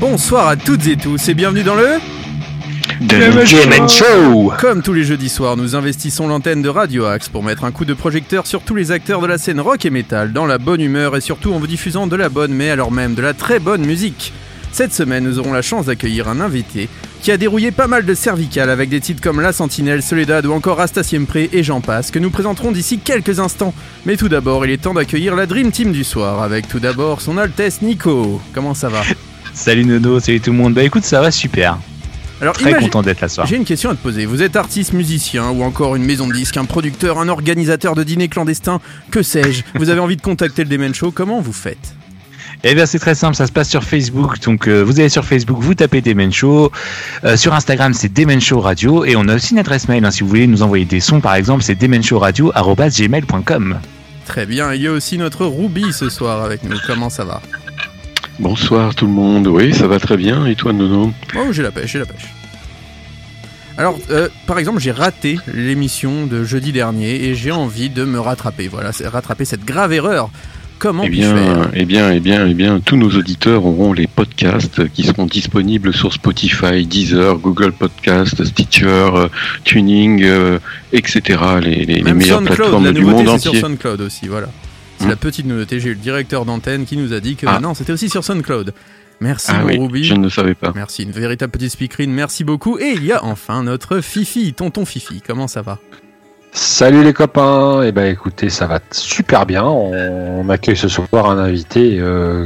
Bonsoir 0.00 0.48
à 0.48 0.56
toutes 0.56 0.86
et 0.86 0.96
tous 0.96 1.28
et 1.28 1.34
bienvenue 1.34 1.62
dans 1.62 1.74
le 1.74 2.00
Show 3.08 4.52
Comme 4.60 4.82
tous 4.82 4.92
les 4.92 5.04
jeudis 5.04 5.30
soirs, 5.30 5.56
nous 5.56 5.74
investissons 5.74 6.28
l'antenne 6.28 6.60
de 6.60 6.68
Radio 6.68 7.06
Axe 7.06 7.30
pour 7.30 7.42
mettre 7.42 7.64
un 7.64 7.70
coup 7.70 7.86
de 7.86 7.94
projecteur 7.94 8.46
sur 8.46 8.60
tous 8.60 8.74
les 8.74 8.92
acteurs 8.92 9.22
de 9.22 9.26
la 9.26 9.38
scène 9.38 9.58
rock 9.58 9.86
et 9.86 9.90
metal 9.90 10.34
dans 10.34 10.44
la 10.44 10.58
bonne 10.58 10.82
humeur 10.82 11.16
et 11.16 11.22
surtout 11.22 11.54
en 11.54 11.58
vous 11.58 11.66
diffusant 11.66 12.06
de 12.06 12.16
la 12.16 12.28
bonne 12.28 12.52
mais 12.52 12.68
alors 12.68 12.92
même 12.92 13.14
de 13.14 13.22
la 13.22 13.32
très 13.32 13.58
bonne 13.58 13.86
musique. 13.86 14.34
Cette 14.70 14.92
semaine, 14.92 15.24
nous 15.24 15.38
aurons 15.38 15.54
la 15.54 15.62
chance 15.62 15.86
d'accueillir 15.86 16.28
un 16.28 16.42
invité 16.42 16.90
qui 17.22 17.32
a 17.32 17.38
dérouillé 17.38 17.70
pas 17.70 17.86
mal 17.86 18.04
de 18.04 18.12
cervicales 18.12 18.68
avec 18.68 18.90
des 18.90 19.00
titres 19.00 19.22
comme 19.22 19.40
La 19.40 19.54
Sentinelle, 19.54 20.02
Soledad 20.02 20.44
ou 20.44 20.52
encore 20.52 20.78
Asta 20.78 21.02
Siempre 21.02 21.36
et 21.36 21.62
j'en 21.62 21.80
passe 21.80 22.10
que 22.10 22.18
nous 22.18 22.30
présenterons 22.30 22.70
d'ici 22.70 22.98
quelques 22.98 23.40
instants. 23.40 23.72
Mais 24.04 24.18
tout 24.18 24.28
d'abord, 24.28 24.66
il 24.66 24.72
est 24.72 24.82
temps 24.82 24.94
d'accueillir 24.94 25.36
la 25.36 25.46
Dream 25.46 25.70
Team 25.72 25.92
du 25.92 26.04
soir 26.04 26.42
avec 26.42 26.68
tout 26.68 26.80
d'abord 26.80 27.22
son 27.22 27.38
Altesse 27.38 27.80
Nico. 27.80 28.42
Comment 28.52 28.74
ça 28.74 28.90
va? 28.90 29.00
Salut 29.54 29.86
Nono, 29.86 30.20
salut 30.20 30.40
tout 30.40 30.50
le 30.50 30.58
monde. 30.58 30.74
Bah 30.74 30.82
écoute, 30.82 31.04
ça 31.04 31.22
va 31.22 31.30
super. 31.30 31.78
Alors, 32.40 32.54
Très 32.54 32.70
imagine- 32.70 32.88
content 32.88 33.02
d'être 33.02 33.20
là 33.20 33.28
ce 33.28 33.34
soir. 33.36 33.46
J'ai 33.46 33.56
une 33.56 33.64
question 33.64 33.90
à 33.90 33.94
te 33.94 34.02
poser. 34.02 34.24
Vous 34.26 34.42
êtes 34.42 34.56
artiste, 34.56 34.92
musicien 34.94 35.50
ou 35.50 35.62
encore 35.62 35.94
une 35.96 36.04
maison 36.04 36.26
de 36.26 36.32
disques, 36.32 36.56
un 36.56 36.64
producteur, 36.64 37.18
un 37.18 37.28
organisateur 37.28 37.94
de 37.94 38.02
dîners 38.02 38.28
clandestins, 38.28 38.80
que 39.10 39.22
sais-je? 39.22 39.62
Vous 39.74 39.90
avez 39.90 40.00
envie 40.00 40.16
de 40.16 40.22
contacter 40.22 40.64
le 40.64 40.70
Demen 40.70 40.94
Show, 40.94 41.10
comment 41.10 41.40
vous 41.40 41.52
faites? 41.52 41.94
Eh 42.62 42.74
bien 42.74 42.84
c'est 42.84 42.98
très 42.98 43.14
simple, 43.14 43.34
ça 43.36 43.46
se 43.46 43.52
passe 43.52 43.70
sur 43.70 43.84
Facebook. 43.84 44.38
Donc 44.40 44.68
euh, 44.68 44.82
vous 44.82 45.00
allez 45.00 45.08
sur 45.08 45.24
Facebook, 45.24 45.58
vous 45.60 45.74
tapez 45.74 46.00
Demen 46.02 46.30
Show. 46.32 46.70
Euh, 47.24 47.36
sur 47.36 47.54
Instagram, 47.54 47.94
c'est 47.94 48.12
Demen 48.12 48.40
Show 48.40 48.60
Radio. 48.60 49.04
Et 49.04 49.16
on 49.16 49.28
a 49.28 49.36
aussi 49.36 49.52
une 49.54 49.58
adresse 49.58 49.88
mail. 49.88 50.04
hein, 50.04 50.10
si 50.10 50.22
vous 50.22 50.28
voulez 50.28 50.46
nous 50.46 50.62
envoyer 50.62 50.84
des 50.84 51.00
sons, 51.00 51.20
par 51.20 51.34
exemple, 51.36 51.62
c'est 51.62 51.74
demenshowradio.gmail.com. 51.74 53.78
Très 54.26 54.46
bien, 54.46 54.72
il 54.74 54.82
y 54.82 54.86
a 54.86 54.92
aussi 54.92 55.18
notre 55.18 55.44
Ruby 55.46 55.92
ce 55.92 56.08
soir 56.08 56.44
avec 56.44 56.62
nous. 56.64 56.76
Comment 56.86 57.10
ça 57.10 57.24
va? 57.24 57.40
Bonsoir 58.40 58.94
tout 58.94 59.06
le 59.06 59.12
monde, 59.12 59.46
oui 59.48 59.74
ça 59.74 59.86
va 59.86 59.98
très 60.00 60.16
bien, 60.16 60.46
et 60.46 60.54
toi 60.54 60.72
Nono 60.72 61.12
Oh, 61.36 61.52
j'ai 61.52 61.62
la 61.62 61.70
pêche, 61.70 61.92
j'ai 61.92 61.98
la 61.98 62.06
pêche. 62.06 62.26
Alors, 63.76 63.98
euh, 64.10 64.28
par 64.46 64.58
exemple, 64.58 64.78
j'ai 64.80 64.90
raté 64.90 65.38
l'émission 65.54 66.26
de 66.26 66.44
jeudi 66.44 66.72
dernier 66.72 67.24
et 67.24 67.34
j'ai 67.34 67.50
envie 67.50 67.88
de 67.88 68.04
me 68.04 68.18
rattraper. 68.20 68.68
Voilà, 68.68 68.90
rattraper 69.04 69.44
cette 69.46 69.64
grave 69.64 69.92
erreur. 69.92 70.30
Comment 70.78 71.04
Eh 71.04 71.10
faire 71.10 71.34
bien, 71.34 71.70
eh 71.74 71.84
bien, 71.84 72.12
eh 72.12 72.20
bien, 72.20 72.46
eh 72.46 72.54
bien, 72.54 72.80
tous 72.80 72.96
nos 72.96 73.10
auditeurs 73.10 73.64
auront 73.64 73.92
les 73.92 74.06
podcasts 74.06 74.88
qui 74.90 75.02
seront 75.04 75.26
disponibles 75.26 75.92
sur 75.94 76.12
Spotify, 76.12 76.84
Deezer, 76.86 77.36
Google 77.38 77.72
Podcast, 77.72 78.42
Stitcher, 78.44 78.86
euh, 79.14 79.28
Tuning, 79.64 80.22
euh, 80.24 80.58
etc. 80.92 81.38
Les, 81.62 81.84
les- 81.84 82.02
meilleures 82.02 82.38
SoundCloud, 82.38 82.56
plateformes 82.56 82.84
la 82.86 82.92
du 82.92 83.02
monde 83.02 83.28
entier. 83.28 83.50
sur 83.52 83.60
SoundCloud 83.68 84.00
aussi, 84.00 84.26
voilà. 84.28 84.48
C'est 85.00 85.06
Hmm. 85.06 85.08
la 85.10 85.16
petite 85.16 85.46
nouveauté, 85.46 85.80
j'ai 85.80 85.88
eu 85.88 85.94
le 85.94 85.98
directeur 86.00 86.44
d'antenne 86.44 86.84
qui 86.84 86.96
nous 86.98 87.12
a 87.14 87.20
dit 87.20 87.34
que 87.34 87.46
Ah. 87.48 87.58
non, 87.58 87.72
c'était 87.74 87.92
aussi 87.92 88.08
sur 88.10 88.22
SoundCloud. 88.22 88.74
Merci 89.22 89.50
Ah 89.54 89.64
oui, 89.64 89.78
Ruby. 89.78 90.04
je 90.04 90.14
ne 90.14 90.24
le 90.24 90.30
savais 90.30 90.54
pas. 90.54 90.72
Merci, 90.74 91.02
une 91.04 91.10
véritable 91.10 91.50
petite 91.52 91.70
speakerine, 91.72 92.12
merci 92.12 92.44
beaucoup. 92.44 92.78
Et 92.78 92.92
il 92.96 93.04
y 93.04 93.12
a 93.12 93.24
enfin 93.24 93.62
notre 93.62 94.00
Fifi, 94.02 94.52
tonton 94.54 94.84
Fifi, 94.84 95.22
comment 95.26 95.48
ça 95.48 95.62
va? 95.62 95.78
Salut 96.52 97.04
les 97.04 97.12
copains, 97.12 97.82
et 97.84 97.92
ben 97.92 98.10
écoutez, 98.12 98.50
ça 98.50 98.66
va 98.66 98.80
super 98.90 99.46
bien. 99.46 99.62
On 99.64 100.48
accueille 100.48 100.76
ce 100.76 100.88
soir 100.88 101.30
un 101.30 101.38
invité 101.38 101.98
euh, 102.00 102.44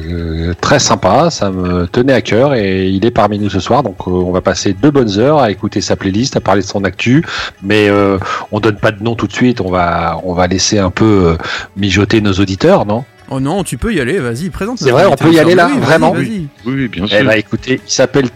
euh, 0.50 0.54
très 0.60 0.78
sympa, 0.78 1.30
ça 1.30 1.50
me 1.50 1.86
tenait 1.86 2.12
à 2.12 2.20
cœur 2.20 2.54
et 2.54 2.88
il 2.90 3.06
est 3.06 3.10
parmi 3.10 3.38
nous 3.38 3.48
ce 3.48 3.60
soir. 3.60 3.82
Donc 3.82 3.96
euh, 4.06 4.10
on 4.10 4.30
va 4.30 4.42
passer 4.42 4.74
deux 4.74 4.90
bonnes 4.90 5.18
heures 5.18 5.38
à 5.38 5.50
écouter 5.50 5.80
sa 5.80 5.96
playlist, 5.96 6.36
à 6.36 6.40
parler 6.40 6.60
de 6.60 6.66
son 6.66 6.84
actu, 6.84 7.24
mais 7.62 7.88
euh, 7.88 8.18
on 8.52 8.60
donne 8.60 8.76
pas 8.76 8.92
de 8.92 9.02
nom 9.02 9.14
tout 9.14 9.26
de 9.26 9.32
suite. 9.32 9.62
On 9.62 9.70
va 9.70 10.20
on 10.22 10.34
va 10.34 10.48
laisser 10.48 10.78
un 10.78 10.90
peu 10.90 11.04
euh, 11.28 11.36
mijoter 11.76 12.20
nos 12.20 12.32
auditeurs, 12.34 12.84
non? 12.84 13.04
Oh 13.30 13.40
non, 13.40 13.64
tu 13.64 13.78
peux 13.78 13.94
y 13.94 14.00
aller, 14.02 14.18
vas-y, 14.18 14.50
présente. 14.50 14.78
C'est 14.80 14.90
vrai, 14.90 15.06
on 15.06 15.16
peut 15.16 15.32
y 15.32 15.38
aller 15.40 15.54
là, 15.54 15.70
Oui, 15.72 15.80
vraiment. 15.80 16.12
Oui, 16.12 16.46
oui, 16.66 16.88
bien 16.88 17.04
Eh 17.06 17.08
sûr. 17.08 17.24
ben 17.24 17.32
écoutez, 17.38 17.80
il 17.86 17.90
s'appelle 17.90 18.26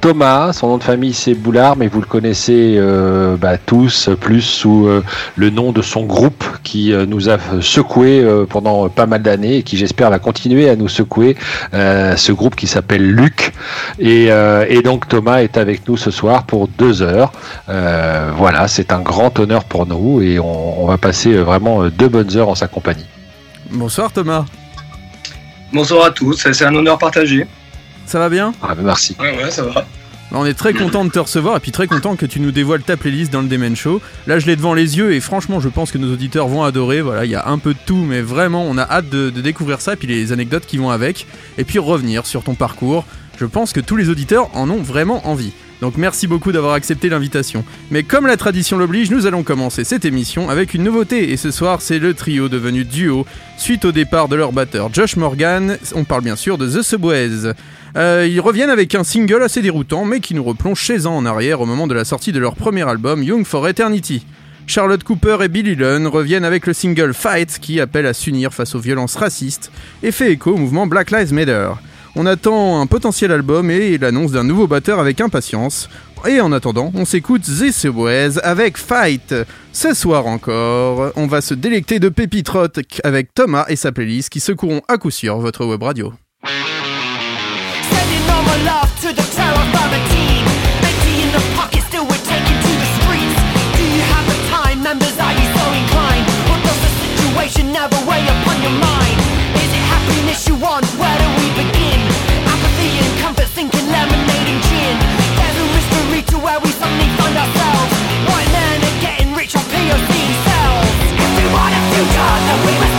Thomas, 0.00 0.54
son 0.54 0.68
nom 0.68 0.78
de 0.78 0.82
famille 0.82 1.12
c'est 1.12 1.34
Boulard, 1.34 1.76
mais 1.76 1.86
vous 1.86 2.00
le 2.00 2.06
connaissez 2.06 2.76
euh, 2.78 3.36
bah, 3.36 3.58
tous 3.58 4.08
plus 4.18 4.40
sous 4.40 4.86
euh, 4.86 5.04
le 5.36 5.50
nom 5.50 5.72
de 5.72 5.82
son 5.82 6.04
groupe 6.04 6.42
qui 6.62 6.92
euh, 6.94 7.04
nous 7.04 7.28
a 7.28 7.36
secoué 7.60 8.20
euh, 8.20 8.46
pendant 8.48 8.88
pas 8.88 9.04
mal 9.04 9.20
d'années 9.20 9.56
et 9.58 9.62
qui 9.62 9.76
j'espère 9.76 10.08
va 10.08 10.18
continuer 10.18 10.70
à 10.70 10.76
nous 10.76 10.88
secouer. 10.88 11.36
euh, 11.74 12.16
ce 12.16 12.32
groupe 12.32 12.56
qui 12.56 12.66
s'appelle 12.66 13.06
Luc 13.10 13.52
et, 13.98 14.28
euh, 14.30 14.64
et 14.68 14.80
donc 14.80 15.06
Thomas 15.06 15.42
est 15.42 15.58
avec 15.58 15.86
nous 15.86 15.98
ce 15.98 16.10
soir 16.10 16.44
pour 16.44 16.66
deux 16.68 17.02
heures. 17.02 17.30
Euh, 17.68 18.30
voilà, 18.34 18.68
c'est 18.68 18.92
un 18.92 19.00
grand 19.00 19.38
honneur 19.38 19.64
pour 19.64 19.86
nous 19.86 20.22
et 20.22 20.38
on, 20.38 20.82
on 20.82 20.86
va 20.86 20.96
passer 20.96 21.34
vraiment 21.34 21.88
deux 21.88 22.08
bonnes 22.08 22.34
heures 22.38 22.48
en 22.48 22.54
sa 22.54 22.68
compagnie. 22.68 23.04
Bonsoir 23.70 24.10
Thomas, 24.12 24.46
Bonsoir 25.72 26.06
à 26.06 26.10
tous, 26.10 26.48
c'est 26.52 26.64
un 26.64 26.74
honneur 26.74 26.98
partagé. 26.98 27.46
Ça 28.10 28.18
va 28.18 28.28
bien 28.28 28.52
Ah, 28.62 28.74
bah, 28.74 28.82
merci. 28.84 29.16
Ouais, 29.20 29.36
ouais, 29.36 29.50
ça 29.50 29.62
va. 29.62 29.86
On 30.32 30.44
est 30.46 30.54
très 30.54 30.74
content 30.74 31.04
de 31.04 31.10
te 31.10 31.18
recevoir 31.18 31.56
et 31.56 31.60
puis 31.60 31.72
très 31.72 31.88
content 31.88 32.14
que 32.14 32.24
tu 32.26 32.38
nous 32.38 32.52
dévoiles 32.52 32.82
ta 32.82 32.96
playlist 32.96 33.32
dans 33.32 33.40
le 33.42 33.48
Demen 33.48 33.74
Show. 33.74 34.00
Là, 34.28 34.38
je 34.38 34.46
l'ai 34.46 34.54
devant 34.54 34.74
les 34.74 34.96
yeux 34.96 35.12
et 35.12 35.20
franchement, 35.20 35.58
je 35.58 35.68
pense 35.68 35.90
que 35.90 35.98
nos 35.98 36.12
auditeurs 36.12 36.46
vont 36.46 36.62
adorer. 36.62 37.00
Voilà, 37.02 37.24
il 37.24 37.30
y 37.30 37.34
a 37.34 37.48
un 37.48 37.58
peu 37.58 37.72
de 37.74 37.78
tout, 37.84 38.04
mais 38.04 38.20
vraiment, 38.20 38.64
on 38.64 38.78
a 38.78 38.82
hâte 38.82 39.08
de, 39.08 39.30
de 39.30 39.40
découvrir 39.40 39.80
ça 39.80 39.94
et 39.94 39.96
puis 39.96 40.06
les 40.06 40.30
anecdotes 40.32 40.66
qui 40.66 40.76
vont 40.76 40.90
avec. 40.90 41.26
Et 41.58 41.64
puis 41.64 41.78
revenir 41.80 42.26
sur 42.26 42.44
ton 42.44 42.54
parcours. 42.54 43.04
Je 43.40 43.44
pense 43.46 43.72
que 43.72 43.80
tous 43.80 43.96
les 43.96 44.08
auditeurs 44.08 44.50
en 44.56 44.70
ont 44.70 44.82
vraiment 44.82 45.26
envie. 45.28 45.52
Donc 45.80 45.96
merci 45.96 46.26
beaucoup 46.26 46.52
d'avoir 46.52 46.74
accepté 46.74 47.08
l'invitation. 47.08 47.64
Mais 47.90 48.02
comme 48.02 48.26
la 48.26 48.36
tradition 48.36 48.76
l'oblige, 48.76 49.10
nous 49.10 49.26
allons 49.26 49.42
commencer 49.42 49.82
cette 49.82 50.04
émission 50.04 50.50
avec 50.50 50.74
une 50.74 50.84
nouveauté. 50.84 51.32
Et 51.32 51.36
ce 51.38 51.50
soir, 51.50 51.80
c'est 51.80 51.98
le 51.98 52.12
trio 52.14 52.48
devenu 52.48 52.84
duo. 52.84 53.24
Suite 53.56 53.84
au 53.86 53.92
départ 53.92 54.28
de 54.28 54.36
leur 54.36 54.52
batteur 54.52 54.92
Josh 54.92 55.16
Morgan, 55.16 55.78
on 55.94 56.04
parle 56.04 56.22
bien 56.22 56.36
sûr 56.36 56.58
de 56.58 56.68
The 56.68 56.82
Subways. 56.82 57.52
Euh, 57.96 58.26
ils 58.30 58.40
reviennent 58.40 58.70
avec 58.70 58.94
un 58.94 59.04
single 59.04 59.42
assez 59.42 59.62
déroutant, 59.62 60.04
mais 60.04 60.20
qui 60.20 60.34
nous 60.34 60.44
replonge 60.44 60.84
16 60.84 61.06
ans 61.06 61.16
en 61.16 61.26
arrière 61.26 61.60
au 61.60 61.66
moment 61.66 61.86
de 61.86 61.94
la 61.94 62.04
sortie 62.04 62.32
de 62.32 62.38
leur 62.38 62.54
premier 62.54 62.88
album, 62.88 63.22
Young 63.22 63.44
for 63.44 63.66
Eternity. 63.68 64.24
Charlotte 64.66 65.02
Cooper 65.02 65.38
et 65.42 65.48
Billy 65.48 65.74
Lunn 65.74 66.06
reviennent 66.06 66.44
avec 66.44 66.66
le 66.66 66.72
single 66.72 67.12
Fight, 67.12 67.58
qui 67.60 67.80
appelle 67.80 68.06
à 68.06 68.14
s'unir 68.14 68.54
face 68.54 68.74
aux 68.76 68.78
violences 68.78 69.16
racistes 69.16 69.72
et 70.02 70.12
fait 70.12 70.32
écho 70.32 70.52
au 70.52 70.56
mouvement 70.56 70.86
Black 70.86 71.10
Lives 71.10 71.32
Matter. 71.32 71.70
On 72.16 72.26
attend 72.26 72.80
un 72.80 72.86
potentiel 72.86 73.32
album 73.32 73.70
et 73.70 73.98
l'annonce 73.98 74.32
d'un 74.32 74.44
nouveau 74.44 74.66
batteur 74.66 74.98
avec 74.98 75.20
impatience. 75.20 75.88
Et 76.28 76.40
en 76.40 76.52
attendant, 76.52 76.92
on 76.94 77.04
s'écoute 77.04 77.42
The 77.42 77.72
Subways 77.72 78.38
avec 78.42 78.76
Fight. 78.76 79.34
Ce 79.72 79.94
soir 79.94 80.26
encore, 80.26 81.12
on 81.16 81.26
va 81.26 81.40
se 81.40 81.54
délecter 81.54 81.98
de 81.98 82.12
rock 82.50 83.00
avec 83.04 83.32
Thomas 83.34 83.64
et 83.68 83.76
sa 83.76 83.90
playlist 83.90 84.28
qui 84.28 84.40
secoueront 84.40 84.82
à 84.86 84.98
coup 84.98 85.10
sûr 85.10 85.38
votre 85.38 85.64
web 85.64 85.82
radio. 85.82 86.12
Love 88.50 88.90
to 89.00 89.14
the 89.14 89.26
terror 89.32 89.66
team. 90.10 90.42
Empty 90.82 91.22
in 91.22 91.30
the 91.32 91.42
still 91.86 92.04
we're 92.04 92.24
to 92.66 92.72
the 92.82 92.88
streets. 92.98 93.38
Do 93.78 93.84
you 93.86 94.02
have 94.10 94.26
the 94.26 94.38
time, 94.50 94.82
members? 94.82 95.16
Are 95.18 95.32
the 96.82 96.90
situation 96.98 97.72
never 97.72 97.96
weigh 98.10 98.26
upon 98.26 98.60
your 98.60 98.74
mind? 98.74 99.18
Is 99.54 99.70
it 99.70 99.84
happiness 99.86 100.48
you 100.48 100.56
want? 100.58 100.84
Where 100.98 101.18
do 101.22 101.28
we 101.40 101.46
begin? 101.62 102.00
Apathy 102.44 102.90
encompassing 103.00 103.70
lemonade 103.86 104.48
and 104.52 104.60
gin. 104.68 104.96
There's 105.38 105.56
mystery 105.70 106.22
to 106.34 106.36
where 106.42 106.60
we 106.60 106.70
suddenly 106.74 107.08
find 107.16 107.36
ourselves. 107.38 107.94
White 108.28 108.50
men 108.50 108.76
are 108.82 108.98
getting 109.00 109.30
rich 109.32 109.54
POC 109.72 110.10
cells. 110.44 110.90
A 111.70 111.82
future, 111.94 112.89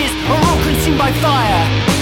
ashes 0.00 0.14
are 0.30 0.36
all 0.36 0.62
consumed 0.62 0.98
by 0.98 1.12
fire. 1.12 1.97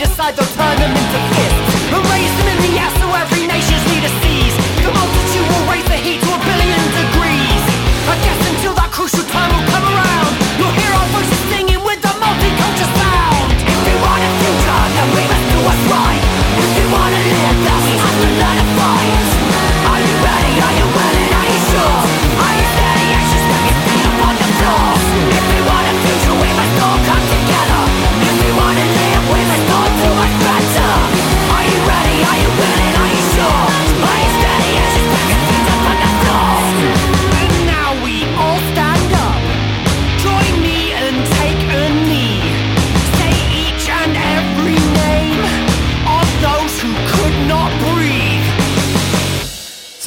decide 0.00 0.34
they'll 0.34 0.46
turn 0.46 0.78
them 0.78 0.96
into 0.96 1.39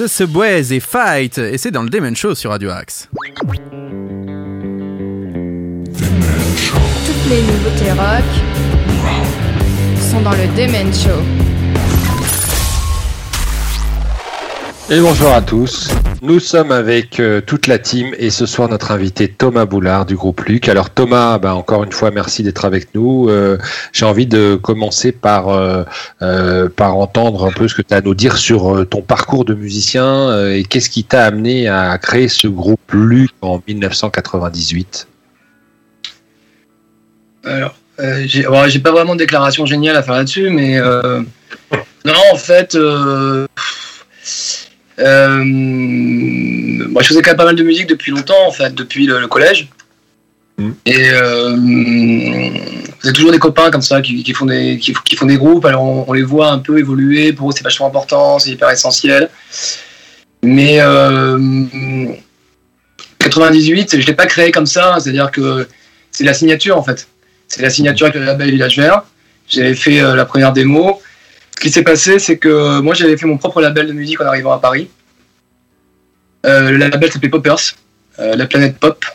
The 0.03 0.07
Subways 0.07 0.73
et 0.73 0.81
Fight, 0.81 1.37
et 1.37 1.57
c'est 1.57 1.71
dans 1.71 1.81
le 1.81 1.89
Demen 1.89 2.13
Show 2.13 2.35
sur 2.35 2.49
Radio 2.49 2.71
Axe. 2.71 3.07
Toutes 7.05 7.29
les 7.29 7.41
nouveautés 7.41 7.91
rock 7.93 8.25
sont 10.11 10.19
dans 10.19 10.31
le 10.31 10.45
Demen 10.57 10.93
Show. 10.93 11.21
Et 14.89 14.99
bonjour 14.99 15.31
à 15.31 15.41
tous. 15.41 15.87
Nous 16.23 16.39
sommes 16.39 16.71
avec 16.71 17.19
euh, 17.19 17.41
toute 17.41 17.67
la 17.67 17.77
team 17.77 18.15
et 18.17 18.29
ce 18.29 18.45
soir 18.45 18.69
notre 18.69 18.91
invité 18.91 19.27
Thomas 19.27 19.65
Boulard 19.65 20.05
du 20.05 20.15
groupe 20.15 20.39
Luc. 20.45 20.69
Alors 20.69 20.89
Thomas, 20.89 21.37
bah, 21.37 21.53
encore 21.53 21.83
une 21.83 21.91
fois 21.91 22.11
merci 22.11 22.43
d'être 22.43 22.63
avec 22.63 22.95
nous. 22.95 23.27
Euh, 23.27 23.57
J'ai 23.91 24.05
envie 24.05 24.25
de 24.25 24.55
commencer 24.55 25.11
par 25.11 25.49
euh, 25.49 25.83
par 26.77 26.95
entendre 26.95 27.45
un 27.45 27.51
peu 27.51 27.67
ce 27.67 27.75
que 27.75 27.81
tu 27.81 27.93
as 27.93 27.97
à 27.97 28.01
nous 28.01 28.15
dire 28.15 28.37
sur 28.37 28.87
ton 28.89 29.01
parcours 29.01 29.43
de 29.43 29.53
musicien 29.53 30.47
et 30.47 30.63
qu'est-ce 30.63 30.89
qui 30.89 31.03
t'a 31.03 31.25
amené 31.25 31.67
à 31.67 31.97
créer 31.97 32.29
ce 32.29 32.47
groupe 32.47 32.93
Luc 32.93 33.31
en 33.41 33.61
1998. 33.67 35.09
Alors, 37.43 37.75
j'ai 38.23 38.79
pas 38.79 38.91
vraiment 38.93 39.15
de 39.15 39.19
déclaration 39.19 39.65
géniale 39.65 39.97
à 39.97 40.03
faire 40.03 40.15
là-dessus, 40.15 40.49
mais 40.51 40.79
non, 40.79 42.13
en 42.31 42.37
fait, 42.37 42.77
euh, 44.99 45.43
moi, 45.43 47.01
je 47.01 47.07
faisais 47.07 47.21
quand 47.21 47.31
même 47.31 47.37
pas 47.37 47.45
mal 47.45 47.55
de 47.55 47.63
musique 47.63 47.87
depuis 47.87 48.11
longtemps, 48.11 48.47
en 48.47 48.51
fait, 48.51 48.73
depuis 48.73 49.05
le, 49.05 49.19
le 49.19 49.27
collège. 49.27 49.69
Mm. 50.57 50.71
Et 50.85 51.09
euh, 51.11 51.55
vous 51.55 53.07
avez 53.07 53.13
toujours 53.13 53.31
des 53.31 53.39
copains 53.39 53.71
comme 53.71 53.81
ça 53.81 54.01
qui, 54.01 54.23
qui 54.23 54.33
font 54.33 54.45
des 54.45 54.77
qui, 54.77 54.93
qui 55.05 55.15
font 55.15 55.25
des 55.25 55.37
groupes. 55.37 55.65
Alors 55.65 55.83
on, 55.83 56.05
on 56.07 56.13
les 56.13 56.23
voit 56.23 56.49
un 56.51 56.59
peu 56.59 56.77
évoluer. 56.77 57.33
Pour 57.33 57.49
eux, 57.49 57.53
c'est 57.55 57.63
vachement 57.63 57.87
important, 57.87 58.39
c'est 58.39 58.51
hyper 58.51 58.69
essentiel. 58.69 59.29
Mais 60.43 60.79
euh, 60.81 62.07
98, 63.19 63.99
je 64.01 64.05
l'ai 64.05 64.13
pas 64.13 64.25
créé 64.25 64.51
comme 64.51 64.65
ça. 64.65 64.97
C'est-à-dire 64.99 65.31
que 65.31 65.67
c'est 66.11 66.23
la 66.23 66.33
signature 66.33 66.77
en 66.77 66.83
fait. 66.83 67.07
C'est 67.47 67.61
la 67.61 67.69
signature 67.69 68.07
avec 68.07 68.19
le 68.19 68.25
label 68.25 68.51
Village 68.51 68.77
Vert. 68.77 69.03
J'avais 69.47 69.75
fait 69.75 70.01
euh, 70.01 70.15
la 70.15 70.25
première 70.25 70.53
démo. 70.53 71.01
Ce 71.63 71.69
qui 71.69 71.73
s'est 71.73 71.83
passé, 71.83 72.19
c'est 72.19 72.35
que 72.35 72.81
moi 72.81 72.93
j'avais 72.93 73.15
fait 73.15 73.25
mon 73.25 73.37
propre 73.37 73.61
label 73.61 73.87
de 73.87 73.93
musique 73.93 74.19
en 74.19 74.25
arrivant 74.25 74.51
à 74.51 74.57
Paris. 74.59 74.89
Euh, 76.45 76.71
le 76.71 76.75
label 76.75 77.09
s'appelait 77.09 77.29
Poppers, 77.29 77.75
euh, 78.19 78.35
la 78.35 78.47
planète 78.47 78.77
pop. 78.77 79.05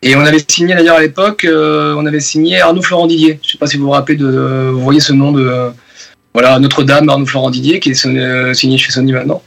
Et 0.00 0.14
on 0.14 0.20
avait 0.20 0.44
signé 0.46 0.76
d'ailleurs 0.76 0.94
à 0.94 1.00
l'époque, 1.00 1.44
euh, 1.44 1.96
on 1.98 2.06
avait 2.06 2.20
signé 2.20 2.60
Arnaud 2.60 2.82
Florent 2.82 3.08
Didier. 3.08 3.40
Je 3.42 3.50
sais 3.50 3.58
pas 3.58 3.66
si 3.66 3.78
vous 3.78 3.86
vous 3.86 3.90
rappelez 3.90 4.16
de, 4.16 4.70
vous 4.72 4.80
voyez 4.80 5.00
ce 5.00 5.12
nom 5.12 5.32
de, 5.32 5.44
euh, 5.44 5.70
voilà, 6.34 6.60
Notre-Dame, 6.60 7.08
Arnaud 7.08 7.26
Florent 7.26 7.50
Didier, 7.50 7.80
qui 7.80 7.90
est 7.90 8.06
euh, 8.06 8.54
signé 8.54 8.78
chez 8.78 8.92
Sony 8.92 9.10
maintenant. 9.10 9.42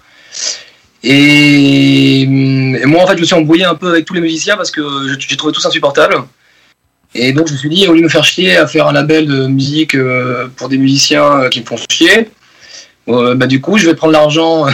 Et, 1.03 2.23
et 2.23 2.85
moi 2.85 3.03
en 3.03 3.07
fait, 3.07 3.15
je 3.15 3.21
me 3.21 3.25
suis 3.25 3.35
embrouillé 3.35 3.63
un 3.63 3.75
peu 3.75 3.91
avec 3.91 4.03
tous 4.03 4.13
les 4.13 4.19
musiciens 4.19 4.57
parce 4.57 4.71
que 4.71 4.81
j'ai 5.17 5.37
trouvé 5.37 5.53
tous 5.53 5.65
insupportables. 5.65 6.15
Et 7.15 7.33
donc 7.33 7.47
je 7.47 7.53
me 7.53 7.57
suis 7.57 7.69
dit, 7.69 7.87
au 7.87 7.93
lieu 7.93 7.99
de 7.99 8.05
me 8.05 8.09
faire 8.09 8.23
chier 8.23 8.57
à 8.57 8.67
faire 8.67 8.87
un 8.87 8.93
label 8.93 9.25
de 9.25 9.47
musique 9.47 9.95
euh, 9.95 10.47
pour 10.55 10.69
des 10.69 10.77
musiciens 10.77 11.41
euh, 11.41 11.49
qui 11.49 11.61
me 11.61 11.65
font 11.65 11.77
chier, 11.89 12.29
euh, 13.07 13.33
bah, 13.33 13.47
du 13.47 13.61
coup 13.61 13.77
je 13.77 13.87
vais 13.87 13.95
prendre 13.95 14.13
l'argent 14.13 14.67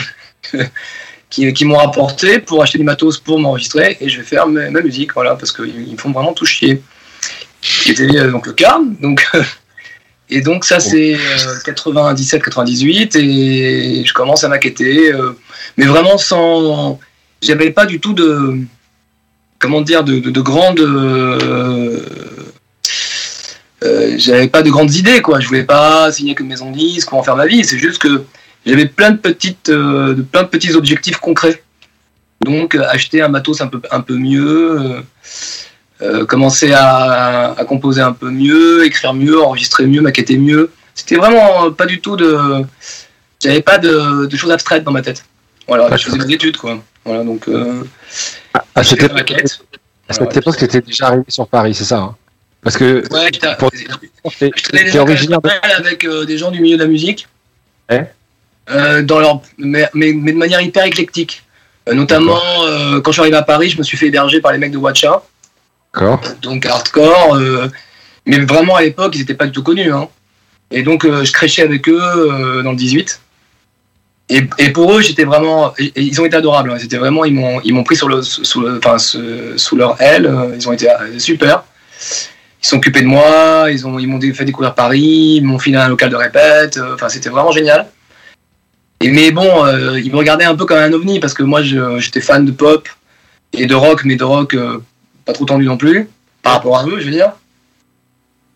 qui, 1.30 1.66
m'ont 1.66 1.78
rapporté 1.78 2.40
pour 2.40 2.62
acheter 2.62 2.78
du 2.78 2.84
matos 2.84 3.20
pour 3.20 3.40
m'enregistrer 3.40 3.98
et 4.02 4.10
je 4.10 4.18
vais 4.18 4.26
faire 4.26 4.48
ma, 4.48 4.70
musique, 4.82 5.14
voilà, 5.14 5.36
parce 5.36 5.52
qu'ils 5.52 5.88
ils 5.88 5.94
me 5.94 5.98
font 5.98 6.12
vraiment 6.12 6.34
tout 6.34 6.46
chier. 6.46 6.82
C'était 7.62 8.08
donc 8.30 8.46
le 8.48 8.54
cas. 8.54 8.80
Donc, 9.02 9.26
et 10.30 10.42
donc 10.42 10.66
ça 10.66 10.80
c'est 10.80 11.18
97-98 11.66 13.18
et 13.18 14.04
je 14.06 14.14
commence 14.14 14.44
à 14.44 14.52
euh, 14.52 15.32
mais 15.78 15.86
vraiment 15.86 16.18
sans... 16.18 17.00
J'avais 17.42 17.72
pas 17.72 17.86
du 17.86 18.00
tout 18.00 18.14
de 18.14 18.60
comment 19.60 19.82
dire, 19.82 20.04
de, 20.04 20.20
de, 20.20 20.30
de 20.30 20.42
grandes. 20.42 20.80
J'avais 24.18 24.48
pas 24.48 24.62
de 24.64 24.70
grandes 24.70 24.94
idées, 24.94 25.22
quoi. 25.22 25.40
Je 25.40 25.48
voulais 25.48 25.64
pas 25.64 26.12
signer 26.12 26.36
que 26.36 26.44
maison 26.44 26.72
de 26.72 26.78
ou 26.78 27.16
en 27.16 27.24
faire 27.24 27.36
ma 27.36 27.46
vie. 27.46 27.64
C'est 27.64 27.78
juste 27.78 28.02
que 28.02 28.24
j'avais 28.66 28.86
plein 28.86 29.12
de 29.12 29.18
petites, 29.18 29.70
euh, 29.70 30.14
de 30.14 30.22
plein 30.22 30.44
de 30.44 30.48
petits 30.48 30.74
objectifs 30.74 31.18
concrets. 31.18 31.62
Donc, 32.42 32.76
euh, 32.76 32.84
acheter 32.90 33.22
un 33.22 33.30
matos 33.30 33.62
un 33.62 33.68
peu, 33.68 33.82
un 33.92 34.02
peu 34.02 34.16
mieux, 34.16 34.80
euh, 34.80 35.02
euh, 36.02 36.26
commencer 36.26 36.74
à, 36.74 37.54
à 37.58 37.66
composer 37.66 38.02
un 38.02 38.12
peu 38.12 38.30
mieux, 38.30 38.86
écrire 38.86 39.14
mieux, 39.14 39.42
enregistrer 39.42 39.86
mieux, 39.86 40.02
maqueter 40.02 40.38
mieux. 40.38 40.72
C'était 40.94 41.16
vraiment 41.16 41.72
pas 41.72 41.86
du 41.86 42.02
tout 42.02 42.16
de. 42.16 42.38
J'avais 43.42 43.62
pas 43.62 43.78
de, 43.78 44.26
de 44.26 44.38
choses 44.38 44.52
abstraites 44.52 44.84
dans 44.84 44.92
ma 44.92 45.02
tête. 45.02 45.26
Voilà, 45.68 45.96
je 45.98 46.06
faisais 46.06 46.18
des 46.18 46.34
études, 46.34 46.58
quoi. 46.58 46.80
Voilà, 47.04 47.24
donc. 47.24 47.48
Euh, 47.48 47.84
À 48.74 48.84
cette 48.84 49.04
époque, 49.04 49.14
maquette. 49.14 49.60
à 50.10 50.14
cette 50.14 50.38
époque, 50.38 50.58
t'étais 50.58 50.82
déjà 50.82 51.08
arrivé 51.08 51.24
sur 51.28 51.48
Paris, 51.48 51.74
c'est 51.74 51.84
ça 51.84 51.98
hein? 52.00 52.16
Parce 52.66 52.78
que 52.78 53.04
Ouais, 53.14 53.30
Pour- 53.60 53.70
déjà 54.74 55.02
originaire 55.04 55.40
de... 55.40 55.50
avec 55.78 56.04
euh, 56.04 56.26
des 56.26 56.38
gens 56.38 56.50
du 56.52 56.60
milieu 56.60 56.76
de 56.78 56.82
la 56.84 56.90
musique. 56.90 57.28
Euh, 58.72 59.04
dans 59.04 59.20
leur, 59.20 59.42
mais, 59.60 59.88
mais, 59.94 60.12
mais 60.14 60.32
de 60.34 60.38
manière 60.38 60.60
hyper 60.60 60.84
éclectique. 60.86 61.44
Euh, 61.88 61.94
notamment, 61.94 62.40
quand 63.04 63.12
je 63.12 63.14
suis 63.14 63.22
arrivé 63.22 63.38
à 63.38 63.44
Paris, 63.44 63.70
je 63.70 63.78
me 63.78 63.84
suis 63.84 63.96
fait 63.98 64.08
héberger 64.08 64.42
par 64.42 64.52
les 64.52 64.58
mecs 64.58 64.72
de 64.72 64.78
Watcha, 64.78 65.22
D'accord. 65.94 66.20
donc 66.42 66.66
hardcore. 66.66 67.38
mais 68.26 68.40
vraiment, 68.40 68.76
à 68.76 68.82
l'époque, 68.82 69.14
ils 69.16 69.20
n'étaient 69.20 69.36
pas 69.36 69.46
du 69.46 69.52
tout 69.52 69.62
connus. 69.64 69.94
hein. 69.94 70.10
Et 70.72 70.82
donc, 70.82 71.06
je 71.06 71.32
crêchais 71.32 71.62
avec 71.62 71.88
eux 71.88 72.62
dans 72.64 72.72
le 72.72 72.76
18. 72.76 73.22
Et, 74.30 74.42
et 74.58 74.70
pour 74.72 74.92
eux, 74.98 75.02
j'étais 75.02 75.26
vraiment. 75.26 75.76
et- 75.78 75.94
et 75.96 76.02
ils 76.02 76.20
ont 76.20 76.26
été 76.26 76.36
adorables. 76.36 76.72
hein. 76.72 76.78
C'était 76.80 76.98
vraiment. 76.98 77.24
Ils 77.26 77.36
m'ont, 77.36 77.62
ils 77.64 77.72
m'ont 77.76 77.84
pris 77.84 77.96
sur 77.96 78.10
le, 78.10 78.24
sous, 78.24 78.62
le, 78.62 78.80
enfin, 78.80 78.98
ce- 78.98 79.56
sous 79.56 79.76
leur 79.76 80.02
aile. 80.02 80.28
Ils 80.60 80.68
ont 80.68 80.74
été 80.74 80.88
super. 81.20 81.64
Ils 82.66 82.70
sont 82.70 82.78
occupés 82.78 83.02
de 83.02 83.08
moi. 83.08 83.68
Ils, 83.70 83.86
ont, 83.86 84.00
ils 84.00 84.08
m'ont 84.08 84.20
fait 84.20 84.44
découvrir 84.44 84.74
Paris. 84.74 85.36
Ils 85.38 85.44
m'ont 85.44 85.60
filé 85.60 85.78
un 85.78 85.88
local 85.88 86.10
de 86.10 86.16
répète. 86.16 86.78
euh, 86.78 86.96
Enfin, 86.96 87.10
c'était 87.10 87.30
vraiment 87.30 87.52
génial. 87.52 87.86
Et, 89.02 89.12
mais 89.12 89.30
bon, 89.30 89.64
euh, 89.66 90.00
ils 90.00 90.12
me 90.12 90.18
regardaient 90.18 90.46
un 90.46 90.56
peu 90.56 90.66
comme 90.66 90.80
un 90.80 90.92
ovni 90.92 91.20
parce 91.20 91.36
que 91.36 91.44
moi, 91.44 91.62
j'étais 91.62 92.22
fan 92.22 92.44
de 92.44 92.52
pop 92.52 92.90
et 93.54 93.68
de 93.68 93.76
rock, 93.76 94.04
mais 94.04 94.16
de 94.16 94.24
rock 94.24 94.56
euh, 94.56 94.80
pas 95.26 95.34
trop 95.34 95.46
tendu 95.46 95.66
non 95.66 95.78
plus, 95.78 96.10
par 96.42 96.54
rapport 96.54 96.80
à 96.80 96.88
eux, 96.88 97.00
je 97.00 97.06
veux 97.06 97.12
dire. 97.12 97.34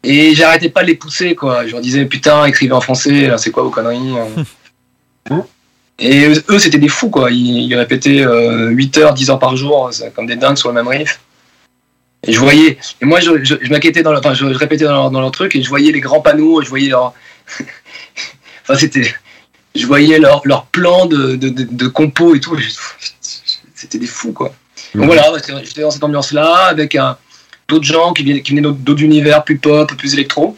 Et 0.03 0.33
j'arrêtais 0.33 0.69
pas 0.69 0.81
de 0.81 0.87
les 0.87 0.95
pousser, 0.95 1.35
quoi. 1.35 1.67
Je 1.67 1.73
leur 1.73 1.81
disais, 1.81 2.05
putain, 2.05 2.45
écrivez 2.45 2.73
en 2.73 2.81
français, 2.81 3.29
c'est 3.37 3.51
quoi 3.51 3.61
vos 3.61 3.69
conneries 3.69 4.15
euh. 5.29 5.35
Et 5.99 6.25
eux, 6.49 6.57
c'était 6.59 6.77
des 6.79 6.87
fous, 6.87 7.09
quoi. 7.09 7.29
Ils, 7.29 7.67
ils 7.67 7.75
répétaient 7.75 8.21
euh, 8.25 8.69
8 8.69 8.97
heures, 8.97 9.13
10 9.13 9.29
heures 9.29 9.39
par 9.39 9.55
jour, 9.55 9.91
comme 10.15 10.25
des 10.25 10.37
dingues 10.37 10.57
sur 10.57 10.69
le 10.69 10.75
même 10.75 10.87
riff. 10.87 11.19
Et 12.23 12.33
je 12.33 12.39
voyais, 12.39 12.77
et 13.01 13.05
moi, 13.05 13.19
je, 13.19 13.43
je, 13.43 13.69
m'inquiétais 13.69 14.03
dans 14.03 14.11
le, 14.11 14.19
enfin, 14.19 14.33
je, 14.33 14.45
répétais 14.45 14.83
dans 14.83 14.91
leur, 14.91 15.11
dans 15.11 15.21
leur 15.21 15.31
truc, 15.31 15.55
et 15.55 15.63
je 15.63 15.69
voyais 15.69 15.91
les 15.91 16.01
grands 16.01 16.21
panneaux, 16.21 16.61
je 16.61 16.69
voyais 16.69 16.89
leur. 16.89 17.13
enfin, 18.63 18.77
c'était. 18.77 19.13
Je 19.75 19.85
voyais 19.85 20.19
leur, 20.19 20.41
leur 20.45 20.65
plan 20.65 21.05
de, 21.05 21.35
de, 21.35 21.49
de, 21.49 21.87
compo 21.87 22.35
et 22.35 22.39
tout. 22.39 22.57
C'était 23.75 23.99
des 23.99 24.07
fous, 24.07 24.33
quoi. 24.33 24.53
Donc 24.95 25.05
voilà, 25.05 25.31
j'étais 25.63 25.81
dans 25.81 25.91
cette 25.91 26.03
ambiance-là, 26.03 26.65
avec 26.65 26.95
un, 26.95 27.17
d'autres 27.67 27.85
gens 27.85 28.11
qui 28.11 28.23
venaient, 28.23 28.41
qui 28.41 28.51
venaient 28.51 28.67
d'autres- 28.67 29.03
univers 29.03 29.43
plus 29.43 29.57
pop, 29.57 29.93
plus 29.95 30.13
électro. 30.13 30.57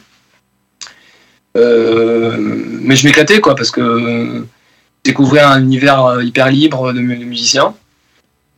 Euh, 1.58 2.38
mais 2.40 2.96
je 2.96 3.06
m'éclatais, 3.06 3.42
quoi, 3.42 3.56
parce 3.56 3.70
que 3.70 3.82
euh, 3.82 4.40
je 4.40 5.12
découvrais 5.12 5.42
un 5.42 5.62
univers 5.62 6.04
euh, 6.06 6.24
hyper 6.24 6.50
libre 6.50 6.94
de 6.94 7.02
musiciens. 7.02 7.76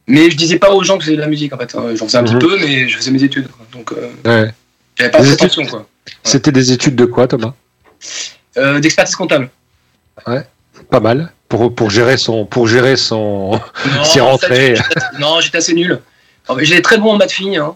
Mais 0.08 0.30
je 0.30 0.36
disais 0.38 0.60
pas 0.60 0.72
aux 0.72 0.84
gens 0.84 0.98
que 0.98 1.04
c'était 1.06 1.16
de 1.16 1.22
la 1.22 1.28
musique, 1.28 1.54
en 1.54 1.58
fait. 1.58 1.74
hein. 1.76 1.96
J'en 1.96 2.06
faisais 2.08 2.18
un 2.18 2.22
Mhm. 2.24 2.28
petit 2.40 2.46
peu, 2.48 2.58
mais 2.60 2.88
je 2.90 2.98
faisais 2.98 3.12
mes 3.12 3.24
études. 3.24 3.48
quoi. 3.48 3.66
Donc, 3.72 3.92
euh, 3.94 4.10
Ouais. 4.46 4.52
j'avais 4.98 5.12
pas 5.12 5.20
quoi. 5.70 5.88
C'était 6.24 6.52
des 6.52 6.72
études 6.72 6.96
de 6.96 7.06
quoi, 7.06 7.28
Thomas? 7.28 7.54
Euh, 8.58 8.80
D'expertise 8.80 9.16
comptable. 9.16 9.50
Pas 10.90 11.00
mal. 11.00 11.32
Pour, 11.48 11.74
pour 11.74 11.90
gérer 11.92 12.18
son, 12.18 12.46
pour 12.46 12.68
gérer 12.68 12.98
son, 12.98 13.52
Non, 13.96 14.04
fait, 14.04 14.20
rentrer. 14.20 14.76
j'étais- 14.76 15.20
non, 15.20 15.40
j'étais 15.40 15.58
assez 15.60 15.74
nul. 15.74 16.00
J'étais 16.60 16.82
très 16.82 16.98
bon 16.98 17.12
en 17.12 17.18
maths 17.18 17.32
fille, 17.32 17.56
hein. 17.58 17.76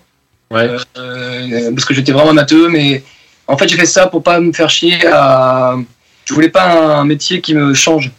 Ouais. 0.51 0.67
Euh, 0.67 0.79
euh, 0.97 1.71
parce 1.73 1.85
que 1.85 1.93
j'étais 1.93 2.11
vraiment 2.11 2.33
matheux, 2.33 2.69
mais 2.69 3.03
en 3.47 3.57
fait 3.57 3.67
j'ai 3.67 3.75
fait 3.77 3.85
ça 3.85 4.07
pour 4.07 4.23
pas 4.23 4.39
me 4.39 4.51
faire 4.51 4.69
chier 4.69 5.05
à. 5.05 5.75
Je 6.25 6.33
voulais 6.33 6.49
pas 6.49 6.97
un 6.99 7.05
métier 7.05 7.39
qui 7.41 7.53
me 7.53 7.73
change. 7.73 8.11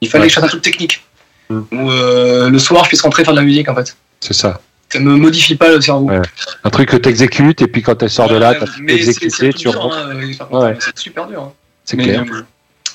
Il 0.00 0.08
fallait 0.08 0.22
Ouais. 0.22 0.28
que 0.28 0.34
je 0.34 0.40
fasse 0.40 0.44
un 0.46 0.48
truc 0.48 0.62
technique. 0.62 1.03
Mm. 1.50 1.60
Où 1.72 1.90
euh, 1.90 2.48
le 2.50 2.58
soir 2.58 2.84
je 2.84 2.88
puisse 2.88 3.02
rentrer 3.02 3.24
faire 3.24 3.34
de 3.34 3.38
la 3.40 3.44
musique 3.44 3.68
en 3.68 3.74
fait. 3.74 3.96
C'est 4.20 4.32
ça. 4.34 4.60
Ça 4.90 4.98
me 5.00 5.16
modifie 5.16 5.56
pas 5.56 5.70
le 5.70 5.80
cerveau. 5.80 6.08
Ouais. 6.08 6.22
Un 6.62 6.70
truc 6.70 6.88
que 6.90 6.96
t'exécutes 6.96 7.60
et 7.62 7.66
puis 7.66 7.82
quand 7.82 8.00
elle 8.02 8.10
sort 8.10 8.28
de 8.28 8.36
là, 8.36 8.54
t'as 8.54 8.66
exécuté, 8.86 9.52
tu 9.52 9.68
dur, 9.68 9.92
hein, 9.92 10.10
euh. 10.14 10.56
Ouais. 10.58 10.76
C'est 10.80 10.96
super 10.98 11.26
dur. 11.26 11.42
hein. 11.42 11.52
C'est 11.84 11.96
clair. 11.96 12.24
euh, 12.32 12.42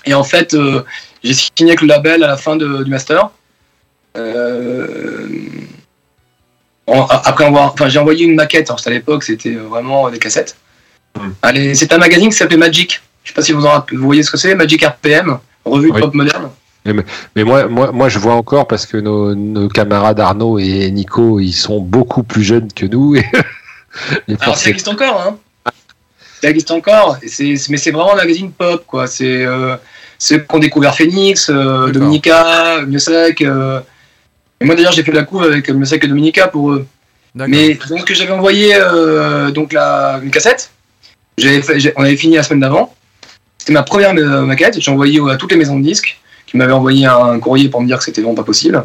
et 0.05 0.13
en 0.13 0.23
fait, 0.23 0.53
euh, 0.53 0.83
j'ai 1.23 1.33
signé 1.33 1.71
avec 1.71 1.81
le 1.81 1.87
label 1.87 2.23
à 2.23 2.27
la 2.27 2.37
fin 2.37 2.55
de- 2.55 2.83
du 2.83 2.89
master. 2.89 3.29
Euh, 4.17 5.27
en- 6.87 7.05
après 7.05 7.45
avoir, 7.45 7.73
enfin, 7.73 7.89
j'ai 7.89 7.99
envoyé 7.99 8.25
une 8.25 8.35
maquette. 8.35 8.69
Alors, 8.69 8.79
c'était 8.79 8.91
à 8.91 8.93
l'époque, 8.93 9.23
c'était 9.23 9.53
vraiment 9.55 10.09
des 10.09 10.19
cassettes. 10.19 10.55
Mm. 11.15 11.29
Allez, 11.41 11.75
c'est 11.75 11.91
un 11.93 11.97
magazine 11.97 12.29
qui 12.29 12.35
s'appelait 12.37 12.57
Magic. 12.57 13.01
Je 13.23 13.29
sais 13.29 13.33
pas 13.35 13.41
si 13.41 13.51
vous 13.51 13.65
en 13.65 13.85
vous 13.91 14.05
voyez 14.05 14.23
ce 14.23 14.31
que 14.31 14.37
c'est, 14.37 14.55
Magic 14.55 14.83
RPM, 14.83 15.37
revue 15.65 15.91
de 15.91 15.99
pop 15.99 16.13
moderne. 16.13 16.49
Mais 17.35 17.43
moi, 17.43 17.67
moi, 17.67 17.91
moi, 17.91 18.09
je 18.09 18.19
vois 18.19 18.33
encore 18.35 18.67
parce 18.67 18.85
que 18.85 18.97
nos, 18.97 19.35
nos 19.35 19.67
camarades 19.69 20.19
Arnaud 20.19 20.59
et 20.59 20.89
Nico, 20.91 21.39
ils 21.39 21.53
sont 21.53 21.79
beaucoup 21.79 22.23
plus 22.23 22.43
jeunes 22.43 22.71
que 22.73 22.85
nous. 22.85 23.15
Et, 23.15 23.19
et 24.27 24.35
Alors 24.39 24.57
ça 24.57 24.69
existe 24.69 24.87
encore, 24.87 25.21
hein. 25.21 25.37
Ça 26.41 26.49
existe 26.49 26.71
encore, 26.71 27.17
et 27.21 27.27
c'est- 27.27 27.57
c'est- 27.57 27.69
mais 27.69 27.77
c'est 27.77 27.91
vraiment 27.91 28.13
un 28.13 28.17
magazine 28.17 28.51
pop, 28.51 28.83
quoi. 28.87 29.07
C'est 29.07 29.45
euh, 29.45 29.75
ceux 30.17 30.37
qui 30.39 30.55
ont 30.55 30.59
découvert 30.59 30.95
Phoenix, 30.95 31.49
euh, 31.49 31.91
Dominica, 31.91 32.81
Miossec. 32.87 33.41
Euh... 33.41 33.81
Et 34.61 34.65
moi 34.65 34.75
d'ailleurs 34.75 34.91
j'ai 34.93 35.03
fait 35.03 35.11
la 35.11 35.23
couve 35.23 35.43
avec 35.43 35.69
Miossec 35.69 36.03
et 36.03 36.07
Dominica 36.07 36.47
pour 36.47 36.71
eux. 36.71 36.85
D'accord. 37.35 37.49
Mais 37.53 37.77
donc 37.89 38.11
j'avais 38.13 38.31
envoyé 38.31 38.73
euh, 38.75 39.51
donc 39.51 39.73
la, 39.73 40.19
une 40.23 40.31
cassette. 40.31 40.71
J'avais 41.37 41.61
fait- 41.61 41.79
j'ai- 41.79 41.93
on 41.97 42.03
avait 42.03 42.15
fini 42.17 42.35
la 42.35 42.43
semaine 42.43 42.59
d'avant. 42.61 42.93
C'était 43.57 43.73
ma 43.73 43.83
première 43.83 44.13
maquette. 44.13 44.79
J'ai 44.79 44.91
envoyé 44.91 45.19
à 45.29 45.35
toutes 45.35 45.51
les 45.51 45.57
maisons 45.57 45.77
de 45.77 45.83
disques 45.83 46.19
qui 46.49 46.57
m'avaient 46.57 46.73
envoyé 46.73 47.05
un 47.05 47.39
courrier 47.39 47.69
pour 47.69 47.79
me 47.81 47.85
dire 47.87 47.99
que 47.99 48.03
c'était 48.03 48.21
vraiment 48.21 48.35
pas 48.35 48.43
possible. 48.43 48.83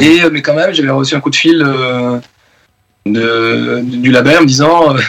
Et 0.00 0.22
euh, 0.22 0.30
mais 0.32 0.42
quand 0.42 0.54
même 0.54 0.72
j'avais 0.74 0.90
reçu 0.90 1.14
un 1.14 1.20
coup 1.20 1.30
de 1.30 1.36
fil 1.36 1.62
euh, 1.64 2.18
de, 3.06 3.80
du 3.84 4.10
label 4.10 4.38
en 4.38 4.42
me 4.42 4.46
disant 4.46 4.96
euh, 4.96 5.00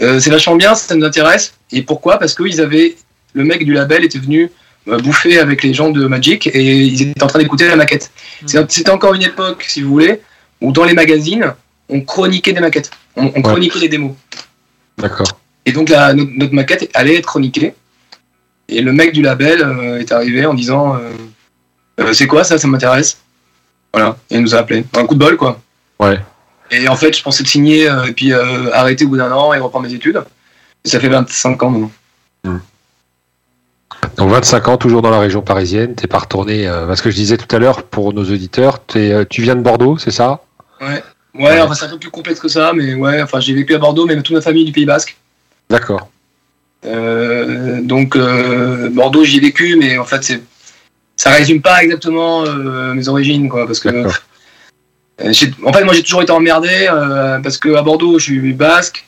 euh, 0.00 0.20
c'est 0.20 0.30
vachement 0.30 0.56
bien, 0.56 0.74
ça 0.74 0.94
nous 0.94 1.04
intéresse. 1.06 1.54
Et 1.72 1.82
pourquoi? 1.82 2.18
Parce 2.18 2.34
que 2.34 2.42
ils 2.44 2.60
avaient 2.60 2.96
le 3.32 3.44
mec 3.44 3.64
du 3.64 3.72
label 3.72 4.04
était 4.04 4.18
venu 4.18 4.50
euh, 4.88 4.98
bouffer 4.98 5.38
avec 5.38 5.62
les 5.62 5.72
gens 5.72 5.90
de 5.90 6.06
Magic 6.06 6.46
et 6.48 6.62
ils 6.62 7.02
étaient 7.02 7.22
en 7.22 7.26
train 7.26 7.38
d'écouter 7.38 7.66
la 7.66 7.76
maquette. 7.76 8.10
C'est- 8.44 8.70
C'était 8.70 8.90
encore 8.90 9.14
une 9.14 9.22
époque, 9.22 9.64
si 9.66 9.80
vous 9.82 9.90
voulez, 9.90 10.20
où 10.60 10.72
dans 10.72 10.84
les 10.84 10.94
magazines 10.94 11.54
on 11.88 12.00
chroniquait 12.02 12.52
des 12.52 12.60
maquettes, 12.60 12.90
on, 13.16 13.32
on 13.34 13.40
chroniquait 13.42 13.80
des 13.80 13.88
démos. 13.88 14.12
D'accord. 14.98 15.38
Et 15.64 15.72
donc 15.72 15.88
la, 15.88 16.12
notre, 16.12 16.32
notre 16.36 16.52
maquette 16.54 16.90
allait 16.94 17.16
être 17.16 17.26
chroniquée. 17.26 17.72
Et 18.68 18.80
le 18.82 18.92
mec 18.92 19.12
du 19.12 19.22
label 19.22 19.62
euh, 19.62 19.98
est 20.00 20.10
arrivé 20.12 20.44
en 20.44 20.52
disant 20.54 20.96
euh, 22.00 22.12
C'est 22.12 22.26
quoi 22.26 22.44
ça 22.44 22.58
Ça 22.58 22.68
m'intéresse? 22.68 23.18
Voilà. 23.92 24.16
Et 24.30 24.36
il 24.36 24.42
nous 24.42 24.54
a 24.54 24.58
appelé. 24.58 24.84
Un 24.96 25.06
coup 25.06 25.14
de 25.14 25.20
bol, 25.20 25.36
quoi. 25.36 25.60
Ouais. 25.98 26.18
Et 26.70 26.88
en 26.88 26.96
fait, 26.96 27.16
je 27.16 27.22
pensais 27.22 27.42
le 27.42 27.48
signer 27.48 27.88
euh, 27.88 28.04
et 28.04 28.12
puis 28.12 28.32
euh, 28.32 28.72
arrêter 28.72 29.04
au 29.04 29.08
bout 29.08 29.16
d'un 29.16 29.32
an 29.32 29.52
et 29.54 29.58
reprendre 29.58 29.86
mes 29.86 29.94
études. 29.94 30.22
Et 30.84 30.88
ça 30.88 31.00
fait 31.00 31.08
25 31.08 31.62
ans 31.62 31.70
maintenant. 31.70 31.90
Donc 34.16 34.30
25 34.30 34.68
ans, 34.68 34.76
toujours 34.76 35.02
dans 35.02 35.10
la 35.10 35.18
région 35.18 35.42
parisienne. 35.42 35.94
T'es 35.94 36.06
pas 36.06 36.18
retourné. 36.18 36.66
euh, 36.66 36.86
parce 36.86 37.00
que 37.02 37.10
je 37.10 37.16
disais 37.16 37.36
tout 37.36 37.54
à 37.54 37.58
l'heure 37.58 37.82
pour 37.82 38.12
nos 38.12 38.24
auditeurs, 38.24 38.84
tu 38.86 39.42
viens 39.42 39.56
de 39.56 39.62
Bordeaux, 39.62 39.98
c'est 39.98 40.10
ça? 40.10 40.40
Ouais. 40.80 41.02
Ouais, 41.38 41.60
enfin, 41.60 41.74
c'est 41.74 41.84
un 41.84 41.90
peu 41.90 41.98
plus 41.98 42.10
complexe 42.10 42.40
que 42.40 42.48
ça, 42.48 42.72
mais 42.74 42.94
ouais, 42.94 43.20
enfin, 43.22 43.40
j'ai 43.40 43.52
vécu 43.52 43.74
à 43.74 43.78
Bordeaux, 43.78 44.06
mais 44.06 44.16
toute 44.16 44.34
ma 44.34 44.40
famille 44.40 44.64
du 44.64 44.72
Pays 44.72 44.86
Basque. 44.86 45.16
D'accord. 45.68 46.08
Euh, 46.86 47.80
donc, 47.82 48.16
euh, 48.16 48.88
Bordeaux, 48.90 49.24
j'y 49.24 49.36
ai 49.38 49.40
vécu, 49.40 49.76
mais 49.76 49.98
en 49.98 50.04
fait, 50.04 50.22
c'est, 50.24 50.42
ça 51.16 51.30
résume 51.30 51.60
pas 51.62 51.82
exactement 51.82 52.44
euh, 52.44 52.94
mes 52.94 53.08
origines, 53.08 53.48
quoi, 53.48 53.66
parce 53.66 53.80
que. 53.80 53.88
Euh, 53.88 55.32
en 55.64 55.72
fait, 55.72 55.84
moi, 55.84 55.94
j'ai 55.94 56.02
toujours 56.02 56.22
été 56.22 56.32
emmerdé, 56.32 56.88
euh, 56.90 57.38
parce 57.40 57.56
que 57.58 57.74
à 57.74 57.82
Bordeaux, 57.82 58.18
je 58.18 58.24
suis 58.24 58.52
basque, 58.52 59.06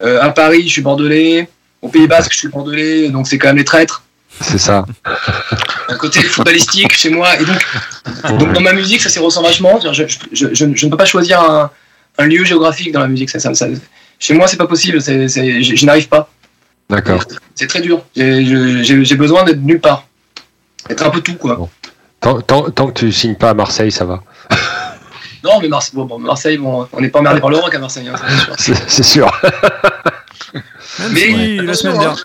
à 0.00 0.28
Paris, 0.30 0.64
je 0.66 0.72
suis 0.72 0.82
bordelais, 0.82 1.48
au 1.80 1.88
Pays 1.88 2.06
Basque, 2.06 2.32
je 2.32 2.38
suis 2.38 2.48
bordelais, 2.48 3.08
donc 3.08 3.26
c'est 3.28 3.38
quand 3.38 3.48
même 3.48 3.56
les 3.56 3.64
traîtres. 3.64 4.02
C'est 4.40 4.58
ça. 4.58 4.84
un 5.88 5.96
côté 5.96 6.20
footballistique 6.22 6.92
chez 6.92 7.08
moi. 7.10 7.28
Et 7.40 7.44
donc, 7.44 8.38
donc 8.38 8.52
dans 8.52 8.60
ma 8.60 8.72
musique, 8.72 9.00
ça 9.00 9.08
s'y 9.08 9.18
ressent 9.20 9.42
vachement. 9.42 9.80
Je, 9.80 10.02
je, 10.08 10.16
je, 10.32 10.46
je 10.52 10.64
ne 10.86 10.90
peux 10.90 10.96
pas 10.96 11.04
choisir 11.06 11.40
un, 11.40 11.70
un 12.18 12.26
lieu 12.26 12.44
géographique 12.44 12.92
dans 12.92 13.00
la 13.00 13.08
musique. 13.08 13.30
Ça, 13.30 13.38
ça, 13.38 13.54
ça- 13.54 13.68
chez 14.18 14.34
moi, 14.34 14.46
c'est 14.48 14.56
pas 14.56 14.66
possible. 14.66 15.00
Je, 15.00 15.28
je 15.28 15.86
n'arrive 15.86 16.08
pas. 16.08 16.28
D'accord. 16.90 17.22
C'est 17.54 17.66
très 17.66 17.80
dur. 17.80 18.04
J'ai 18.16 19.16
besoin 19.16 19.44
d'être 19.44 19.62
nulle 19.62 19.80
part. 19.80 20.06
Être 20.90 21.06
un 21.06 21.10
peu 21.10 21.20
tout, 21.20 21.34
quoi. 21.34 21.68
Tant, 22.20 22.40
tant, 22.40 22.70
tant 22.70 22.86
que 22.88 22.92
tu 22.92 23.12
signes 23.12 23.34
pas 23.36 23.50
à 23.50 23.54
Marseille, 23.54 23.92
ça 23.92 24.04
va. 24.04 24.22
Non, 25.44 25.60
mais 25.60 25.68
Marseille, 25.68 25.92
bon, 25.94 26.06
bon, 26.06 26.18
Marseille 26.18 26.56
bon, 26.56 26.88
on 26.90 27.00
n'est 27.02 27.10
pas 27.10 27.18
emmerdé 27.18 27.38
par 27.38 27.50
le 27.50 27.58
rock 27.58 27.74
à 27.74 27.78
Marseille. 27.78 28.08
hein, 28.08 28.14
c'est 28.56 28.62
sûr. 28.62 28.76
C'est 28.88 29.02
sûr. 29.02 29.42
Mais 31.10 31.20
si 31.20 31.56
la 31.58 31.74
semaine 31.74 31.96
hein. 31.96 31.98
dernière. 31.98 32.24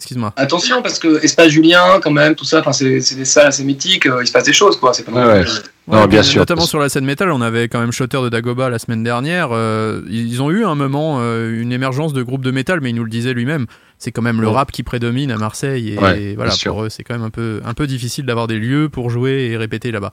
Excuse-moi. 0.00 0.32
Attention, 0.36 0.80
parce 0.80 0.98
que 0.98 1.22
Espace 1.22 1.48
Julien, 1.50 2.00
quand 2.02 2.10
même, 2.10 2.34
tout 2.34 2.46
ça, 2.46 2.62
c'est, 2.72 3.02
c'est 3.02 3.16
des 3.16 3.26
salles 3.26 3.48
assez 3.48 3.64
mythiques. 3.64 4.06
euh, 4.06 4.22
il 4.22 4.26
se 4.26 4.32
passe 4.32 4.44
des 4.44 4.54
choses, 4.54 4.78
quoi. 4.80 4.94
C'est 4.94 5.02
pas 5.02 5.12
Ouais, 5.12 5.44
non 5.86 6.00
ouais. 6.00 6.06
bien 6.08 6.22
sûr. 6.22 6.40
Notamment 6.40 6.64
sur 6.64 6.78
la 6.78 6.88
scène 6.88 7.04
métal, 7.04 7.30
on 7.30 7.42
avait 7.42 7.68
quand 7.68 7.80
même 7.80 7.92
Shotter 7.92 8.18
de 8.22 8.30
Dagoba 8.30 8.70
la 8.70 8.78
semaine 8.78 9.02
dernière. 9.04 9.50
euh, 9.52 10.00
ils 10.08 10.40
ont 10.40 10.50
eu 10.50 10.64
un 10.64 10.74
moment, 10.74 11.18
euh, 11.20 11.60
une 11.60 11.70
émergence 11.70 12.14
de 12.14 12.22
groupes 12.22 12.42
de 12.44 12.50
métal, 12.50 12.80
mais 12.80 12.88
il 12.90 12.94
nous 12.96 13.04
le 13.04 13.10
disait 13.10 13.34
lui-même. 13.34 13.66
C'est 13.98 14.10
quand 14.10 14.22
même 14.22 14.40
le 14.40 14.48
Ouais. 14.48 14.54
rap 14.54 14.72
qui 14.72 14.82
prédomine 14.82 15.30
à 15.32 15.36
Marseille. 15.36 15.90
Et 15.92 15.98
Ouais, 15.98 16.32
voilà, 16.34 16.52
sûr. 16.52 16.72
pour 16.72 16.84
eux, 16.84 16.88
c'est 16.88 17.02
quand 17.04 17.12
même 17.14 17.22
un 17.24 17.28
peu, 17.30 17.60
un 17.62 17.74
peu 17.74 17.86
difficile 17.86 18.24
d'avoir 18.24 18.46
des 18.46 18.58
lieux 18.58 18.88
pour 18.88 19.10
jouer 19.10 19.50
et 19.52 19.56
répéter 19.58 19.90
là-bas. 19.92 20.12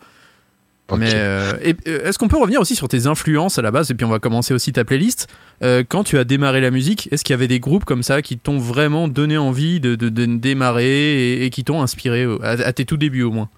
Mais 0.95 1.11
euh, 1.15 1.51
euh, 1.87 2.07
est-ce 2.07 2.17
qu'on 2.17 2.29
peut 2.29 2.37
revenir 2.37 2.61
aussi 2.61 2.73
sur 2.75 2.87
tes 2.87 3.07
influences 3.07 3.59
à 3.59 3.61
la 3.61 3.71
base 3.71 3.91
Et 3.91 3.93
puis 3.93 4.05
on 4.05 4.09
va 4.09 4.19
commencer 4.19 4.53
aussi 4.53 4.71
ta 4.71 4.85
playlist. 4.85 5.27
Euh, 5.61 5.83
quand 5.87 6.05
tu 6.05 6.17
as 6.17 6.23
démarré 6.23 6.61
la 6.61 6.71
musique, 6.71 7.09
est-ce 7.11 7.25
qu'il 7.25 7.33
y 7.33 7.35
avait 7.35 7.49
des 7.49 7.59
groupes 7.59 7.83
comme 7.83 8.03
ça 8.03 8.21
qui 8.21 8.37
t'ont 8.37 8.57
vraiment 8.57 9.09
donné 9.09 9.37
envie 9.37 9.81
de, 9.81 9.95
de- 9.95 10.07
de 10.07 10.25
démarrer 10.37 10.85
et, 11.33 11.45
et 11.45 11.49
qui 11.49 11.65
t'ont 11.65 11.81
inspiré 11.81 12.25
à, 12.41 12.51
à 12.51 12.71
tes 12.71 12.85
tout 12.85 12.95
débuts 12.95 13.23
au 13.23 13.31
moins? 13.31 13.49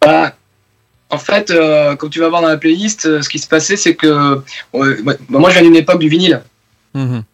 Bah, 0.00 0.36
en 1.10 1.18
fait, 1.18 1.50
euh, 1.50 1.96
comme 1.96 2.10
tu 2.10 2.20
vas 2.20 2.28
voir 2.28 2.42
dans 2.42 2.48
la 2.48 2.56
playlist, 2.56 3.22
ce 3.22 3.28
qui 3.28 3.40
se 3.40 3.48
passait, 3.48 3.76
c'est 3.76 3.96
que 3.96 4.40
bah, 4.72 5.14
moi, 5.28 5.50
je 5.50 5.54
viens 5.54 5.62
d'une 5.68 5.76
époque 5.76 5.98
du 5.98 6.08
vinyle. 6.08 6.42
Mhm. 6.94 7.24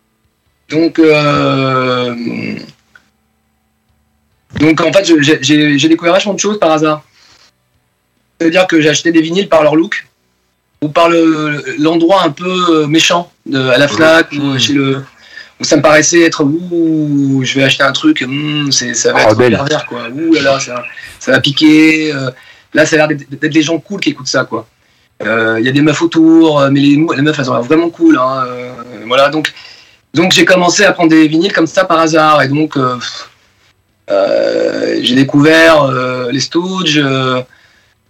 Donc, 0.70 0.98
euh, 0.98 2.14
donc 4.58 4.80
en 4.80 4.90
fait, 4.92 5.12
j'ai 5.42 5.88
découvert 5.88 6.14
vachement 6.14 6.32
de 6.34 6.40
choses 6.40 6.58
par 6.58 6.70
hasard. 6.72 7.04
C'est-à-dire 8.42 8.66
que 8.66 8.80
j'ai 8.80 8.88
acheté 8.88 9.12
des 9.12 9.20
vinyles 9.22 9.48
par 9.48 9.62
leur 9.62 9.76
look 9.76 10.06
ou 10.82 10.88
par 10.88 11.08
le- 11.08 11.62
l'endroit 11.78 12.22
un 12.24 12.30
peu 12.30 12.50
euh, 12.70 12.86
méchant 12.86 13.30
de, 13.46 13.58
à 13.68 13.78
la 13.78 13.86
Fnac 13.88 14.32
ou 14.32 14.58
chez 14.58 14.72
le 14.74 15.02
où 15.60 15.64
ça 15.64 15.76
me 15.76 15.82
paraissait 15.82 16.22
être 16.22 16.42
ouh 16.42 17.42
je 17.44 17.54
vais 17.54 17.62
acheter 17.62 17.84
un 17.84 17.92
truc 17.92 18.22
hmm, 18.26 18.70
c'est 18.72 18.94
ça 18.94 19.12
va 19.12 19.20
Oh, 19.26 19.30
être 19.30 19.38
belle. 19.38 19.52
pervers 19.52 19.86
quoi. 19.86 20.08
Ouh 20.12 20.32
là 20.34 20.40
là 20.42 20.60
ça, 20.60 20.82
ça 21.20 21.30
va 21.32 21.40
piquer 21.40 22.12
euh, 22.12 22.30
là 22.74 22.84
ça 22.84 22.96
a 22.96 23.06
l'air 23.06 23.08
d'être 23.16 23.52
des 23.52 23.62
gens 23.62 23.78
cool 23.78 24.00
qui 24.00 24.10
écoutent 24.10 24.26
ça 24.26 24.44
quoi. 24.44 24.66
Euh, 25.22 25.56
il 25.60 25.64
y 25.66 25.68
a 25.68 25.72
des 25.72 25.82
meufs 25.82 26.02
autour 26.02 26.68
mais 26.72 26.80
les, 26.80 26.96
meufs 26.96 27.38
elles 27.38 27.48
ont 27.48 27.52
l'air 27.54 27.62
vraiment 27.62 27.90
cool 27.90 28.18
hein, 28.18 28.44
euh, 28.48 28.72
voilà 29.06 29.28
donc 29.28 29.52
donc 30.14 30.32
j'ai 30.32 30.44
commencé 30.44 30.84
à 30.84 30.90
prendre 30.92 31.10
des 31.10 31.28
vinyles 31.28 31.52
comme 31.52 31.68
ça 31.68 31.84
par 31.84 32.00
hasard 32.00 32.42
et 32.42 32.48
donc 32.48 32.76
j'ai 35.00 35.14
découvert 35.14 35.90
les 36.30 36.40
Stooges, 36.40 37.02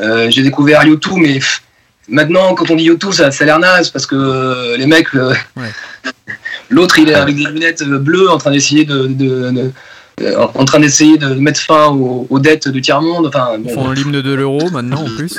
euh, 0.02 0.30
j'ai 0.30 0.42
découvert 0.42 0.84
YouTube, 0.84 1.14
mais 1.18 1.34
pff, 1.34 1.62
maintenant 2.08 2.54
quand 2.54 2.70
on 2.70 2.76
dit 2.76 2.84
YouTube 2.84 3.12
ça, 3.12 3.30
ça 3.30 3.44
a 3.44 3.46
l'air 3.46 3.58
naze 3.58 3.90
parce 3.90 4.06
que 4.06 4.16
euh, 4.16 4.76
les 4.76 4.86
mecs, 4.86 5.14
euh, 5.14 5.34
Ouais. 5.56 5.70
l'autre 6.70 6.98
il 6.98 7.08
est 7.08 7.14
avec 7.14 7.36
des 7.36 7.44
lunettes 7.44 7.82
euh, 7.82 7.98
bleues 7.98 8.28
en 8.30 8.38
train 8.38 8.50
d'essayer 8.50 8.84
de, 8.84 9.06
de- 9.06 9.50
de- 9.50 9.72
en 10.54 10.64
train 10.66 10.78
d'essayer 10.80 11.16
de 11.16 11.28
mettre 11.34 11.60
fin 11.60 11.86
aux, 11.88 12.26
aux 12.28 12.38
dettes 12.38 12.68
du 12.68 12.80
tiers 12.82 13.00
monde. 13.00 13.26
Enfin, 13.28 13.52
Ils 13.56 13.62
bon, 13.62 13.74
font 13.74 13.90
l'hymne 13.92 14.20
de 14.20 14.32
l'euro 14.34 14.68
maintenant 14.70 15.02
en 15.02 15.16
plus. 15.16 15.38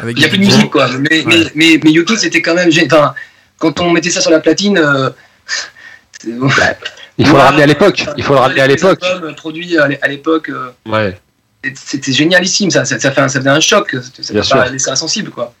Avec 0.00 0.16
il 0.16 0.20
n'y 0.20 0.24
a 0.24 0.28
plus 0.28 0.38
de 0.38 0.44
musique 0.44 0.70
quoi. 0.70 0.88
Mais, 1.10 1.22
mais, 1.26 1.36
mais, 1.54 1.80
mais 1.82 1.90
YouTube 1.90 2.16
c'était 2.18 2.40
quand 2.40 2.54
même, 2.54 2.70
enfin, 2.86 3.14
quand 3.58 3.80
on 3.80 3.90
mettait 3.90 4.10
ça 4.10 4.20
sur 4.20 4.30
la 4.30 4.40
platine. 4.40 4.78
euh, 4.78 5.10
Il 6.24 7.26
faut 7.26 7.36
le 7.36 7.42
ramener 7.42 7.62
à 7.64 7.66
l'époque. 7.66 8.04
Il 8.16 8.22
faut 8.24 8.34
le 8.34 8.38
ramener 8.40 8.60
à 8.60 8.66
l'époque. 8.66 9.02
albums 9.02 9.34
produits 9.34 9.76
à 9.78 9.88
l'é- 9.88 9.98
à 10.02 10.08
l'époque. 10.08 10.48
euh, 10.50 10.70
Ouais. 10.86 11.18
C'était 11.74 12.12
génialissime, 12.12 12.70
ça, 12.70 12.84
ça, 12.84 12.98
ça 12.98 13.10
fait 13.12 13.20
un, 13.20 13.28
ça 13.28 13.38
faisait 13.40 13.50
un 13.50 13.60
choc, 13.60 13.96
ça 14.20 14.32
Bien 14.32 14.42
pas 14.42 14.46
sûr. 14.46 14.64
laisser 14.64 14.90
insensible 14.90 15.30
quoi. 15.30 15.54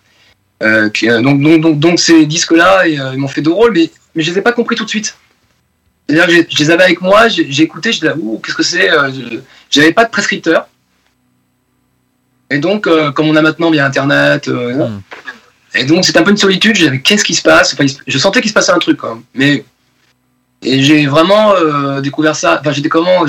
Euh, 0.62 0.88
euh, 1.04 1.20
donc, 1.22 1.40
donc, 1.40 1.60
donc, 1.60 1.78
donc 1.78 2.00
ces 2.00 2.24
disques-là, 2.26 2.82
euh, 2.86 3.10
ils 3.14 3.18
m'ont 3.18 3.28
fait 3.28 3.40
deux 3.42 3.52
rôles, 3.52 3.72
mais, 3.72 3.90
mais 4.14 4.22
je 4.22 4.30
les 4.30 4.38
ai 4.38 4.42
pas 4.42 4.52
compris 4.52 4.76
tout 4.76 4.84
de 4.84 4.90
suite. 4.90 5.16
C'est-à-dire 6.08 6.26
que 6.44 6.50
je 6.50 6.58
les 6.58 6.70
avais 6.70 6.84
avec 6.84 7.00
moi, 7.00 7.28
j'ai 7.28 7.62
écouté, 7.62 7.92
je 7.92 8.00
disais, 8.00 8.12
ouh, 8.18 8.38
qu'est-ce 8.44 8.56
que 8.56 8.62
c'est 8.62 8.88
J'avais 9.70 9.92
pas 9.92 10.04
de 10.04 10.10
prescripteur. 10.10 10.66
Et 12.50 12.58
donc, 12.58 12.86
euh, 12.86 13.10
comme 13.12 13.28
on 13.28 13.36
a 13.36 13.42
maintenant 13.42 13.70
via 13.70 13.86
Internet, 13.86 14.48
euh, 14.48 14.86
Mm. 14.88 15.02
et 15.74 15.84
donc 15.84 16.04
c'était 16.04 16.18
un 16.18 16.22
peu 16.22 16.30
une 16.32 16.36
solitude, 16.36 16.76
je 16.76 16.84
disais, 16.84 17.00
qu'est-ce 17.00 17.24
qui 17.24 17.34
se 17.34 17.42
passe? 17.42 17.72
Enfin, 17.72 17.86
Je 18.06 18.18
sentais 18.18 18.40
qu'il 18.40 18.50
se 18.50 18.54
passait 18.54 18.72
un 18.72 18.78
truc. 18.78 19.00
Mais, 19.34 19.64
et 20.62 20.82
j'ai 20.82 21.06
vraiment 21.06 21.54
euh, 21.54 22.00
découvert 22.02 22.36
ça, 22.36 22.60
enfin 22.60 22.72
j'ai 22.72 22.82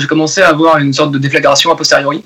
commencé 0.06 0.42
à 0.42 0.48
avoir 0.50 0.78
une 0.78 0.92
sorte 0.92 1.10
de 1.12 1.18
déflagration 1.18 1.72
a 1.72 1.76
posteriori. 1.76 2.22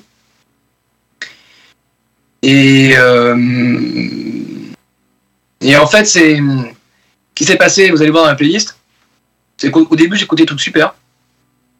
Et, 2.41 2.93
euh, 2.97 3.35
et 5.61 5.75
en 5.77 5.87
fait, 5.87 6.05
c'est. 6.05 6.37
Ce 6.37 7.41
qui 7.45 7.45
s'est 7.45 7.57
passé, 7.57 7.89
vous 7.89 8.01
allez 8.01 8.11
voir 8.11 8.23
dans 8.25 8.29
la 8.29 8.35
playlist, 8.35 8.77
c'est 9.55 9.71
qu'au 9.71 9.87
au 9.89 9.95
début, 9.95 10.17
j'écoutais 10.17 10.45
tout 10.45 10.57
super. 10.57 10.93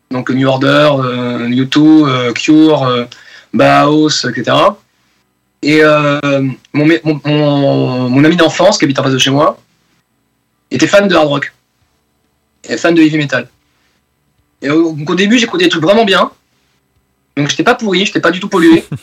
Donc 0.10 0.30
New 0.30 0.48
Order, 0.48 0.90
euh, 1.00 1.50
U2, 1.50 1.78
euh, 2.08 2.32
Cure, 2.34 2.84
euh, 2.84 3.04
Bauhaus, 3.54 4.26
etc. 4.26 4.56
Et 5.62 5.84
euh, 5.84 6.20
mon, 6.72 6.88
mon, 7.04 7.22
mon- 7.26 8.10
mon 8.10 8.24
ami 8.24 8.38
d'enfance, 8.38 8.78
qui 8.78 8.86
habite 8.86 9.00
en 9.00 9.04
face 9.04 9.12
de 9.12 9.18
chez 9.18 9.32
moi, 9.32 9.60
était 10.72 10.88
fan 10.88 11.10
de 11.10 11.16
hard 11.16 11.28
rock. 11.28 11.54
Et 12.70 12.78
fan 12.78 12.96
de 12.96 13.02
heavy 13.02 13.18
metal. 13.18 13.50
Et 14.62 14.70
donc 14.70 15.10
au 15.10 15.16
début, 15.16 15.38
j'écoutais 15.38 15.66
des 15.66 15.70
trucs 15.70 15.84
vraiment 15.84 16.06
bien. 16.06 16.32
Donc 17.36 17.50
j'étais 17.50 17.64
pas 17.64 17.76
pourri, 17.76 18.06
j'étais 18.06 18.22
pas 18.22 18.32
du 18.32 18.40
tout 18.40 18.48
pollué. 18.50 18.86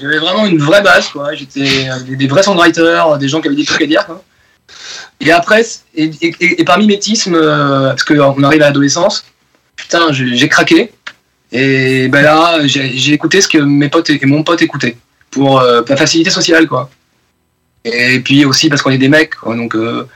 J'avais 0.00 0.18
vraiment 0.18 0.46
une 0.46 0.58
vraie 0.58 0.82
base, 0.82 1.08
quoi. 1.08 1.34
J'étais 1.34 1.88
euh, 1.88 2.00
des, 2.00 2.16
des 2.16 2.26
vrais 2.26 2.42
songwriters, 2.42 3.18
des 3.18 3.28
gens 3.28 3.40
qui 3.40 3.48
avaient 3.48 3.56
des 3.56 3.64
trucs 3.64 3.82
à 3.82 3.86
dire. 3.86 4.06
Quoi. 4.06 4.22
Et 5.20 5.30
après, 5.30 5.64
et, 5.94 6.10
et- 6.20 6.60
et 6.60 6.64
par 6.64 6.78
mimétisme, 6.78 7.34
euh, 7.34 7.88
parce 7.90 8.04
qu'on 8.04 8.42
arrive 8.42 8.62
à 8.62 8.66
l'adolescence, 8.66 9.24
putain, 9.76 10.12
j'ai 10.12 10.48
craqué. 10.48 10.92
Et 11.52 12.08
ben 12.08 12.22
là, 12.22 12.58
j'ai 12.66 13.12
écouté 13.12 13.40
ce 13.40 13.48
que 13.48 13.58
mes 13.58 13.88
potes 13.88 14.08
et, 14.10 14.18
et 14.22 14.26
mon 14.26 14.42
pote 14.42 14.62
écoutaient 14.62 14.96
pour 15.30 15.60
euh, 15.60 15.82
la 15.86 15.96
facilité 15.96 16.30
sociale, 16.30 16.66
quoi. 16.66 16.88
Et 17.84 18.20
puis 18.20 18.44
aussi 18.44 18.68
parce 18.68 18.80
qu'on 18.82 18.90
est 18.90 18.98
des 18.98 19.08
mecs, 19.08 19.34
quoi. 19.36 19.54
Donc 19.54 19.74
euh, 19.74 20.06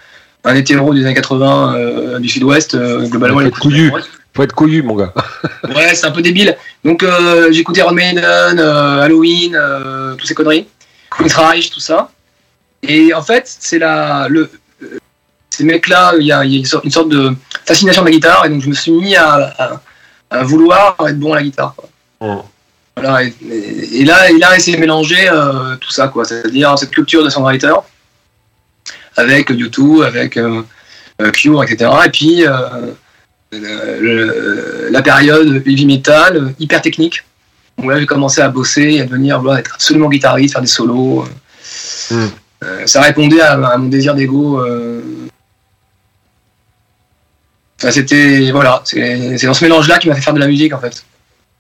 un 0.45 0.55
hétéro 0.55 0.95
des 0.95 1.05
années 1.05 1.15
80 1.15 1.75
euh, 1.75 2.19
du 2.21 2.29
Sud-Ouest, 2.29 2.77
globalement, 2.77 3.41
il 3.41 3.49
être 3.49 3.59
couillu. 3.59 3.91
Faut 4.37 4.43
être 4.43 4.53
couillu, 4.55 4.83
mon 4.83 4.95
gars. 4.97 5.13
Ouais, 5.75 5.95
c'est 5.95 6.07
un 6.07 6.11
peu 6.13 6.23
débile. 6.23 6.57
Donc 6.85 7.03
euh, 7.03 7.51
j'écoutais 7.51 7.81
Iron 7.81 7.93
Maiden, 7.93 8.59
euh, 8.61 9.01
Halloween, 9.03 9.57
euh, 9.57 10.15
toutes 10.15 10.29
ces 10.29 10.35
conneries, 10.35 10.69
Queen's 11.11 11.35
Reich, 11.35 11.71
tout 11.71 11.81
ça. 11.81 12.11
Et 12.83 13.13
en 13.15 13.23
fait, 13.23 13.45
c'est 13.59 13.79
la 13.79 14.29
le 14.29 14.51
ces 15.51 15.65
mecs-là, 15.65 16.13
il 16.21 16.27
y 16.27 16.33
a, 16.33 16.45
il 16.45 16.53
y 16.53 16.57
a 16.57 16.59
une 16.59 16.67
sorte- 16.67 17.09
de 17.09 17.33
fascination 17.65 18.03
de 18.03 18.07
la 18.09 18.13
guitare, 18.13 18.45
et 18.45 18.51
donc 18.51 18.61
je 18.63 18.69
me 18.69 18.75
suis 18.75 18.93
mis 18.93 19.17
à, 19.17 19.55
à- 19.59 19.81
à 20.31 20.43
vouloir 20.45 20.95
être 21.09 21.19
bon 21.19 21.33
à 21.33 21.37
la 21.37 21.43
guitare. 21.43 21.75
quoi. 21.75 21.89
Mm. 22.21 22.43
Voilà, 22.97 23.23
et, 23.25 23.35
et- 23.51 24.01
et 24.03 24.05
là, 24.05 24.31
et 24.31 24.37
là, 24.39 24.51
mélanger 24.79 25.29
euh, 25.31 25.77
tout 25.77 25.91
ça, 25.91 26.09
quoi. 26.09 26.25
C'est-à-dire 26.27 26.79
cette 26.79 26.91
culture 26.91 27.25
de 27.25 27.31
songwriter 27.31 27.73
avec 29.17 29.51
U2, 29.51 30.05
avec 30.05 30.37
euh, 30.37 30.63
Cure, 31.33 31.63
etc. 31.65 31.91
Et 32.05 32.11
puis 32.11 32.47
le- 33.53 34.01
le- 34.01 34.89
la 34.91 35.03
période 35.03 35.63
heavy 35.67 35.87
metal, 35.87 36.37
euh, 36.37 36.49
hyper 36.59 36.83
technique. 36.83 37.25
Où 37.83 37.91
là, 37.91 38.01
j'ai 38.01 38.07
commencé 38.07 38.41
à 38.41 38.49
bosser, 38.49 39.01
à 39.01 39.05
devenir, 39.05 39.41
voilà, 39.41 39.61
être 39.61 39.75
absolument 39.75 40.09
guitariste, 40.09 40.53
faire 40.55 40.63
des 40.63 40.67
solos. 40.67 41.25
euh. 41.25 42.15
Mm. 42.15 42.29
Euh, 42.65 42.87
ça 42.87 43.03
répondait 43.03 43.41
à, 43.41 43.53
à 43.53 43.77
mon 43.77 43.89
désir 43.89 44.15
d'ego. 44.15 44.61
euh. 44.61 45.03
Enfin, 47.79 47.91
c'était 47.91 48.51
voilà, 48.51 48.81
c'est 48.85 49.45
dans 49.45 49.53
ce 49.53 49.63
mélange-là 49.65 49.99
qui 49.99 50.09
m'a 50.09 50.15
fait 50.15 50.23
faire 50.23 50.33
de 50.33 50.39
la 50.41 50.47
musique 50.47 50.73
en 50.73 50.79
fait. 50.81 51.05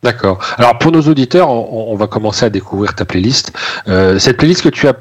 D'accord. 0.06 0.38
Alors 0.56 0.78
pour 0.78 0.92
nos 0.92 1.02
auditeurs, 1.02 1.50
on, 1.50 1.88
on 1.92 1.96
va 1.96 2.06
commencer 2.06 2.44
à 2.46 2.48
découvrir 2.50 2.94
ta 2.94 3.04
playlist. 3.04 3.50
Euh, 3.88 4.20
cette 4.20 4.36
playlist 4.36 4.62
que 4.62 4.68
tu 4.68 4.86
as 4.86 4.94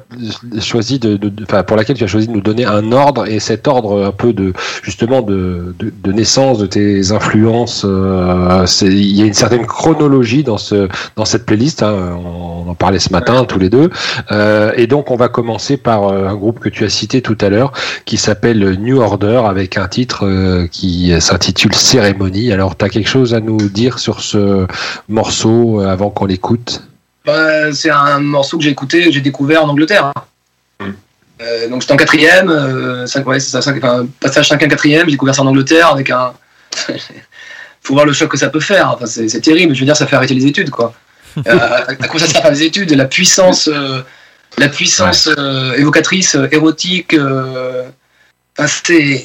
choisi 0.60 0.98
de, 0.98 1.16
de- 1.16 1.44
pour 1.62 1.76
laquelle 1.76 1.96
tu 1.96 2.02
as 2.02 2.08
choisi 2.08 2.26
de 2.26 2.32
nous 2.32 2.40
donner 2.40 2.64
un 2.64 2.90
ordre 2.90 3.28
et 3.28 3.38
cet 3.38 3.68
ordre 3.68 4.04
un 4.04 4.10
peu 4.10 4.32
de 4.32 4.52
justement 4.82 5.22
de, 5.22 5.76
de, 5.78 6.12
naissance 6.12 6.58
de 6.58 6.66
tes 6.66 7.12
influences. 7.12 7.84
euh, 7.88 8.66
il 8.82 9.16
y 9.16 9.22
a 9.22 9.26
une 9.26 9.34
certaine 9.44 9.64
chronologie 9.64 10.42
dans 10.42 10.58
ce 10.58 10.88
dans 11.14 11.24
cette 11.24 11.46
playlist. 11.46 11.84
hein, 11.84 12.18
on 12.18 12.68
en 12.68 12.74
parlait 12.74 12.98
ce 12.98 13.12
matin 13.12 13.44
tous 13.44 13.60
les 13.60 13.70
deux. 13.70 13.90
Euh, 14.32 14.72
et 14.76 14.88
donc 14.88 15.12
on 15.12 15.16
va 15.16 15.28
commencer 15.28 15.76
par 15.76 16.08
euh, 16.08 16.26
un 16.26 16.34
groupe 16.34 16.58
que 16.58 16.68
tu 16.68 16.84
as 16.84 16.88
cité 16.90 17.22
tout 17.22 17.38
à 17.40 17.48
l'heure 17.48 17.70
qui 18.06 18.16
s'appelle 18.16 18.58
New 18.80 18.98
Order 19.00 19.42
avec 19.46 19.76
un 19.76 19.86
titre 19.86 20.26
euh, 20.26 20.66
qui 20.66 21.12
s'intitule 21.20 21.74
Cérémonie. 21.76 22.52
Alors 22.52 22.76
tu 22.76 22.84
as 22.84 22.88
quelque 22.88 23.08
chose 23.08 23.34
à 23.34 23.40
nous 23.40 23.68
dire 23.68 24.00
sur 24.00 24.20
ce 24.20 24.66
morceau 25.08 25.80
euh, 25.80 25.88
avant 25.88 26.10
qu'on 26.10 26.26
l'écoute 26.26 26.82
Bah, 27.24 27.72
c'est 27.72 27.90
un 27.90 28.20
morceau 28.20 28.56
que 28.58 28.64
j'ai 28.64 28.70
écouté, 28.70 29.10
j'ai 29.12 29.20
découvert 29.20 29.64
en 29.64 29.68
Angleterre. 29.68 30.12
Mm. 30.80 30.84
Euh, 31.42 31.68
donc 31.68 31.82
j'étais 31.82 31.92
en 31.92 31.96
quatrième, 31.96 32.48
euh, 32.48 33.06
cinq, 33.06 33.26
ouais, 33.26 33.40
ça, 33.40 33.60
cinq- 33.60 33.76
enfin, 33.78 34.06
passage 34.20 34.48
5 34.48 34.58
quatrième, 34.58 35.04
j'ai 35.06 35.12
découvert 35.12 35.34
ça 35.34 35.42
en 35.42 35.46
Angleterre 35.46 35.88
avec 35.92 36.10
un. 36.10 36.32
Faut 37.82 37.94
voir 37.94 38.06
le 38.06 38.12
choc 38.12 38.30
que 38.30 38.36
ça 38.36 38.48
peut 38.48 38.60
faire. 38.60 38.90
Enfin, 38.94 39.06
c'est, 39.06 39.28
c'est 39.28 39.40
terrible. 39.40 39.74
Je 39.74 39.80
veux 39.80 39.86
dire, 39.86 39.96
ça 39.96 40.06
fait 40.06 40.16
arrêter 40.16 40.34
les 40.34 40.46
études, 40.46 40.70
quoi. 40.70 40.92
Euh, 41.46 41.58
à, 41.58 41.90
à 41.90 41.94
quoi 42.08 42.18
ça 42.18 42.26
sert 42.26 42.38
à 42.38 42.42
faire 42.44 42.50
les 42.50 42.62
études? 42.62 42.90
La 42.92 43.04
puissance, 43.04 43.68
euh, 43.70 44.00
la 44.56 44.68
puissance 44.70 45.28
euh, 45.38 45.74
évocatrice, 45.74 46.34
euh, 46.34 46.48
érotique. 46.50 47.14
Euh, 48.58 49.18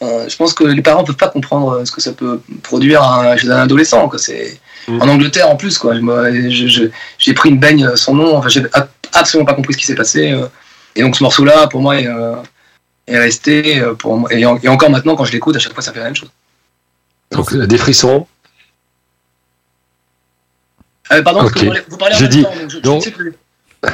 enfin, 0.00 0.28
je 0.28 0.36
pense 0.36 0.54
que 0.54 0.64
les 0.64 0.82
parents 0.82 1.02
peuvent 1.04 1.16
pas 1.16 1.28
comprendre 1.28 1.72
euh, 1.80 1.84
ce 1.84 1.90
que 1.92 2.00
ça 2.00 2.12
peut 2.12 2.40
produire 2.62 3.02
un- 3.02 3.36
chez 3.36 3.50
un 3.50 3.56
adolescent. 3.62 4.08
Quoi. 4.08 4.18
C'est 4.18 4.60
Mm. 4.86 5.02
en 5.02 5.08
Angleterre 5.08 5.50
en 5.50 5.56
plus, 5.56 5.76
quoi. 5.78 5.94
J'ai 7.18 7.34
pris 7.34 7.50
une 7.50 7.58
baigne 7.58 7.94
sans 7.96 8.14
nom. 8.14 8.36
Enfin, 8.36 8.48
j'ai 8.48 8.62
absolument 9.12 9.44
pas 9.46 9.54
compris 9.54 9.74
ce 9.74 9.78
qui 9.78 9.84
s'est 9.86 9.94
passé. 9.94 10.32
euh. 10.32 10.46
Et 10.96 11.02
donc 11.02 11.16
ce 11.16 11.22
morceau-là, 11.22 11.66
pour 11.66 11.80
moi, 11.82 12.00
est, 12.00 12.06
euh, 12.06 12.36
est 13.06 13.18
resté. 13.18 13.80
euh, 13.80 13.94
Pour 13.94 14.16
moi, 14.16 14.32
et, 14.32 14.46
en- 14.46 14.58
et 14.62 14.68
encore 14.68 14.90
maintenant, 14.90 15.14
quand 15.16 15.24
je 15.24 15.32
l'écoute, 15.32 15.56
à 15.56 15.58
chaque 15.58 15.74
fois, 15.74 15.82
ça 15.82 15.92
fait 15.92 15.98
la 15.98 16.06
même 16.06 16.16
chose. 16.16 16.30
Donc 17.32 17.52
euh, 17.52 17.66
des 17.66 17.76
frissons. 17.78 18.26
Euh, 21.12 21.22
pardon, 21.22 21.42
vous 21.42 21.50
parlez, 21.50 21.82
vous 21.88 21.96
parlez 21.96 22.14
en 22.14 22.18
temps, 22.42 22.50
donc 22.60 22.70
je, 22.70 22.78
donc, 22.78 22.96
ne 22.98 23.04
sais 23.04 23.10
plus. 23.10 23.34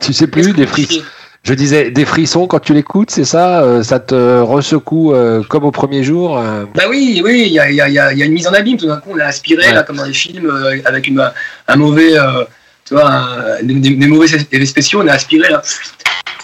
Tu 0.00 0.12
sais 0.12 0.26
plus 0.26 0.52
des 0.52 0.66
frissons. 0.66 1.02
Je 1.44 1.52
disais 1.52 1.90
des 1.90 2.06
frissons 2.06 2.46
quand 2.46 2.58
tu 2.58 2.72
l'écoutes, 2.72 3.10
c'est 3.10 3.24
ça 3.24 3.62
Euh, 3.62 3.82
Ça 3.82 4.00
te 4.00 4.40
ressecoue 4.40 5.12
euh, 5.14 5.42
comme 5.42 5.64
au 5.64 5.70
premier 5.70 6.02
jour 6.02 6.38
euh, 6.38 6.64
Bah 6.74 6.84
oui, 6.88 7.20
oui, 7.22 7.44
il 7.46 7.52
y 7.52 7.60
a, 7.60 7.70
y, 7.70 8.18
y 8.18 8.22
une 8.24 8.32
mise 8.32 8.46
en 8.46 8.52
abîme. 8.54 8.78
Tout 8.78 8.86
d'un 8.86 8.96
coup, 8.96 9.10
on 9.12 9.18
est 9.18 9.22
aspiré, 9.22 9.66
Ouais. 9.66 9.72
là, 9.74 9.82
comme 9.82 9.96
dans 9.96 10.04
les 10.06 10.14
films, 10.14 10.50
avec 10.86 11.06
une, 11.06 11.22
un 11.68 11.76
mauvais, 11.76 12.18
euh, 12.18 12.44
tu 12.86 12.94
vois, 12.94 13.10
un- 13.10 13.62
des, 13.62 14.06
mauvais 14.06 14.26
effets 14.26 14.64
spéciaux, 14.66 15.02
on 15.02 15.06
est 15.06 15.10
aspiré 15.10 15.50
là. 15.50 15.60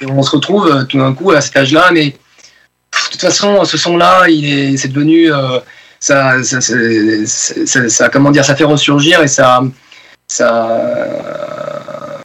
Et 0.02 0.06
on 0.06 0.22
se 0.22 0.30
retrouve 0.36 0.86
tout 0.86 0.98
d'un 0.98 1.14
coup 1.14 1.30
à 1.30 1.40
cet 1.40 1.56
âge-là, 1.56 1.90
mais 1.92 2.14
pff, 2.90 3.06
de 3.06 3.12
toute 3.12 3.20
façon, 3.22 3.64
ce 3.64 3.78
son-là, 3.78 4.28
il 4.28 4.44
est, 4.52 4.76
c'est 4.76 4.88
devenu, 4.88 5.32
euh, 5.32 5.58
ça, 5.98 6.42
ça, 6.42 6.60
c'est- 6.60 7.24
c'est- 7.26 7.66
ça, 7.66 7.88
ça- 7.88 8.08
comment 8.10 8.30
dire, 8.30 8.44
ça 8.44 8.54
fait 8.54 8.64
ressurgir 8.64 9.22
et 9.22 9.28
ça, 9.28 9.62
ça, 10.28 10.68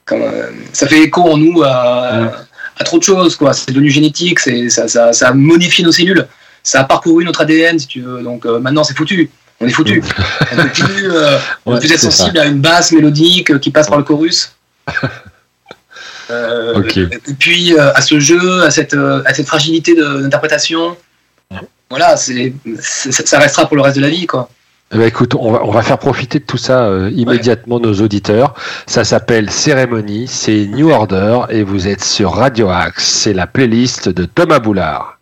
comment, 0.06 0.26
ça 0.74 0.88
fait 0.88 1.02
écho 1.04 1.22
en 1.22 1.38
nous 1.38 1.64
à, 1.64 2.20
Ouais. 2.22 2.28
À 2.78 2.84
trop 2.84 2.98
de 3.00 3.04
choses, 3.04 3.36
quoi. 3.36 3.54
C'est 3.54 3.72
devenu 3.72 3.90
génétique, 3.90 4.40
c'est, 4.40 4.70
ça, 4.70 4.88
ça, 4.88 5.14
ça 5.14 5.30
a 5.30 5.34
modifié 5.34 5.84
nos 5.84 5.92
cellules 5.92 6.28
ça 6.68 6.80
a 6.80 6.84
parcouru 6.84 7.24
notre 7.24 7.42
ADN, 7.42 7.78
si 7.78 7.86
tu 7.86 8.02
veux. 8.02 8.24
Donc 8.24 8.44
euh, 8.48 8.58
maintenant, 8.60 8.84
c'est 8.84 8.98
foutu. 8.98 9.30
On 9.60 9.68
est 9.68 9.72
foutu. 9.72 10.02
On 10.52 10.56
peut 10.56 10.68
plus, 10.70 11.12
euh, 11.12 11.38
on 11.64 11.70
peut 11.70 11.76
Ouais, 11.76 11.80
plus 11.80 11.92
être 11.92 12.00
c'est 12.00 12.10
sensible 12.10 12.40
à 12.40 12.46
une 12.46 12.60
basse 12.60 12.92
mélodique 12.92 13.52
euh, 13.52 13.60
qui 13.60 13.70
passe 13.70 13.88
par 13.88 14.00
le 14.00 14.04
chorus. 14.04 14.56
Euh. 16.32 16.82
Et 17.28 17.34
puis 17.38 17.78
à 17.78 18.02
ce 18.02 18.20
jeu, 18.20 18.64
à 18.64 18.72
cette, 18.72 18.96
à 18.96 19.32
cette 19.34 19.46
fragilité 19.46 19.94
de- 19.94 20.22
d'interprétation. 20.22 20.98
Voilà, 21.90 22.18
c'est- 22.18 22.52
ça 22.82 23.38
restera 23.38 23.68
pour 23.68 23.76
le 23.76 23.84
reste 23.84 23.98
de 23.98 24.02
la 24.02 24.10
vie, 24.10 24.26
quoi. 24.26 24.50
Eh 24.96 24.98
ben, 24.98 25.08
écoute, 25.08 25.36
on 25.36 25.52
va, 25.52 25.82
faire 25.82 25.98
profiter 25.98 26.40
de 26.40 26.46
tout 26.46 26.56
ça 26.56 26.86
euh, 26.86 27.12
immédiatement 27.14 27.82
nos 27.82 27.96
auditeurs. 27.96 28.54
Ça 28.88 29.04
s'appelle 29.04 29.52
Cérémonie, 29.52 30.26
c'est 30.26 30.68
New 30.68 30.90
Order 30.90 31.42
et 31.50 31.64
vous 31.64 31.90
êtes 31.90 32.02
sur 32.02 32.32
Radio 32.32 32.70
Axe. 32.70 33.04
C'est 33.04 33.34
la 33.34 33.46
playlist 33.46 34.08
de 34.08 34.24
Thomas 34.24 34.60
Boulard. 34.60 35.20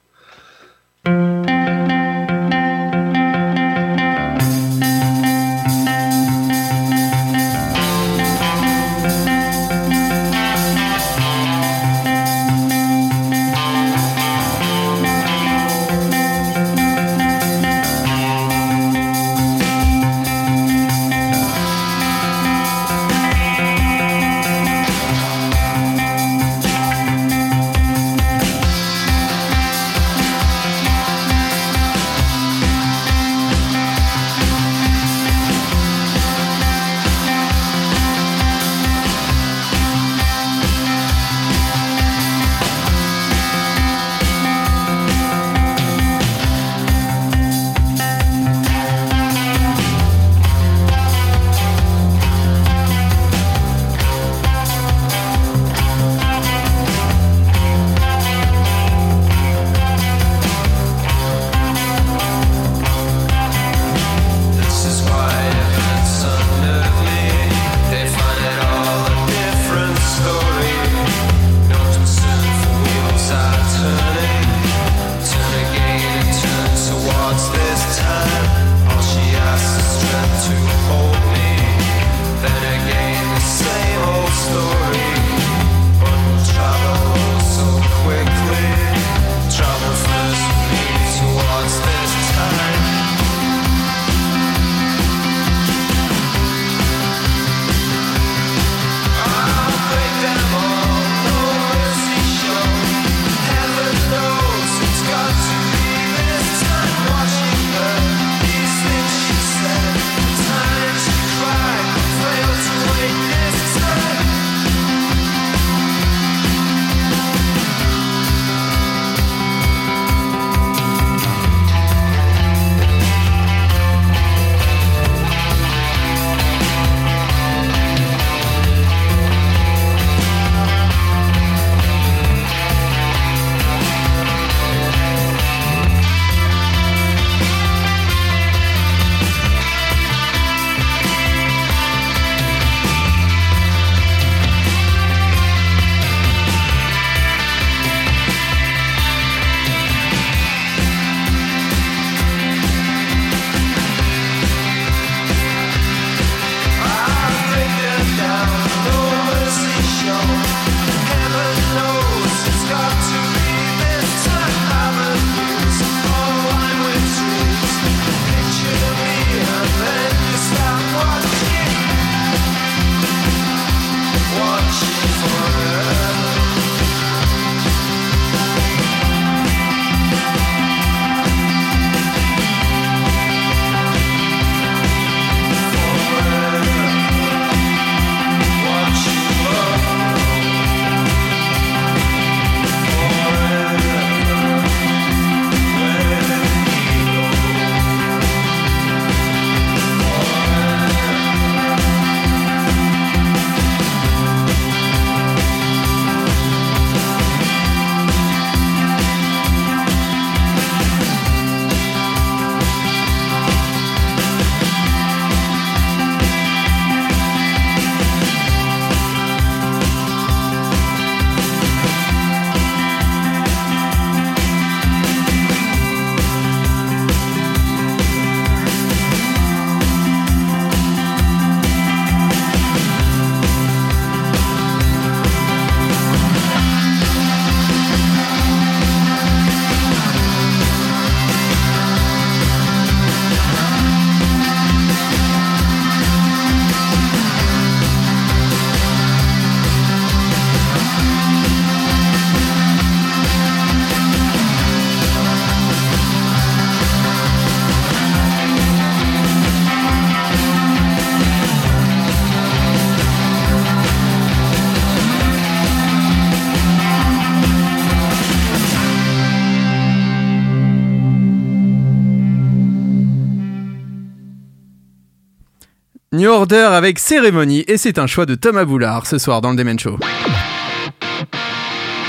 avec 276.54 277.00
cérémonie 277.00 277.64
et 277.68 277.78
c'est 277.78 277.98
un 277.98 278.06
choix 278.06 278.26
de 278.26 278.36
Thomas 278.36 278.66
Boulard 278.66 279.08
ce 279.08 279.18
soir 279.18 279.42
dans 279.42 279.50
le 279.52 279.56
Demen 279.56 279.80
Show. 279.80 279.98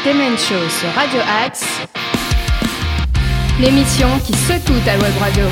Demen 0.04 0.36
Show 0.36 0.68
sur 0.68 0.88
Radio 0.94 1.20
Axe, 1.44 1.64
l'émission 3.58 4.08
qui 4.24 4.34
secoue 4.34 4.74
à 4.86 4.98
web 4.98 5.12
radio. 5.18 5.44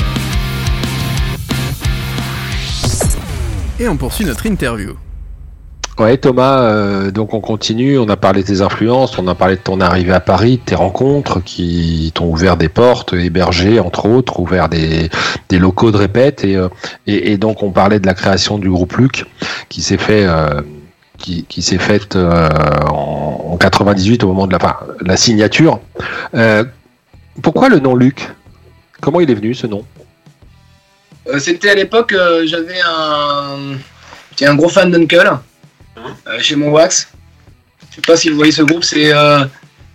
Et 3.80 3.88
on 3.88 3.96
poursuit 3.96 4.26
notre 4.26 4.44
interview. 4.46 4.94
Thomas, 6.20 6.62
euh, 6.62 7.10
donc 7.10 7.34
on 7.34 7.40
continue. 7.40 7.98
On 7.98 8.08
a 8.08 8.16
parlé 8.16 8.42
de 8.42 8.46
tes 8.46 8.60
influences, 8.60 9.18
on 9.18 9.26
a 9.28 9.34
parlé 9.34 9.56
de 9.56 9.60
ton 9.60 9.80
arrivée 9.80 10.12
à 10.12 10.20
Paris, 10.20 10.58
de 10.58 10.62
tes 10.62 10.74
rencontres 10.74 11.42
qui 11.42 12.12
t'ont 12.14 12.26
ouvert 12.26 12.56
des 12.56 12.68
portes, 12.68 13.12
hébergé 13.12 13.80
entre 13.80 14.06
autres, 14.06 14.40
ouvert 14.40 14.68
des, 14.68 15.08
des 15.48 15.58
locaux 15.58 15.90
de 15.90 15.96
répète. 15.96 16.44
Et, 16.44 16.56
euh, 16.56 16.68
et, 17.06 17.32
et 17.32 17.36
donc 17.38 17.62
on 17.62 17.70
parlait 17.70 18.00
de 18.00 18.06
la 18.06 18.14
création 18.14 18.58
du 18.58 18.68
groupe 18.70 18.96
Luc 18.96 19.24
qui 19.68 19.82
s'est 19.82 19.98
fait. 19.98 20.24
euh, 20.26 20.60
qui, 21.18 21.44
qui 21.44 21.62
s'est 21.62 21.78
faite 21.78 22.16
en, 22.16 23.52
en 23.52 23.56
98 23.56 24.24
au 24.24 24.26
moment 24.28 24.48
de 24.48 24.52
la, 24.52 24.80
la 25.02 25.16
signature. 25.16 25.78
Pourquoi 27.42 27.68
le 27.68 27.78
nom 27.78 27.94
Luc? 27.94 28.28
Comment 29.00 29.20
il 29.20 29.30
est 29.30 29.34
venu 29.34 29.54
ce 29.54 29.68
nom? 29.68 29.84
C'était 31.38 31.70
à 31.70 31.74
l'époque, 31.74 32.12
j'avais 32.44 32.80
un. 32.84 33.76
Un 34.44 34.54
gros 34.56 34.68
fan 34.68 34.90
d'Uncle 34.90 35.38
euh, 36.26 36.38
chez 36.40 36.56
mon 36.56 36.70
Wax. 36.70 37.08
Je 37.90 37.96
sais 37.96 38.00
pas 38.02 38.16
si 38.16 38.28
vous 38.30 38.36
voyez 38.36 38.52
ce 38.52 38.62
groupe, 38.62 38.84
c'est 38.84 39.12
euh, 39.12 39.44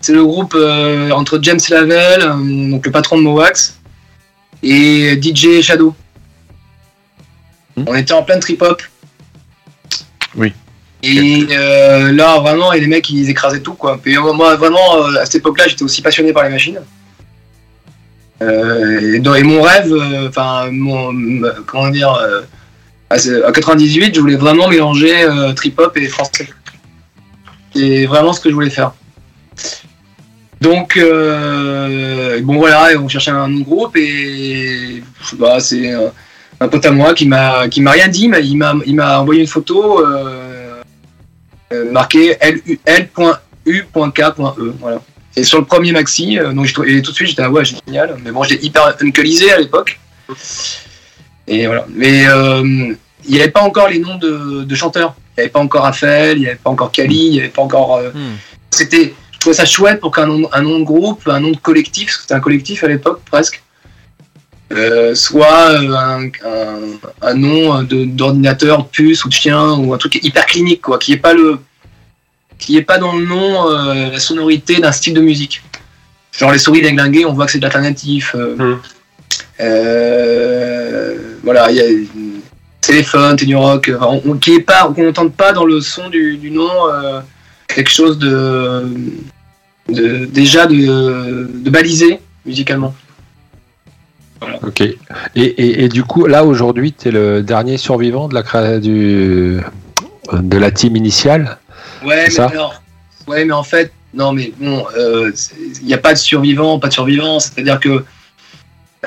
le 0.08 0.24
groupe 0.26 0.54
euh, 0.56 1.10
entre 1.12 1.40
James 1.42 1.60
Lavelle, 1.70 2.22
euh, 2.22 2.70
donc 2.72 2.86
le 2.86 2.92
patron 2.92 3.18
de 3.18 3.24
Mowax, 3.24 3.80
et 4.64 5.20
DJ 5.22 5.62
Shadow. 5.62 5.96
Hmm. 7.76 7.84
On 7.88 7.96
était 7.96 8.14
en 8.14 8.24
plein 8.24 8.40
trip-hop. 8.40 8.82
Oui. 10.36 10.54
Et 11.04 11.46
euh, 11.52 12.12
là, 12.12 12.40
vraiment, 12.40 12.74
et 12.74 12.80
les 12.80 12.88
mecs, 12.88 13.10
ils 13.10 13.30
écrasaient 13.30 13.62
tout, 13.62 13.74
quoi. 13.76 14.00
Et 14.06 14.18
euh, 14.18 14.34
moi, 14.34 14.56
vraiment, 14.56 14.98
euh, 14.98 15.20
à 15.22 15.26
cette 15.26 15.36
époque-là, 15.36 15.68
j'étais 15.68 15.84
aussi 15.84 16.02
passionné 16.02 16.34
par 16.34 16.44
les 16.44 16.50
machines. 16.50 16.80
Euh, 18.42 19.16
et, 19.16 19.20
dans- 19.20 19.34
et 19.36 19.44
mon 19.44 19.62
rêve, 19.62 19.92
euh, 19.92 20.28
enfin, 20.30 20.70
mon, 20.72 21.12
comment 21.66 21.90
dire, 21.90 22.14
euh, 22.14 22.42
à, 23.10 23.18
ce- 23.20 23.44
à 23.44 23.52
98, 23.52 24.16
je 24.16 24.20
voulais 24.20 24.36
vraiment 24.36 24.68
mélanger 24.68 25.24
euh, 25.24 25.54
trip-hop 25.54 25.96
et 25.98 26.08
français. 26.08 26.48
C'est 27.76 28.06
vraiment 28.06 28.34
ce 28.34 28.40
que 28.42 28.50
je 28.50 28.54
voulais 28.56 28.70
faire. 28.70 28.92
Donc, 30.60 30.98
euh, 30.98 32.42
bon 32.42 32.58
voilà, 32.58 33.00
on 33.00 33.08
cherchait 33.08 33.30
un 33.32 33.60
groupe 33.60 33.96
et 33.96 35.04
pas, 35.40 35.60
c'est 35.60 35.94
euh, 35.94 36.08
un 36.60 36.68
pote 36.68 36.84
à 36.86 36.92
moi 36.92 37.14
qui 37.14 37.28
m'a 37.28 37.68
qui 37.70 37.80
m'a 37.82 37.92
rien 37.92 38.08
dit, 38.08 38.28
mais 38.28 38.44
il 38.44 38.58
m'a 38.58 39.20
envoyé 39.20 39.42
une 39.42 39.48
photo 39.48 40.04
euh, 40.04 40.82
marquée 41.92 42.36
L.U.K.E. 42.40 43.86
Voilà. 44.80 45.02
Et 45.36 45.44
sur 45.44 45.60
le 45.60 45.66
premier 45.66 45.92
maxi, 45.92 46.40
donc 46.56 46.68
et 46.88 47.02
tout 47.04 47.12
de 47.12 47.16
suite 47.16 47.28
j'étais 47.30 47.44
ah 47.44 47.52
ouais 47.52 47.64
génial, 47.64 48.18
mais 48.24 48.32
bon 48.32 48.42
j'étais 48.44 48.66
hyper 48.66 48.96
unculisé 49.00 49.52
à 49.52 49.60
l'époque. 49.60 50.00
Et 51.48 51.66
voilà. 51.68 51.86
Mais 51.94 52.28
euh, 52.28 52.94
il 53.26 53.34
n'y 53.34 53.40
avait 53.42 53.52
pas 53.52 53.62
encore 53.62 53.88
les 53.90 54.00
noms 54.00 54.18
de, 54.18 54.64
de 54.64 54.76
chanteurs. 54.76 55.16
Il 55.38 55.40
n'y 55.40 55.44
avait 55.44 55.52
pas 55.52 55.60
encore 55.60 55.84
Raphaël, 55.84 56.38
il 56.38 56.42
n'y 56.42 56.48
avait 56.48 56.56
pas 56.58 56.70
encore 56.70 56.92
Kali, 56.92 57.26
il 57.28 57.32
n'y 57.32 57.40
avait 57.40 57.50
pas 57.50 57.62
encore. 57.62 57.98
euh, 57.98 58.10
Hmm. 58.12 58.36
C'était, 58.72 59.14
je 59.32 59.40
trouvais 59.40 59.56
ça 59.56 59.66
chouette 59.66 60.00
pour 60.02 60.12
qu'un 60.12 60.26
nom, 60.28 60.50
un 60.52 60.62
nom 60.62 60.80
de 60.80 60.84
groupe, 60.84 61.22
un 61.28 61.40
nom 61.40 61.52
de 61.52 61.58
collectif, 61.58 62.06
parce 62.08 62.16
que 62.18 62.22
c'était 62.24 62.34
un 62.34 62.40
collectif 62.40 62.84
à 62.84 62.88
l'époque 62.88 63.22
presque, 63.32 63.62
euh, 64.74 65.16
soit 65.16 65.70
un, 65.78 66.26
un, 66.26 66.80
un 67.22 67.34
nom 67.34 67.82
de, 67.84 68.04
d'ordinateur, 68.04 68.84
de 68.84 68.88
puce 68.90 69.24
ou 69.24 69.30
de 69.30 69.34
chien 69.34 69.74
ou 69.76 69.94
un 69.94 69.98
truc 69.98 70.16
hyper 70.22 70.46
clinique, 70.46 70.82
quoi, 70.82 70.98
qui 71.00 71.14
est 71.14 71.18
pas 71.18 71.34
le, 71.34 71.60
qui 72.60 72.76
est 72.78 72.82
pas 72.82 72.98
dans 72.98 73.14
le 73.16 73.26
nom 73.26 73.72
euh, 73.72 74.12
la 74.12 74.20
sonorité 74.20 74.76
d'un 74.82 74.92
style 74.92 75.14
de 75.14 75.22
musique. 75.22 75.62
Genre 76.38 76.52
les 76.52 76.60
souris 76.60 76.82
déglinguées, 76.82 77.26
on 77.26 77.34
voit 77.34 77.46
que 77.46 77.52
c'est 77.54 77.60
de 77.60 77.64
l'alternatif. 77.64 78.36
euh, 78.36 78.56
Hmm. 78.58 78.78
Euh, 79.60 81.18
voilà, 81.44 81.72
il 81.72 81.78
y 81.78 81.82
a 81.82 81.86
téléphone, 82.82 83.36
Tenny 83.36 83.56
Rock, 83.56 83.92
enfin, 84.00 84.20
on, 84.26 84.38
qui 84.38 84.54
est 84.54 84.62
pas, 84.62 84.92
qu'on 84.96 85.04
n'entende 85.04 85.34
pas 85.34 85.52
dans 85.52 85.66
le 85.66 85.82
son 85.82 86.10
du, 86.10 86.38
du 86.38 86.52
nom 86.52 86.70
euh, 86.90 87.20
quelque 87.68 87.90
chose 87.90 88.18
de, 88.18 88.86
de 89.90 90.26
déjà 90.26 90.68
de, 90.68 91.50
de 91.54 91.70
balisé 91.70 92.20
musicalement. 92.46 92.96
Ok. 94.62 94.82
Et, 94.82 94.96
et, 95.36 95.84
et 95.84 95.90
du 95.90 96.04
coup, 96.04 96.28
là 96.28 96.46
aujourd'hui, 96.46 96.94
tu 96.94 97.08
es 97.10 97.12
le 97.12 97.42
dernier 97.42 97.78
survivant 97.78 98.28
de 98.28 98.36
la 98.36 98.80
du 98.80 99.60
de 100.32 100.58
la 100.58 100.72
team 100.72 100.96
initiale. 100.96 101.58
Ouais, 102.06 102.26
mais 102.26 102.30
ça? 102.30 102.46
alors, 102.48 102.82
ouais, 103.28 103.46
mais 103.46 103.54
en 103.54 103.64
fait, 103.64 103.92
non, 104.14 104.32
mais 104.32 104.54
bon, 104.60 104.86
euh, 104.96 105.32
il 105.82 105.88
n'y 105.88 105.94
a 105.94 105.98
pas 105.98 106.14
de 106.14 106.20
survivant, 106.20 106.80
pas 106.80 106.90
de 106.90 106.94
survivant. 106.94 107.40
C'est-à-dire 107.40 107.80
que 107.80 108.04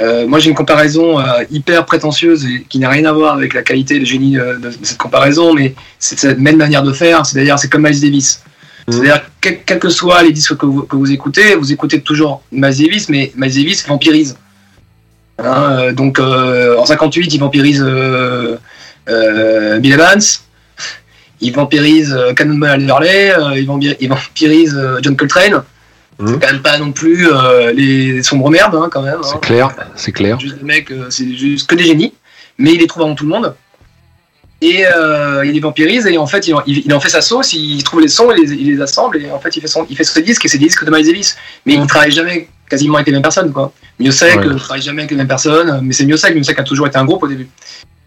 euh, 0.00 0.26
moi, 0.26 0.38
j'ai 0.38 0.50
une 0.50 0.57
comparaison 0.57 1.18
euh, 1.18 1.44
hyper 1.50 1.85
prétentieuse 1.85 2.44
et 2.44 2.64
qui 2.68 2.79
n'a 2.79 2.88
rien 2.88 3.05
à 3.07 3.12
voir 3.12 3.35
avec 3.35 3.55
la 3.55 3.62
qualité 3.62 3.96
et 3.96 3.98
le 3.98 4.05
génie 4.05 4.38
euh, 4.38 4.57
de, 4.59 4.68
de 4.70 4.76
cette 4.85 4.98
comparaison, 4.98 5.53
mais 5.53 5.74
c'est 5.98 6.18
cette 6.18 6.38
même 6.38 6.57
manière 6.57 6.83
de 6.83 6.92
faire. 6.92 7.26
C'est-à-dire, 7.26 7.59
c'est 7.59 7.68
comme 7.68 7.83
Miles 7.83 8.00
Davis. 8.00 8.42
Mhm. 8.87 8.92
C'est-à-dire, 8.94 9.22
quel- 9.40 9.62
quels 9.64 9.79
que 9.81 9.88
soient 9.88 10.22
les 10.22 10.33
disques 10.33 10.57
que 10.57 10.66
vous, 10.66 10.83
que 10.83 10.96
vous 10.96 11.11
écoutez, 11.11 11.55
vous 11.57 11.72
écoutez 11.72 12.00
toujours 12.00 12.42
Miles 12.53 12.76
Davis, 12.76 13.09
mais 13.09 13.33
Miles 13.37 13.55
Davis 13.55 13.87
vampirise. 13.87 14.37
Hein, 15.42 15.92
donc, 15.92 16.18
en 16.20 16.85
58, 16.85 17.35
il 17.35 17.40
vampirise 17.40 17.83
Bill 17.83 19.92
Evans 19.92 20.20
il 21.42 21.55
vampirise 21.55 22.14
Cannonball 22.37 22.83
Adderley, 22.83 23.33
il, 23.57 23.66
vampi- 23.66 23.96
il 23.98 24.09
vampirise 24.11 24.79
John 25.00 25.16
Coltrane. 25.16 25.62
Mhm. 26.20 26.28
C'est 26.35 26.40
quand 26.46 26.52
même 26.52 26.62
pas 26.62 26.78
non 26.78 26.92
plus 26.92 27.28
euh, 27.28 27.72
les 27.72 28.22
sombres 28.22 28.50
merdes, 28.50 28.74
hein, 28.76 28.88
quand 28.92 29.02
même. 29.02 29.14
hein. 29.16 29.28
C'est 29.33 29.40
clair, 29.40 29.70
c'est 29.96 30.12
clair. 30.12 30.38
Juste 30.38 30.59
des 30.59 30.64
mecs, 30.64 30.90
euh, 30.90 31.06
c'est 31.11 31.35
juste 31.35 31.68
que 31.68 31.74
des 31.74 31.85
génies, 31.85 32.12
mais 32.59 32.72
il 32.74 32.78
les 32.78 32.87
trouve 32.87 33.02
avant 33.04 33.14
tout 33.14 33.24
le 33.24 33.30
monde. 33.30 33.54
Et 34.62 34.85
euh, 34.87 35.42
il 35.46 35.52
les 35.52 35.61
vampirise 35.61 36.06
et 36.06 36.18
en 36.18 36.26
fait 36.26 36.46
il, 36.46 36.54
en- 36.54 36.62
il- 36.66 36.83
il 36.85 36.92
en 36.92 37.00
fait 37.00 37.09
sa 37.09 37.22
sauce, 37.22 37.54
il 37.54 37.83
trouve 37.83 38.02
les 38.02 38.09
sons, 38.09 38.30
il 38.37 38.42
les, 38.44 38.52
il 38.52 38.76
les 38.76 38.83
assemble 38.83 39.16
et 39.22 39.30
en 39.30 39.40
fait 39.40 39.56
il 39.56 39.62
fait 39.62 39.68
son, 39.68 39.87
il 39.88 39.96
fait 39.96 40.04
ce 40.04 40.20
disque 40.20 40.44
et 40.44 40.48
c'est 40.48 40.59
des 40.59 40.66
disques 40.66 40.85
de 40.85 40.90
Miles 40.90 41.06
Davis. 41.06 41.35
Mais 41.64 41.74
il 41.74 41.87
travaille 41.87 42.11
jamais 42.11 42.46
quasiment 42.68 42.96
avec 42.96 43.06
les 43.06 43.14
mêmes 43.14 43.22
personnes 43.22 43.50
quoi. 43.52 43.72
Miossec 43.98 44.38
Ouais. 44.38 44.46
euh, 44.46 44.54
travaille 44.56 44.83
jamais 44.83 45.00
avec 45.00 45.12
les 45.12 45.16
mêmes 45.16 45.28
personnes, 45.28 45.80
mais 45.83 45.94
c'est 45.94 46.04
Miossec, 46.04 46.35
Miossec 46.35 46.59
a 46.59 46.62
toujours 46.62 46.87
été 46.87 46.98
un 46.98 47.06
groupe 47.06 47.22
au 47.22 47.26
début. 47.28 47.48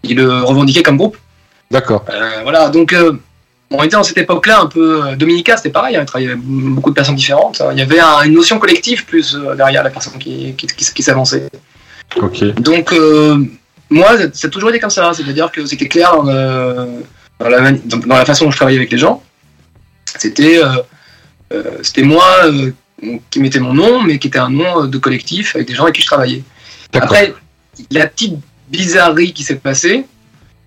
Il 0.03 0.17
le 0.17 0.43
revendiquait 0.43 0.83
comme 0.83 0.97
groupe. 0.97 1.17
D'accord. 1.71 2.05
Euh, 2.11 2.41
voilà, 2.43 2.69
donc 2.69 2.93
euh, 2.93 3.13
on 3.79 3.83
était 3.83 3.95
dans 3.95 4.03
cette 4.03 4.17
époque-là 4.17 4.61
un 4.61 4.67
peu. 4.67 5.05
euh, 5.05 5.15
Dominica, 5.15 5.57
c'était 5.57 5.69
pareil, 5.69 5.95
hein, 5.95 6.01
il 6.01 6.05
travaillait 6.05 6.35
beaucoup 6.35 6.89
de 6.91 6.95
personnes 6.95 7.15
différentes. 7.15 7.59
hein. 7.61 7.69
Il 7.73 7.79
y 7.79 7.81
avait 7.81 7.99
un- 7.99 8.21
une 8.23 8.33
notion 8.33 8.59
collective 8.59 9.05
plus 9.05 9.35
euh, 9.35 9.55
derrière 9.55 9.83
la 9.83 9.89
personne 9.89 10.17
qui, 10.19 10.53
qui, 10.55 10.67
qui- 10.67 10.93
qui 10.93 11.03
s'avançait. 11.03 11.49
Donc, 12.53 12.93
euh, 12.93 13.37
moi, 13.89 14.09
ça- 14.33 14.47
a 14.47 14.49
toujours 14.49 14.69
été 14.69 14.79
comme 14.79 14.89
ça. 14.89 15.11
C'est-à-dire 15.13 15.51
que 15.51 15.65
c'était 15.65 15.87
clair 15.87 16.15
dans, 16.15 16.23
le- 16.23 16.87
dans 17.39 17.49
la, 17.49 17.71
dans- 17.71 18.25
façon 18.25 18.45
dont 18.45 18.51
je 18.51 18.57
travaillais 18.57 18.77
avec 18.77 18.91
les 18.91 18.97
gens. 18.97 19.23
C'était 20.17 20.61
euh, 20.63 21.63
c'était 21.81 22.03
moi 22.03 22.25
euh, 22.45 22.71
qui 23.29 23.39
mettais 23.39 23.59
mon 23.59 23.73
nom, 23.73 24.01
mais 24.01 24.17
qui 24.19 24.27
était 24.27 24.39
un 24.39 24.49
nom 24.49 24.85
de 24.85 24.97
collectif 24.97 25.55
avec 25.55 25.67
des 25.67 25.73
gens 25.75 25.83
avec 25.83 25.95
qui 25.95 26.01
je 26.01 26.07
travaillais. 26.07 26.43
Après, 26.93 27.33
la 27.91 28.05
petite 28.07 28.35
bizarrerie 28.69 29.33
qui 29.33 29.43
s'est 29.43 29.55
passée, 29.55 30.05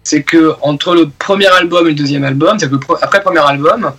c'est 0.07 0.23
que 0.23 0.55
entre 0.63 0.95
le 0.95 1.09
premier 1.09 1.49
album 1.49 1.87
et 1.87 1.91
le 1.91 1.97
deuxième 1.97 2.23
album, 2.23 2.59
c'est 2.59 2.71
que 2.71 2.77
après 3.03 3.19
le 3.19 3.25
premier 3.25 3.41
album, 3.41 3.93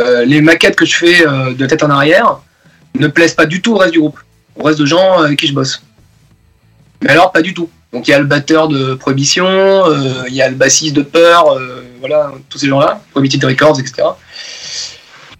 euh, 0.00 0.24
les 0.24 0.40
maquettes 0.40 0.74
que 0.74 0.84
je 0.84 0.96
fais 0.96 1.26
euh, 1.26 1.54
de 1.54 1.66
tête 1.66 1.84
en 1.84 1.90
arrière 1.90 2.38
ne 2.98 3.06
plaisent 3.06 3.34
pas 3.34 3.46
du 3.46 3.62
tout 3.62 3.74
au 3.74 3.78
reste 3.78 3.92
du 3.92 4.00
groupe, 4.00 4.18
au 4.56 4.64
reste 4.64 4.80
de 4.80 4.86
gens 4.86 5.20
avec 5.20 5.38
qui 5.38 5.46
je 5.46 5.54
bosse. 5.54 5.82
Mais 7.00 7.10
alors, 7.10 7.30
pas 7.30 7.42
du 7.42 7.54
tout. 7.54 7.70
Donc 7.92 8.08
il 8.08 8.10
y 8.10 8.14
a 8.14 8.18
le 8.18 8.24
batteur 8.24 8.66
de 8.66 8.94
Prohibition, 8.94 9.46
euh, 9.46 10.24
il 10.26 10.34
y 10.34 10.42
a 10.42 10.48
le 10.48 10.56
bassiste 10.56 10.96
de 10.96 11.02
Peur, 11.02 11.52
euh, 11.52 11.84
voilà, 12.00 12.32
tous 12.48 12.58
ces 12.58 12.66
gens-là, 12.66 13.00
Prohibited 13.12 13.44
Records, 13.44 13.78
etc. 13.78 14.02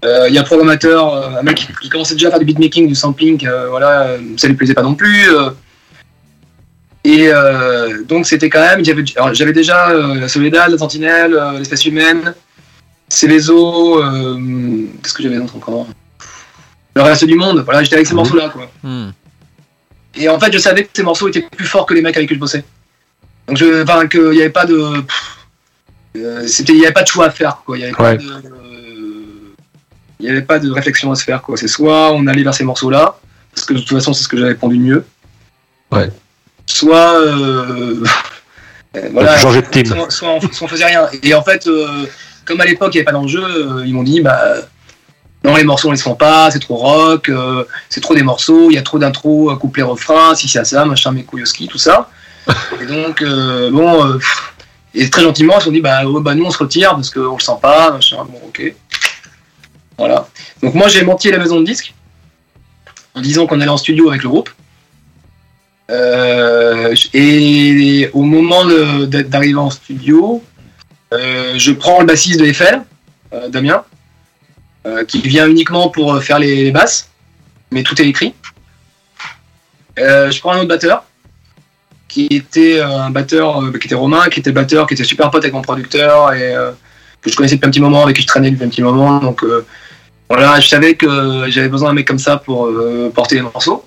Euh, 0.04 0.26
Il 0.28 0.34
y 0.34 0.38
a 0.38 0.42
un 0.42 0.44
programmateur, 0.44 1.14
euh, 1.14 1.40
un 1.40 1.42
mec 1.42 1.66
qui, 1.80 1.88
commençait 1.88 2.14
déjà 2.14 2.28
à 2.28 2.30
faire 2.30 2.40
du 2.40 2.44
beatmaking, 2.44 2.86
du 2.88 2.94
sampling, 2.94 3.46
euh, 3.46 3.68
voilà, 3.68 4.02
euh, 4.02 4.18
ça 4.36 4.48
lui 4.48 4.54
plaisait 4.54 4.74
pas 4.74 4.82
non 4.82 4.94
plus. 4.94 5.28
Et 7.04 7.28
euh, 7.28 8.02
donc 8.04 8.26
c'était 8.26 8.48
quand 8.50 8.60
même, 8.60 8.84
j'avais 8.84 9.52
déjà 9.52 9.90
euh, 9.90 10.14
la 10.20 10.28
Soledad, 10.28 10.70
la 10.70 10.78
Sentinelle, 10.78 11.34
euh, 11.34 11.58
l'espèce 11.58 11.84
humaine, 11.86 12.34
Céveso, 13.08 14.00
qu'est-ce 15.02 15.14
que 15.14 15.22
j'avais 15.22 15.36
d'autre 15.36 15.56
encore? 15.56 15.86
Le 16.94 17.02
reste 17.02 17.24
du 17.24 17.34
monde, 17.36 17.60
voilà, 17.64 17.82
j'étais 17.82 17.96
avec 17.96 18.06
ces 18.06 18.12
Mhm. 18.12 18.16
morceaux-là, 18.18 18.48
quoi. 18.50 18.70
Hmm. 18.82 19.10
Et 20.14 20.28
en 20.28 20.38
fait, 20.38 20.52
je 20.52 20.58
savais 20.58 20.84
que 20.84 20.90
ces 20.94 21.02
morceaux 21.02 21.28
étaient 21.28 21.40
plus 21.42 21.64
forts 21.66 21.86
que 21.86 21.94
les 21.94 22.02
mecs 22.02 22.16
avec 22.16 22.28
qui 22.28 22.34
je 22.34 22.40
bossais. 22.40 22.64
Donc, 23.48 23.56
je, 23.56 23.82
enfin, 23.82 24.06
qu'il 24.06 24.30
n'y 24.30 24.40
avait 24.40 24.50
pas 24.50 24.66
de. 24.66 25.02
c'était, 26.46 26.72
il 26.74 26.78
n'y 26.78 26.84
avait 26.84 26.92
pas 26.92 27.02
de 27.02 27.08
choix 27.08 27.26
à 27.26 27.30
faire, 27.30 27.62
quoi. 27.64 27.76
Il 27.78 27.80
n'y 27.80 27.90
avait, 27.90 28.02
Ouais. 28.02 28.16
pas 28.18 28.22
de, 28.22 29.54
il 30.20 30.26
y 30.26 30.28
avait 30.30 30.42
pas 30.42 30.58
de 30.58 30.70
réflexion 30.70 31.10
à 31.10 31.14
se 31.14 31.24
faire, 31.24 31.40
quoi. 31.42 31.56
C'est 31.56 31.68
soit 31.68 32.12
on 32.12 32.26
allait 32.26 32.42
vers 32.42 32.54
ces 32.54 32.64
morceaux-là, 32.64 33.18
parce 33.54 33.66
que 33.66 33.72
de 33.74 33.78
toute 33.80 33.88
façon, 33.88 34.12
c'est 34.12 34.22
ce 34.24 34.28
que 34.28 34.36
j'avais 34.36 34.50
répondu 34.50 34.76
de 34.78 34.82
mieux. 34.82 35.04
Ouais. 35.90 36.10
Soit. 36.72 37.14
euh, 37.20 38.04
Euh, 38.94 39.08
Donc, 39.10 39.38
changer 39.38 39.62
de 39.62 39.66
team. 39.68 39.86
Soit, 39.86 40.10
soit 40.10 40.28
on, 40.28 40.40
soit 40.40 40.66
on 40.66 40.68
faisait 40.68 40.84
rien. 40.84 41.08
Et 41.22 41.32
en 41.34 41.42
fait, 41.42 41.66
euh, 41.66 42.06
comme 42.44 42.60
à 42.60 42.66
l'époque 42.66 42.94
il 42.94 42.98
n'y 42.98 43.00
avait 43.00 43.06
pas 43.06 43.12
d'enjeu, 43.12 43.42
euh, 43.42 43.86
ils 43.86 43.94
m'ont 43.94 44.02
dit 44.02 44.20
bah 44.20 44.38
non 45.44 45.56
les 45.56 45.64
morceaux 45.64 45.88
on 45.88 45.92
les 45.92 45.96
font 45.98 46.14
pas, 46.14 46.50
c'est 46.50 46.58
trop 46.58 46.76
rock, 46.76 47.30
c'est 47.88 48.00
trop 48.02 48.14
des 48.14 48.22
morceaux, 48.22 48.70
il 48.70 48.74
y 48.74 48.78
a 48.78 48.82
trop 48.82 48.98
d'intro, 48.98 49.56
couplet 49.56 49.82
refrain, 49.82 50.34
si 50.34 50.46
c'est 50.46 50.62
ça, 50.64 50.84
machin, 50.84 51.10
mes 51.12 51.24
couilles 51.24 51.42
au 51.42 51.46
ski, 51.46 51.68
tout 51.68 51.78
ça. 51.78 52.10
Et 52.82 52.86
donc 52.86 53.24
bon, 53.72 54.18
et 54.94 55.08
très 55.08 55.22
gentiment 55.22 55.54
ils 55.54 55.60
se 55.60 55.64
sont 55.64 55.72
dit 55.72 55.80
bah, 55.80 56.04
ouais, 56.06 56.20
bah 56.20 56.34
nous 56.34 56.44
on 56.44 56.50
se 56.50 56.58
retire 56.58 56.90
parce 56.90 57.08
qu'on 57.10 57.34
le 57.36 57.40
sent 57.42 57.58
pas, 57.62 57.92
machin, 57.92 58.18
bon 58.28 58.40
ok. 58.46 58.74
Voilà. 59.96 60.28
Donc 60.62 60.74
moi 60.74 60.88
j'ai 60.88 61.02
menti 61.02 61.28
à 61.28 61.32
la 61.32 61.38
maison 61.38 61.58
de 61.60 61.64
disques 61.64 61.94
en 63.14 63.20
disant 63.22 63.46
qu'on 63.46 63.60
allait 63.60 63.70
en 63.70 63.78
studio 63.78 64.10
avec 64.10 64.22
le 64.22 64.28
groupe. 64.28 64.50
Euh, 65.90 66.94
et 67.12 68.08
au 68.12 68.22
moment 68.22 68.64
d'arriver 69.06 69.58
en 69.58 69.70
studio, 69.70 70.42
euh, 71.12 71.54
je 71.56 71.72
prends 71.72 72.00
le 72.00 72.06
bassiste 72.06 72.40
de 72.40 72.46
Eiffel, 72.46 72.82
euh, 73.34 73.48
Damien, 73.48 73.84
euh, 74.86 75.04
qui 75.04 75.20
vient 75.20 75.48
uniquement 75.48 75.90
pour 75.90 76.14
euh, 76.14 76.20
faire 76.20 76.38
les, 76.38 76.64
les 76.64 76.70
basses, 76.70 77.10
mais 77.70 77.82
tout 77.82 78.00
est 78.00 78.06
écrit. 78.06 78.34
Euh, 79.98 80.30
je 80.30 80.40
prends 80.40 80.52
un 80.52 80.58
autre 80.58 80.68
batteur, 80.68 81.04
qui 82.08 82.26
était 82.30 82.80
un 82.80 83.10
batteur, 83.10 83.60
qui 83.78 83.86
était 83.86 83.94
Romain, 83.94 84.28
qui 84.30 84.40
était 84.40 84.52
batteur, 84.52 84.86
qui 84.86 84.94
était 84.94 85.04
super 85.04 85.30
pote 85.30 85.44
avec 85.44 85.54
mon 85.54 85.62
producteur 85.62 86.32
et 86.34 86.54
que 87.20 87.30
je 87.30 87.36
connaissais 87.36 87.56
depuis 87.56 87.68
un 87.68 87.70
petit 87.70 87.80
moment, 87.80 88.04
avec 88.04 88.16
qui 88.16 88.22
je 88.22 88.26
traînais 88.26 88.50
depuis 88.50 88.64
un 88.64 88.68
petit 88.68 88.82
moment. 88.82 89.18
Donc 89.18 89.42
voilà, 90.28 90.60
je 90.60 90.68
savais 90.68 90.94
que 90.94 91.44
j'avais 91.48 91.68
besoin 91.68 91.88
d'un 91.88 91.94
mec 91.94 92.06
comme 92.06 92.18
ça 92.18 92.36
pour 92.36 92.70
porter 93.14 93.36
les 93.36 93.42
morceaux. 93.42 93.86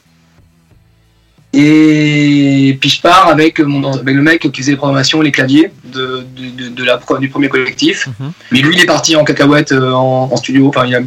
Et 1.58 2.78
puis 2.80 2.90
je 2.90 3.02
pars 3.02 3.28
avec, 3.30 3.60
mon, 3.60 3.94
avec 3.94 4.14
le 4.16 4.22
mec 4.22 4.42
qui 4.52 4.62
faisait 4.62 4.72
les 4.72 4.78
programmations, 4.78 5.22
les 5.22 5.32
claviers 5.32 5.72
de, 5.86 6.26
de, 6.36 6.50
de- 6.50 6.70
de 6.70 6.84
la, 6.84 6.98
pro- 6.98 7.18
du 7.18 7.30
premier 7.30 7.48
collectif. 7.50 8.08
Mhm. 8.20 8.32
Mais 8.52 8.60
lui, 8.62 8.76
il 8.76 8.82
est 8.82 8.86
parti 8.86 9.16
en 9.16 9.24
cacahuète 9.24 9.72
euh, 9.72 9.92
en, 9.94 10.30
en 10.32 10.36
studio. 10.38 10.68
Enfin, 10.68 10.86
il 10.86 10.96
a, 10.96 11.00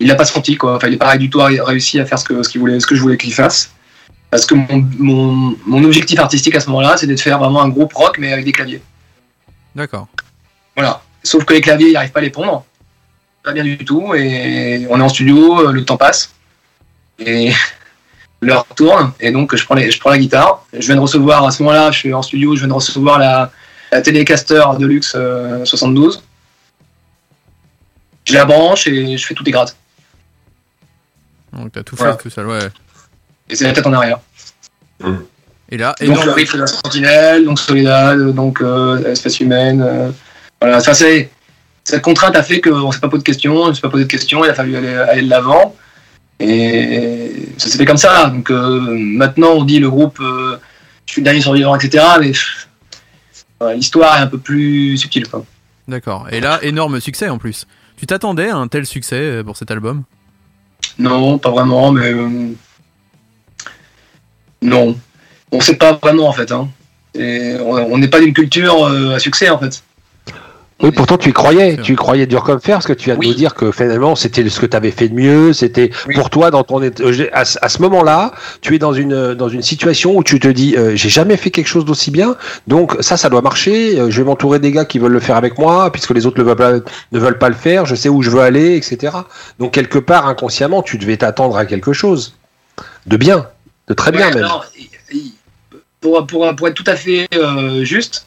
il 0.00 0.10
a 0.10 0.14
pas 0.16 0.24
senti 0.24 0.56
quoi. 0.56 0.76
Enfin, 0.76 0.88
il 0.88 0.94
est 0.94 0.98
pas 0.98 1.16
du 1.16 1.30
tout 1.30 1.38
ré- 1.38 1.60
réussi 1.60 2.00
à 2.00 2.06
faire 2.06 2.18
ce 2.18 2.24
que, 2.24 2.42
ce 2.42 2.48
qu'il 2.48 2.60
voulait, 2.60 2.80
ce 2.80 2.86
que 2.86 2.94
je 2.96 3.00
voulais 3.00 3.16
qu'il 3.16 3.32
fasse. 3.32 3.72
Parce 4.30 4.46
que 4.46 4.54
mon, 4.56 4.84
mon, 4.98 5.56
mon 5.64 5.84
objectif 5.84 6.18
artistique 6.18 6.56
à 6.56 6.60
ce 6.60 6.66
moment-là, 6.70 6.96
c'était 6.96 7.14
de 7.14 7.20
faire 7.20 7.38
vraiment 7.38 7.62
un 7.62 7.68
groupe 7.68 7.92
rock, 7.92 8.16
mais 8.18 8.32
avec 8.32 8.44
des 8.44 8.52
claviers. 8.52 8.82
D'accord. 9.76 10.08
Voilà. 10.76 11.02
Sauf 11.22 11.44
que 11.44 11.54
les 11.54 11.60
claviers, 11.60 11.88
ils 11.90 11.92
n'arrivent 11.92 12.10
pas 12.10 12.18
à 12.18 12.22
les 12.22 12.30
pondre. 12.30 12.64
Pas 13.44 13.52
bien 13.52 13.62
du 13.62 13.78
tout. 13.78 14.12
Et 14.14 14.86
on 14.90 14.98
est 14.98 15.02
en 15.02 15.08
studio, 15.08 15.68
euh, 15.68 15.72
le 15.72 15.84
temps 15.84 15.96
passe. 15.96 16.32
Et 17.20 17.52
l'heure 18.44 18.66
tourne. 18.76 19.12
Et 19.20 19.30
donc, 19.32 19.54
je 19.56 19.64
prends, 19.64 19.74
les, 19.74 19.90
je 19.90 19.98
prends 19.98 20.10
la 20.10 20.18
guitare. 20.18 20.64
Je 20.72 20.86
viens 20.86 20.96
de 20.96 21.00
recevoir, 21.00 21.44
à 21.44 21.50
ce 21.50 21.62
moment-là, 21.62 21.90
je 21.90 21.98
suis 21.98 22.14
en 22.14 22.22
studio, 22.22 22.54
je 22.54 22.60
viens 22.60 22.68
de 22.68 22.72
recevoir 22.72 23.18
la, 23.18 23.50
la 23.92 24.00
Telecaster 24.02 24.62
Deluxe 24.78 25.12
euh, 25.16 25.64
72. 25.64 26.22
Je 28.26 28.32
la 28.32 28.44
branche 28.44 28.86
et 28.86 29.16
je 29.18 29.26
fais 29.26 29.34
tout 29.34 29.44
des 29.44 29.50
grattes. 29.50 29.76
Donc 31.52 31.72
t'as 31.72 31.82
tout 31.82 31.94
Voilà. 31.96 32.16
fait, 32.16 32.22
tout 32.22 32.30
ça, 32.30 32.44
ouais. 32.44 32.58
Et 33.48 33.54
c'est 33.54 33.64
la 33.64 33.72
tête 33.72 33.86
en 33.86 33.92
arrière. 33.92 34.18
Et 35.70 35.76
là, 35.76 35.94
donc, 36.00 36.08
le 36.08 36.14
énorme. 36.14 36.30
riff 36.30 36.54
de 36.54 36.60
la 36.60 36.66
Sentinelle, 36.66 37.44
donc 37.44 37.58
Soledad, 37.58 38.18
donc 38.34 38.60
euh, 38.60 39.12
Espèce 39.12 39.40
humaine. 39.40 39.82
euh, 39.82 40.10
voilà, 40.60 40.80
ça 40.80 40.94
c'est. 40.94 41.30
Cette 41.84 42.00
contrainte 42.00 42.34
a 42.34 42.42
fait 42.42 42.62
qu'on 42.62 42.86
ne 42.88 42.92
s'est 42.92 43.00
pas 43.00 43.08
posé 43.10 43.20
de 43.20 43.26
questions, 43.26 43.56
on 43.56 43.68
ne 43.68 43.74
s'est 43.74 43.82
pas 43.82 43.90
posé 43.90 44.04
de 44.04 44.08
questions, 44.10 44.42
il 44.42 44.50
a 44.50 44.54
fallu 44.54 44.74
aller, 44.74 44.94
aller 44.94 45.22
de 45.22 45.28
l'avant. 45.28 45.76
Et 46.40 47.30
ça 47.58 47.68
s'est 47.68 47.78
fait 47.78 47.84
comme 47.84 47.96
ça. 47.96 48.26
Donc 48.26 48.50
euh, 48.50 48.80
maintenant, 48.98 49.52
on 49.52 49.64
dit 49.64 49.78
le 49.78 49.88
groupe, 49.90 50.18
euh, 50.20 50.56
je 51.06 51.12
suis 51.12 51.20
le 51.20 51.24
dernier 51.24 51.40
survivant, 51.40 51.76
etc. 51.76 52.04
Mais 52.20 52.32
voilà, 53.60 53.76
l'histoire 53.76 54.18
est 54.18 54.22
un 54.22 54.26
peu 54.26 54.38
plus 54.38 54.96
subtile. 54.98 55.28
Quoi. 55.28 55.44
D'accord. 55.88 56.26
Et 56.32 56.40
là, 56.40 56.58
énorme 56.62 57.00
succès 57.00 57.28
en 57.28 57.38
plus. 57.38 57.66
Tu 57.96 58.06
t'attendais 58.06 58.48
à 58.48 58.56
un 58.56 58.66
tel 58.68 58.86
succès 58.86 59.20
euh, 59.20 59.44
pour 59.44 59.56
cet 59.56 59.70
album? 59.70 60.02
Non, 60.98 61.38
pas 61.38 61.50
vraiment, 61.50 61.92
mais. 61.92 62.12
euh, 62.12 62.48
non. 64.62 64.96
On 65.52 65.58
ne 65.58 65.62
sait 65.62 65.76
pas 65.76 65.92
vraiment 65.92 66.28
en 66.28 66.32
fait. 66.32 66.50
Hein. 66.50 66.68
Et 67.14 67.54
on 67.60 67.96
n'est 67.96 68.08
pas 68.08 68.18
d'une 68.18 68.34
culture 68.34 68.86
euh, 68.86 69.14
à 69.14 69.18
succès 69.20 69.48
en 69.48 69.58
fait. 69.58 69.84
Oui, 70.82 70.90
pourtant 70.90 71.16
tu 71.16 71.30
y 71.30 71.32
croyais, 71.32 71.76
tu 71.80 71.92
y 71.92 71.96
croyais 71.96 72.26
dur 72.26 72.42
comme 72.42 72.60
fer, 72.60 72.76
parce 72.76 72.86
que 72.86 72.92
tu 72.92 73.04
viens 73.06 73.14
de 73.14 73.20
Oui. 73.20 73.28
nous 73.28 73.34
dire 73.34 73.54
que 73.54 73.70
finalement 73.70 74.16
c'était 74.16 74.46
ce 74.48 74.58
que 74.58 74.66
tu 74.66 74.76
avais 74.76 74.90
fait 74.90 75.08
de 75.08 75.14
mieux, 75.14 75.52
c'était 75.52 75.90
Oui. 76.08 76.14
pour 76.16 76.30
toi 76.30 76.50
dans 76.50 76.64
ton 76.64 76.82
euh, 76.82 76.90
à, 77.32 77.44
ce- 77.44 77.80
moment-là, 77.82 78.32
tu 78.60 78.74
es 78.74 78.78
dans 78.78 78.92
une 78.92 79.34
dans 79.34 79.48
une 79.48 79.62
situation 79.62 80.16
où 80.16 80.24
tu 80.24 80.40
te 80.40 80.48
dis 80.48 80.74
euh, 80.76 80.96
j'ai 80.96 81.08
jamais 81.08 81.36
fait 81.36 81.50
quelque 81.50 81.68
chose 81.68 81.84
d'aussi 81.84 82.10
bien, 82.10 82.36
donc 82.66 82.96
ça 83.00 83.16
ça 83.16 83.30
doit 83.30 83.40
marcher, 83.40 83.98
euh, 84.00 84.10
je 84.10 84.18
vais 84.20 84.24
m'entourer 84.26 84.58
des 84.58 84.72
gars 84.72 84.84
qui 84.84 84.98
veulent 84.98 85.12
le 85.12 85.20
faire 85.20 85.36
avec 85.36 85.58
moi, 85.58 85.90
puisque 85.92 86.10
les 86.10 86.26
autres 86.26 86.38
ne 86.40 86.44
veulent 86.44 86.56
pas, 86.56 86.72
ne 87.12 87.18
veulent 87.20 87.38
pas 87.38 87.48
le 87.48 87.54
faire, 87.54 87.86
je 87.86 87.94
sais 87.94 88.08
où 88.08 88.20
je 88.22 88.30
veux 88.30 88.40
aller, 88.42 88.76
etc. 88.76 89.12
Donc 89.60 89.72
quelque 89.72 89.98
part 90.00 90.26
inconsciemment 90.26 90.82
tu 90.82 90.98
devais 90.98 91.16
t'attendre 91.16 91.56
à 91.56 91.66
quelque 91.66 91.92
chose 91.92 92.34
de 93.06 93.16
bien, 93.16 93.46
de 93.88 93.94
très 93.94 94.10
bien 94.10 94.28
même. 94.30 94.38
alors, 94.38 94.66
pour, 96.00 96.26
pour, 96.26 96.54
pour 96.56 96.68
être 96.68 96.74
tout 96.74 96.84
à 96.88 96.96
fait 96.96 97.28
euh, 97.34 97.84
juste, 97.84 98.26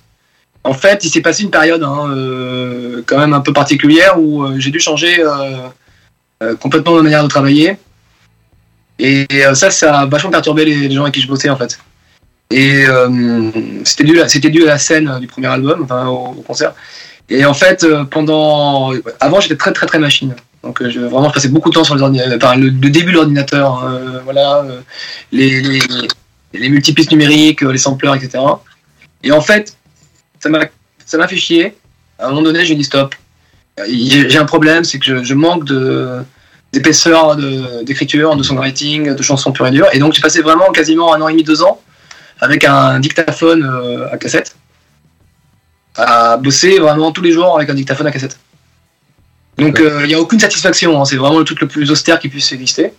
en 0.64 0.74
fait, 0.74 1.04
il 1.04 1.10
s'est 1.10 1.22
passé 1.22 1.44
une 1.44 1.52
période 1.52 1.84
hein, 1.84 2.10
euh, 2.10 3.02
quand 3.06 3.18
même 3.18 3.34
un 3.34 3.42
peu 3.42 3.54
particulière 3.54 4.20
où 4.20 4.44
euh, 4.44 4.56
j'ai 4.60 4.70
dû 4.70 4.80
changer 4.80 5.18
euh, 5.20 6.56
complètement 6.58 6.96
ma 6.96 7.04
manière 7.04 7.24
de 7.24 7.28
travailler. 7.28 7.78
Et 9.00 9.28
ça, 9.54 9.70
ça 9.70 10.00
a 10.00 10.06
vachement 10.08 10.32
perturbé 10.32 10.66
les, 10.66 10.92
gens 10.92 11.04
avec 11.04 11.14
qui 11.14 11.22
je 11.22 11.28
bossais 11.28 11.50
en 11.50 11.56
fait. 11.56 11.80
Et 12.50 12.86
c'était 13.84 14.04
dû, 14.04 14.14
dû 14.50 14.64
à 14.64 14.66
la 14.66 14.78
scène 14.80 15.20
du 15.20 15.28
premier 15.28 15.48
album, 15.48 15.84
enfin 15.84 16.08
au, 16.08 16.42
concert. 16.42 16.74
Et 17.30 17.46
en 17.46 17.54
fait, 17.54 17.86
pendant, 18.10 18.92
avant, 19.20 19.40
j'étais 19.40 19.56
très 19.56 19.72
très 19.72 19.86
très 19.86 20.00
machine. 20.00 20.34
Donc 20.64 20.82
vraiment, 20.82 21.30
je 21.30 21.34
passais 21.36 21.50
beaucoup 21.50 21.70
de 21.70 21.76
temps 21.76 21.84
sur 21.84 21.96
les 21.96 22.02
ordinateurs, 22.02 22.40
enfin, 22.42 22.58
le, 22.58 22.72
début 22.72 23.12
de 23.12 23.18
l'ordinateur, 23.18 23.84
euh, 23.84 24.20
voilà, 24.24 24.66
les, 25.32 25.62
les, 25.62 25.80
les 26.54 26.70
multipistes 26.70 27.12
numériques, 27.12 27.62
les 27.62 27.78
sampleurs, 27.78 28.16
etc. 28.16 28.44
Et 29.24 29.32
en 29.32 29.42
fait, 29.42 29.78
ça 30.40 31.18
m'a 31.18 31.28
fait 31.28 31.38
chier. 31.38 31.76
À 32.20 32.26
un 32.26 32.30
moment 32.30 32.42
donné, 32.44 32.66
j'ai 32.66 32.76
dit 32.76 32.84
stop. 32.84 33.16
Euh, 33.80 33.86
J'ai 33.88 34.38
un 34.38 34.46
problème, 34.46 34.84
c'est 34.84 35.00
que 35.00 35.06
je, 35.06 35.24
je 35.24 35.34
manque 35.34 35.66
de 35.66 36.22
d'épaisseur 36.74 37.36
de- 37.38 37.84
d'écriture, 37.84 38.36
de, 38.36 38.44
songwriting, 38.44 39.16
de 39.16 39.24
chansons 39.24 39.54
pures 39.54 39.68
et 39.68 39.72
dures. 39.72 39.88
Et 39.94 40.00
donc 40.00 40.14
j'ai 40.14 40.22
passé 40.22 40.42
vraiment 40.42 40.70
quasiment 40.72 41.14
un 41.14 41.22
an 41.22 41.30
et 41.30 41.32
demi, 41.32 41.44
deux 41.44 41.62
ans 41.64 41.82
avec 42.42 42.66
un 42.66 43.00
dictaphone 43.00 43.64
euh, 43.64 44.12
à 44.12 44.18
cassette 44.18 44.56
à 45.96 46.38
bosser 46.38 46.78
vraiment 46.78 47.12
tous 47.12 47.22
les 47.22 47.32
jours 47.32 47.56
avec 47.58 47.70
un 47.70 47.74
dictaphone 47.74 48.06
à 48.08 48.12
cassette. 48.12 48.38
Donc 49.58 49.80
euh, 49.80 50.02
il 50.04 50.08
n'y 50.08 50.14
a 50.14 50.20
aucune 50.20 50.40
satisfaction, 50.40 51.02
hein. 51.02 51.06
c'est 51.06 51.16
vraiment 51.16 51.40
le 51.40 51.46
truc 51.46 51.62
le 51.62 51.68
plus 51.68 51.90
austère 51.90 52.20
qui 52.20 52.30
puisse 52.30 52.52
exister. 52.52 52.94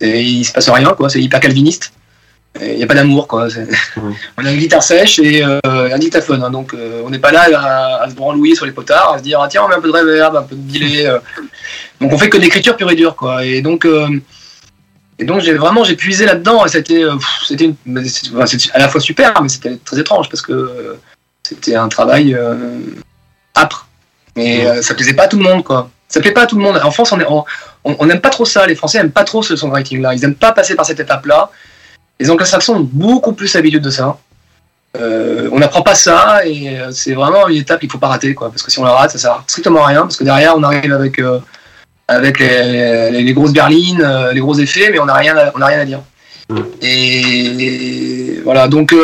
Et 0.00 0.22
il 0.22 0.44
se 0.44 0.52
passe 0.52 0.68
rien, 0.68 0.90
quoi, 0.90 1.08
c'est 1.08 1.20
hyper 1.20 1.40
calviniste. 1.40 1.92
Il 2.60 2.76
n'y 2.76 2.82
a 2.82 2.86
pas 2.86 2.94
d'amour, 2.94 3.26
quoi. 3.28 3.48
On 4.38 4.44
a 4.46 4.50
une 4.50 4.58
guitare 4.58 4.82
sèche 4.82 5.18
et 5.18 5.44
euh, 5.44 5.60
un 5.64 5.98
dictaphone, 5.98 6.42
hein. 6.42 6.50
donc 6.50 6.72
euh, 6.74 7.02
on 7.04 7.10
n'est 7.10 7.18
pas 7.18 7.32
là 7.32 7.46
à, 7.54 8.02
à 8.04 8.10
se 8.10 8.14
branlouiller 8.14 8.54
sur 8.54 8.66
les 8.66 8.72
potards, 8.72 9.14
à 9.14 9.18
se 9.18 9.22
dire 9.22 9.40
ah, 9.40 9.48
tiens 9.48 9.62
on 9.64 9.68
met 9.68 9.74
un 9.74 9.80
peu 9.80 9.88
de 9.88 9.92
reverb, 9.92 10.36
un 10.36 10.42
peu 10.42 10.56
de 10.56 10.72
delay. 10.72 11.06
euh. 11.06 11.18
Donc 12.00 12.12
on 12.12 12.18
fait 12.18 12.28
que 12.30 12.36
de 12.36 12.42
l'écriture 12.42 12.76
pure 12.76 12.90
et 12.90 12.94
dure, 12.94 13.16
quoi. 13.16 13.44
Et 13.44 13.60
donc 13.62 13.84
euh, 13.84 14.08
et 15.18 15.24
donc 15.24 15.40
j'ai 15.40 15.54
vraiment 15.54 15.82
j'ai 15.84 15.96
puisé 15.96 16.26
là-dedans 16.26 16.64
et 16.66 16.68
c'était 16.68 17.02
euh, 17.04 17.14
c'était 17.46 17.72
mais 17.86 18.02
enfin, 18.34 18.44
à 18.74 18.78
la 18.78 18.88
fois 18.88 19.00
super 19.00 19.40
mais 19.42 19.48
c'était 19.48 19.76
très 19.84 19.98
étrange 19.98 20.28
parce 20.28 20.42
que 20.42 20.52
euh, 20.52 20.98
c'était 21.42 21.74
un 21.74 21.88
travail 21.88 22.34
euh, 22.34 22.54
âpre 23.56 23.86
et 24.36 24.66
euh, 24.66 24.82
ça 24.82 24.94
plaisait 24.94 25.14
pas 25.14 25.22
à 25.24 25.28
tout 25.28 25.38
le 25.38 25.42
monde 25.44 25.64
quoi 25.64 25.88
ça 26.08 26.20
plaît 26.20 26.32
pas 26.32 26.42
à 26.42 26.46
tout 26.46 26.56
le 26.56 26.62
monde 26.62 26.78
en 26.84 26.90
France 26.90 27.12
on 27.12 27.20
est- 27.20 27.26
on 27.28 27.44
on- 27.84 27.96
on 27.98 28.04
n'aime 28.06 28.20
pas 28.20 28.28
trop 28.28 28.44
ça 28.44 28.66
les 28.66 28.74
Français 28.74 28.98
aiment 28.98 29.10
pas 29.10 29.24
trop 29.24 29.42
ce 29.42 29.56
songwriting 29.56 30.02
là 30.02 30.12
ils 30.12 30.22
aiment 30.22 30.34
pas 30.34 30.52
passer 30.52 30.74
par 30.74 30.84
cette 30.84 31.00
étape 31.00 31.24
là 31.24 31.50
les 32.20 32.30
anglo-saxons 32.30 32.74
ont 32.76 32.88
beaucoup 32.92 33.32
plus 33.32 33.52
l'habitude 33.54 33.82
de 33.82 33.90
ça. 33.90 34.18
Euh, 34.96 35.50
on 35.52 35.58
n'apprend 35.58 35.82
pas 35.82 35.94
ça 35.94 36.46
et 36.46 36.78
euh, 36.78 36.90
c'est 36.90 37.12
vraiment 37.12 37.48
une 37.48 37.56
étape 37.58 37.80
qu'il 37.80 37.90
faut 37.90 37.98
pas 37.98 38.08
rater 38.08 38.34
quoi. 38.34 38.48
Parce 38.48 38.62
que 38.62 38.70
si 38.70 38.78
on 38.78 38.84
la 38.84 38.92
rate 38.92 39.10
ça 39.10 39.18
sert 39.18 39.44
strictement 39.46 39.84
à 39.84 39.88
rien. 39.88 40.02
Parce 40.02 40.16
que 40.16 40.24
derrière 40.24 40.54
on 40.56 40.62
arrive 40.62 40.92
avec 40.92 41.18
euh, 41.18 41.38
avec 42.08 42.38
les, 42.38 43.10
les- 43.10 43.22
les 43.22 43.32
grosses 43.34 43.52
berlines, 43.52 44.00
euh, 44.02 44.32
les 44.32 44.40
gros 44.40 44.54
effets, 44.58 44.90
mais 44.90 44.98
on 44.98 45.06
n'a 45.06 45.14
rien, 45.14 45.36
à- 45.36 45.52
on 45.54 45.64
rien 45.64 45.80
à 45.80 45.84
dire. 45.84 46.00
Mm. 46.48 46.60
Et 46.82 48.40
voilà, 48.44 48.68
donc, 48.68 48.94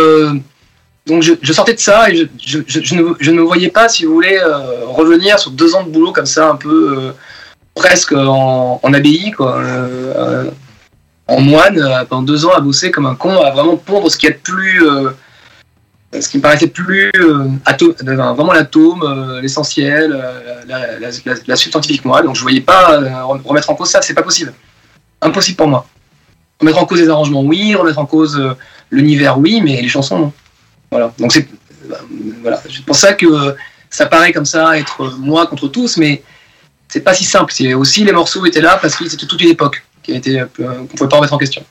donc 1.07 1.23
je, 1.23 1.33
je 1.43 1.53
sortais 1.53 1.75
de 1.75 1.81
ça 1.81 2.09
et 2.11 2.17
je, 2.17 2.25
je, 2.41 2.59
je, 2.67 2.81
je 2.83 2.95
ne, 2.95 3.03
je 3.19 3.31
ne 3.33 3.41
voyais 3.43 3.69
pas, 3.71 3.89
si 3.89 4.05
vous 4.05 4.15
voulez, 4.15 4.39
revenir 4.87 5.39
sur 5.41 5.51
deux 5.51 5.75
ans 5.75 5.83
de 5.83 5.91
boulot 5.91 6.13
comme 6.13 6.27
ça, 6.27 6.49
un 6.49 6.57
peu 6.57 7.13
presque 7.75 8.13
en, 8.13 8.79
en 8.83 8.93
abbaye, 8.95 9.33
quoi, 9.33 9.61
en 11.29 11.41
moine, 11.41 11.79
euh, 11.79 12.05
pendant 12.05 12.23
deux 12.23 12.45
ans 12.47 12.53
à 12.53 12.61
bosser 12.61 12.91
comme 12.91 13.07
un 13.07 13.15
con, 13.15 13.41
à 13.41 13.51
vraiment 13.51 13.77
pondre 13.77 14.11
ce 14.11 14.17
qui 14.17 14.27
est 14.27 14.33
plus. 14.33 14.87
euh, 14.87 15.11
ce 16.21 16.29
qui 16.29 16.37
me 16.37 16.43
paraissait 16.43 16.67
plus 16.67 17.11
euh, 17.17 17.49
ato- 17.65 17.97
euh, 18.07 18.33
vraiment 18.35 18.53
l'atome, 18.53 19.41
l'essentiel, 19.41 20.11
la, 20.69 20.99
la, 20.99 21.11
la, 21.25 21.35
la 21.47 21.57
substantifique 21.57 22.05
moi. 22.05 22.21
Donc 22.23 22.37
je 22.37 22.43
voyais 22.43 22.61
pas 22.61 22.99
remettre 23.25 23.71
en 23.71 23.75
cause 23.75 23.89
ça, 23.89 24.03
c'est 24.03 24.13
pas 24.13 24.23
possible. 24.23 24.53
Impossible 25.23 25.57
pour 25.57 25.69
moi. 25.69 25.87
Remettre 26.61 26.83
en 26.83 26.85
cause 26.85 27.01
les 27.01 27.09
arrangements, 27.09 27.41
oui. 27.43 27.75
Remettre 27.75 27.99
en 27.99 28.05
cause 28.05 28.39
l'univers, 28.91 29.39
oui, 29.39 29.63
mais 29.63 29.81
les 29.81 29.89
chansons, 29.89 30.19
non. 30.19 30.33
Voilà. 30.91 31.15
Donc 31.19 31.33
c'est 31.33 31.49
voilà. 32.43 32.61
C'est 32.71 32.85
pour 32.85 32.97
ça 32.97 33.15
que 33.15 33.57
ça 33.89 34.05
paraît 34.05 34.35
comme 34.35 34.45
ça 34.45 34.79
être 34.79 35.15
moi 35.19 35.47
contre 35.47 35.69
tous, 35.69 35.97
mais 35.97 36.23
c'est 36.89 37.01
pas 37.01 37.15
si 37.15 37.25
simple. 37.25 37.55
C'est 37.55 37.73
aussi 37.73 38.05
les 38.05 38.13
morceaux 38.13 38.45
étaient 38.45 38.61
là 38.61 38.79
parce 38.83 38.97
que 38.97 39.09
c'était 39.09 39.25
toute 39.25 39.41
une 39.41 39.49
époque 39.49 39.83
qui 40.03 40.13
a 40.13 40.17
été 40.17 40.43
peu- 40.53 40.65
qu'on 40.65 40.87
pouvait 40.87 41.09
pas 41.09 41.17
remettre 41.17 41.35
en 41.35 41.39
question. 41.39 41.63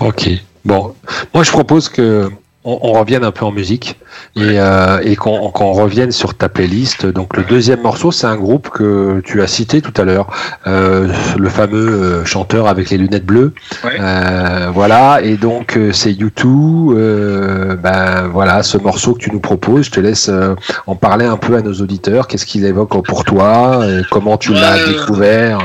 Ok. 0.00 0.28
Bon, 0.64 0.94
moi 1.34 1.42
je 1.42 1.50
propose 1.50 1.88
que 1.88 2.28
on, 2.64 2.78
on 2.82 2.92
revienne 2.92 3.24
un 3.24 3.32
peu 3.32 3.44
en 3.44 3.50
musique 3.50 3.98
et, 4.36 4.60
euh, 4.60 5.00
et 5.02 5.16
qu'on 5.16 5.48
revienne 5.50 6.12
sur 6.12 6.34
ta 6.36 6.48
playlist. 6.48 7.06
Donc 7.06 7.36
le 7.36 7.42
deuxième 7.42 7.80
morceau, 7.82 8.12
c'est 8.12 8.28
un 8.28 8.36
groupe 8.36 8.68
que 8.70 9.20
tu 9.24 9.42
as 9.42 9.48
cité 9.48 9.80
tout 9.82 9.92
à 10.00 10.04
l'heure, 10.04 10.28
euh, 10.68 11.08
le 11.36 11.48
fameux 11.48 11.88
euh, 11.88 12.24
chanteur 12.24 12.68
avec 12.68 12.90
les 12.90 12.98
lunettes 12.98 13.26
bleues. 13.26 13.52
Ouais. 13.82 13.96
Euh, 14.00 14.70
voilà. 14.72 15.20
Et 15.22 15.36
donc 15.36 15.76
euh, 15.76 15.90
c'est 15.92 16.12
U2. 16.12 16.94
Euh, 16.94 17.74
ben 17.74 18.28
voilà, 18.28 18.62
ce 18.62 18.78
morceau 18.78 19.14
que 19.14 19.18
tu 19.18 19.32
nous 19.32 19.40
proposes, 19.40 19.86
je 19.86 19.90
te 19.90 20.00
laisse 20.00 20.28
euh, 20.28 20.54
en 20.86 20.94
parler 20.94 21.26
un 21.26 21.36
peu 21.38 21.56
à 21.56 21.62
nos 21.62 21.74
auditeurs. 21.74 22.28
Qu'est-ce 22.28 22.46
qu'il 22.46 22.64
évoque 22.64 23.04
pour 23.04 23.24
toi 23.24 23.80
euh, 23.82 24.02
Comment 24.12 24.36
tu 24.36 24.52
l'as 24.52 24.76
euh, 24.78 24.86
découvert? 24.86 25.58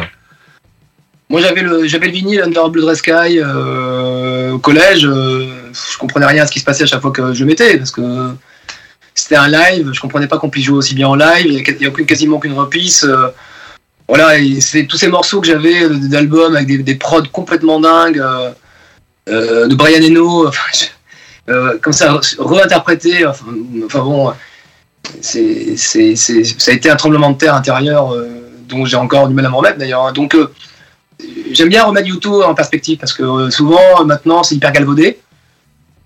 Moi, 1.30 1.41
j'avais 1.41 1.61
le, 1.61 1.86
j'avais 1.88 2.05
le 2.07 2.13
vinyle 2.13 2.41
Under 2.41 2.69
Blood 2.69 2.86
Red 2.88 2.95
Sky 2.95 3.39
euh, 3.39 4.51
au 4.53 4.59
collège. 4.59 5.05
euh, 5.05 5.45
je 5.73 5.97
comprenais 5.97 6.25
rien 6.25 6.43
à 6.43 6.47
ce 6.47 6.51
qui 6.53 6.59
se 6.59 6.65
passait 6.65 6.84
à 6.84 6.88
chaque 6.88 7.01
fois 7.01 7.11
que 7.11 7.34
je 7.34 7.43
mettais 7.43 7.78
parce 7.78 7.91
que 7.91 8.32
c'était 9.13 9.36
un 9.36 9.49
live. 9.49 9.91
Je 9.93 9.99
comprenais 9.99 10.28
pas 10.28 10.38
qu'on 10.38 10.49
puisse 10.49 10.65
jouer 10.65 10.78
aussi 10.78 10.95
bien 10.95 11.07
en 11.09 11.15
live. 11.15 11.45
Il 11.47 11.53
y 11.82 11.86
a, 11.88 11.91
quasiment 12.05 12.38
aucune 12.38 12.53
reprise. 12.53 13.03
euh, 13.03 13.28
voilà, 14.07 14.38
et 14.39 14.61
c'est 14.61 14.86
tous 14.86 14.95
ces 14.95 15.09
morceaux 15.09 15.41
que 15.41 15.47
j'avais 15.47 15.84
euh, 15.84 15.89
d'albums 16.07 16.55
avec 16.55 16.67
des, 16.67 16.78
des 16.78 16.95
prods 16.95 17.23
complètement 17.34 17.82
dingues 17.82 18.23
de 19.28 19.75
Brian 19.75 20.01
Eno. 20.01 20.49
Comme 21.82 21.93
ça, 21.93 22.19
réinterprété. 22.39 23.25
Enfin, 23.25 23.45
enfin 23.86 23.99
bon, 23.99 24.34
c'est, 25.19 25.75
c'est, 25.75 26.15
c'est- 26.15 26.43
ça 26.61 26.71
a 26.71 26.73
été 26.73 26.89
un 26.89 26.95
tremblement 26.95 27.32
de 27.32 27.38
terre 27.38 27.53
intérieur 27.55 28.13
dont 28.69 28.86
j'ai 28.86 28.95
encore 28.97 29.28
du 29.28 29.34
mal 29.34 29.45
à 29.45 29.49
me 29.49 29.55
remettre 29.55 29.78
d'ailleurs. 29.78 30.05
hein. 30.05 30.13
Donc 30.13 30.38
J'aime 31.51 31.70
bien 31.70 31.84
remettre 31.84 32.07
YouTube 32.07 32.34
en 32.45 32.53
perspective 32.53 32.97
parce 32.99 33.13
que 33.13 33.24
euh, 33.24 33.49
souvent 33.49 34.01
euh, 34.01 34.03
maintenant 34.03 34.43
c'est 34.43 34.55
hyper 34.55 34.72
galvaudé. 34.72 35.20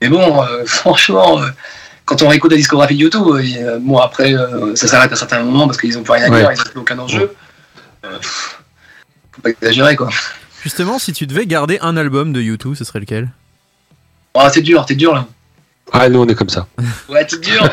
Mais 0.02 0.08
bon, 0.10 0.42
euh, 0.44 0.64
franchement, 0.66 1.42
euh, 1.42 1.48
quand 2.06 2.22
on 2.22 2.28
réécoute 2.28 2.52
la 2.52 2.58
discographie 2.58 2.96
de 2.96 3.02
YouTube, 3.02 3.24
euh, 3.28 3.40
et, 3.40 3.80
bon 3.80 3.98
après 3.98 4.34
euh, 4.34 4.76
ça 4.76 4.88
s'arrête 4.88 5.12
à 5.12 5.16
certains 5.16 5.44
moments 5.44 5.68
parce 5.68 5.78
qu'ils 5.80 5.98
ont 5.98 6.04
plus 6.04 6.14
rien 6.14 6.24
à 6.24 6.30
dire, 6.30 6.48
Ouais. 6.48 6.54
ils 6.56 6.58
n'ont 6.58 6.64
plus 6.72 6.80
aucun 6.80 7.00
enjeu. 7.00 7.34
Euh, 8.06 8.18
pff, 8.18 8.62
faut 9.34 9.42
pas 9.42 9.50
exagérer 9.50 9.96
quoi. 9.96 10.10
Justement, 10.64 11.00
si 11.00 11.12
tu 11.12 11.26
devais 11.28 11.46
garder 11.48 11.78
un 11.82 11.98
album 11.98 12.32
de 12.34 12.42
YouTube, 12.42 12.76
ce 12.76 12.84
serait 12.84 13.00
lequel? 13.00 13.30
Ah, 14.36 14.50
c'est 14.54 14.62
dur, 14.62 14.86
t'es 14.86 14.96
dur 14.96 15.14
là. 15.14 15.26
Ah, 15.92 16.08
nous 16.08 16.22
on 16.22 16.28
est 16.28 16.36
comme 16.36 16.50
ça. 16.50 16.68
Ouais, 17.10 17.26
t'es 17.26 17.38
dur. 17.38 17.68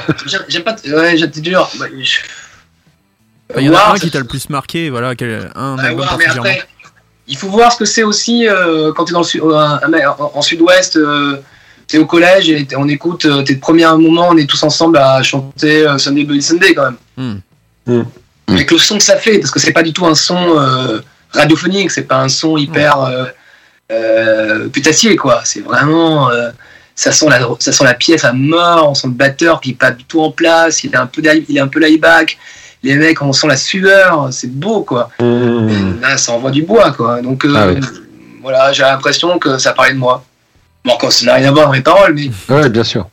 J'aime- 0.49 0.65
pas. 0.65 0.75
Ouais, 0.87 1.17
j'aime- 1.17 1.31
t'es 1.31 1.41
dur. 1.41 1.71
Je- 2.03 2.19
Il 3.59 3.65
y 3.65 3.69
en 3.69 3.73
a 3.73 3.77
War, 3.77 3.95
un 3.95 3.99
qui 3.99 4.11
t'a 4.11 4.19
le 4.19 4.25
plus 4.27 4.51
marqué, 4.51 4.91
voilà, 4.91 5.15
quel- 5.15 5.51
un 5.55 5.77
Ouais, 5.77 5.85
album 5.85 6.01
mais 6.01 6.07
particulièrement? 6.07 6.43
après, 6.43 6.69
il 7.29 7.37
faut 7.37 7.49
voir 7.49 7.73
ce 7.73 7.79
que 7.79 7.85
c'est 7.85 8.03
aussi 8.03 8.47
euh, 8.49 8.93
quand 8.95 9.05
tu 9.05 9.13
es 9.13 9.15
dans 9.15 9.21
le 9.21 9.25
sud, 9.27 9.43
un- 9.45 9.81
un- 9.83 10.09
en, 10.19 10.33
en 10.35 10.43
sud-ouest, 10.43 10.99
tu 11.87 11.97
es 11.97 11.99
au 11.99 12.07
collège 12.07 12.51
et 12.51 12.67
on 12.77 12.89
écoute 12.89 13.25
euh, 13.25 13.43
tes 13.43 13.57
premiers 13.57 13.87
moments, 13.87 14.29
on 14.31 14.37
est 14.37 14.47
tous 14.49 14.63
ensemble 14.63 14.99
à 14.99 15.23
chanter 15.23 15.87
euh, 15.87 15.97
Sunday 15.99 16.25
Bloody 16.25 16.43
Sunday 16.43 16.75
quand 16.75 16.85
même. 16.91 16.97
Hmm. 17.17 17.39
Hmm. 17.93 18.05
Avec 18.49 18.71
le 18.71 18.79
son 18.79 18.99
que 18.99 19.05
ça 19.05 19.17
fait, 19.17 19.39
parce 19.39 19.51
que 19.51 19.59
c'est 19.61 19.73
pas 19.73 19.83
du 19.83 19.93
tout 19.93 20.07
un 20.07 20.15
son 20.15 20.37
euh, 20.59 21.01
radiophonique, 21.33 21.91
c'est 21.91 22.03
pas 22.03 22.19
un 22.21 22.29
son 22.29 22.57
hyper 22.57 23.01
euh, 23.03 23.25
euh, 23.93 24.69
putassier 24.69 25.17
quoi. 25.17 25.43
C'est 25.45 25.61
vraiment. 25.61 26.31
euh, 26.31 26.51
ça 26.95 27.13
sent, 27.13 27.27
la, 27.29 27.39
ça 27.61 27.71
sent 27.71 27.85
la 27.85 27.95
pièce 27.95 28.25
à 28.25 28.33
mort, 28.33 28.91
on 28.91 28.95
sent 28.95 29.07
le 29.07 29.13
batteur 29.13 29.61
qui 29.61 29.71
est 29.71 29.75
pas 29.75 29.93
du 29.93 30.03
tout 30.05 30.21
en 30.21 30.33
place, 30.33 30.83
il 30.83 30.93
est 30.93 30.97
un 30.97 31.07
peu, 31.07 31.23
il 31.49 31.57
est 31.57 31.61
un 31.61 31.69
peu 31.69 31.79
layback. 31.79 32.37
Les 32.83 32.95
mecs, 32.97 33.21
on 33.23 33.33
sent 33.33 33.47
la 33.49 33.57
sueur, 33.57 34.29
c'est 34.33 34.51
beau 34.53 34.83
quoi. 34.83 35.11
Mmh. 35.21 36.01
Là, 36.01 36.17
ça 36.17 36.33
envoie 36.33 36.51
du 36.51 36.63
bois, 36.63 36.93
quoi. 36.93 37.21
Donc, 37.23 37.45
euh, 37.45 37.55
Ah 37.57 37.87
voilà, 38.43 38.73
j'ai 38.73 38.83
l'impression 38.83 39.39
que 39.39 39.59
ça 39.59 39.73
parlait 39.73 39.93
de 39.95 39.99
moi. 39.99 40.25
Bon, 40.85 40.93
encore, 40.93 41.13
ça 41.13 41.27
n'a 41.27 41.35
rien 41.35 41.49
à 41.49 41.53
voir 41.53 41.67
dans 41.67 41.73
mes 41.73 41.81
paroles, 41.81 42.15
mais 42.15 42.31
Ouais, 42.55 42.69
bien 42.69 42.85
sûr. 42.85 43.09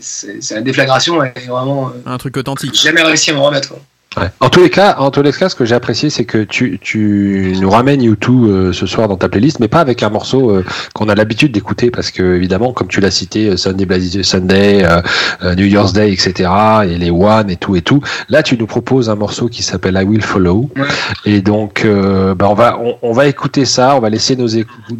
c'est- 0.00 0.54
la 0.54 0.60
déflagration 0.62 1.22
et 1.22 1.32
vraiment, 1.46 1.88
euh, 1.88 2.10
Un 2.10 2.16
truc 2.18 2.36
authentique. 2.36 2.74
j'ai 2.74 2.88
jamais 2.88 3.02
réussi 3.02 3.30
à 3.30 3.34
me 3.34 3.40
remettre. 3.40 3.68
quoi. 3.68 3.78
Ouais. 4.18 4.30
En 4.40 4.48
tous 4.48 4.60
les 4.62 4.70
cas, 4.70 4.96
en 4.98 5.10
tous 5.10 5.22
les 5.22 5.32
cas, 5.32 5.48
ce 5.48 5.54
que 5.54 5.64
j'ai 5.64 5.74
apprécié, 5.74 6.10
c'est 6.10 6.24
que 6.24 6.38
tu, 6.44 6.78
tu 6.82 7.54
nous 7.60 7.70
ramènes 7.70 8.00
U2 8.02 8.30
euh, 8.30 8.72
ce 8.72 8.86
soir 8.86 9.06
dans 9.08 9.16
ta 9.16 9.28
playlist, 9.28 9.60
mais 9.60 9.68
pas 9.68 9.80
avec 9.80 10.02
un 10.02 10.10
morceau 10.10 10.50
euh, 10.50 10.64
qu'on 10.94 11.08
a 11.08 11.14
l'habitude 11.14 11.52
d'écouter, 11.52 11.90
parce 11.90 12.10
que 12.10 12.34
évidemment, 12.34 12.72
comme 12.72 12.88
tu 12.88 13.00
l'as 13.00 13.10
cité, 13.10 13.48
euh, 13.50 13.56
Sunday 13.56 14.22
Sunday, 14.22 14.84
euh, 14.84 15.00
euh, 15.42 15.54
New 15.54 15.66
Year's 15.66 15.92
Day, 15.92 16.12
etc., 16.12 16.50
et 16.84 16.96
les 16.98 17.10
One 17.10 17.50
et 17.50 17.56
tout 17.56 17.76
et 17.76 17.82
tout. 17.82 18.00
Là, 18.28 18.42
tu 18.42 18.56
nous 18.58 18.66
proposes 18.66 19.08
un 19.10 19.14
morceau 19.14 19.48
qui 19.48 19.62
s'appelle 19.62 19.98
I 20.00 20.04
Will 20.04 20.22
Follow, 20.22 20.68
Ouais. 20.76 20.84
et 21.24 21.40
donc, 21.40 21.82
euh, 21.84 22.34
bah, 22.34 22.46
on 22.50 22.54
va, 22.54 22.78
on, 22.78 22.96
on 23.02 23.12
va 23.12 23.26
écouter 23.26 23.64
ça, 23.64 23.94
on 23.96 24.00
va 24.00 24.10
laisser 24.10 24.34
nos, 24.36 24.48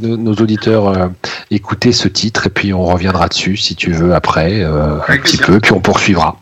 nos, 0.00 0.16
nos 0.16 0.34
auditeurs 0.34 0.88
euh, 0.88 1.06
écouter 1.50 1.92
ce 1.92 2.08
titre, 2.08 2.46
et 2.46 2.50
puis 2.50 2.72
on 2.72 2.84
reviendra 2.84 3.28
dessus 3.28 3.56
si 3.56 3.74
tu 3.74 3.90
veux 3.92 4.14
après, 4.14 4.62
euh, 4.62 4.98
un 5.08 5.16
petit 5.18 5.36
peu, 5.38 5.58
puis 5.60 5.72
on 5.72 5.80
poursuivra. 5.80 6.36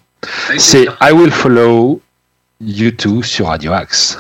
C'est. 0.59 0.87
I 1.01 1.12
Will 1.12 1.31
Follow 1.31 2.01
U2 2.63 3.23
sur 3.23 3.49
Radio 3.49 3.73
Axe. 3.75 4.19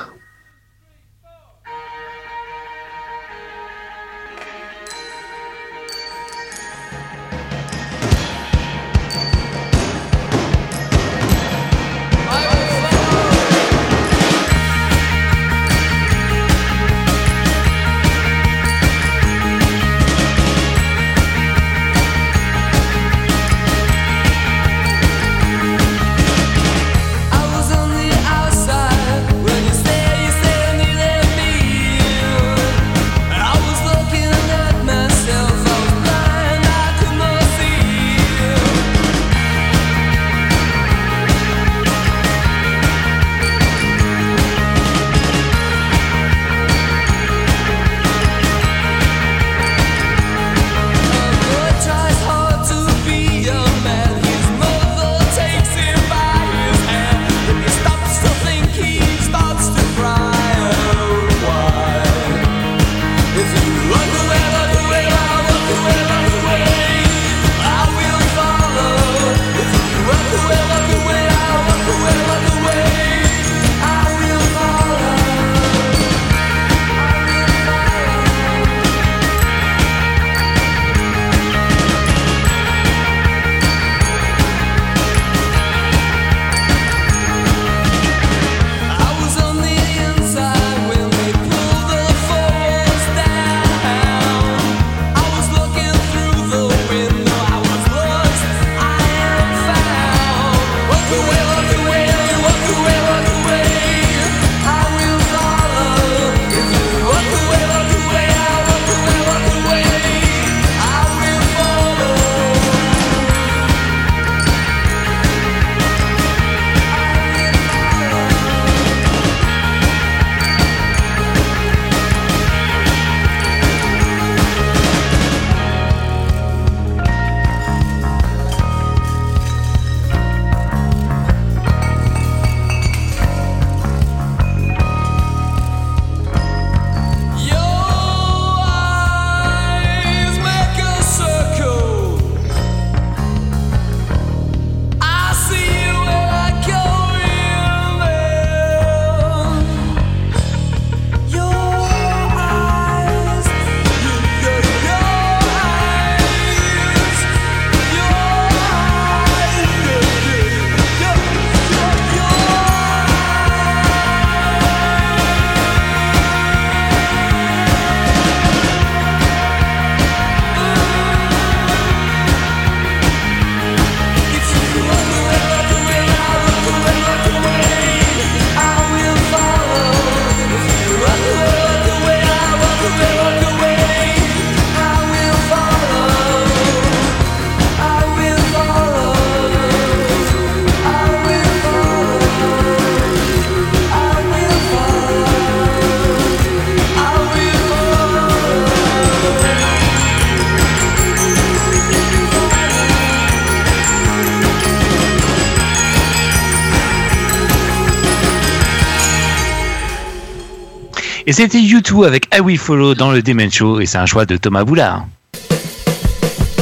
Et 211.28 211.32
c'était 211.32 211.58
U2 211.58 212.06
avec 212.06 212.28
I 212.32 212.38
Will 212.38 212.56
Follow 212.56 212.94
dans 212.94 213.10
le 213.10 213.20
Demen 213.20 213.50
Show 213.50 213.80
et 213.80 213.86
c'est 213.86 213.98
un 213.98 214.06
choix 214.06 214.26
de 214.26 214.36
Thomas 214.36 214.62
Boulard. 214.62 215.08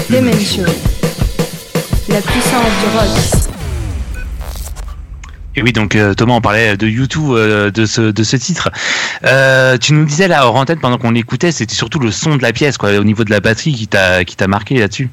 Demen 0.08 0.32
Show. 0.40 0.62
La 2.08 2.22
puissance 2.22 2.72
du 2.80 2.96
rock. 2.96 3.50
Et 5.56 5.62
oui, 5.62 5.74
donc 5.74 5.94
euh, 5.94 6.14
Thomas, 6.14 6.32
on 6.32 6.40
parlait 6.40 6.78
de 6.78 6.86
U2 6.86 7.18
euh, 7.18 7.70
de 7.70 7.84
ce 7.84 8.00
de 8.00 8.22
ce 8.22 8.36
titre. 8.36 8.70
Euh, 9.24 9.76
tu 9.76 9.92
nous 9.92 10.06
disais 10.06 10.28
là 10.28 10.46
hors 10.46 10.56
antenne 10.56 10.80
pendant 10.80 10.96
qu'on 10.96 11.10
l'écoutait, 11.10 11.52
c'était 11.52 11.74
surtout 11.74 11.98
le 11.98 12.10
son 12.10 12.36
de 12.36 12.42
la 12.42 12.54
pièce, 12.54 12.78
quoi, 12.78 12.96
au 12.96 13.04
niveau 13.04 13.24
de 13.24 13.30
la 13.30 13.40
batterie 13.40 13.74
qui 13.74 13.86
t'a 13.86 14.24
qui 14.24 14.34
t'a 14.34 14.48
marqué 14.48 14.78
là-dessus. 14.78 15.10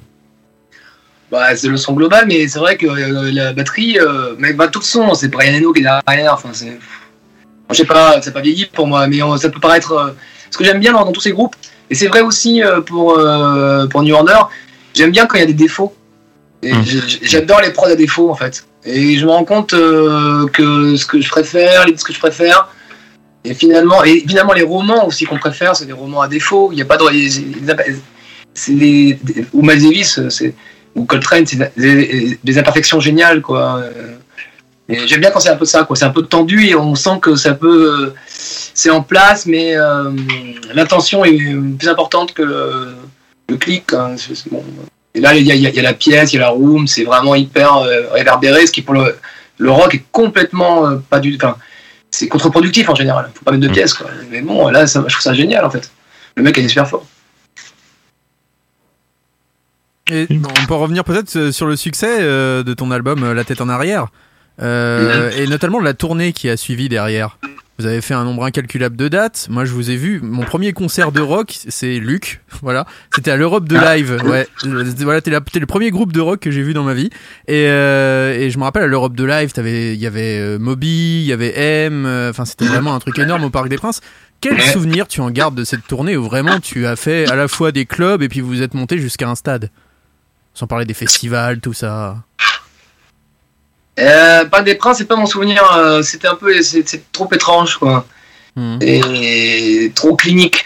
Bah, 1.31 1.55
c'est 1.55 1.69
le 1.69 1.77
son 1.77 1.93
global, 1.93 2.25
mais 2.27 2.45
c'est 2.49 2.59
vrai 2.59 2.75
que 2.75 2.85
euh, 2.85 3.31
la 3.31 3.53
batterie, 3.53 3.97
euh, 3.97 4.35
mais 4.37 4.51
bah, 4.51 4.67
tout 4.67 4.79
le 4.79 4.85
son, 4.85 5.13
c'est 5.13 5.29
Brian 5.29 5.57
Eno 5.57 5.71
qui 5.71 5.79
est 5.79 5.87
derrière. 6.05 6.33
Enfin, 6.33 6.49
c'est, 6.51 6.77
je 7.73 7.77
sais 7.79 7.85
pas, 7.85 8.21
c'est 8.21 8.33
pas 8.33 8.41
vieilli 8.41 8.65
pour 8.65 8.87
moi, 8.87 9.07
mais 9.07 9.19
ça 9.37 9.49
peut 9.49 9.59
paraître. 9.59 9.91
euh, 9.93 10.11
ce 10.49 10.57
que 10.57 10.65
j'aime 10.65 10.79
bien 10.79 10.91
dans, 10.91 11.05
dans 11.05 11.11
tous 11.13 11.21
ces 11.21 11.31
groupes, 11.31 11.55
et 11.89 11.95
c'est 11.95 12.07
vrai 12.07 12.21
aussi 12.21 12.61
euh, 12.61 12.81
pour 12.81 13.17
euh, 13.17 13.87
pour 13.87 14.03
New 14.03 14.13
Order, 14.13 14.39
j'aime 14.93 15.11
bien 15.11 15.25
quand 15.25 15.37
il 15.37 15.41
y 15.41 15.43
a 15.43 15.47
des 15.47 15.53
défauts. 15.53 15.93
Mm. 16.63 16.83
j'ai- 16.83 17.19
J'adore 17.23 17.61
les 17.61 17.71
prods 17.71 17.87
à 17.87 17.95
défaut 17.95 18.29
en 18.29 18.35
fait. 18.35 18.65
Et 18.83 19.17
je 19.17 19.25
me 19.25 19.31
rends 19.31 19.45
compte 19.45 19.73
euh, 19.73 20.45
que 20.47 20.95
ce 20.95 21.05
que 21.05 21.21
je 21.21 21.29
préfère, 21.29 21.85
les- 21.87 21.95
ce 21.97 22.03
que 22.03 22.13
je 22.13 22.19
préfère, 22.19 22.67
et 23.45 23.53
finalement, 23.53 24.03
et 24.03 24.19
finalement 24.27 24.53
les 24.53 24.63
romans 24.63 25.07
aussi 25.07 25.23
qu'on 25.25 25.37
préfère, 25.39 25.75
c'est 25.75 25.85
des 25.85 25.93
romans 25.93 26.21
à 26.21 26.27
défaut. 26.27 26.69
Il 26.71 26.75
n'y 26.75 26.81
a 26.81 26.85
pas 26.85 26.97
de, 26.97 27.05
les, 28.69 29.17
ou 29.53 29.61
Miles 29.61 29.81
Davis, 29.81 30.19
ou 30.95 31.05
Coltrane, 31.05 31.45
c'est 31.45 31.57
des, 31.77 32.37
des 32.43 32.57
imperfections 32.57 32.99
géniales 32.99 33.41
quoi. 33.41 33.81
Et 34.91 35.07
j'aime 35.07 35.21
bien 35.21 35.31
quand 35.31 35.39
c'est 35.39 35.49
un 35.49 35.55
peu 35.55 35.65
ça 35.65 35.83
quoi. 35.85 35.95
C'est 35.95 36.05
un 36.05 36.09
peu 36.11 36.23
tendu 36.23 36.65
et 36.67 36.75
on 36.75 36.95
sent 36.95 37.19
que 37.21 37.35
ça 37.35 37.53
peut, 37.53 37.91
euh, 38.07 38.13
c'est 38.27 38.89
en 38.89 39.01
place, 39.01 39.45
mais 39.45 39.75
euh, 39.75 40.11
l'intention 40.73 41.23
est 41.23 41.37
plus 41.79 41.87
importante 41.87 42.33
que 42.33 42.41
le, 42.43 42.93
le 43.49 43.55
clic. 43.57 43.93
hein. 43.93 44.15
Bon. 44.51 44.63
Et 45.15 45.19
là, 45.21 45.33
il 45.35 45.45
y, 45.45 45.51
a, 45.51 45.55
il 45.55 45.61
y 45.63 45.81
la 45.81 45.93
pièce, 45.93 46.33
il 46.33 46.35
y 46.35 46.39
a 46.39 46.41
la 46.41 46.49
room, 46.49 46.87
c'est 46.87 47.03
vraiment 47.03 47.35
hyper 47.35 47.77
euh, 47.77 48.07
réverbéré, 48.11 48.65
ce 48.67 48.71
qui 48.71 48.81
pour 48.81 48.93
le, 48.93 49.15
le 49.57 49.71
rock 49.71 49.95
est 49.95 50.03
complètement 50.11 50.87
euh, 50.87 50.97
pas 51.09 51.19
du. 51.19 51.35
Enfin, 51.35 51.55
c'est 52.09 52.27
contre-productif 52.27 52.89
en 52.89 52.95
général. 52.95 53.29
Faut 53.33 53.45
pas 53.45 53.51
mettre 53.51 53.63
de 53.63 53.69
Mm. 53.69 53.73
pièces 53.73 53.93
quoi. 53.93 54.09
Mais 54.29 54.41
bon, 54.41 54.67
là, 54.69 54.87
ça, 54.87 55.03
je 55.07 55.13
trouve 55.13 55.21
ça 55.23 55.33
génial 55.33 55.63
en 55.65 55.69
fait. 55.69 55.89
Le 56.35 56.43
mec 56.43 56.57
il 56.57 56.65
est 56.65 56.69
super 56.69 56.87
fort. 56.87 57.05
Et 60.09 60.27
on 60.31 60.65
peut 60.65 60.73
revenir 60.73 61.03
peut-être 61.05 61.51
sur 61.51 61.67
le 61.67 61.75
succès 61.77 62.17
euh, 62.19 62.63
de 62.63 62.73
ton 62.73 62.91
album 62.91 63.31
La 63.33 63.43
tête 63.45 63.61
en 63.61 63.69
arrière, 63.69 64.07
Euh, 64.61 65.31
et 65.31 65.47
notamment 65.47 65.79
la 65.79 65.93
tournée 65.93 66.33
qui 66.33 66.49
a 66.49 66.57
suivi 66.57 66.89
derrière. 66.89 67.37
Vous 67.79 67.87
avez 67.87 68.01
fait 68.01 68.13
un 68.13 68.25
nombre 68.25 68.43
incalculable 68.45 68.95
de 68.95 69.07
dates. 69.07 69.47
Moi, 69.49 69.65
je 69.65 69.71
vous 69.71 69.89
ai 69.89 69.95
vu. 69.95 70.19
Mon 70.21 70.43
premier 70.43 70.71
concert 70.71 71.11
de 71.11 71.19
rock, 71.19 71.57
c'est 71.67 71.97
Luc. 71.97 72.41
Voilà, 72.61 72.85
c'était 73.15 73.31
à 73.31 73.37
l'Europe 73.37 73.67
de 73.67 73.75
Live. 73.75 74.21
Ouais, 74.23 74.47
voilà, 74.99 75.19
t'es 75.21 75.31
le 75.31 75.65
premier 75.65 75.89
groupe 75.89 76.13
de 76.13 76.19
rock 76.19 76.41
que 76.41 76.51
j'ai 76.51 76.61
vu 76.61 76.75
dans 76.75 76.83
ma 76.83 76.93
vie. 76.93 77.09
Et, 77.47 77.65
euh, 77.69 78.37
et 78.37 78.51
je 78.51 78.59
me 78.59 78.63
rappelle 78.63 78.83
à 78.83 78.87
l'Europe 78.87 79.15
de 79.15 79.23
Live, 79.23 79.51
il 79.57 79.95
y 79.95 80.05
avait 80.05 80.37
euh, 80.39 80.59
Moby, 80.59 81.21
il 81.23 81.27
y 81.27 81.33
avait 81.33 81.57
M. 81.57 82.05
euh, 82.05 82.29
Enfin, 82.29 82.45
c'était 82.45 82.65
vraiment 82.65 82.93
un 82.93 82.99
truc 82.99 83.17
énorme 83.17 83.45
au 83.45 83.49
Parc 83.49 83.67
des 83.67 83.77
Princes. 83.77 84.01
Quel 84.41 84.61
souvenir 84.61 85.07
tu 85.07 85.21
en 85.21 85.31
gardes 85.31 85.55
de 85.55 85.63
cette 85.63 85.87
tournée 85.87 86.15
où 86.17 86.23
vraiment 86.23 86.59
tu 86.59 86.85
as 86.85 86.95
fait 86.95 87.27
à 87.31 87.35
la 87.35 87.47
fois 87.47 87.71
des 87.71 87.87
clubs 87.87 88.21
et 88.21 88.29
puis 88.29 88.41
vous 88.41 88.61
êtes 88.61 88.75
monté 88.75 88.99
jusqu'à 88.99 89.27
un 89.27 89.35
stade? 89.35 89.71
Sans 90.53 90.67
parler 90.67 90.85
des 90.85 90.93
festivals, 90.93 91.61
tout 91.61 91.73
ça. 91.73 92.17
Euh, 93.99 94.45
Parc 94.45 94.63
des 94.63 94.75
Princes, 94.75 94.97
c'est 94.99 95.05
pas 95.05 95.15
mon 95.15 95.25
souvenir. 95.25 95.63
euh, 95.75 96.01
C'était 96.01 96.27
un 96.27 96.35
peu, 96.35 96.61
c'est 96.61 97.11
trop 97.11 97.29
étrange, 97.33 97.77
quoi, 97.77 98.05
Hmm. 98.55 98.77
et 98.81 99.91
trop 99.95 100.15
clinique. 100.15 100.65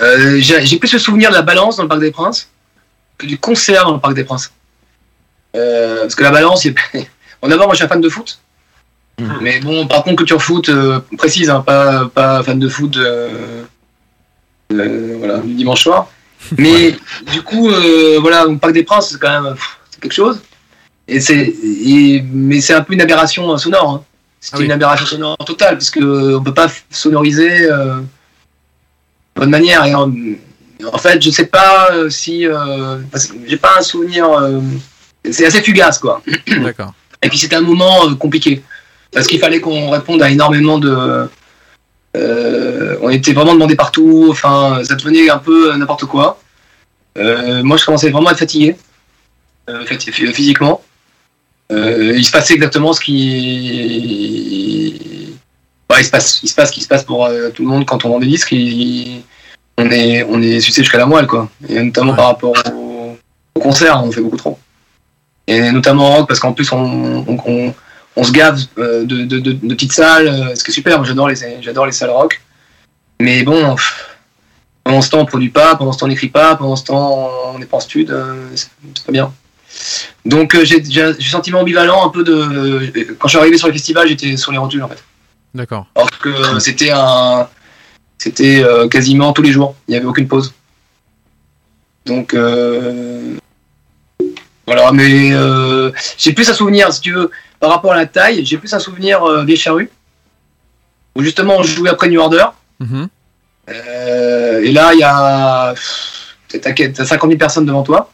Euh, 0.00 0.38
J'ai 0.40 0.78
plus 0.78 0.92
le 0.92 0.98
souvenir 0.98 1.30
de 1.30 1.34
la 1.36 1.42
balance 1.42 1.76
dans 1.76 1.82
le 1.84 1.88
Parc 1.88 2.00
des 2.00 2.10
Princes 2.10 2.48
que 3.18 3.26
du 3.26 3.38
concert 3.38 3.84
dans 3.84 3.94
le 3.94 4.00
Parc 4.00 4.14
des 4.14 4.24
Princes. 4.24 4.52
Euh, 5.56 6.02
parce 6.02 6.14
que 6.14 6.22
la 6.22 6.30
balance, 6.30 6.66
a- 6.66 6.70
bon 7.42 7.48
d'abord, 7.48 7.66
moi, 7.66 7.74
je 7.74 7.78
suis 7.78 7.84
un 7.84 7.88
fan 7.88 8.00
de 8.00 8.08
foot. 8.08 8.38
Mhm. 9.20 9.38
Mais 9.40 9.58
bon, 9.60 9.86
par 9.88 10.04
contre, 10.04 10.16
culture 10.16 10.40
foot 10.42 10.70
précise, 11.16 11.50
hein, 11.50 11.60
pas, 11.60 12.06
pas 12.08 12.42
fan 12.44 12.58
de 12.58 12.68
foot 12.68 12.96
voilà, 14.70 15.38
du 15.38 15.54
dimanche 15.54 15.82
soir. 15.82 16.08
Mais 16.58 16.94
du 17.32 17.42
coup, 17.42 17.68
voilà, 18.20 18.44
le 18.44 18.56
Parc 18.58 18.72
des 18.72 18.84
Princes, 18.84 19.10
c'est 19.10 19.18
quand 19.18 19.42
même 19.42 19.54
pff, 19.54 19.78
quelque 20.00 20.12
chose. 20.14 20.40
Et 21.10 21.20
c'est, 21.20 21.54
mais 22.32 22.60
c'est 22.60 22.74
un 22.74 22.82
peu 22.82 22.92
une 22.92 23.00
aberration 23.00 23.56
sonore. 23.56 23.90
hein. 23.90 24.04
C'était 24.40 24.56
Ah 24.56 24.58
oui. 24.60 24.64
une 24.66 24.72
aberration 24.72 25.06
sonore 25.06 25.36
totale, 25.38 25.78
parce 25.78 25.90
que 25.90 26.36
on 26.36 26.42
peut 26.42 26.54
pas 26.54 26.68
sonoriser 26.90 27.62
euh, 27.70 27.96
de 28.00 29.40
bonne 29.40 29.50
manière. 29.50 29.84
Et 29.86 29.94
en, 29.94 30.12
en 30.92 30.98
fait, 30.98 31.20
je 31.22 31.30
sais 31.30 31.46
pas 31.46 31.88
euh, 31.92 32.08
si, 32.10 32.46
euh, 32.46 32.98
j'ai 33.46 33.56
pas 33.56 33.76
un 33.78 33.82
souvenir. 33.82 34.30
euh, 34.30 34.60
c'est 35.30 35.46
assez 35.46 35.62
fugace, 35.62 35.98
quoi. 35.98 36.22
D'accord. 36.46 36.92
Et 37.22 37.28
puis 37.28 37.38
c'était 37.38 37.56
un 37.56 37.62
moment 37.62 38.14
compliqué. 38.16 38.62
Parce 39.10 39.26
qu'il 39.26 39.40
fallait 39.40 39.60
qu'on 39.60 39.90
réponde 39.90 40.22
à 40.22 40.28
énormément 40.30 40.78
de. 40.78 41.28
on 42.14 43.08
était 43.10 43.32
vraiment 43.32 43.54
demandé 43.54 43.74
partout, 43.76 44.28
enfin, 44.30 44.82
ça 44.84 44.94
devenait 44.94 45.30
un 45.30 45.38
peu 45.38 45.74
n'importe 45.74 46.04
quoi. 46.04 46.38
Moi, 47.16 47.76
je 47.76 47.84
commençais 47.84 48.10
vraiment 48.10 48.28
à 48.28 48.32
être 48.32 48.38
fatigué, 48.38 48.76
fati- 49.68 50.12
phy- 50.12 50.32
physiquement. 50.32 50.82
Euh, 51.70 52.14
il 52.16 52.24
se 52.24 52.30
passait 52.30 52.54
exactement 52.54 52.92
ce 52.92 53.00
qui. 53.00 53.26
Ouais, 55.90 56.00
il 56.00 56.04
se 56.04 56.10
passe, 56.10 56.40
il 56.42 56.48
se 56.48 56.54
passe 56.54 56.68
ce 56.68 56.74
qui 56.74 56.82
se 56.82 56.88
passe 56.88 57.04
pour 57.04 57.26
euh, 57.26 57.50
tout 57.50 57.62
le 57.62 57.68
monde 57.68 57.84
quand 57.86 58.04
on 58.04 58.10
vend 58.10 58.18
des 58.18 58.26
disques. 58.26 58.52
il- 58.52 59.22
On 59.80 59.88
est, 59.90 60.24
on 60.24 60.42
est 60.42 60.58
sucé 60.60 60.82
jusqu'à 60.82 60.98
la 60.98 61.06
moelle, 61.06 61.26
quoi. 61.28 61.48
Et 61.68 61.80
notamment 61.80 62.12
par 62.14 62.26
rapport 62.26 62.52
au, 62.74 63.16
au 63.54 63.60
concert, 63.60 64.02
on 64.02 64.10
fait 64.10 64.20
beaucoup 64.20 64.36
trop. 64.36 64.58
Et 65.46 65.70
notamment 65.70 66.06
en 66.10 66.16
rock, 66.16 66.28
parce 66.28 66.40
qu'en 66.40 66.52
plus, 66.52 66.70
on, 66.72 67.24
on, 68.16 68.24
se 68.24 68.32
gave 68.32 68.58
euh, 68.78 69.04
de, 69.04 69.24
de, 69.24 69.52
petites 69.68 69.92
salles, 69.92 70.52
ce 70.56 70.64
qui 70.64 70.72
est 70.72 70.74
super. 70.74 71.04
J'adore 71.04 71.28
les, 71.28 71.36
j'adore 71.62 71.86
les 71.86 71.92
salles 71.92 72.10
rock. 72.10 72.40
Mais 73.20 73.44
bon, 73.44 73.76
pendant 74.82 75.00
ce 75.00 75.10
temps, 75.10 75.20
on 75.20 75.26
produit 75.26 75.50
pas, 75.50 75.76
pendant 75.76 75.92
ce 75.92 75.98
temps, 75.98 76.06
on 76.06 76.08
n'écrit 76.08 76.28
pas, 76.28 76.56
pendant 76.56 76.74
ce 76.76 76.84
temps, 76.84 77.30
on 77.54 77.58
n'est 77.60 77.66
pas 77.66 77.76
en 77.76 77.80
stud, 77.80 78.12
c'est 78.56 78.68
pas 79.06 79.12
bien. 79.12 79.32
Donc, 80.28 80.54
euh, 80.54 80.64
j'ai 80.64 81.02
un 81.02 81.14
sentiment 81.18 81.60
ambivalent 81.60 82.06
un 82.06 82.10
peu 82.10 82.22
de. 82.22 83.14
Quand 83.18 83.28
je 83.28 83.30
suis 83.30 83.38
arrivé 83.38 83.58
sur 83.58 83.66
le 83.66 83.72
festival, 83.72 84.06
j'étais 84.08 84.36
sur 84.36 84.52
les 84.52 84.58
rotules, 84.58 84.82
en 84.82 84.88
fait. 84.88 85.02
D'accord. 85.54 85.86
Alors 85.96 86.10
que 86.18 86.60
c'était 86.60 86.90
un. 86.92 87.48
C'était 88.18 88.62
euh, 88.62 88.88
quasiment 88.88 89.32
tous 89.32 89.42
les 89.42 89.52
jours, 89.52 89.74
il 89.86 89.92
n'y 89.92 89.96
avait 89.96 90.06
aucune 90.06 90.28
pause. 90.28 90.52
Donc. 92.06 92.34
euh, 92.34 93.36
voilà, 94.68 94.92
mais 94.92 95.30
euh, 95.32 95.90
j'ai 96.18 96.34
plus 96.34 96.50
un 96.50 96.52
souvenir, 96.52 96.92
si 96.92 97.00
tu 97.00 97.12
veux, 97.14 97.30
par 97.58 97.70
rapport 97.70 97.92
à 97.92 97.96
la 97.96 98.04
taille, 98.04 98.44
j'ai 98.44 98.58
plus 98.58 98.74
un 98.74 98.78
souvenir 98.78 99.22
euh, 99.22 99.42
Vieille 99.42 99.56
Charrue, 99.56 99.90
où 101.16 101.22
justement 101.22 101.56
on 101.56 101.62
jouait 101.62 101.88
après 101.88 102.10
New 102.10 102.20
Order. 102.20 102.44
Mhm. 102.78 103.08
Euh, 103.70 104.60
et 104.62 104.70
là, 104.72 104.92
il 104.92 105.00
y 105.00 105.04
a. 105.04 105.72
t'as 106.48 107.04
50 107.04 107.30
000 107.30 107.38
personnes 107.38 107.64
devant 107.64 107.82
toi. 107.82 108.10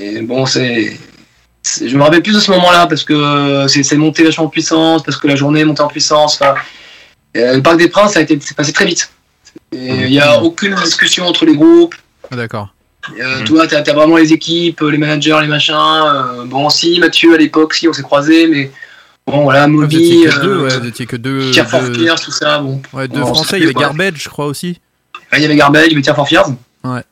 Et 0.00 0.22
bon, 0.22 0.46
c'est. 0.46 0.98
Je 1.84 1.94
me 1.96 2.02
rappelle 2.02 2.22
plus 2.22 2.32
de 2.34 2.40
ce 2.40 2.50
moment-là 2.52 2.86
parce 2.86 3.04
que 3.04 3.12
euh, 3.12 3.68
c'est 3.68 3.96
monté 3.96 4.24
vachement 4.24 4.44
en 4.44 4.48
puissance, 4.48 5.02
parce 5.02 5.18
que 5.18 5.26
la 5.28 5.36
journée 5.36 5.60
est 5.60 5.64
montée 5.64 5.82
en 5.82 5.88
puissance. 5.88 6.38
Enfin, 6.40 6.54
euh, 7.36 7.56
le 7.56 7.62
Parc 7.62 7.76
des 7.76 7.88
Princes, 7.88 8.14
ça 8.14 8.20
a 8.20 8.22
été, 8.22 8.38
c'est 8.40 8.56
passé 8.56 8.72
très 8.72 8.86
vite. 8.86 9.10
Il 9.72 10.06
n'y 10.08 10.18
a 10.20 10.42
aucune 10.42 10.74
discussion 10.76 11.26
entre 11.26 11.44
les 11.44 11.54
groupes. 11.54 11.94
Ah, 12.30 12.36
D'accord. 12.36 12.72
Euh, 13.18 13.42
Tu 13.44 13.52
vois, 13.52 13.66
t'as 13.66 13.80
as 13.80 13.92
vraiment 13.92 14.16
les 14.16 14.32
équipes, 14.32 14.80
les 14.80 14.98
managers, 14.98 15.38
les 15.42 15.46
machins. 15.48 15.74
euh, 15.76 16.44
bon, 16.46 16.70
si, 16.70 16.98
Mathieu, 16.98 17.34
à 17.34 17.38
l'époque, 17.38 17.74
si, 17.74 17.86
on 17.88 17.92
s'est 17.92 18.02
croisés, 18.02 18.46
mais 18.46 18.70
bon, 19.26 19.42
voilà, 19.42 19.64
Ah, 19.64 19.66
Vous 19.66 19.72
Moby, 19.82 19.96
étiez 19.96 20.26
que 20.30 20.40
deux, 20.40 20.48
euh, 20.50 20.62
ouais, 20.68 20.78
vous 20.78 20.86
étiez 20.86 21.06
que 21.06 21.16
deux. 21.16 21.50
Tier 21.50 21.64
for 21.64 21.80
deux- 21.82 21.94
Fears, 21.94 22.20
tout 22.20 22.30
ça, 22.32 22.58
bon. 22.58 22.80
Ouais, 22.92 23.06
deux 23.08 23.20
On 23.20 23.26
français, 23.34 23.58
il 23.58 23.62
y 23.62 23.64
avait. 23.64 23.74
Garbage, 23.74 24.14
je 24.16 24.28
crois 24.28 24.46
aussi. 24.46 24.80
Il 25.34 25.40
y 25.42 25.44
avait 25.44 25.56
Garbage, 25.56 25.86
il 25.86 25.90
y 25.92 25.94
avait 25.94 26.02
Tear 26.02 26.16
for 26.16 26.26
Fears. 26.28 26.50
Ouais. 26.84 27.02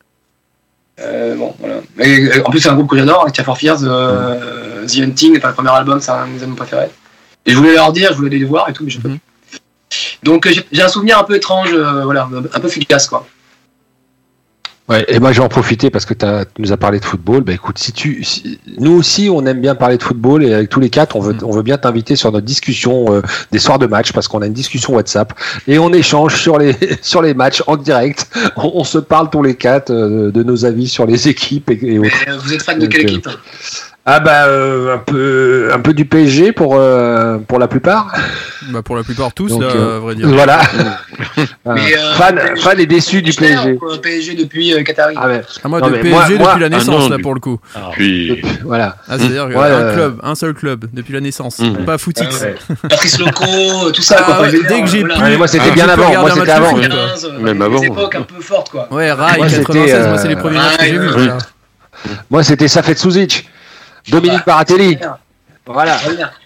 Euh, 1.01 1.35
bon, 1.35 1.53
voilà. 1.59 1.75
Et, 1.99 2.25
euh, 2.27 2.41
en 2.45 2.49
plus, 2.49 2.59
c'est 2.59 2.69
un 2.69 2.75
groupe 2.75 2.89
que 2.89 2.97
j'adore, 2.97 3.21
avec 3.21 3.33
Tear 3.33 3.45
for 3.45 3.57
Fears, 3.57 3.79
euh, 3.83 4.85
The 4.85 4.99
Hunting, 4.99 5.37
enfin, 5.37 5.49
le 5.49 5.53
premier 5.53 5.69
album, 5.71 5.99
c'est 6.01 6.11
un 6.11 6.27
de 6.27 6.31
mes 6.33 6.41
albums 6.41 6.55
préférés. 6.55 6.89
Et 7.45 7.51
je 7.51 7.57
voulais 7.57 7.73
leur 7.73 7.91
dire, 7.93 8.09
je 8.11 8.15
voulais 8.17 8.29
aller 8.29 8.39
les 8.39 8.45
voir 8.45 8.69
et 8.69 8.73
tout, 8.73 8.83
mais 8.83 8.89
j'ai 8.89 8.99
pas 8.99 9.07
Mhm. 9.09 9.17
pu. 9.17 9.57
Donc, 10.23 10.45
euh, 10.47 10.51
j'ai 10.71 10.81
un 10.81 10.87
souvenir 10.89 11.17
un 11.17 11.23
peu 11.23 11.35
étrange, 11.35 11.73
voilà, 11.73 12.27
un 12.53 12.59
peu 12.59 12.67
fugace, 12.67 13.07
quoi. 13.07 13.25
Ouais, 14.89 15.05
et 15.07 15.19
moi 15.19 15.31
je 15.31 15.37
vais 15.39 15.45
en 15.45 15.49
profiter 15.49 15.91
parce 15.91 16.03
que 16.05 16.15
tu 16.15 16.25
nous 16.57 16.71
as 16.71 16.77
parlé 16.77 16.99
de 16.99 17.05
football. 17.05 17.41
Bah 17.43 17.53
écoute, 17.53 17.77
si 17.77 17.91
tu, 17.91 18.23
si- 18.23 18.57
nous 18.79 18.93
aussi 18.93 19.29
on 19.31 19.45
aime 19.45 19.61
bien 19.61 19.75
parler 19.75 19.97
de 19.97 20.03
football 20.03 20.43
et 20.43 20.51
avec 20.51 20.69
tous 20.69 20.79
les 20.79 20.89
quatre, 20.89 21.15
on 21.15 21.19
veut, 21.19 21.33
Mm. 21.33 21.43
on 21.43 21.51
veut 21.51 21.61
bien 21.61 21.77
t'inviter 21.77 22.15
sur 22.15 22.31
notre 22.31 22.45
discussion 22.47 23.13
euh, 23.13 23.21
des 23.51 23.59
soirs 23.59 23.77
de 23.77 23.85
match 23.85 24.11
parce 24.13 24.27
qu'on 24.27 24.41
a 24.41 24.47
une 24.47 24.53
discussion 24.53 24.95
WhatsApp 24.95 25.33
et 25.67 25.77
on 25.77 25.93
échange 25.93 26.35
sur 26.41 26.57
les 26.57 26.75
sur 27.03 27.21
les 27.21 27.35
matchs 27.35 27.61
en 27.67 27.77
direct. 27.77 28.27
On, 28.55 28.71
on 28.75 28.83
se 28.83 28.97
parle 28.97 29.29
tous 29.29 29.43
les 29.43 29.55
quatre 29.55 29.91
euh, 29.91 30.31
de 30.31 30.41
nos 30.41 30.65
avis 30.65 30.87
sur 30.87 31.05
les 31.05 31.27
équipes 31.33 31.69
et, 31.69 31.99
autres. 31.99 32.09
euh, 32.27 32.37
vous 32.43 32.53
êtes 32.53 32.63
fan 32.63 32.79
de 32.79 32.87
quelle 32.87 33.01
euh, 33.05 33.09
équipe 33.09 33.29
Ah 34.05 34.19
bah 34.21 34.45
euh, 34.47 34.95
un 34.95 34.97
peu 34.97 35.69
un 35.73 35.79
peu 35.79 35.93
du 35.93 36.05
PSG 36.05 36.51
pour 36.51 36.75
euh, 36.77 37.37
pour 37.39 37.59
la 37.59 37.67
plupart. 37.67 38.13
Bah 38.71 38.83
pour 38.83 38.95
la 38.97 39.03
plupart 39.03 39.33
tous, 39.33 39.47
Donc, 39.47 39.61
là, 39.61 39.69
euh, 39.69 39.95
à 39.95 39.99
vrai 39.99 40.13
dire. 40.15 40.27
Voilà. 40.27 40.59
Ah, 40.61 41.41
Mais, 41.73 41.97
euh, 41.97 42.13
fan 42.15 42.39
fan 42.61 42.79
est 42.79 42.85
déçu 42.85 43.23
du 43.23 43.31
PSG. 43.33 43.79
PSG 44.03 44.35
depuis 44.35 44.73
euh, 44.75 44.83
Qatari. 44.83 45.15
Ah 45.17 45.27
ouais. 45.27 45.41
Ah, 45.63 45.67
moi, 45.69 45.79
Non, 45.79 45.87
de 45.89 45.93
PSG 45.95 46.09
moi- 46.09 46.27
moi- 46.27 46.47
depuis 46.49 46.59
la 46.59 46.65
Ah 46.65 46.69
naissance, 46.69 46.87
non, 46.87 47.09
là, 47.09 47.17
pour 47.19 47.33
le 47.33 47.39
coup. 47.39 47.57
Puis, 47.93 48.39
Voilà. 48.63 48.97
Ah, 49.07 49.17
c'est-à-dire 49.17 49.47
Ouais, 49.47 49.55
un 49.55 49.61
euh, 49.71 49.93
club, 49.95 50.19
un 50.21 50.35
seul 50.35 50.53
club, 50.53 50.85
depuis 50.93 51.13
la 51.13 51.21
naissance. 51.21 51.57
Mm. 51.59 51.85
Pas 51.85 51.97
Footix. 51.97 52.41
Ouais. 52.41 52.55
Patrice 52.89 53.17
Loco, 53.17 53.91
tout 53.91 54.01
ça. 54.03 54.17
Ah 54.19 54.33
quoi. 54.37 54.47
Dès 54.51 54.81
que 54.81 54.87
j'ai 54.87 54.99
voilà. 54.99 55.15
pu- 55.31 55.37
moi 55.37 55.47
c'était 55.47 55.63
Ah, 55.71 55.73
bien 55.73 55.89
avant. 55.89 56.19
Moi 56.19 56.31
c'était 56.31 56.51
avant. 56.51 56.69
foot. 56.75 56.81
15, 56.89 57.31
Même 57.39 57.61
avant. 57.63 57.81
époques 57.81 58.15
un 58.15 58.21
peu 58.21 58.39
fortes, 58.41 58.69
quoi. 58.69 58.87
Ouais, 58.93 59.11
Rai, 59.11 59.37
Moi, 59.37 59.49
c'était, 59.49 59.63
96, 59.63 60.07
moi, 60.09 60.17
c'est 60.19 60.27
les 60.27 60.35
premiers 60.35 60.57
matchs 60.57 60.77
que 60.77 60.83
j'ai 60.85 60.97
vus. 60.99 61.29
Moi 62.29 62.43
c'était 62.43 62.67
Safet 62.67 62.95
Souzic. 62.95 63.49
Dominique 64.07 64.39
Bah, 64.45 64.53
Baratelli. 64.53 64.97
Voilà. 65.65 65.97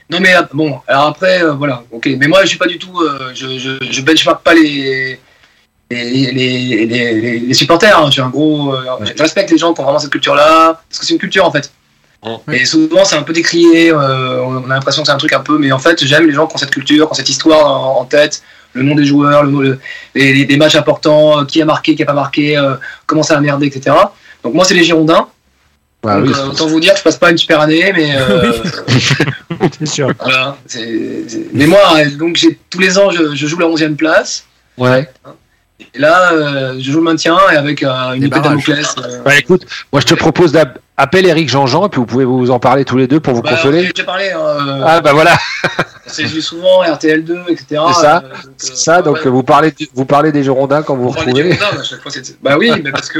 Non 0.10 0.20
mais 0.20 0.36
euh, 0.36 0.42
bon, 0.54 0.80
alors 0.88 1.08
après, 1.08 1.44
euh, 1.44 1.54
voilà, 1.54 1.84
ok. 1.92 2.10
Mais 2.20 2.28
moi, 2.28 2.42
je 2.44 2.48
suis 2.50 2.58
pas 2.58 2.68
du 2.68 2.78
tout, 2.78 3.00
euh, 3.02 3.32
je, 3.34 3.58
je, 3.58 3.78
je 3.90 4.02
benchmark 4.02 4.44
pas 4.44 4.54
les 4.54 5.20
les, 5.90 6.32
les, 6.32 7.40
les, 7.40 7.54
supporters. 7.54 7.98
hein. 7.98 8.06
Je 8.08 8.12
suis 8.14 8.22
un 8.22 8.30
gros, 8.30 8.74
euh, 8.74 8.82
je 9.16 9.22
respecte 9.22 9.52
les 9.52 9.58
gens 9.58 9.74
qui 9.74 9.80
ont 9.82 9.84
vraiment 9.84 10.00
cette 10.00 10.10
culture-là, 10.12 10.82
parce 10.90 11.00
que 11.00 11.06
c'est 11.06 11.14
une 11.14 11.20
culture 11.20 11.46
en 11.46 11.52
fait. 11.52 11.72
Et 12.54 12.66
souvent, 12.66 13.04
c'est 13.06 13.16
un 13.18 13.24
peu 13.24 13.34
décrié. 13.34 13.92
euh, 13.92 14.42
on 14.44 14.70
a 14.72 14.76
l'impression 14.76 15.04
que 15.04 15.08
c'est 15.08 15.14
un 15.14 15.18
truc 15.18 15.34
un 15.34 15.42
peu, 15.42 15.58
mais 15.58 15.72
en 15.72 15.80
fait, 15.80 16.04
j'aime 16.06 16.26
les 16.26 16.34
gens 16.34 16.48
qui 16.48 16.56
ont 16.56 16.58
cette 16.58 16.72
culture, 16.72 17.08
qui 17.08 17.12
ont 17.12 17.16
cette 17.16 17.30
histoire 17.30 17.66
en, 17.66 18.00
en 18.02 18.06
tête, 18.06 18.42
le 18.74 18.82
nom 18.84 18.96
des 18.96 19.06
joueurs, 19.06 19.44
le, 19.44 19.52
nom- 19.52 19.60
le- 19.62 19.80
les, 20.16 20.46
les- 20.46 20.58
matchs 20.58 20.76
importants, 20.76 21.46
qui 21.46 21.62
a 21.62 21.66
marqué, 21.66 21.96
qui 21.96 22.04
a 22.04 22.06
pas 22.06 22.14
marqué, 22.14 22.58
comment 23.06 23.24
ça 23.24 23.38
a 23.38 23.42
merdé, 23.42 23.68
etc. 23.68 23.96
Donc 24.44 24.54
moi, 24.54 24.64
c'est 24.66 24.74
les 24.74 24.84
Girondins. 24.84 25.28
Bah 26.04 26.18
Donc, 26.18 26.26
oui, 26.28 26.34
euh, 26.38 26.48
autant 26.48 26.68
vous 26.68 26.80
dire 26.82 26.92
que 26.94 27.00
je 27.00 27.04
passe 27.04 27.18
pas 27.18 27.32
une 27.32 27.38
super 27.38 27.62
année, 27.62 27.94
mais 27.96 28.16
euh, 28.18 28.52
c'est 29.80 29.86
sûr. 29.86 30.10
voilà. 30.20 30.58
Mais 31.54 31.66
moi, 31.68 31.80
euh, 31.98 32.10
donc 32.18 32.36
j'ai 32.36 32.60
tous 32.70 32.80
les 32.80 32.98
ans, 32.98 33.10
je, 33.12 33.34
je 33.36 33.48
joue 33.48 33.58
la 33.60 33.68
11e 33.68 33.96
place. 33.96 34.46
Ouais. 34.78 35.10
Et 35.96 36.00
là, 36.00 36.34
euh, 36.34 36.76
je 36.80 36.92
joue 36.92 36.98
le 37.00 37.04
maintien 37.06 37.38
et 37.52 37.56
avec 37.56 37.84
euh, 37.84 38.14
une 38.14 38.24
épée. 38.24 38.40
Damoclès. 38.40 38.96
euh, 38.98 39.22
Bah 39.24 39.38
écoute, 39.38 39.66
moi 39.92 40.02
je 40.02 40.06
te 40.08 40.14
propose 40.14 40.52
d'appeler 40.52 41.30
Eric 41.30 41.50
Jean-Jean 41.50 41.88
et 41.88 41.90
puis 41.90 42.00
vous 42.00 42.06
pouvez 42.06 42.26
vous 42.26 42.52
en 42.52 42.60
parler 42.60 42.86
tous 42.86 42.98
les 42.98 43.08
deux 43.08 43.20
pour 43.20 43.34
vous 43.34 43.42
bah, 43.42 43.52
consoler. 43.56 43.84
J'ai 43.86 43.94
déjà 43.94 44.04
parlé. 44.04 44.32
hein, 44.32 44.40
euh, 44.40 44.82
Ah 44.86 45.02
bah 45.02 45.14
voilà, 45.14 45.38
C'est 46.08 46.28
joue 46.28 46.42
souvent 46.42 46.84
RTL2, 46.84 47.50
etc. 47.50 47.82
C'est 47.94 48.02
ça, 48.02 48.18
euh, 48.18 48.30
donc, 48.30 48.54
c'est 48.58 48.76
ça. 48.78 49.02
Donc 49.02 49.18
ouais, 49.24 49.30
vous 49.30 49.44
parlez 49.44 49.74
vous 49.94 50.06
parlez 50.06 50.32
des 50.32 50.44
Girondins 50.44 50.84
quand 50.84 50.96
vous 50.96 51.10
vous 51.10 51.14
des 51.14 51.20
retrouvez. 51.22 51.54
Girondins, 51.54 51.80
à 51.80 51.84
chaque 51.84 52.02
fois, 52.02 52.12
Bah 52.42 52.58
oui, 52.58 52.72
mais 52.84 52.92
parce 52.92 53.10
que. 53.10 53.20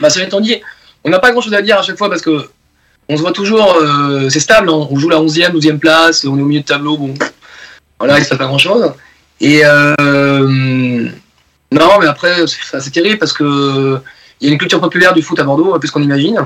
Bah, 0.00 0.08
cela 0.10 0.24
étant 0.26 0.40
dit, 0.40 0.60
on 1.04 1.10
n'a 1.10 1.18
pas 1.18 1.30
grand 1.32 1.40
chose 1.40 1.54
à 1.54 1.62
dire 1.62 1.78
à 1.78 1.82
chaque 1.82 1.98
fois 1.98 2.08
parce 2.08 2.22
que 2.22 2.48
on 3.08 3.16
se 3.16 3.22
voit 3.22 3.32
toujours, 3.32 3.74
euh, 3.76 4.28
c'est 4.28 4.38
stable, 4.40 4.68
hein, 4.70 4.86
on 4.90 4.96
joue 4.96 5.08
la 5.08 5.16
11e, 5.18 5.50
12e 5.52 5.78
place, 5.78 6.24
on 6.24 6.38
est 6.38 6.42
au 6.42 6.44
milieu 6.44 6.60
de 6.60 6.66
tableau, 6.66 6.96
bon. 6.96 7.14
Voilà, 7.98 8.18
il 8.18 8.24
se 8.24 8.28
passe 8.30 8.38
pas 8.38 8.46
grand 8.46 8.58
chose. 8.58 8.92
Et. 9.40 9.62
Euh, 9.64 11.08
non, 11.72 11.98
mais 12.00 12.06
après, 12.06 12.46
c'est 12.46 12.90
terrible 12.92 13.18
parce 13.18 13.32
que. 13.32 13.98
Il 14.40 14.46
y 14.46 14.50
a 14.50 14.52
une 14.52 14.58
culture 14.58 14.80
populaire 14.80 15.12
du 15.12 15.20
foot 15.22 15.38
à 15.38 15.44
Bordeaux, 15.44 15.78
plus 15.78 15.90
qu'on 15.90 16.02
imagine. 16.02 16.38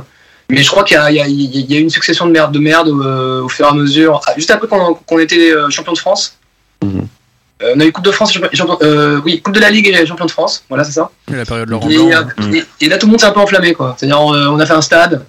Mais 0.50 0.62
je 0.64 0.68
crois 0.70 0.82
qu'il 0.82 0.96
y, 0.96 1.20
a- 1.20 1.78
une 1.78 1.90
succession 1.90 2.26
de 2.26 2.32
merde, 2.32 2.52
de 2.52 2.58
merde 2.58 2.88
euh, 2.88 3.42
au 3.42 3.48
fur 3.48 3.66
et 3.66 3.68
à 3.68 3.72
mesure. 3.72 4.20
Ah, 4.26 4.32
Juste 4.36 4.50
après 4.50 4.66
qu'on 4.66 5.18
était 5.20 5.52
champion 5.70 5.92
de 5.92 5.98
France, 5.98 6.36
Mhm. 6.82 7.06
Euh, 7.62 7.72
on 7.76 7.80
a 7.80 7.84
eu 7.84 7.92
Coupe 7.92 8.04
de 8.04 8.10
France, 8.10 8.36
euh, 8.82 9.20
oui, 9.24 9.40
Coupe 9.40 9.54
de 9.54 9.60
la 9.60 9.70
Ligue 9.70 9.86
et 9.88 10.06
champion 10.06 10.26
de 10.26 10.30
France. 10.30 10.64
Voilà, 10.68 10.84
c'est 10.84 10.92
ça. 10.92 11.10
Et 11.32 11.36
La 11.36 11.44
période 11.44 11.68
Laurent 11.68 11.88
Et, 11.88 11.96
Blanc. 11.96 12.10
euh, 12.10 12.22
hein. 12.38 12.52
et- 12.52 12.64
et 12.84 12.88
là, 12.88 12.98
tout 12.98 13.06
le 13.06 13.12
monde 13.12 13.20
s'est 13.20 13.26
un 13.26 13.32
peu 13.32 13.40
enflammé, 13.40 13.72
quoi. 13.74 13.94
C'est-à-dire, 13.98 14.18
euh, 14.34 14.48
on 14.48 14.58
a 14.60 14.66
fait 14.66 14.72
un 14.74 14.82
stade. 14.82 15.24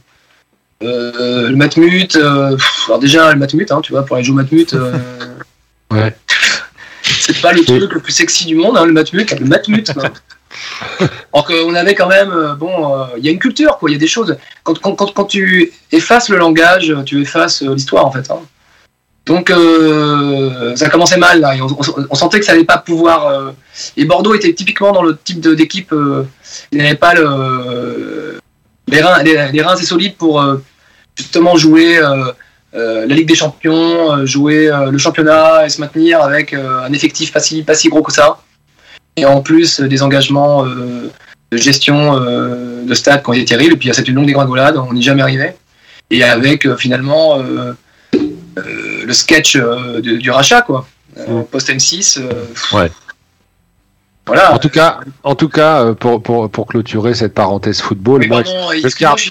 euh, 0.83 1.49
le 1.49 1.55
Matmut, 1.55 2.15
euh, 2.17 2.57
alors 2.87 2.99
déjà 2.99 3.31
le 3.31 3.39
Matmut, 3.39 3.71
hein, 3.71 3.79
tu 3.81 3.93
vois, 3.93 4.03
pour 4.05 4.17
aller 4.17 4.25
jouer 4.25 4.33
au 4.33 4.37
Matmut, 4.37 4.73
euh, 4.73 4.91
Ouais. 5.91 6.13
c'est 7.03 7.39
pas 7.41 7.53
le 7.53 7.63
truc 7.63 7.93
le 7.93 7.99
plus 8.01 8.11
sexy 8.11 8.45
du 8.45 8.55
monde, 8.55 8.75
hein, 8.77 8.85
le 8.85 8.91
Matmut, 8.91 9.31
le 9.39 9.45
Matmut. 9.45 9.91
Alors 11.33 11.45
qu'on 11.45 11.75
avait 11.75 11.95
quand 11.95 12.07
même, 12.07 12.31
euh, 12.31 12.55
bon, 12.55 12.97
euh, 12.99 13.05
il 13.17 13.25
y 13.25 13.29
a 13.29 13.31
une 13.31 13.39
culture, 13.39 13.77
quoi, 13.77 13.89
il 13.89 13.93
y 13.93 13.95
a 13.95 13.99
des 13.99 14.07
choses. 14.07 14.35
Quand, 14.63 14.77
quand, 14.79 14.95
quand, 14.95 15.13
quand 15.13 15.25
tu 15.25 15.71
effaces 15.91 16.29
le 16.29 16.37
langage, 16.37 16.93
tu 17.05 17.21
effaces 17.21 17.61
euh, 17.63 17.73
l'histoire, 17.73 18.05
en 18.05 18.11
fait. 18.11 18.29
hein. 18.31 18.39
Donc, 19.25 19.49
euh, 19.49 20.75
ça 20.75 20.89
commençait 20.89 21.17
mal, 21.17 21.41
là, 21.41 21.55
on, 22.09 22.15
sentait 22.15 22.39
que 22.39 22.45
ça 22.45 22.51
allait 22.51 22.63
pas 22.63 22.77
pouvoir. 22.77 23.27
euh, 23.27 23.51
et 23.97 24.05
Bordeaux 24.05 24.35
était 24.35 24.53
typiquement 24.53 24.91
dans 24.91 25.01
le 25.01 25.17
type 25.17 25.39
d'équipe, 25.39 25.91
euh, 25.93 26.23
il 26.71 26.77
n'avait 26.77 26.95
pas 26.95 27.15
le, 27.15 28.39
les, 28.87 29.01
reins, 29.01 29.23
les, 29.23 29.61
reins 29.61 29.73
assez 29.73 29.85
solides 29.85 30.15
pour 30.15 30.39
euh, 30.39 30.57
justement 31.15 31.57
jouer 31.57 31.97
euh, 31.97 32.31
euh, 32.75 33.05
la 33.07 33.15
Ligue 33.15 33.27
des 33.27 33.35
Champions, 33.35 34.11
euh, 34.11 34.25
jouer 34.25 34.69
euh, 34.69 34.91
le 34.91 34.97
championnat 34.97 35.65
et 35.65 35.69
se 35.69 35.79
maintenir 35.79 36.21
avec 36.21 36.53
euh, 36.53 36.83
un 36.83 36.93
effectif 36.93 37.31
pas 37.31 37.39
si, 37.39 37.63
pas 37.63 37.73
si 37.73 37.89
gros 37.89 38.03
que 38.03 38.11
ça. 38.11 38.39
Et 39.15 39.25
en 39.25 39.41
plus, 39.41 39.79
euh, 39.79 39.87
des 39.87 40.03
engagements 40.03 40.65
euh, 40.65 41.09
de 41.51 41.57
gestion 41.57 42.19
euh, 42.21 42.83
de 42.83 42.93
stade 42.93 43.23
qui 43.23 43.29
ont 43.29 43.33
été 43.33 43.45
terribles. 43.45 43.73
Et 43.73 43.77
puis, 43.77 43.87
il 43.87 43.89
y 43.89 43.91
a 43.91 43.93
cette 43.93 44.09
longue 44.09 44.25
dégringolade, 44.25 44.77
on 44.77 44.93
n'y 44.93 45.01
jamais 45.01 45.21
arrivé. 45.21 45.53
Et 46.11 46.23
avec 46.23 46.65
euh, 46.65 46.75
finalement 46.75 47.39
euh, 47.39 47.43
euh, 47.43 47.73
le 48.55 49.13
sketch 49.13 49.55
euh, 49.55 50.01
du, 50.01 50.17
du 50.17 50.31
rachat, 50.31 50.61
quoi. 50.61 50.87
Euh, 51.17 51.41
Post 51.43 51.69
M6. 51.69 52.19
euh, 52.19 52.45
Ouais. 52.77 52.91
Voilà. 54.27 54.53
En 54.53 54.57
tout 54.57 54.69
cas, 54.69 54.99
en 55.23 55.35
tout 55.35 55.49
cas, 55.49 55.83
euh, 55.83 55.93
pour, 55.93 56.21
pour, 56.23 56.49
pour 56.49 56.65
clôturer 56.65 57.13
cette 57.13 57.35
parenthèse 57.35 57.79
football, 57.81 58.21
Mais 58.21 58.27
moi, 58.27 58.43
je 58.43 58.51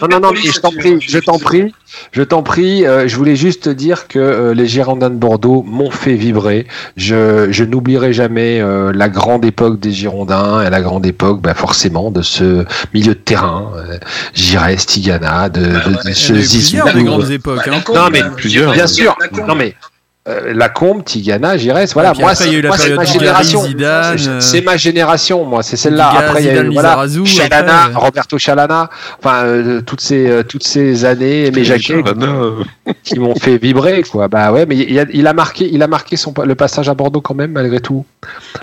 non, 0.01 0.09
non, 0.09 0.21
non, 0.21 0.35
je 0.35 0.61
t'en 0.61 0.71
prie, 0.71 1.01
je 1.01 1.19
t'en 1.19 1.39
prie, 1.39 1.75
je 2.13 2.23
t'en 2.23 2.43
prie. 2.45 2.87
euh, 2.87 3.09
je 3.09 3.17
voulais 3.17 3.35
juste 3.35 3.65
te 3.65 3.71
dire 3.71 4.07
que 4.07 4.19
euh, 4.21 4.55
les 4.55 4.67
Girondins 4.67 5.11
de 5.11 5.17
Bordeaux 5.17 5.65
m'ont 5.67 5.91
fait 5.91 6.15
vibrer. 6.15 6.67
Je, 6.97 7.49
je 7.51 7.65
n'oublierai 7.65 8.13
jamais 8.13 8.61
euh, 8.61 8.93
la 8.95 9.09
grande 9.09 9.45
époque 9.45 9.81
des 9.81 9.91
Girondins 9.91 10.65
et 10.65 10.71
la 10.71 10.81
grande 10.81 11.07
époque, 11.07 11.41
bah, 11.41 11.55
forcément, 11.55 12.13
de 12.13 12.23
ce 12.23 12.65
milieu 12.95 13.15
de 13.15 13.19
terrain, 13.19 13.73
euh, 13.77 13.99
Giresse, 14.35 14.87
Tigana, 14.87 15.49
de, 15.49 15.61
Bah, 15.61 15.81
de, 15.87 16.05
de 16.05 16.11
y 16.11 16.15
ce 16.15 16.35
Zizou. 16.35 16.85
plusieurs 16.85 16.87
des 16.87 16.93
Zizou, 17.01 17.05
grandes 17.05 17.31
époques. 17.31 17.69
Bah, 17.69 17.73
hein. 17.77 17.93
Non, 17.95 18.09
mais 18.13 18.23
plusieurs. 18.37 18.73
Bien 18.73 18.87
sûr. 18.87 19.17
Non 19.49 19.57
mais 19.57 19.75
euh, 20.27 20.53
la 20.55 20.69
Combe, 20.71 21.05
Tigana, 21.05 21.57
Giresse, 21.59 21.93
voilà. 21.93 22.15
Moi, 22.19 22.31
après, 22.31 22.47
il 22.47 22.53
y 22.53 22.55
a 22.55 22.59
eu 22.59 22.61
c'est- 22.61 22.63
la 22.63 22.69
moi, 22.69 22.77
c'est 22.79 22.83
période 22.85 22.99
ma 22.99 23.05
génération. 23.05 23.63
Zidane, 23.65 24.19
C'est- 24.19 24.29
euh, 24.29 24.41
C'est 24.41 24.61
ma 24.63 24.77
génération, 24.77 25.45
moi. 25.45 25.63
C'est 25.63 25.77
celle-là. 25.77 26.13
Après, 26.17 26.43
il 26.43 26.47
y 26.47 26.51
a 26.51 26.63
eu 26.63 26.71
voilà, 26.73 26.89
Lizarazu, 26.91 27.27
Chalana, 27.27 27.81
après, 27.83 27.95
euh. 27.95 27.99
Roberto 27.99 28.39
Chalana. 28.39 28.91
Enfin, 29.19 29.45
euh, 29.45 29.81
toutes 29.83 30.01
ces 30.01 30.27
euh, 30.29 30.43
toutes 30.43 30.65
ces 30.65 31.05
années, 31.05 31.51
mes 31.51 31.65
jaquets 31.65 32.03
qui 33.03 33.19
m'ont 33.19 33.35
fait 33.35 33.59
vibrer, 33.59 34.03
quoi. 34.03 34.29
Bah 34.29 34.51
ouais, 34.53 34.65
mais 34.67 34.77
il 34.77 34.99
a, 34.99 35.05
il 35.13 35.27
a 35.27 35.33
marqué, 35.35 35.69
il 35.71 35.83
a 35.83 35.89
marqué 35.89 36.17
son 36.17 36.33
le 36.45 36.55
passage 36.55 36.89
à 36.89 36.95
Bordeaux 36.95 37.21
quand 37.21 37.35
même, 37.35 37.53
malgré 37.53 37.81
tout. 37.81 38.05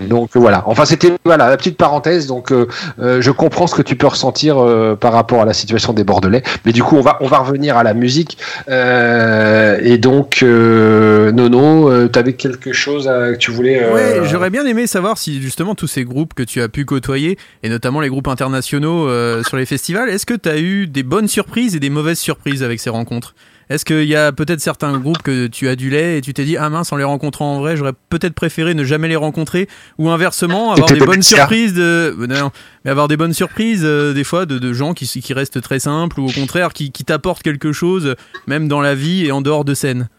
Donc 0.02 0.32
voilà. 0.36 0.64
Enfin, 0.66 0.86
c'était 0.86 1.12
voilà 1.26 1.50
la 1.50 1.58
petite 1.58 1.78
parenthèse. 1.78 2.28
Donc 2.28 2.52
euh, 2.52 2.68
euh, 3.00 3.22
je 3.22 3.32
comprends 3.32 3.68
ce 3.68 3.76
que 3.76 3.82
tu 3.82 3.96
peux 3.96 4.08
ressentir 4.08 4.58
euh, 4.60 4.96
par 4.96 5.14
rapport 5.14 5.42
à 5.42 5.46
la 5.46 5.54
situation 5.54 5.94
des 5.94 6.04
Bordelais. 6.04 6.44
Mais 6.66 6.72
du 6.72 6.84
coup, 6.84 6.96
on 6.98 7.02
va 7.02 7.18
on 7.22 7.28
va 7.28 7.40
revenir 7.40 7.78
à 7.78 7.84
la 7.84 7.94
musique. 7.94 8.38
Et 8.70 9.98
donc, 9.98 10.42
Nono, 10.42 11.90
euh, 11.90 12.08
t'avais 12.08 12.34
quelque 12.34 12.74
chose 12.74 13.08
à- 13.08 13.34
que 13.34 13.38
tu 13.38 13.52
voulais. 13.52 13.82
j'aurais 14.26 14.50
bien 14.50 14.66
aimé 14.66 14.88
savoir 14.88 15.18
si 15.18 15.42
justement 15.42 15.76
tous 15.76 15.88
ces 15.88 16.04
groupes 16.04 16.34
que 16.34 16.44
tu 16.44 16.62
as 16.62 16.70
pu 16.70 16.86
côtoyer, 16.86 17.38
et 17.64 17.70
notamment 17.70 18.02
les 18.02 18.10
groupes 18.10 18.28
internationaux 18.28 19.08
sur 19.44 19.58
les 19.58 19.66
festivals, 19.66 20.10
est-ce 20.10 20.26
que 20.26 20.34
tu 20.34 20.50
as 20.50 20.58
eu 20.60 20.88
des 20.88 21.04
bonnes 21.04 21.28
surprises 21.28 21.76
et 21.76 21.80
des 21.80 21.90
mauvaises 21.90 22.20
surprises 22.20 22.64
avec 22.64 22.80
ces 22.80 22.90
rencontres? 22.90 23.34
Est-ce 23.70 23.86
qu'il 23.86 24.04
y 24.04 24.16
a 24.16 24.32
peut-être 24.32 24.60
certains 24.60 24.98
groupes 25.00 25.22
que 25.22 25.48
tu 25.48 25.70
adulais 25.70 26.18
et 26.18 26.22
tu 26.22 26.34
t'es 26.34 26.44
dit 26.44 26.58
ah 26.58 26.70
mince 26.70 26.92
en 26.92 26.98
les 26.98 27.04
rencontrant 27.06 27.56
en 27.56 27.60
vrai 27.60 27.78
j'aurais 27.78 27.94
peut-être 28.10 28.34
préféré 28.34 28.74
ne 28.74 28.84
jamais 28.84 29.08
les 29.08 29.16
rencontrer 29.16 29.70
ou 29.98 30.10
inversement 30.10 30.74
avoir 30.74 30.90
des 30.90 31.00
bonnes 31.00 31.22
surprises 31.22 31.74
de 31.74 32.14
non, 32.28 32.52
mais 32.84 32.92
avoir 32.92 33.08
des 33.08 33.16
bonnes 33.16 33.34
surprises 33.34 33.84
euh, 33.86 34.14
des 34.14 34.26
fois 34.26 34.46
de, 34.46 34.60
de 34.60 34.74
gens 34.74 34.94
qui, 34.94 35.08
qui 35.08 35.34
restent 35.34 35.62
très 35.62 35.80
simples 35.80 36.20
ou 36.20 36.28
au 36.28 36.32
contraire 36.32 36.74
qui, 36.74 36.92
qui 36.92 37.06
t'apportent 37.06 37.44
quelque 37.44 37.72
chose 37.72 38.16
même 38.46 38.68
dans 38.68 38.82
la 38.82 38.94
vie 38.94 39.26
et 39.26 39.32
en 39.32 39.42
dehors 39.42 39.64
de 39.64 39.74
scène. 39.74 40.10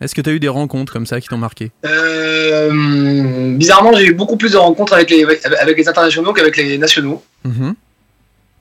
Est-ce 0.00 0.14
que 0.14 0.20
tu 0.20 0.28
as 0.28 0.32
eu 0.34 0.40
des 0.40 0.48
rencontres 0.48 0.92
comme 0.92 1.06
ça 1.06 1.20
qui 1.20 1.28
t'ont 1.28 1.38
marqué? 1.38 1.72
Euh, 1.86 3.56
bizarrement, 3.56 3.94
j'ai 3.94 4.06
eu 4.06 4.12
beaucoup 4.14 4.36
plus 4.36 4.52
de 4.52 4.56
rencontres 4.58 4.92
avec 4.92 5.10
les, 5.10 5.24
avec 5.58 5.76
les 5.76 5.88
internationaux 5.88 6.32
qu'avec 6.32 6.56
les 6.56 6.78
nationaux. 6.78 7.22
Mhm. 7.44 7.74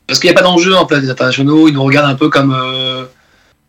Parce 0.07 0.19
qu'il 0.19 0.29
n'y 0.29 0.35
a 0.35 0.39
pas 0.39 0.45
d'enjeu 0.45 0.75
en 0.75 0.85
place 0.85 1.01
des 1.01 1.09
internationaux, 1.09 1.67
ils 1.67 1.73
nous 1.73 1.83
regardent 1.83 2.09
un 2.11 2.15
peu 2.15 2.29
comme. 2.29 2.53
euh, 2.53 3.05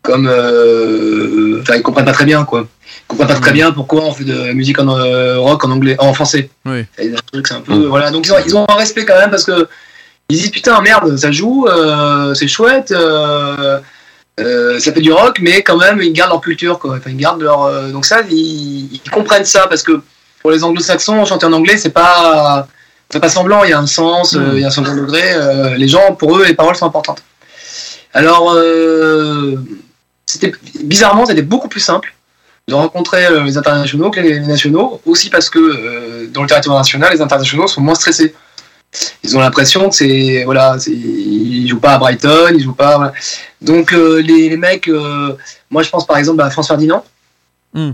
comme 0.07 0.27
euh, 0.31 1.61
ils 1.75 1.83
comprennent 1.83 2.05
pas 2.05 2.13
très 2.13 2.23
bien, 2.23 2.45
quoi. 2.45 2.61
Ils 2.61 3.07
comprennent 3.07 3.27
pas 3.27 3.41
très 3.41 3.51
bien 3.51 3.73
pourquoi 3.73 4.05
on 4.05 4.13
fait 4.13 4.23
de 4.23 4.41
la 4.47 4.53
musique 4.53 4.79
en 4.79 4.87
euh, 4.87 5.37
rock 5.37 5.65
en 5.65 5.71
anglais, 5.71 5.97
en 5.99 6.13
français. 6.13 6.49
Oui. 6.65 6.85
Et 6.97 7.11
un 7.11 7.19
truc, 7.29 7.45
c'est 7.45 7.55
un 7.55 7.59
peu. 7.61 7.85
Voilà, 7.87 8.09
donc 8.09 8.25
ils 8.25 8.31
ont, 8.31 8.37
ils 8.45 8.55
ont 8.55 8.65
un 8.69 8.75
respect 8.75 9.05
quand 9.05 9.19
même 9.19 9.29
parce 9.29 9.43
que. 9.43 9.67
Ils 10.29 10.37
disent 10.37 10.51
putain, 10.51 10.81
merde, 10.81 11.15
ça 11.15 11.31
joue, 11.31 11.67
euh, 11.67 12.33
c'est 12.33 12.49
chouette, 12.49 12.89
ça 12.89 13.81
fait 14.93 15.01
du 15.01 15.13
rock, 15.13 15.37
mais 15.39 15.61
quand 15.61 15.77
même, 15.77 16.01
ils 16.01 16.11
gardent 16.11 16.31
leur 16.31 16.41
culture, 16.41 16.79
quoi. 16.79 16.97
Enfin, 16.97 17.11
ils 17.11 17.17
gardent 17.17 17.41
leur. 17.41 17.91
donc 17.91 18.05
ça, 18.05 18.21
ils, 18.29 18.89
ils 18.93 19.11
comprennent 19.11 19.45
ça 19.45 19.67
parce 19.67 19.83
que 19.83 20.01
pour 20.41 20.51
les 20.51 20.65
anglo-saxons, 20.65 21.23
chanter 21.25 21.45
en 21.45 21.53
anglais, 21.53 21.77
c'est 21.77 21.91
pas. 21.91 22.67
Fait 23.09 23.21
pas 23.21 23.29
semblant, 23.29 23.63
il 23.63 23.69
y 23.69 23.73
a 23.73 23.79
un 23.79 23.87
sens, 23.87 24.33
il 24.33 24.59
y 24.59 24.65
a 24.65 24.67
un 24.67 24.71
second 24.71 24.95
degré. 24.95 25.23
les 25.77 25.87
gens, 25.87 26.13
pour 26.13 26.37
eux, 26.37 26.45
les 26.45 26.55
paroles 26.55 26.75
sont 26.75 26.87
importantes. 26.87 27.23
Alors, 28.17 28.53
euh, 28.55 29.55
c'était 30.27 30.51
bizarrement, 30.83 31.25
c'était 31.25 31.41
beaucoup 31.41 31.69
plus 31.69 31.79
simple 31.79 32.13
de 32.67 32.73
rencontrer 32.73 33.25
euh, 33.25 33.43
les 33.43 33.57
internationaux 33.57 34.11
que 34.11 34.19
les 34.19 34.41
nationaux, 34.41 35.01
aussi 35.05 35.29
parce 35.29 35.49
que 35.49 35.57
euh, 35.57 36.27
dans 36.27 36.41
le 36.41 36.49
territoire 36.49 36.77
national, 36.77 37.13
les 37.13 37.21
internationaux 37.21 37.67
sont 37.67 37.81
moins 37.81 37.95
stressés. 37.95 38.35
Ils 39.23 39.37
ont 39.37 39.39
l'impression 39.39 39.89
que 39.89 39.95
c'est 39.95 40.43
voilà, 40.43 40.77
ils 40.85 41.67
jouent 41.67 41.79
pas 41.79 41.93
à 41.93 41.97
Brighton, 41.97 42.53
ils 42.53 42.63
jouent 42.63 42.73
pas. 42.73 42.97
voilà. 42.97 43.13
Donc 43.61 43.93
euh, 43.93 44.21
les, 44.21 44.49
les 44.49 44.57
mecs, 44.57 44.87
euh, 44.89 45.37
moi 45.69 45.81
je 45.81 45.89
pense 45.89 46.05
par 46.05 46.17
exemple 46.17 46.41
à 46.41 46.49
France 46.49 46.67
Ferdinand. 46.67 47.03
Hmm. 47.73 47.91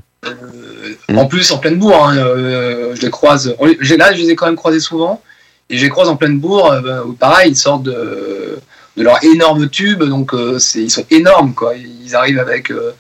En 1.16 1.26
plus 1.26 1.52
en 1.52 1.58
pleine 1.58 1.78
bourre, 1.78 2.08
hein, 2.08 2.16
je 2.16 3.02
les 3.02 3.10
croise. 3.10 3.56
Là, 3.60 4.14
je 4.14 4.22
les 4.22 4.30
ai 4.30 4.36
quand 4.36 4.46
même 4.46 4.56
croisés 4.56 4.80
souvent, 4.80 5.22
et 5.70 5.78
je 5.78 5.84
les 5.84 5.90
croise 5.90 6.08
en 6.08 6.16
pleine 6.16 6.40
bourre. 6.40 6.74
où 7.06 7.14
pareil, 7.14 7.52
ils 7.52 7.58
sortent 7.58 7.84
de, 7.84 8.60
de 8.98 9.04
leur 9.04 9.24
énorme 9.24 9.70
tube, 9.70 10.04
donc 10.04 10.34
euh, 10.34 10.60
ils 10.76 10.92
sont 10.92 11.06
énormes 11.10 11.54
quoi. 11.54 11.74
Ils 11.76 12.16
arrivent 12.16 12.40
avec 12.40 12.72
euh, 12.72 12.92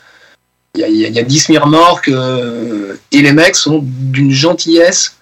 il 0.76 0.82
y, 0.82 0.84
a, 0.84 0.88
il 0.88 0.96
y 0.98 1.06
a- 1.06 1.08
il 1.10 1.16
y 1.16 1.20
a 1.20 1.24
10 1.24 1.58
remorques 1.60 2.08
euh, 2.10 2.96
et 3.12 3.22
les 3.22 3.32
mecs 3.34 3.56
sont 3.56 3.80
d'une 3.84 4.32
gentillesse. 4.32 5.16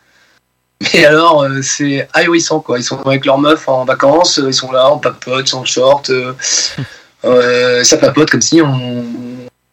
Mais 0.93 1.05
alors, 1.05 1.45
c'est 1.61 2.07
ahurissant 2.13 2.59
quoi. 2.61 2.79
Ils 2.79 2.83
sont 2.83 2.99
avec 3.05 3.25
leur 3.25 3.37
meuf 3.37 3.67
en 3.67 3.85
vacances, 3.85 4.39
ils 4.43 4.53
sont 4.53 4.71
là 4.71 4.89
en 4.89 4.97
papote, 4.97 5.47
sans 5.47 5.63
short, 5.65 6.09
ça 7.83 7.97
papote 7.97 8.29
comme 8.31 8.41
si 8.41 8.61
on, 8.61 9.05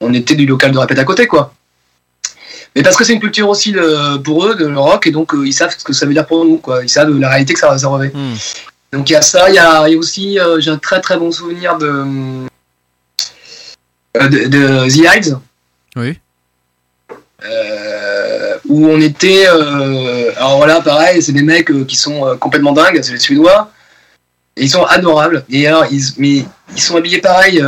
on 0.00 0.12
était 0.14 0.34
du 0.34 0.46
local 0.46 0.72
de 0.72 0.78
répète 0.78 0.98
à 0.98 1.04
côté 1.04 1.26
quoi. 1.26 1.54
Mais 2.76 2.82
parce 2.82 2.96
que 2.96 3.04
c'est 3.04 3.14
une 3.14 3.20
culture 3.20 3.48
aussi 3.48 3.72
de- 3.72 4.18
pour 4.18 4.44
eux, 4.46 4.54
de 4.54 4.66
le 4.66 4.78
rock, 4.78 5.06
et 5.06 5.10
donc 5.10 5.32
ils 5.44 5.52
savent 5.54 5.74
ce 5.76 5.82
que 5.82 5.92
ça 5.92 6.04
veut 6.06 6.12
dire 6.12 6.26
pour 6.26 6.44
nous 6.44 6.58
quoi. 6.58 6.82
Ils 6.82 6.88
savent 6.90 7.10
la 7.18 7.30
réalité 7.30 7.54
que 7.54 7.60
ça, 7.60 7.76
ça 7.78 7.88
revêt. 7.88 8.10
Hmm. 8.14 8.34
Donc 8.92 9.10
il 9.10 9.12
y 9.12 9.16
a 9.16 9.22
ça, 9.22 9.48
il 9.50 9.54
y 9.54 9.58
a, 9.58 9.86
il 9.88 9.92
y 9.92 9.96
a 9.96 9.98
aussi, 9.98 10.38
euh, 10.38 10.60
j'ai 10.60 10.70
un 10.70 10.78
très 10.78 11.00
très 11.00 11.18
bon 11.18 11.30
souvenir 11.30 11.76
de, 11.76 11.86
euh, 14.16 14.28
de, 14.28 14.46
de 14.48 14.88
The 14.88 15.14
Hives. 15.16 15.38
Oui. 15.96 16.18
Euh, 17.44 18.56
où 18.68 18.86
on 18.88 19.00
était. 19.00 19.46
euh, 19.48 20.32
alors 20.36 20.56
voilà, 20.56 20.80
pareil, 20.80 21.22
c'est 21.22 21.32
des 21.32 21.42
mecs 21.42 21.70
qui 21.86 21.96
sont 21.96 22.36
complètement 22.38 22.72
dingues, 22.72 23.00
c'est 23.02 23.12
les 23.12 23.18
Suédois. 23.18 23.70
Et 24.56 24.64
ils 24.64 24.70
sont 24.70 24.82
adorables. 24.84 25.44
Et 25.50 25.68
alors, 25.68 25.84
ils, 25.90 26.02
mais 26.16 26.44
ils 26.74 26.80
sont 26.82 26.96
habillés 26.96 27.20
pareil 27.20 27.62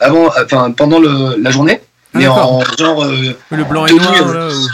avant, 0.00 0.26
enfin 0.44 0.72
pendant 0.72 0.98
le, 0.98 1.40
la 1.40 1.50
journée, 1.50 1.80
Ah, 2.14 2.18
mais 2.18 2.26
en 2.26 2.60
genre 2.76 3.04
Le 3.04 3.64
blanc 3.64 3.86
et 3.86 3.90
Tenue, 3.90 4.00
noir, 4.00 4.34
là. 4.34 4.48
ou- 4.48 4.68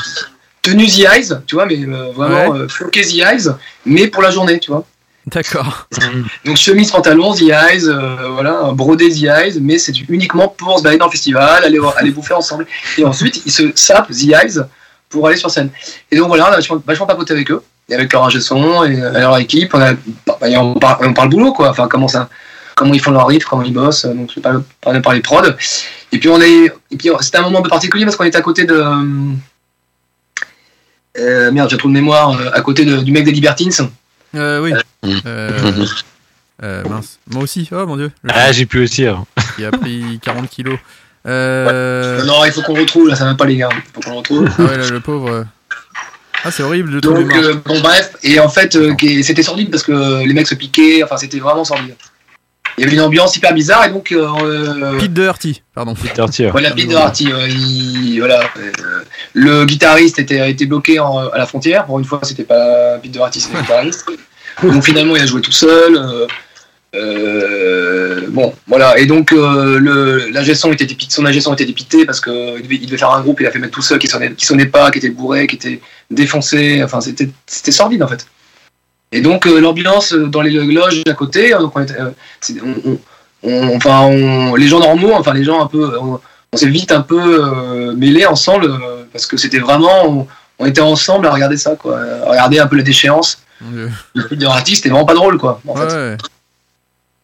tenue 0.62 0.86
The 0.86 1.00
Eyes, 1.12 1.28
tu 1.46 1.56
vois, 1.56 1.66
mais 1.66 1.84
vraiment 2.14 2.66
floqué 2.68 3.02
The 3.02 3.16
Eyes, 3.18 3.48
mais 3.84 4.06
pour 4.06 4.22
la 4.22 4.30
journée, 4.30 4.58
tu 4.60 4.70
vois. 4.70 4.86
D'accord. 5.26 5.88
Donc 6.44 6.56
chemise, 6.56 6.90
pantalon, 6.90 7.34
The 7.34 7.42
Eyes, 7.42 7.86
euh, 7.86 8.28
voilà, 8.30 8.72
brodé 8.72 9.08
The 9.08 9.24
Eyes, 9.24 9.58
mais 9.60 9.78
c'est 9.78 9.96
uniquement 10.08 10.48
pour 10.48 10.78
se 10.78 10.82
balader 10.82 10.98
dans 10.98 11.06
le 11.06 11.12
festival, 11.12 11.64
aller, 11.64 11.78
aller 11.96 12.10
bouffer 12.10 12.34
ensemble. 12.34 12.66
Et 12.98 13.04
ensuite, 13.04 13.42
ils 13.46 13.52
se 13.52 13.70
sapent 13.74 14.10
The 14.10 14.24
Eyes 14.24 14.60
pour 15.08 15.26
aller 15.26 15.36
sur 15.36 15.50
scène. 15.50 15.70
Et 16.10 16.16
donc 16.16 16.28
voilà, 16.28 16.48
on 16.48 16.52
a 16.52 16.56
vachement, 16.56 16.82
vachement 16.84 17.06
papoté 17.06 17.32
avec 17.32 17.50
eux, 17.50 17.62
et 17.88 17.94
avec 17.94 18.12
leur 18.12 18.24
ingé 18.24 18.40
son, 18.40 18.84
et 18.84 18.96
leur 18.96 19.38
équipe. 19.38 19.74
On, 19.74 19.78
bah, 19.78 20.48
et 20.48 20.56
on, 20.56 20.74
parle, 20.74 21.14
on 21.16 21.26
boulot, 21.26 21.52
quoi. 21.52 21.70
Enfin, 21.70 21.88
comment 21.88 22.08
ils 22.92 23.00
font 23.00 23.12
leur 23.12 23.28
riff, 23.28 23.44
comment 23.44 23.62
ils 23.62 23.72
bossent, 23.72 24.06
donc 24.06 24.30
je 24.30 24.40
vais 24.40 24.60
pas 24.80 25.00
parler 25.00 25.20
prods. 25.20 25.52
Et 26.10 26.18
puis 26.18 26.28
on 26.28 26.40
est, 26.40 26.72
et 26.90 26.96
puis 26.96 27.10
c'était 27.20 27.38
un 27.38 27.42
moment 27.42 27.60
un 27.60 27.62
peu 27.62 27.68
particulier 27.68 28.04
parce 28.04 28.16
qu'on 28.16 28.24
était 28.24 28.38
à 28.38 28.42
côté 28.42 28.64
de, 28.64 28.84
euh, 31.18 31.52
merde, 31.52 31.68
j'ai 31.70 31.76
trop 31.76 31.88
de 31.88 31.92
mémoire, 31.92 32.38
euh, 32.38 32.50
à 32.52 32.60
côté 32.62 32.84
du 32.84 33.12
mec 33.12 33.24
des 33.24 33.32
Libertines. 33.32 33.72
Euh, 34.34 34.60
oui. 34.60 34.72
Mm. 35.02 35.18
Euh, 35.26 35.86
euh, 36.62 36.84
mince. 36.88 37.18
Moi 37.30 37.42
aussi. 37.42 37.68
Oh 37.72 37.86
mon 37.86 37.96
dieu. 37.96 38.10
Le 38.22 38.30
Ah, 38.34 38.52
j'ai 38.52 38.66
pu 38.66 38.82
aussi. 38.82 39.04
alors. 39.06 39.26
qui 39.56 39.64
a 39.64 39.70
pris 39.70 40.18
40 40.22 40.48
kilos. 40.48 40.78
Euh... 41.26 42.24
Non, 42.24 42.44
il 42.44 42.52
faut 42.52 42.62
qu'on 42.62 42.74
retrouve, 42.74 43.08
là, 43.08 43.14
ça 43.14 43.24
va 43.24 43.34
pas 43.34 43.44
les 43.46 43.56
gars, 43.56 43.68
il 43.72 43.80
faut 43.94 44.00
qu'on 44.00 44.16
retrouve. 44.16 44.48
Ah 44.58 44.62
ouais, 44.62 44.76
là, 44.78 44.88
le 44.90 45.00
pauvre. 45.00 45.30
euh. 45.30 45.44
Ah, 46.44 46.50
c'est 46.50 46.64
horrible 46.64 46.90
de 46.90 46.94
le 46.96 47.00
trouver 47.00 47.22
Donc, 47.22 47.34
euh, 47.36 47.54
bon, 47.64 47.80
bref, 47.80 48.16
et 48.24 48.40
en 48.40 48.48
fait, 48.48 48.74
euh, 48.74 48.94
c'était 49.22 49.44
sordide 49.44 49.70
parce 49.70 49.84
que 49.84 50.24
les 50.26 50.32
mecs 50.34 50.48
se 50.48 50.56
piquaient, 50.56 51.04
enfin, 51.04 51.16
c'était 51.16 51.38
vraiment 51.38 51.64
sordide. 51.64 51.94
Il 52.82 52.86
y 52.86 52.88
avait 52.88 52.96
une 52.96 53.02
ambiance 53.02 53.36
hyper 53.36 53.54
bizarre, 53.54 53.84
et 53.86 53.90
donc, 53.90 54.10
euh, 54.10 54.26
euh, 54.42 54.98
Pete 54.98 55.12
Doherty, 55.14 55.62
pardon. 55.72 55.94
Peter 55.94 56.24
Thier. 56.28 56.50
voilà, 56.50 56.72
Pete 56.72 56.88
Doherty, 56.90 57.30
euh, 57.30 57.46
il- 57.48 58.18
voilà, 58.18 58.40
euh, 58.58 58.72
le 59.34 59.64
guitariste 59.66 60.18
était, 60.18 60.40
a 60.40 60.48
été 60.48 60.66
bloqué 60.66 60.98
en- 60.98 61.28
à 61.28 61.38
la 61.38 61.46
frontière, 61.46 61.86
pour 61.86 62.00
une 62.00 62.04
fois, 62.04 62.18
c'était 62.24 62.42
pas 62.42 62.98
Pete 62.98 63.12
Doherty, 63.12 63.40
c'était 63.40 63.56
le 63.58 63.62
guitariste. 63.62 64.04
Donc, 64.64 64.82
finalement, 64.82 65.14
il 65.14 65.22
a 65.22 65.26
joué 65.26 65.40
tout 65.40 65.52
seul. 65.52 65.94
euh, 65.96 66.26
euh, 66.94 68.26
bon, 68.28 68.52
voilà, 68.66 68.98
et 68.98 69.06
donc, 69.06 69.32
euh, 69.32 69.78
le, 69.78 70.28
l'ingé 70.30 70.54
son 70.54 70.72
était 70.72 70.84
dépité, 70.86 71.14
son 71.14 71.24
ingé 71.24 71.40
son 71.40 71.54
était 71.54 71.64
dépité 71.64 72.04
parce 72.04 72.20
qu'il 72.20 72.32
devait, 72.62 72.76
il 72.76 72.86
devait 72.86 72.98
faire 72.98 73.10
un 73.12 73.20
groupe, 73.22 73.40
il 73.40 73.46
a 73.46 73.50
fait 73.50 73.58
mettre 73.58 73.72
tout 73.72 73.82
seul, 73.82 73.98
qui 73.98 74.06
sonnait, 74.08 74.32
qui 74.32 74.44
sonnait 74.44 74.66
pas, 74.66 74.90
qui 74.90 74.98
était 74.98 75.08
bourré, 75.10 75.46
qui 75.46 75.56
était 75.56 75.80
défoncé, 76.10 76.82
enfin, 76.84 77.00
c'était, 77.00 77.28
c'était 77.46 77.72
sordide 77.72 78.02
en 78.02 78.08
fait. 78.08 78.26
Et 79.12 79.20
donc, 79.20 79.46
euh, 79.46 79.60
l'ambiance 79.60 80.12
euh, 80.14 80.26
dans 80.26 80.40
les 80.40 80.50
loges 80.50 81.02
à 81.06 81.12
côté, 81.12 81.54
euh, 81.54 81.58
donc 81.60 81.72
on 81.76 81.82
était, 81.82 82.00
euh, 82.00 82.10
on- 82.84 82.98
on- 83.42 83.76
enfin, 83.76 84.00
on- 84.02 84.54
les 84.54 84.68
gens 84.68 84.80
normaux, 84.80 85.12
enfin, 85.14 85.34
les 85.34 85.44
gens 85.44 85.62
un 85.62 85.66
peu, 85.66 85.98
on, 86.00 86.18
s'est 86.56 86.66
vite 86.68 86.92
un 86.92 87.00
peu 87.02 87.20
euh, 87.44 87.92
mêlés 87.94 88.26
ensemble 88.26 88.66
euh, 88.66 89.04
parce 89.12 89.26
que 89.26 89.36
c'était 89.36 89.58
vraiment, 89.58 90.26
on, 90.58 90.66
était 90.66 90.80
ensemble 90.80 91.26
à 91.26 91.30
regarder 91.32 91.56
ça, 91.56 91.74
quoi, 91.76 91.98
à 92.00 92.30
regarder 92.30 92.58
un 92.58 92.66
peu 92.66 92.76
la 92.76 92.82
déchéance. 92.82 93.38
Le 94.14 94.36
de 94.36 94.46
artiste, 94.46 94.82
c'était 94.82 94.90
vraiment 94.90 95.06
pas 95.06 95.14
drôle, 95.14 95.38
quoi. 95.38 95.60
En 95.66 95.74
fait. 95.76 96.16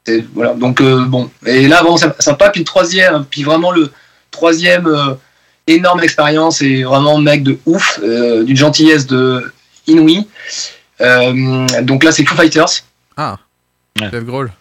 Ouais, 0.08 0.24
Voilà, 0.34 0.54
donc 0.54 0.80
euh, 0.80 1.04
bon. 1.04 1.30
Et 1.46 1.68
là, 1.68 1.82
c'est 1.98 2.22
sympa. 2.22 2.50
Puis 2.50 2.60
le 2.60 2.64
troisième, 2.64 3.24
puis 3.30 3.42
vraiment 3.42 3.70
le 3.70 3.90
troisième 4.30 4.88
énorme 5.66 6.00
expérience 6.02 6.62
et 6.62 6.82
vraiment 6.84 7.18
mec 7.18 7.42
de 7.42 7.58
ouf, 7.66 8.00
d'une 8.00 8.56
gentillesse 8.56 9.06
de 9.06 9.52
inouïe. 9.86 10.26
Euh, 11.00 11.66
donc 11.82 12.04
là, 12.04 12.12
c'est 12.12 12.24
Foo 12.24 12.34
Fighters. 12.34 12.82
Ah. 13.16 13.36
Ouais. 14.00 14.10
Dave 14.10 14.24
Grohl. 14.24 14.52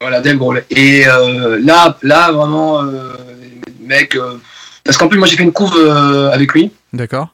Voilà, 0.00 0.20
Dave 0.20 0.36
Grohl. 0.36 0.64
Et 0.70 1.06
euh, 1.06 1.58
là, 1.62 1.96
là, 2.02 2.30
vraiment, 2.32 2.82
euh, 2.82 3.14
mec. 3.80 4.14
euh, 4.16 4.38
parce 4.84 4.96
qu'en 4.98 5.08
plus, 5.08 5.18
moi, 5.18 5.26
j'ai 5.26 5.36
fait 5.36 5.42
une 5.42 5.52
couve 5.52 5.74
euh, 5.76 6.30
avec 6.30 6.52
lui 6.52 6.70
D'accord. 6.92 7.28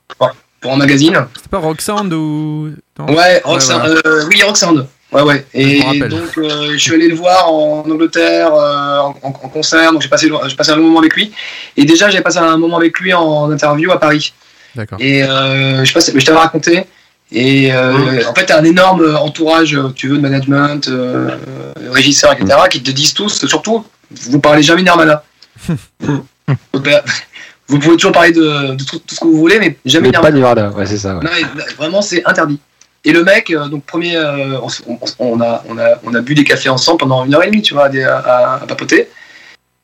pour 0.61 0.73
un 0.73 0.77
magazine. 0.77 1.27
C'était 1.35 1.49
pas 1.49 1.59
Rock 1.59 1.81
Sound 1.81 2.13
ou. 2.13 2.71
Non? 2.99 3.15
Ouais, 3.15 3.41
Rock 3.45 3.61
Sound, 3.63 3.81
voilà. 3.83 4.01
euh, 4.07 4.25
oui, 4.31 4.43
Rock 4.43 4.57
Sound. 4.57 4.87
Ouais, 5.13 5.23
ouais. 5.23 5.45
Et 5.53 5.83
donc, 6.09 6.39
euh, 6.39 6.73
je 6.73 6.79
suis 6.79 6.95
allé 6.95 7.09
le 7.09 7.15
voir 7.15 7.53
en 7.53 7.81
Angleterre 7.81 8.55
euh, 8.55 8.99
en, 9.01 9.13
concert. 9.33 9.93
Donc, 9.93 10.01
j'ai 10.01 10.09
passé, 10.09 10.31
j'ai 10.47 10.57
passé 10.57 10.71
un 10.71 10.77
long 10.77 10.85
moment 10.85 11.01
avec 11.01 11.15
lui. 11.15 11.33
Et 11.77 11.85
déjà, 11.85 12.09
j'ai 12.09 12.23
passé 12.23 12.39
un 12.39 12.57
moment 12.57 12.79
avec 12.79 12.99
lui 12.99 13.13
en 13.13 13.51
interview 13.51 13.91
à 13.93 14.01
Paris. 14.01 14.33
D'accord. 14.75 14.99
Et 15.01 15.23
euh, 15.23 15.85
je 15.85 15.93
sais 15.93 15.93
pas, 15.93 16.13
mais 16.15 16.21
je 16.21 16.25
t'avais 16.25 16.39
raconté. 16.39 16.85
Et 17.35 17.73
euh, 17.73 18.21
en 18.29 18.35
fait, 18.35 18.47
t'as 18.47 18.61
un 18.61 18.65
énorme 18.65 19.17
entourage, 19.17 19.75
euh, 19.75 19.89
tu 19.95 20.09
veux, 20.09 20.17
de 20.17 20.23
management, 20.23 20.87
euh, 20.89 21.31
euh, 21.31 21.91
régisseurs, 21.91 22.33
etc., 22.33 22.59
qui 22.71 22.83
te 22.83 22.91
disent 22.91 23.15
tous, 23.15 23.47
surtout, 23.47 23.85
vous 24.11 24.39
parlez 24.41 24.63
jamais 24.63 24.83
Nirvana. 24.83 25.23
Ben, 26.75 27.01
vous 27.69 27.79
pouvez 27.79 27.97
toujours 27.97 28.13
parler 28.13 28.33
de, 28.33 28.75
de 28.75 28.85
tout, 28.85 28.99
tout 28.99 29.15
ce 29.15 29.21
que 29.21 29.25
vous 29.27 29.39
voulez, 29.39 29.59
mais 29.59 29.77
jamais 29.87 30.09
Mais 30.09 30.11
Nirvana. 30.19 30.31
pas 30.33 30.37
Nirvana, 30.37 30.71
ouais, 30.77 30.87
c'est 30.87 30.99
ça. 30.99 31.15
ouais. 31.17 31.25
Non, 31.25 31.31
mais 31.55 31.63
vraiment, 31.79 32.03
c'est 32.03 32.23
interdit. 32.27 32.59
Et 33.05 33.13
le 33.13 33.25
mec, 33.25 33.51
euh, 33.51 33.69
donc 33.69 33.85
premier, 33.85 34.17
euh, 34.17 34.61
on, 34.63 34.69
s- 34.69 34.83
on- 34.87 34.99
on 35.19 35.41
a, 35.41 35.63
on, 35.69 35.79
a, 35.79 35.99
on 36.05 36.15
a 36.15 36.21
bu 36.21 36.35
des 36.35 36.45
cafés 36.45 36.69
ensemble 36.69 36.99
pendant 36.99 37.25
une 37.25 37.35
heure 37.35 37.43
et 37.43 37.47
demie, 37.47 37.63
tu 37.63 37.75
vois, 37.75 37.85
à, 37.85 37.89
des- 37.89 38.03
à- 38.05 38.19
à- 38.19 38.55
à 38.57 38.67
papoter. 38.67 39.09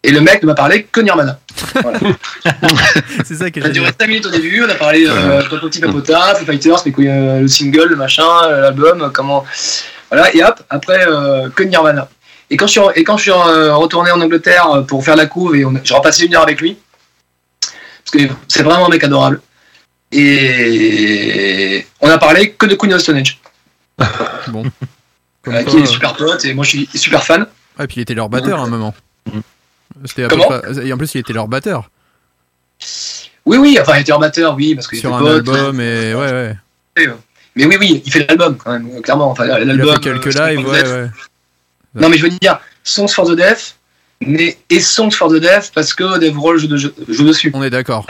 Et 0.05 0.13
le 0.13 0.21
mec 0.21 0.43
ne 0.43 0.47
m'a 0.47 0.55
parlé 0.55 0.85
que 0.85 1.01
Nirvana. 1.01 1.41
C'est 3.25 3.35
ça 3.35 3.51
que 3.51 3.61
Ça 3.61 3.67
a 3.67 3.71
duré 3.71 3.91
5 4.01 4.07
minutes 4.07 4.27
au 4.27 4.31
début, 4.31 4.63
on 4.65 4.69
a 4.69 4.75
parlé 4.75 5.07
euh, 5.09 5.43
Papoti 5.49 5.81
Papota, 5.81 6.37
Foo 6.37 6.45
Fighters, 6.45 6.79
mais 6.87 6.93
quoi, 6.93 7.05
euh, 7.05 7.41
le 7.41 7.49
single, 7.49 7.89
le 7.89 7.97
machin, 7.97 8.23
euh, 8.45 8.61
l'album, 8.61 9.03
euh, 9.03 9.09
comment. 9.11 9.45
Voilà, 10.11 10.35
et 10.35 10.43
hop, 10.45 10.63
après, 10.71 11.05
euh, 11.09 11.49
que 11.51 11.65
Nirvana. 11.65 12.09
Et 12.51 12.57
quand 12.57 12.67
je 12.67 12.73
suis, 12.73 12.81
et 12.95 13.03
quand 13.05 13.17
je 13.17 13.23
suis 13.23 13.31
euh, 13.33 13.75
retourné 13.75 14.11
en 14.13 14.21
Angleterre 14.21 14.85
pour 14.87 15.05
faire 15.05 15.17
la 15.17 15.27
couve, 15.27 15.57
et 15.57 15.65
j'ai 15.83 15.95
repassé 15.95 16.27
une 16.27 16.35
heure 16.37 16.45
avec 16.45 16.61
lui, 16.61 16.79
parce 17.61 18.13
que 18.27 18.33
c'est 18.47 18.63
vraiment 18.63 18.87
un 18.87 18.91
mec 18.91 19.03
adorable. 19.05 19.41
Et 20.13 21.85
on 22.01 22.09
a 22.09 22.19
parlé 22.19 22.53
que 22.53 22.67
de 22.67 22.75
Queen 22.77 22.95
of 22.95 23.01
Stone 23.03 23.17
Age, 23.19 23.41
Bon. 24.49 24.63
Comme 25.43 25.55
euh, 25.55 25.63
quoi, 25.65 25.73
qui 25.73 25.79
est 25.79 25.87
super 25.87 26.15
pote, 26.15 26.45
et 26.45 26.55
moi 26.55 26.65
je 26.65 26.71
suis 26.71 26.89
super 26.95 27.25
fan. 27.25 27.47
Ah, 27.79 27.85
et 27.85 27.87
puis 27.87 27.97
il 27.97 28.03
était 28.03 28.15
leur 28.15 28.29
batteur 28.29 28.61
à 28.61 28.63
un 28.63 28.69
moment. 28.69 28.95
C'était 30.05 30.29
Comment 30.29 30.49
Et 30.83 30.93
en 30.93 30.97
plus, 30.99 31.15
il 31.15 31.19
était 31.19 31.33
leur 31.33 31.49
batteur 31.49 31.91
Oui, 33.45 33.57
oui, 33.59 33.79
enfin, 33.81 33.97
il 33.97 34.01
était 34.03 34.13
amateur, 34.13 34.55
oui, 34.55 34.75
parce 34.75 34.87
qu'il 34.89 34.99
sur 34.99 35.15
un 35.15 35.19
pote. 35.21 35.49
album 35.49 35.81
et 35.81 36.15
ouais, 36.15 36.31
ouais. 36.33 36.57
Mais 37.57 37.65
oui, 37.67 37.77
oui, 37.81 38.03
il 38.05 38.13
fait 38.13 38.27
l'album 38.29 38.57
quand 38.57 38.73
même, 38.73 38.89
euh, 38.97 39.01
clairement. 39.01 39.31
Enfin, 39.31 39.47
Il 39.47 39.51
a 39.51 39.65
l'album. 39.65 39.95
fait 39.95 40.01
quelques 40.01 40.37
euh, 40.37 40.49
lives, 40.51 40.67
ouais, 40.69 40.83
ouais. 40.83 41.11
Non, 41.95 42.09
mais 42.09 42.19
je 42.19 42.23
veux 42.23 42.29
dire, 42.31 42.61
Songs 42.85 43.09
for 43.09 43.27
the 43.27 43.35
Deaf 43.35 43.75
mais, 44.21 44.59
et 44.71 44.81
Songs 44.81 45.11
for 45.13 45.29
the 45.31 45.37
Deaf 45.41 45.73
parce 45.75 45.95
que 45.95 46.19
Dave 46.19 46.35
Grohl 46.35 46.59
joue, 46.59 46.67
de- 46.69 46.77
joue 46.77 47.25
dessus. 47.25 47.51
On 47.55 47.63
est 47.63 47.71
d'accord. 47.71 48.07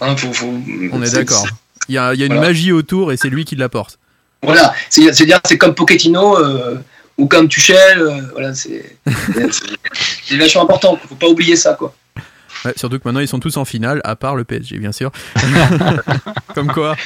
Hein, 0.00 0.16
faut- 0.16 0.46
On 0.92 1.02
est 1.02 1.10
d'accord. 1.14 1.46
Il 1.88 1.94
y 1.94 1.98
a, 1.98 2.14
il 2.14 2.20
y 2.20 2.22
a 2.22 2.26
une 2.26 2.38
magie 2.38 2.70
autour 2.72 3.12
et 3.12 3.16
c'est 3.16 3.28
lui 3.30 3.44
qui 3.44 3.56
l'apporte. 3.56 3.98
Voilà, 4.42 4.72
c'est 4.88 5.12
c'est 5.14 5.24
dire 5.26 5.40
c'est 5.44 5.58
comme 5.58 5.74
Pochettino 5.74 6.38
euh, 6.38 6.76
ou 7.18 7.26
comme 7.26 7.48
Tuchel, 7.48 8.00
euh, 8.00 8.20
voilà, 8.32 8.54
c'est 8.54 8.96
c'est- 9.06 9.52
c'est 10.24 10.36
vachement 10.36 10.62
important. 10.62 10.98
Faut 11.08 11.14
pas 11.16 11.26
oublier 11.28 11.56
ça, 11.56 11.74
quoi. 11.74 11.94
Ouais, 12.64 12.72
surtout 12.76 12.98
que 12.98 13.02
maintenant 13.04 13.20
ils 13.20 13.28
sont 13.28 13.38
tous 13.38 13.56
en 13.56 13.64
finale, 13.64 14.00
à 14.04 14.16
part 14.16 14.34
le 14.34 14.42
PSG, 14.44 14.78
bien 14.78 14.90
sûr. 14.92 15.12
Comme 16.54 16.72
quoi. 16.72 16.96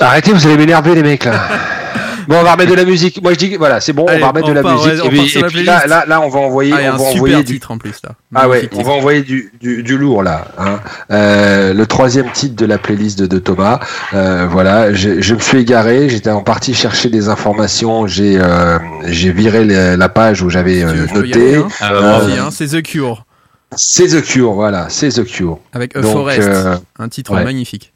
Arrêtez, 0.00 0.32
vous 0.32 0.46
allez 0.46 0.56
m'énerver 0.58 0.94
les 0.94 1.02
mecs 1.02 1.24
là. 1.24 1.40
Bon, 2.28 2.36
on 2.38 2.42
va 2.42 2.52
remettre 2.52 2.70
de 2.70 2.76
la 2.76 2.84
musique. 2.84 3.22
Moi 3.22 3.32
je 3.32 3.38
dis 3.38 3.56
voilà, 3.56 3.80
c'est 3.80 3.92
bon, 3.92 4.06
Allez, 4.06 4.18
on 4.18 4.20
va 4.20 4.28
remettre 4.28 4.48
de 4.48 4.52
la 4.52 4.62
part, 4.62 4.74
musique. 4.76 5.00
on 5.02 5.06
et 5.06 5.08
puis, 5.10 5.32
et 5.36 5.40
là, 5.40 5.48
playlist. 5.48 5.66
là, 5.88 6.04
là, 6.06 6.20
on 6.20 6.28
va 6.28 6.38
envoyer, 6.40 6.72
Ah, 6.74 6.78
on 6.82 6.86
un 6.88 6.90
va 6.92 6.98
super 6.98 7.14
envoyer 7.16 7.36
du, 7.36 7.44
titre 7.54 7.70
en 7.70 7.78
plus 7.78 7.94
là. 8.04 8.10
Ah 8.34 8.48
ouais, 8.48 8.68
on 8.74 8.82
va 8.82 8.92
envoyer 8.92 9.22
du, 9.22 9.52
du, 9.60 9.82
du 9.82 9.98
lourd 9.98 10.22
là. 10.22 10.46
Hein. 10.58 10.80
Euh, 11.10 11.74
le 11.74 11.86
troisième 11.86 12.30
titre 12.32 12.56
de 12.56 12.66
la 12.66 12.78
playlist 12.78 13.18
de, 13.18 13.26
de 13.26 13.38
Thomas. 13.38 13.80
Euh, 14.14 14.46
voilà, 14.50 14.92
je, 14.92 15.20
je 15.20 15.34
me 15.34 15.40
suis 15.40 15.58
égaré. 15.58 16.08
J'étais 16.08 16.30
en 16.30 16.42
partie 16.42 16.74
chercher 16.74 17.08
des 17.10 17.28
informations. 17.28 18.06
J'ai 18.06 18.38
euh, 18.40 18.78
j'ai 19.06 19.32
viré 19.32 19.64
la, 19.64 19.96
la 19.96 20.08
page 20.08 20.42
où 20.42 20.50
j'avais 20.50 20.82
euh, 20.82 21.06
noté. 21.14 21.56
hein. 21.56 21.68
Ah, 21.80 21.92
bah, 21.92 22.20
Euh, 22.22 22.40
hein, 22.40 22.48
c'est 22.50 22.68
The 22.68 22.82
Cure 22.82 23.24
C'est 23.76 24.08
The 24.08 24.22
Cure, 24.22 24.52
voilà, 24.52 24.86
c'est 24.88 25.08
The 25.10 25.24
Cure. 25.24 25.58
avec 25.72 25.96
A 25.96 26.00
Donc, 26.00 26.12
Forest, 26.12 26.48
euh, 26.48 26.76
un 26.98 27.08
titre 27.08 27.34
ouais. 27.34 27.44
magnifique. 27.44 27.92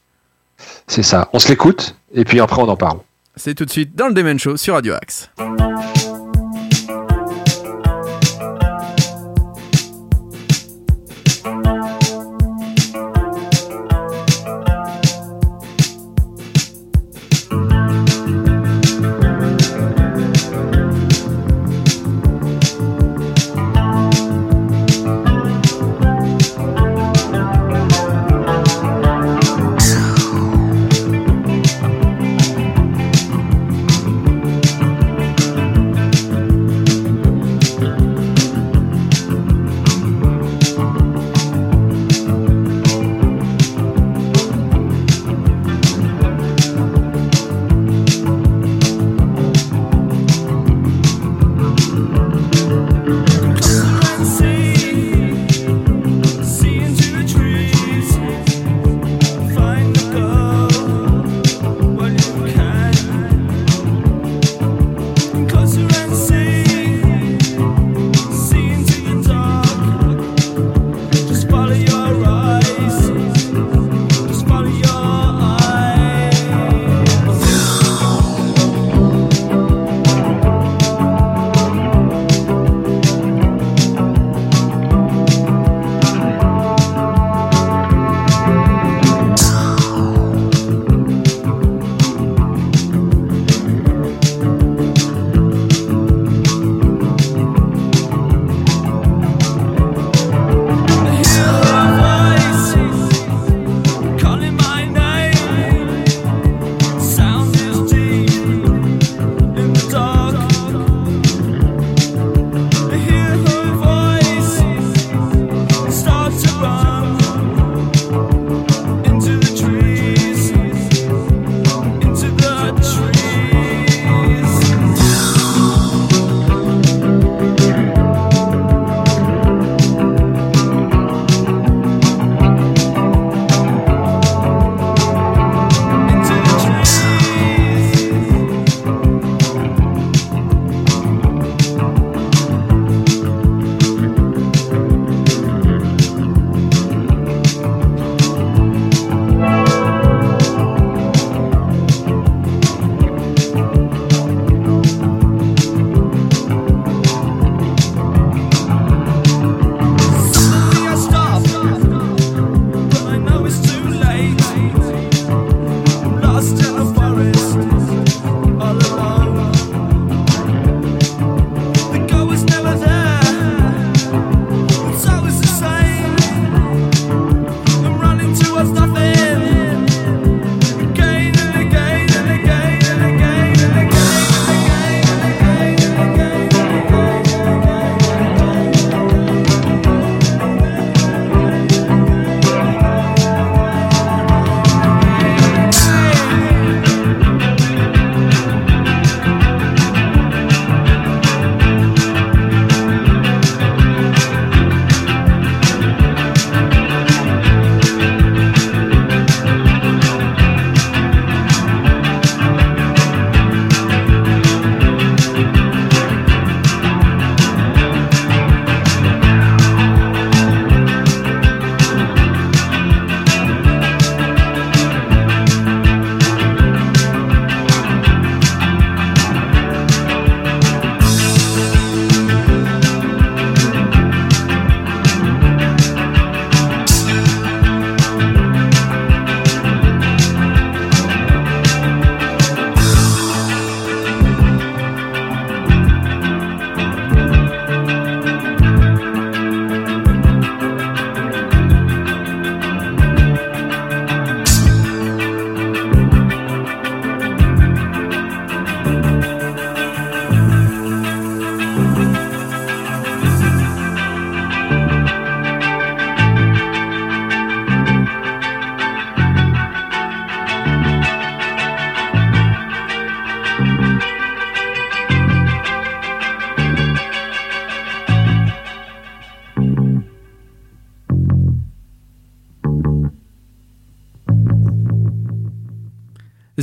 c'est 0.87 1.03
ça. 1.03 1.29
On 1.33 1.39
se 1.39 1.49
l'écoute 1.49 1.97
et 2.15 2.25
puis 2.25 2.41
après 2.41 2.63
on 2.63 2.69
en 2.69 2.77
parle. 2.77 2.99
C'est 3.37 3.55
tout 3.55 3.65
de 3.65 3.71
suite 3.71 3.95
dans 3.95 4.09
le 4.09 4.15
Demen 4.15 4.39
Show 4.39 4.57
sur 4.57 4.75
Radio 4.75 4.95
Axe. 4.95 5.31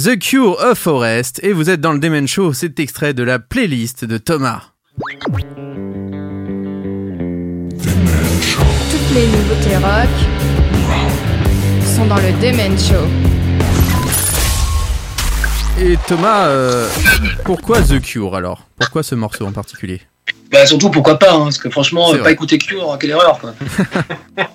The 0.01 0.17
Cure 0.17 0.57
of 0.59 0.79
Forest 0.79 1.41
et 1.43 1.53
vous 1.53 1.69
êtes 1.69 1.79
dans 1.79 1.91
le 1.93 1.99
Demen 1.99 2.27
Show, 2.27 2.53
cet 2.53 2.79
extrait 2.79 3.13
de 3.13 3.21
la 3.21 3.37
playlist 3.37 4.03
de 4.03 4.17
Thomas. 4.17 4.71
Toutes 4.97 5.05
les 9.13 9.27
nouveautés 9.27 9.77
rock 9.77 10.09
sont 11.85 12.07
dans 12.07 12.15
le 12.15 12.31
Demen 12.41 12.75
Show. 12.79 13.05
Et 15.79 15.97
Thomas, 16.07 16.47
euh, 16.47 16.89
pourquoi 17.45 17.81
The 17.81 18.01
Cure 18.01 18.35
alors? 18.35 18.65
Pourquoi 18.79 19.03
ce 19.03 19.13
morceau 19.13 19.45
en 19.45 19.51
particulier? 19.51 20.01
Bah 20.51 20.65
surtout 20.65 20.89
pourquoi 20.89 21.19
pas, 21.19 21.33
hein, 21.33 21.43
parce 21.43 21.59
que 21.59 21.69
franchement, 21.69 22.09
vrai. 22.09 22.23
pas 22.23 22.31
écouter 22.31 22.57
Cure, 22.57 22.97
quelle 22.99 23.11
erreur 23.11 23.39
quoi. 23.39 23.53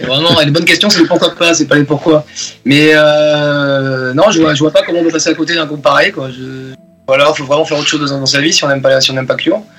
Vraiment, 0.00 0.40
les 0.40 0.50
bonnes 0.50 0.64
questions, 0.64 0.88
c'est 0.88 1.00
le 1.00 1.06
pourquoi 1.06 1.34
pas, 1.34 1.52
c'est 1.52 1.66
pas 1.66 1.76
les 1.76 1.84
pourquoi. 1.84 2.24
Mais 2.64 2.92
euh, 2.94 4.14
non, 4.14 4.30
je 4.30 4.40
vois, 4.40 4.54
je 4.54 4.60
vois 4.60 4.70
pas 4.70 4.82
comment 4.82 5.00
on 5.00 5.04
peut 5.04 5.10
passer 5.10 5.30
à 5.30 5.34
côté 5.34 5.54
d'un 5.54 5.66
groupe 5.66 5.82
pareil 5.82 6.12
quoi. 6.12 6.30
Je... 6.30 6.72
Voilà, 7.06 7.26
faut 7.34 7.44
vraiment 7.44 7.64
faire 7.66 7.78
autre 7.78 7.86
chose 7.88 8.10
dans, 8.10 8.20
dans 8.20 8.26
sa 8.26 8.40
vie 8.40 8.52
si 8.52 8.64
on 8.64 8.68
n'aime 8.68 8.80
pas, 8.80 9.00
si 9.00 9.10
on 9.10 9.14
n'aime 9.14 9.26
pas 9.26 9.36
Cure. 9.36 9.62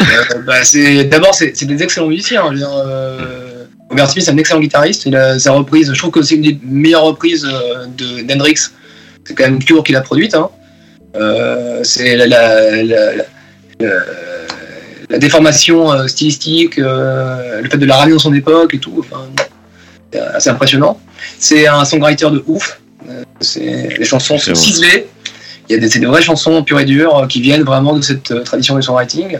Euh, 0.00 0.42
bah, 0.46 0.62
c'est 0.62 1.04
d'abord 1.04 1.34
c'est 1.34 1.56
c'est 1.56 1.64
des 1.66 1.82
excellents 1.82 2.06
musiciens. 2.08 2.42
hein, 2.44 2.48
je 2.48 2.52
veux 2.52 2.58
dire, 2.58 2.70
euh, 2.86 3.64
Robert 3.88 4.10
Smith, 4.10 4.24
c'est 4.24 4.30
un 4.30 4.36
excellent 4.36 4.60
guitariste. 4.60 5.06
Il 5.06 5.16
a 5.16 5.38
sa 5.38 5.52
reprise, 5.52 5.90
je 5.92 5.98
trouve 5.98 6.10
que 6.10 6.22
c'est 6.22 6.34
une 6.34 6.42
des 6.42 6.58
meilleures 6.62 7.04
reprises 7.04 7.46
de 7.96 8.22
d'Hendrix. 8.22 8.56
C'est 9.24 9.34
quand 9.34 9.44
même 9.44 9.62
Cure 9.62 9.82
qui 9.82 9.92
l'a 9.92 10.02
produite. 10.02 10.34
Hein. 10.34 10.50
C'est 11.82 12.16
la, 12.16 12.26
la, 12.26 12.70
la- 12.70 12.82
la- 12.82 13.12
la- 13.80 14.04
la 15.10 15.18
déformation 15.18 15.92
euh, 15.92 16.06
stylistique, 16.08 16.78
euh, 16.78 17.60
le 17.62 17.68
fait 17.70 17.76
de 17.78 17.86
la 17.86 17.96
ramener 17.96 18.14
dans 18.14 18.18
son 18.18 18.34
époque 18.34 18.74
et 18.74 18.78
tout. 18.78 18.96
Enfin, 18.98 19.26
assez 20.18 20.50
impressionnant. 20.50 21.00
C'est 21.38 21.66
un 21.66 21.84
songwriter 21.84 22.30
de 22.30 22.42
ouf. 22.46 22.80
Euh, 23.08 23.22
les 23.98 24.04
chansons 24.04 24.38
sont 24.38 24.54
ciselées. 24.54 25.06
Il 25.68 25.72
y 25.74 25.76
a 25.76 25.78
des, 25.80 25.88
c'est 25.88 25.98
des 25.98 26.06
vraies 26.06 26.22
chansons 26.22 26.62
pures 26.62 26.80
et 26.80 26.84
dures 26.84 27.16
euh, 27.18 27.26
qui 27.26 27.40
viennent 27.40 27.62
vraiment 27.62 27.94
de 27.94 28.02
cette 28.02 28.30
euh, 28.30 28.42
tradition 28.42 28.76
du 28.76 28.82
songwriting. 28.82 29.38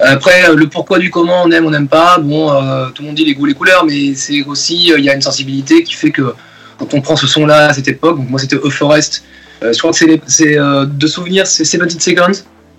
Après, 0.00 0.48
euh, 0.48 0.54
le 0.56 0.68
pourquoi 0.68 0.98
du 0.98 1.10
comment 1.10 1.42
on 1.44 1.50
aime, 1.52 1.64
on 1.66 1.70
n'aime 1.70 1.86
pas, 1.88 2.18
bon, 2.18 2.52
euh, 2.52 2.88
tout 2.90 3.02
le 3.02 3.06
monde 3.08 3.16
dit 3.16 3.24
les 3.24 3.34
goûts, 3.34 3.46
les 3.46 3.54
couleurs, 3.54 3.84
mais 3.84 4.14
c'est 4.16 4.42
aussi, 4.42 4.92
euh, 4.92 4.98
il 4.98 5.04
y 5.04 5.10
a 5.10 5.14
une 5.14 5.22
sensibilité 5.22 5.84
qui 5.84 5.94
fait 5.94 6.10
que 6.10 6.34
quand 6.78 6.92
on 6.94 7.00
prend 7.00 7.14
ce 7.14 7.28
son-là 7.28 7.68
à 7.68 7.72
cette 7.72 7.86
époque, 7.86 8.16
donc 8.18 8.28
moi 8.28 8.40
c'était 8.40 8.56
A 8.56 8.70
Forest, 8.70 9.22
euh, 9.62 9.72
je 9.72 9.78
crois 9.78 9.92
que 9.92 9.96
c'est, 9.96 10.06
les- 10.06 10.20
c'est 10.26 10.58
euh, 10.58 10.84
de 10.84 11.06
souvenirs, 11.06 11.46
c'est 11.46 11.62
17 11.62 12.02
Seconds, 12.02 12.32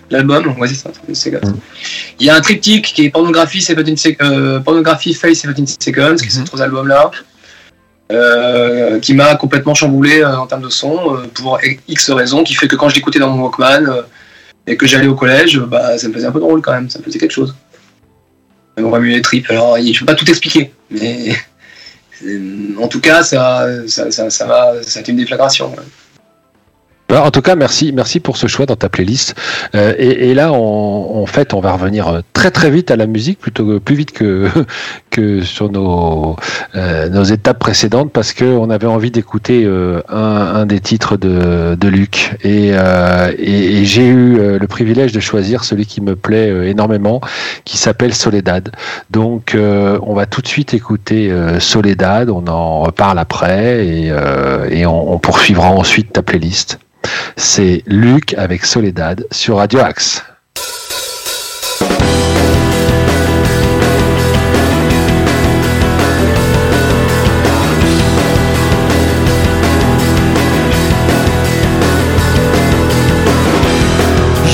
l'album, 0.09 0.57
ouais, 0.59 0.67
c'est 0.67 0.75
ça, 0.75 0.91
17 1.07 1.33
Seconds. 1.41 1.53
Il 2.19 2.25
y 2.25 2.29
a 2.29 2.35
un 2.35 2.41
triptyque 2.41 2.85
qui 2.93 3.05
est 3.05 3.09
pornographie, 3.09 3.59
17 3.59 3.97
sec- 3.97 4.21
euh, 4.21 4.59
pornographie 4.59 5.13
Face 5.13 5.45
17 5.45 5.83
Seconds, 5.83 6.15
qui 6.15 6.29
sont 6.29 6.39
ces 6.41 6.45
trois 6.45 6.61
albums-là, 6.61 7.11
euh, 8.11 8.99
qui 8.99 9.13
m'a 9.13 9.35
complètement 9.35 9.73
chamboulé 9.73 10.21
euh, 10.21 10.37
en 10.37 10.45
termes 10.47 10.61
de 10.61 10.69
son, 10.69 11.15
euh, 11.17 11.23
pour 11.33 11.59
X 11.87 12.11
raisons, 12.11 12.43
qui 12.43 12.53
fait 12.53 12.67
que 12.67 12.75
quand 12.75 12.89
je 12.89 12.95
l'écoutais 12.95 13.19
dans 13.19 13.29
mon 13.31 13.43
Walkman 13.43 14.03
et 14.67 14.77
que 14.77 14.85
j'allais 14.85 15.07
au 15.07 15.15
collège, 15.15 15.59
bah, 15.59 15.97
ça 15.97 16.07
me 16.07 16.13
faisait 16.13 16.27
un 16.27 16.31
peu 16.31 16.39
drôle 16.39 16.61
quand 16.61 16.73
même, 16.73 16.89
ça 16.89 16.99
me 16.99 17.03
faisait 17.03 17.19
quelque 17.19 17.31
chose. 17.33 17.55
Ça 18.77 18.83
me 18.83 18.87
remuait 18.89 19.15
les 19.15 19.21
tripes. 19.21 19.49
Alors, 19.49 19.77
je 19.77 19.99
peux 19.99 20.05
pas 20.05 20.15
tout 20.15 20.29
expliquer, 20.29 20.71
mais 20.91 21.35
en 22.79 22.87
tout 22.87 22.99
cas, 23.01 23.23
ça, 23.23 23.67
ça, 23.87 24.11
ça, 24.11 24.29
ça 24.29 24.45
m'a, 24.45 24.83
ça 24.83 24.99
a 24.99 25.01
été 25.01 25.11
une 25.11 25.17
déflagration. 25.17 25.71
ouais. 25.71 25.83
Bah, 27.07 27.23
en 27.23 27.29
tout 27.29 27.41
cas, 27.41 27.55
merci, 27.55 27.91
merci 27.93 28.19
pour 28.19 28.35
ce 28.35 28.47
choix 28.47 28.65
dans 28.65 28.75
ta 28.75 28.89
playlist. 28.89 29.35
Euh, 29.75 29.93
et, 29.99 30.31
et 30.31 30.33
là, 30.33 30.51
on, 30.51 31.21
en 31.21 31.25
fait, 31.27 31.53
on 31.53 31.59
va 31.59 31.73
revenir 31.73 32.07
euh, 32.07 32.21
très 32.33 32.49
très 32.49 32.71
vite 32.71 32.89
à 32.89 32.95
la 32.95 33.05
musique, 33.05 33.37
plutôt 33.39 33.79
plus 33.79 33.95
vite 33.95 34.11
que 34.11 34.49
que 35.11 35.41
sur 35.41 35.71
nos 35.71 36.35
euh, 36.75 37.07
nos 37.09 37.23
étapes 37.23 37.59
précédentes, 37.59 38.11
parce 38.11 38.33
que 38.33 38.45
on 38.45 38.71
avait 38.71 38.87
envie 38.87 39.11
d'écouter 39.11 39.65
euh, 39.65 40.01
un, 40.09 40.17
un 40.17 40.65
des 40.65 40.79
titres 40.79 41.15
de 41.15 41.75
de 41.75 41.87
Luc. 41.87 42.35
Et 42.43 42.71
euh, 42.73 43.31
et, 43.37 43.81
et 43.81 43.85
j'ai 43.85 44.07
eu 44.07 44.39
euh, 44.39 44.57
le 44.59 44.67
privilège 44.67 45.11
de 45.11 45.19
choisir 45.19 45.63
celui 45.63 45.85
qui 45.85 46.01
me 46.01 46.15
plaît 46.15 46.69
énormément, 46.69 47.21
qui 47.65 47.77
s'appelle 47.77 48.15
Soledad. 48.15 48.71
Donc, 49.11 49.55
on 49.55 50.13
va 50.15 50.25
tout 50.25 50.41
de 50.41 50.47
suite 50.47 50.73
écouter 50.73 51.31
Soledad. 51.59 52.29
On 52.29 52.47
en 52.47 52.81
reparle 52.81 53.19
après 53.19 53.85
et 53.85 54.11
et 54.71 54.85
on, 54.85 55.13
on 55.13 55.19
poursuivra 55.19 55.69
ensuite 55.69 56.13
ta 56.13 56.21
playlist. 56.23 56.79
C'est 57.35 57.83
Luc 57.85 58.33
avec 58.35 58.65
Soledad 58.65 59.25
sur 59.31 59.57
Radio 59.57 59.79
Axe. 59.79 60.23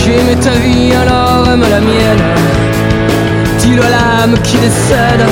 J'aimais 0.04 0.36
ta 0.36 0.52
vie, 0.52 0.94
alors 0.94 1.48
aime 1.48 1.62
la 1.62 1.80
mienne. 1.80 2.22
Dis-le 3.60 3.84
à 3.84 3.90
l'âme 3.90 4.36
qui 4.44 4.58
décède, 4.58 5.26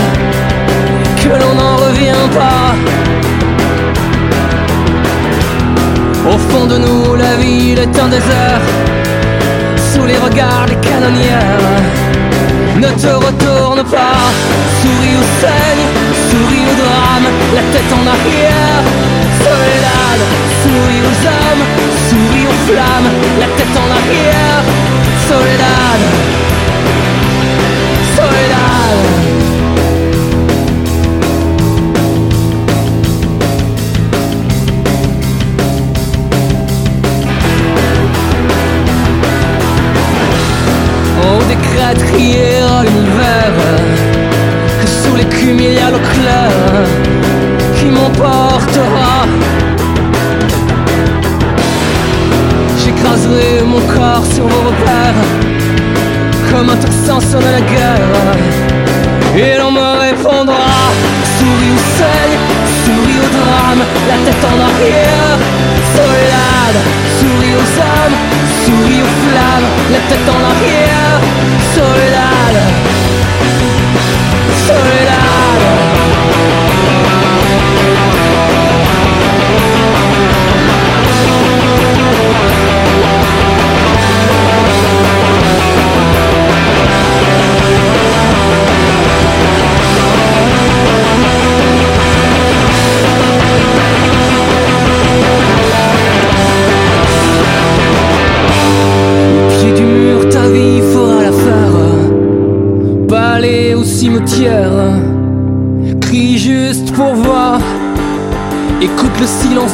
que 1.21 1.29
l'on 1.29 1.55
n'en 1.55 1.75
revient 1.77 2.29
pas. 2.33 2.98
Fond 6.49 6.65
de 6.65 6.77
nous, 6.77 7.15
la 7.15 7.35
ville 7.35 7.79
est 7.79 7.99
un 7.99 8.07
désert, 8.07 8.61
sous 9.91 10.05
les 10.05 10.17
regards 10.17 10.65
des 10.67 10.75
canonnières. 10.75 11.65
Ne 12.77 12.89
te 13.03 13.07
retourne 13.07 13.83
pas, 13.83 14.21
souris 14.81 15.15
ou 15.21 15.25
saigne, 15.41 15.85
souris 16.29 16.65
au 16.71 16.75
drame, 16.83 17.27
la 17.55 17.63
tête 17.73 17.91
en 17.99 18.05
arrière. 18.15 18.83
Soledad, 19.43 20.19
souris 20.61 21.01
aux 21.09 21.19
hommes, 21.35 21.65
souris 22.07 22.47
aux 22.51 22.59
flammes, 22.67 23.09
la 23.39 23.47
tête 23.57 23.75
en 23.83 23.89
arrière. 23.99 24.63
Soledad, 25.27 26.01
Soledad. 28.15 29.48
L'univers 41.91 43.53
Que 44.79 44.87
sous 44.87 45.15
l'écume 45.15 45.59
il 45.59 45.73
y 45.73 45.79
a 45.79 45.89
l'eau 45.89 45.97
claire 45.97 46.85
Qui 47.75 47.85
m'emportera. 47.85 49.25
J'écraserai 52.77 53.63
mon 53.65 53.81
corps 53.93 54.23
sur 54.33 54.43
vos 54.43 54.69
repères 54.69 55.21
Comme 56.51 56.69
un 56.69 56.75
tocsin 56.75 57.19
sonne 57.19 57.51
la 57.51 57.61
guerre. 57.61 58.37
Et 59.35 59.57
l'on 59.57 59.71
me 59.71 59.99
répondra 59.99 60.67
Souris 61.37 61.71
ou 61.73 61.81
saigne, 61.97 62.37
souris 62.85 63.19
au 63.19 63.29
drame 63.35 63.81
La 64.07 64.17
tête 64.25 64.45
en 64.45 64.57
arrière 64.69 65.68
Soledad, 65.95 66.75
souris 67.19 67.55
aux 67.55 67.71
hommes 67.79 68.17
Souris 68.63 69.01
aux 69.01 69.15
flammes, 69.23 69.67
la 69.91 69.99
tête 70.09 70.27
en 70.27 70.41
arrière. 70.51 71.19
Soledad 71.73 72.55
Soledad 74.67 74.98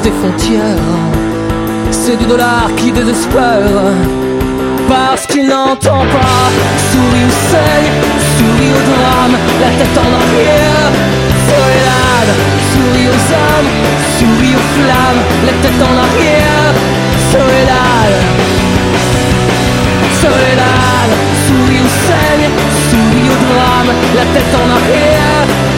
des 0.06 0.12
frontières. 0.22 0.94
C'est 1.90 2.18
du 2.18 2.26
dollar 2.26 2.70
qui 2.78 2.92
désespère. 2.92 3.74
Parce 4.88 5.26
qu'il 5.26 5.48
n'entend 5.48 6.04
pas. 6.18 6.46
Souris 6.90 7.26
ou 7.30 7.34
saigne, 7.50 7.92
souris 8.36 8.74
au 8.78 8.82
drame. 8.92 9.36
La 9.64 9.72
tête 9.80 9.98
en 10.06 10.12
arrière. 10.22 10.92
Soledad, 11.50 12.28
souris 12.72 13.08
aux 13.16 13.26
hommes, 13.42 13.72
souris 14.18 14.56
aux 14.60 14.68
flammes. 14.76 15.22
La 15.48 15.54
tête 15.64 15.82
en 15.90 15.96
arrière. 16.06 16.74
Soledad. 17.32 18.14
Soledad, 20.22 21.10
souris 21.46 21.82
ou 21.86 21.92
saigne, 22.08 22.48
souris 22.90 23.30
au 23.34 23.38
drame, 23.46 23.92
la 24.18 24.26
tête 24.34 24.54
en 24.62 24.68
arrière. 24.78 25.75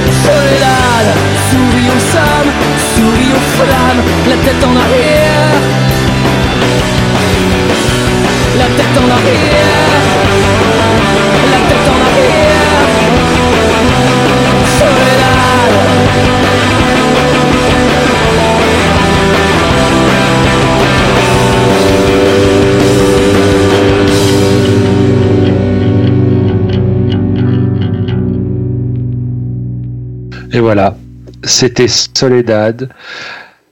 la 4.30 4.36
tête 4.38 4.64
en 4.64 4.76
arrière. 4.76 5.54
La 8.58 8.66
tête 8.66 8.98
en 8.98 9.10
arrière. 9.12 10.04
La 11.52 11.60
tête 11.68 11.88
en 11.88 12.00
arrière. 12.08 12.48
Et 30.54 30.60
voilà, 30.60 30.96
c'était 31.48 31.88
Soledad. 31.88 32.89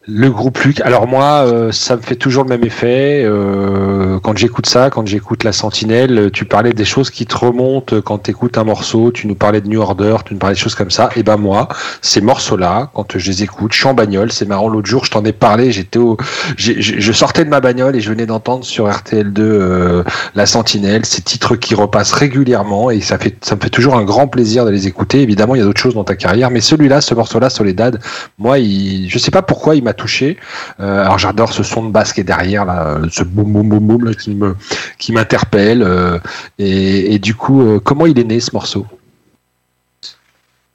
Le 0.07 0.29
groupe 0.29 0.59
Luc. 0.59 0.81
Alors 0.81 1.07
moi, 1.07 1.47
euh, 1.47 1.71
ça 1.71 1.95
me 1.95 2.01
fait 2.01 2.15
toujours 2.15 2.43
le 2.43 2.49
même 2.49 2.63
effet. 2.63 3.23
Euh, 3.25 4.19
quand 4.19 4.37
j'écoute 4.37 4.67
ça, 4.67 4.91
quand 4.91 5.07
j'écoute 5.07 5.43
La 5.43 5.51
Sentinelle, 5.51 6.29
tu 6.31 6.45
parlais 6.45 6.73
des 6.73 6.85
choses 6.85 7.09
qui 7.09 7.25
te 7.25 7.35
remontent 7.35 8.01
quand 8.01 8.19
tu 8.19 8.29
écoutes 8.29 8.59
un 8.59 8.65
morceau. 8.65 9.11
Tu 9.11 9.25
nous 9.25 9.33
parlais 9.33 9.61
de 9.61 9.67
New 9.67 9.81
Order, 9.81 10.17
tu 10.23 10.35
nous 10.35 10.39
parlais 10.39 10.53
de 10.53 10.59
choses 10.59 10.75
comme 10.75 10.91
ça. 10.91 11.09
Et 11.15 11.23
ben 11.23 11.37
moi, 11.37 11.69
ces 12.03 12.21
morceaux-là, 12.21 12.91
quand 12.93 13.17
je 13.17 13.31
les 13.31 13.41
écoute, 13.41 13.73
je 13.73 13.79
suis 13.79 13.87
en 13.87 13.95
bagnole. 13.95 14.31
C'est 14.31 14.47
marrant. 14.47 14.69
L'autre 14.69 14.87
jour, 14.87 15.05
je 15.05 15.09
t'en 15.09 15.25
ai 15.25 15.33
parlé. 15.33 15.71
J'étais 15.71 15.97
au, 15.97 16.17
je 16.55 17.11
sortais 17.11 17.43
de 17.43 17.49
ma 17.49 17.59
bagnole 17.59 17.95
et 17.95 17.99
je 17.99 18.11
venais 18.11 18.27
d'entendre 18.27 18.63
sur 18.63 18.87
RTL2 18.87 19.39
euh, 19.39 20.03
La 20.35 20.45
Sentinelle. 20.45 21.03
Ces 21.07 21.23
titres 21.23 21.55
qui 21.55 21.73
repassent 21.73 22.13
régulièrement 22.13 22.91
et 22.91 23.01
ça 23.01 23.17
fait, 23.17 23.43
ça 23.43 23.55
me 23.55 23.61
fait 23.61 23.71
toujours 23.71 23.95
un 23.95 24.03
grand 24.03 24.27
plaisir 24.27 24.65
de 24.65 24.69
les 24.69 24.85
écouter. 24.85 25.23
Évidemment, 25.23 25.55
il 25.55 25.59
y 25.59 25.61
a 25.61 25.65
d'autres 25.65 25.81
choses 25.81 25.95
dans 25.95 26.03
ta 26.03 26.15
carrière, 26.15 26.51
mais 26.51 26.61
celui-là, 26.61 27.01
ce 27.01 27.15
morceau-là, 27.15 27.49
Soledad, 27.49 27.99
moi, 28.37 28.59
il, 28.59 29.09
je 29.09 29.17
sais 29.17 29.31
pas 29.31 29.41
pourquoi 29.41 29.75
il 29.75 29.83
m'a 29.83 29.94
touché. 29.95 30.37
Euh, 30.79 31.01
alors 31.03 31.17
j'adore 31.17 31.51
ce 31.51 31.63
son 31.63 31.85
de 31.85 31.91
basse 31.91 32.13
qui 32.13 32.21
est 32.21 32.25
derrière, 32.25 32.65
là, 32.65 32.99
ce 33.11 33.23
boum 33.23 33.51
boum 33.51 33.67
boum 33.69 33.87
boum 33.87 34.05
là, 34.05 34.13
qui 34.13 34.35
me, 34.35 34.55
qui 34.99 35.11
m'interpelle. 35.13 35.81
euh, 35.81 36.19
et, 36.59 37.13
et 37.15 37.19
du 37.19 37.33
coup, 37.33 37.61
euh, 37.61 37.79
comment 37.79 38.05
il 38.05 38.19
est 38.19 38.23
né 38.23 38.39
ce 38.39 38.51
morceau? 38.53 38.85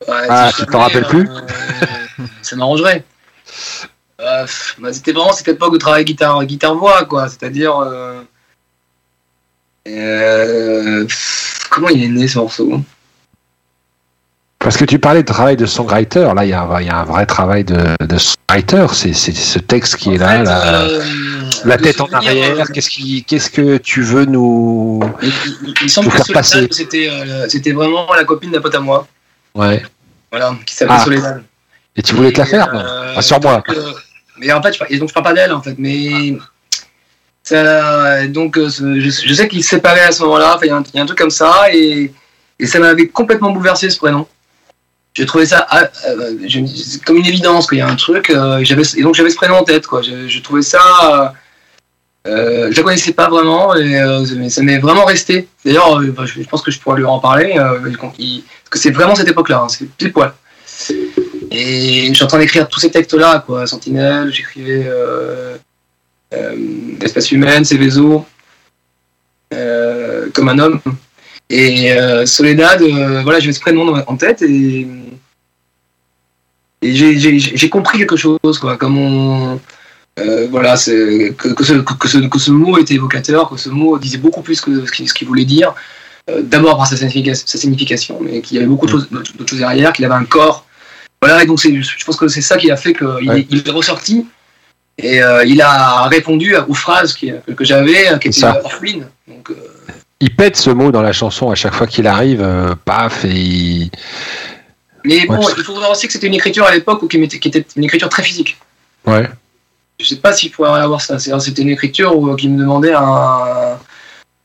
Ouais, 0.08 0.26
Ah, 0.28 0.50
tu 0.56 0.64
t'en 0.66 0.80
rappelles 0.80 1.06
plus? 1.06 1.28
euh, 1.28 2.24
Ça 2.42 2.56
m'arrangerait. 2.56 3.04
Euh, 4.20 4.46
bah, 4.78 4.92
c'était 4.92 5.12
vraiment 5.12 5.32
cette 5.32 5.48
époque 5.48 5.72
de 5.74 5.78
travail 5.78 6.04
guitare 6.04 6.44
guitare 6.44 6.74
voix 6.74 7.04
quoi, 7.06 7.28
c'est-à-dire 7.28 7.76
euh, 7.78 8.20
euh, 9.88 11.06
comment 11.70 11.88
il 11.88 12.04
est 12.04 12.08
né 12.08 12.28
ce 12.28 12.38
morceau? 12.38 12.80
Parce 14.58 14.76
que 14.76 14.84
tu 14.84 14.98
parlais 14.98 15.22
de 15.22 15.26
travail 15.26 15.56
de 15.56 15.64
songwriter. 15.64 16.32
Là, 16.34 16.44
il 16.44 16.50
y 16.50 16.52
a, 16.52 16.62
un- 16.62 16.80
il 16.80 16.86
y 16.86 16.90
a 16.90 16.98
un 16.98 17.04
vrai 17.04 17.24
travail 17.24 17.64
de, 17.64 17.96
de 18.04 18.18
songwriter. 18.58 18.86
C'est, 18.94 19.12
ce 19.14 19.58
texte 19.58 19.96
qui 19.96 20.14
est 20.14 20.18
là, 20.18 20.44
fait, 20.44 20.50
euh, 20.50 21.02
la 21.64 21.76
de 21.76 21.82
tête 21.82 22.00
en 22.00 22.06
arrière. 22.12 22.60
euh, 22.60 22.64
Qu'est-ce 22.72 22.90
qui, 22.90 23.24
qu'est-ce 23.24 23.50
que 23.50 23.76
tu 23.78 24.02
veux 24.02 24.24
nous 24.24 25.00
il, 25.22 25.32
il- 25.82 25.90
semble 25.90 26.10
que 26.10 26.16
faire 26.16 26.26
passer. 26.32 26.66
c'était 26.70 27.08
euh, 27.10 27.48
c'était 27.48 27.72
vraiment 27.72 28.12
la 28.14 28.24
copine 28.24 28.50
d'un 28.50 28.60
pote 28.60 28.74
à 28.74 28.80
moi, 28.80 29.06
Ouais. 29.54 29.82
voilà, 30.30 30.54
qui 30.66 30.74
s'appelait 30.74 30.96
Ah. 30.98 31.04
Soledad. 31.04 31.42
Et 31.96 32.02
tu 32.02 32.14
voulais 32.14 32.32
te 32.32 32.38
la 32.38 32.46
faire 32.46 32.68
Euh, 32.74 33.14
Pas 33.14 33.22
sur 33.22 33.40
moi. 33.40 33.62
donc, 33.66 33.76
euh, 33.76 33.92
mais 34.38 34.52
en 34.52 34.62
fait, 34.62 34.72
je, 34.74 34.84
et 34.94 34.98
donc 34.98 35.08
je 35.08 35.14
parle 35.14 35.24
pas 35.26 35.32
d'elle 35.34 35.52
en 35.52 35.60
fait, 35.62 35.74
mais 35.78 36.38
ça, 37.42 38.26
donc 38.28 38.56
euh, 38.56 38.68
je, 38.68 39.10
je 39.10 39.34
sais 39.34 39.48
qu'ils 39.48 39.64
se 39.64 39.70
séparaient 39.70 40.04
à 40.04 40.12
ce 40.12 40.22
moment-là. 40.22 40.58
Il 40.62 40.68
y, 40.68 40.70
a 40.70 40.76
un- 40.76 40.82
il 40.94 40.96
y 40.96 41.00
a 41.00 41.02
un 41.02 41.06
truc 41.06 41.18
comme 41.18 41.30
ça 41.30 41.64
et, 41.72 42.12
et 42.58 42.66
ça 42.66 42.78
m'avait 42.78 43.08
complètement 43.08 43.50
bouleversé 43.50 43.90
ce 43.90 43.98
prénom. 43.98 44.26
J'ai 45.14 45.26
trouvé 45.26 45.44
ça 45.44 45.66
ah, 45.68 45.88
euh, 46.08 46.34
comme 47.04 47.16
une 47.16 47.26
évidence 47.26 47.66
qu'il 47.66 47.78
y 47.78 47.80
a 47.80 47.88
un 47.88 47.96
truc. 47.96 48.30
euh, 48.30 48.62
et 48.96 49.02
donc 49.02 49.14
j'avais 49.14 49.30
ce 49.30 49.36
prénom 49.36 49.56
en 49.56 49.64
tête 49.64 49.86
quoi. 49.86 50.02
Je, 50.02 50.40
trouvais 50.40 50.62
ça. 50.62 50.80
Euh, 51.04 51.28
euh, 52.28 52.68
je 52.70 52.76
la 52.76 52.82
connaissais 52.82 53.12
pas 53.12 53.28
vraiment 53.28 53.74
et 53.74 54.00
mais 54.36 54.50
ça 54.50 54.62
m'est 54.62 54.78
vraiment 54.78 55.04
resté. 55.04 55.48
D'ailleurs, 55.64 56.00
bah, 56.16 56.26
je, 56.26 56.42
pense 56.42 56.62
que 56.62 56.70
je 56.70 56.78
pourrais 56.78 56.98
lui 56.98 57.06
en 57.06 57.18
parler 57.18 57.54
parce 57.56 58.06
que 58.70 58.78
c'est 58.78 58.90
vraiment 58.90 59.14
cette 59.14 59.28
époque-là. 59.28 59.62
hein, 59.64 59.68
c'est 59.68 59.88
pile 59.88 60.12
poil. 60.12 60.32
Et 61.50 62.06
je 62.08 62.14
suis 62.14 62.24
en 62.24 62.28
train 62.28 62.38
d'écrire 62.38 62.68
tous 62.68 62.78
ces 62.78 62.90
textes-là, 62.90 63.42
quoi. 63.44 63.66
Sentinelle, 63.66 64.32
j'écrivais 64.32 64.88
Espèce 67.02 67.32
humaine, 67.32 67.64
Céveso, 67.64 68.24
comme 69.50 70.48
un 70.48 70.58
homme. 70.60 70.80
Et 71.52 71.92
euh, 71.92 72.24
Soledad, 72.26 72.80
euh, 72.80 73.22
voilà, 73.22 73.40
j'avais 73.40 73.52
ce 73.52 73.60
prénom 73.60 73.92
en 74.06 74.16
tête 74.16 74.40
et, 74.42 74.86
et 76.82 76.94
j'ai- 76.94 77.18
j'ai 77.18 77.38
j'ai 77.38 77.68
compris 77.68 77.98
quelque 77.98 78.16
chose, 78.16 78.58
quoi. 78.60 78.76
Comme 78.76 78.96
on. 78.98 79.60
euh, 80.18 80.46
voilà, 80.50 80.74
que, 80.76 81.32
que, 81.32 81.64
ce, 81.64 81.72
que, 81.74 82.08
ce, 82.08 82.18
que 82.18 82.38
ce 82.38 82.50
mot 82.50 82.78
était 82.78 82.94
évocateur, 82.94 83.48
que 83.50 83.56
ce 83.56 83.68
mot 83.68 83.98
disait 83.98 84.18
beaucoup 84.18 84.42
plus 84.42 84.60
que 84.60 84.84
ce 84.86 85.14
qu'il 85.14 85.26
voulait 85.26 85.44
dire. 85.44 85.74
Euh, 86.30 86.42
D'abord 86.42 86.76
par 86.76 86.86
sa 86.86 86.96
signification, 86.96 87.44
sa 87.46 87.58
signification, 87.58 88.18
mais 88.20 88.40
qu'il 88.42 88.56
y 88.56 88.58
avait 88.60 88.68
beaucoup 88.68 88.86
de 88.86 88.90
choses, 88.92 89.08
d'autres 89.10 89.48
choses 89.48 89.58
derrière, 89.58 89.92
qu'il 89.92 90.04
avait 90.04 90.14
un 90.14 90.24
corps. 90.24 90.66
Voilà, 91.22 91.42
et 91.42 91.46
donc 91.46 91.58
je 91.60 92.04
pense 92.04 92.16
que 92.16 92.28
c'est 92.28 92.40
ça 92.42 92.56
qui 92.58 92.70
a 92.70 92.76
fait 92.76 92.92
qu'il 92.94 93.06
Ouais. 93.06 93.46
il 93.50 93.66
est 93.66 93.70
ressorti 93.70 94.26
et 94.98 95.22
euh, 95.22 95.44
il 95.44 95.60
a 95.62 96.04
répondu 96.08 96.54
aux 96.68 96.74
phrases 96.74 97.12
qui- 97.14 97.32
que, 97.56 97.64
j'avais, 97.64 98.06
qui 98.20 98.28
étaient 98.28 98.44
orphelines. 98.44 99.06
Donc, 99.28 99.50
Il 100.20 100.34
pète 100.36 100.56
ce 100.56 100.70
mot 100.70 100.90
dans 100.92 101.02
la 101.02 101.12
chanson 101.12 101.50
à 101.50 101.54
chaque 101.54 101.74
fois 101.74 101.86
qu'il 101.86 102.06
arrive, 102.06 102.42
euh, 102.42 102.74
paf, 102.84 103.24
et 103.24 103.28
il... 103.30 103.90
mais 105.04 105.26
bon, 105.26 105.38
Ouais. 105.38 105.52
il 105.56 105.64
faut 105.64 105.74
voir 105.74 105.90
aussi 105.90 106.06
que 106.06 106.12
c'était 106.12 106.26
une 106.26 106.34
écriture 106.34 106.64
à 106.66 106.72
l'époque 106.74 107.08
qui, 107.08 107.16
était 107.16 107.64
une 107.76 107.84
écriture 107.84 108.08
très 108.10 108.22
physique. 108.22 108.58
Ouais. 109.06 109.28
Je 109.98 110.06
sais 110.06 110.16
pas 110.16 110.32
s'il 110.32 110.50
pourrait 110.50 110.78
avoir 110.80 111.00
ça. 111.00 111.18
C'était 111.18 111.62
une 111.62 111.70
écriture 111.70 112.16
où- 112.16 112.34
qui 112.36 112.48
me 112.48 112.58
demandait 112.58 112.92
un, 112.92 113.78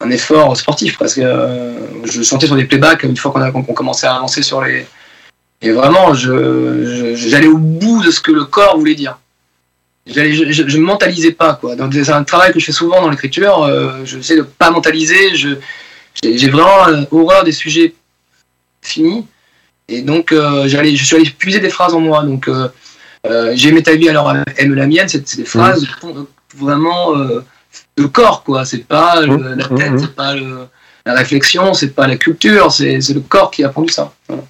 un 0.02 0.10
effort 0.12 0.56
sportif 0.58 0.98
parce 0.98 1.14
que 1.14 1.22
euh, 1.22 1.74
je 2.06 2.20
le 2.20 2.24
sentais 2.24 2.48
sur 2.48 2.56
des 2.56 2.66
playbacks 2.66 3.04
une 3.04 3.16
fois 3.18 3.32
qu'on 3.32 3.42
a- 3.42 3.52
commençait 3.74 4.08
à 4.08 4.16
avancer 4.16 4.44
sur 4.44 4.62
les. 4.62 4.86
Et 5.62 5.72
vraiment, 5.72 6.14
je- 6.14 6.86
je- 6.86 7.30
j'allais 7.30 7.48
au 7.48 7.58
bout 7.58 8.02
de 8.04 8.12
ce 8.12 8.20
que 8.22 8.32
le 8.32 8.46
corps 8.46 8.78
voulait 8.78 8.96
dire. 8.96 9.18
Je, 10.08 10.52
je, 10.52 10.68
je 10.68 10.78
mentalisais 10.78 11.32
pas 11.32 11.56
quoi. 11.56 11.76
C'est 11.92 12.10
un 12.12 12.24
travail 12.24 12.54
que 12.54 12.60
je 12.60 12.66
fais 12.66 12.72
souvent 12.72 13.02
dans 13.02 13.10
l'écriture. 13.10 13.64
euh, 13.64 14.02
je 14.06 14.20
sais 14.20 14.36
de 14.38 14.44
pas 14.44 14.70
mentaliser. 14.72 15.36
Je, 15.36 15.50
j'ai 16.24 16.50
vraiment 16.50 16.88
euh, 16.88 17.04
horreur 17.12 17.44
des 17.44 17.52
sujets 17.52 17.94
finis. 18.82 19.26
Et 19.88 20.02
donc, 20.02 20.32
euh, 20.32 20.68
j'allais, 20.68 20.96
je 20.96 21.04
suis 21.06 21.16
allé 21.16 21.30
puiser 21.30 21.60
des 21.60 21.70
phrases 21.70 21.94
en 21.94 22.00
moi. 22.00 22.24
Donc, 22.24 22.48
euh, 22.48 22.70
j'ai 23.56 23.70
aimé 23.70 23.82
ta 23.84 23.96
vie, 23.96 24.10
alors 24.10 24.34
aime 24.58 24.74
la 24.76 24.88
mienne. 24.88 25.08
C'est 25.08 25.36
des 25.38 25.46
phrases 25.46 25.88
euh, 26.04 26.24
vraiment 26.56 27.14
de 27.16 28.06
corps, 28.06 28.44
quoi. 28.44 28.66
C'est 28.66 28.86
pas 28.88 29.22
le- 29.22 29.38
Mmh, 29.38 29.56
la 29.58 29.68
mmh, 29.70 29.76
tête, 29.78 29.92
mmh. 29.92 30.00
c'est 30.00 30.16
pas 30.16 30.34
le- 30.36 30.68
la 31.06 31.14
réflexion, 31.14 31.74
c'est 31.74 31.90
pas 31.96 32.08
la 32.08 32.18
culture, 32.18 32.72
c'est 32.72 33.00
c'est 33.02 33.14
le 33.14 33.20
corps 33.22 33.52
qui 33.52 33.64
a 33.64 33.70
pondu 33.70 33.92
ça. 33.94 34.14
Voilà. 34.28 34.44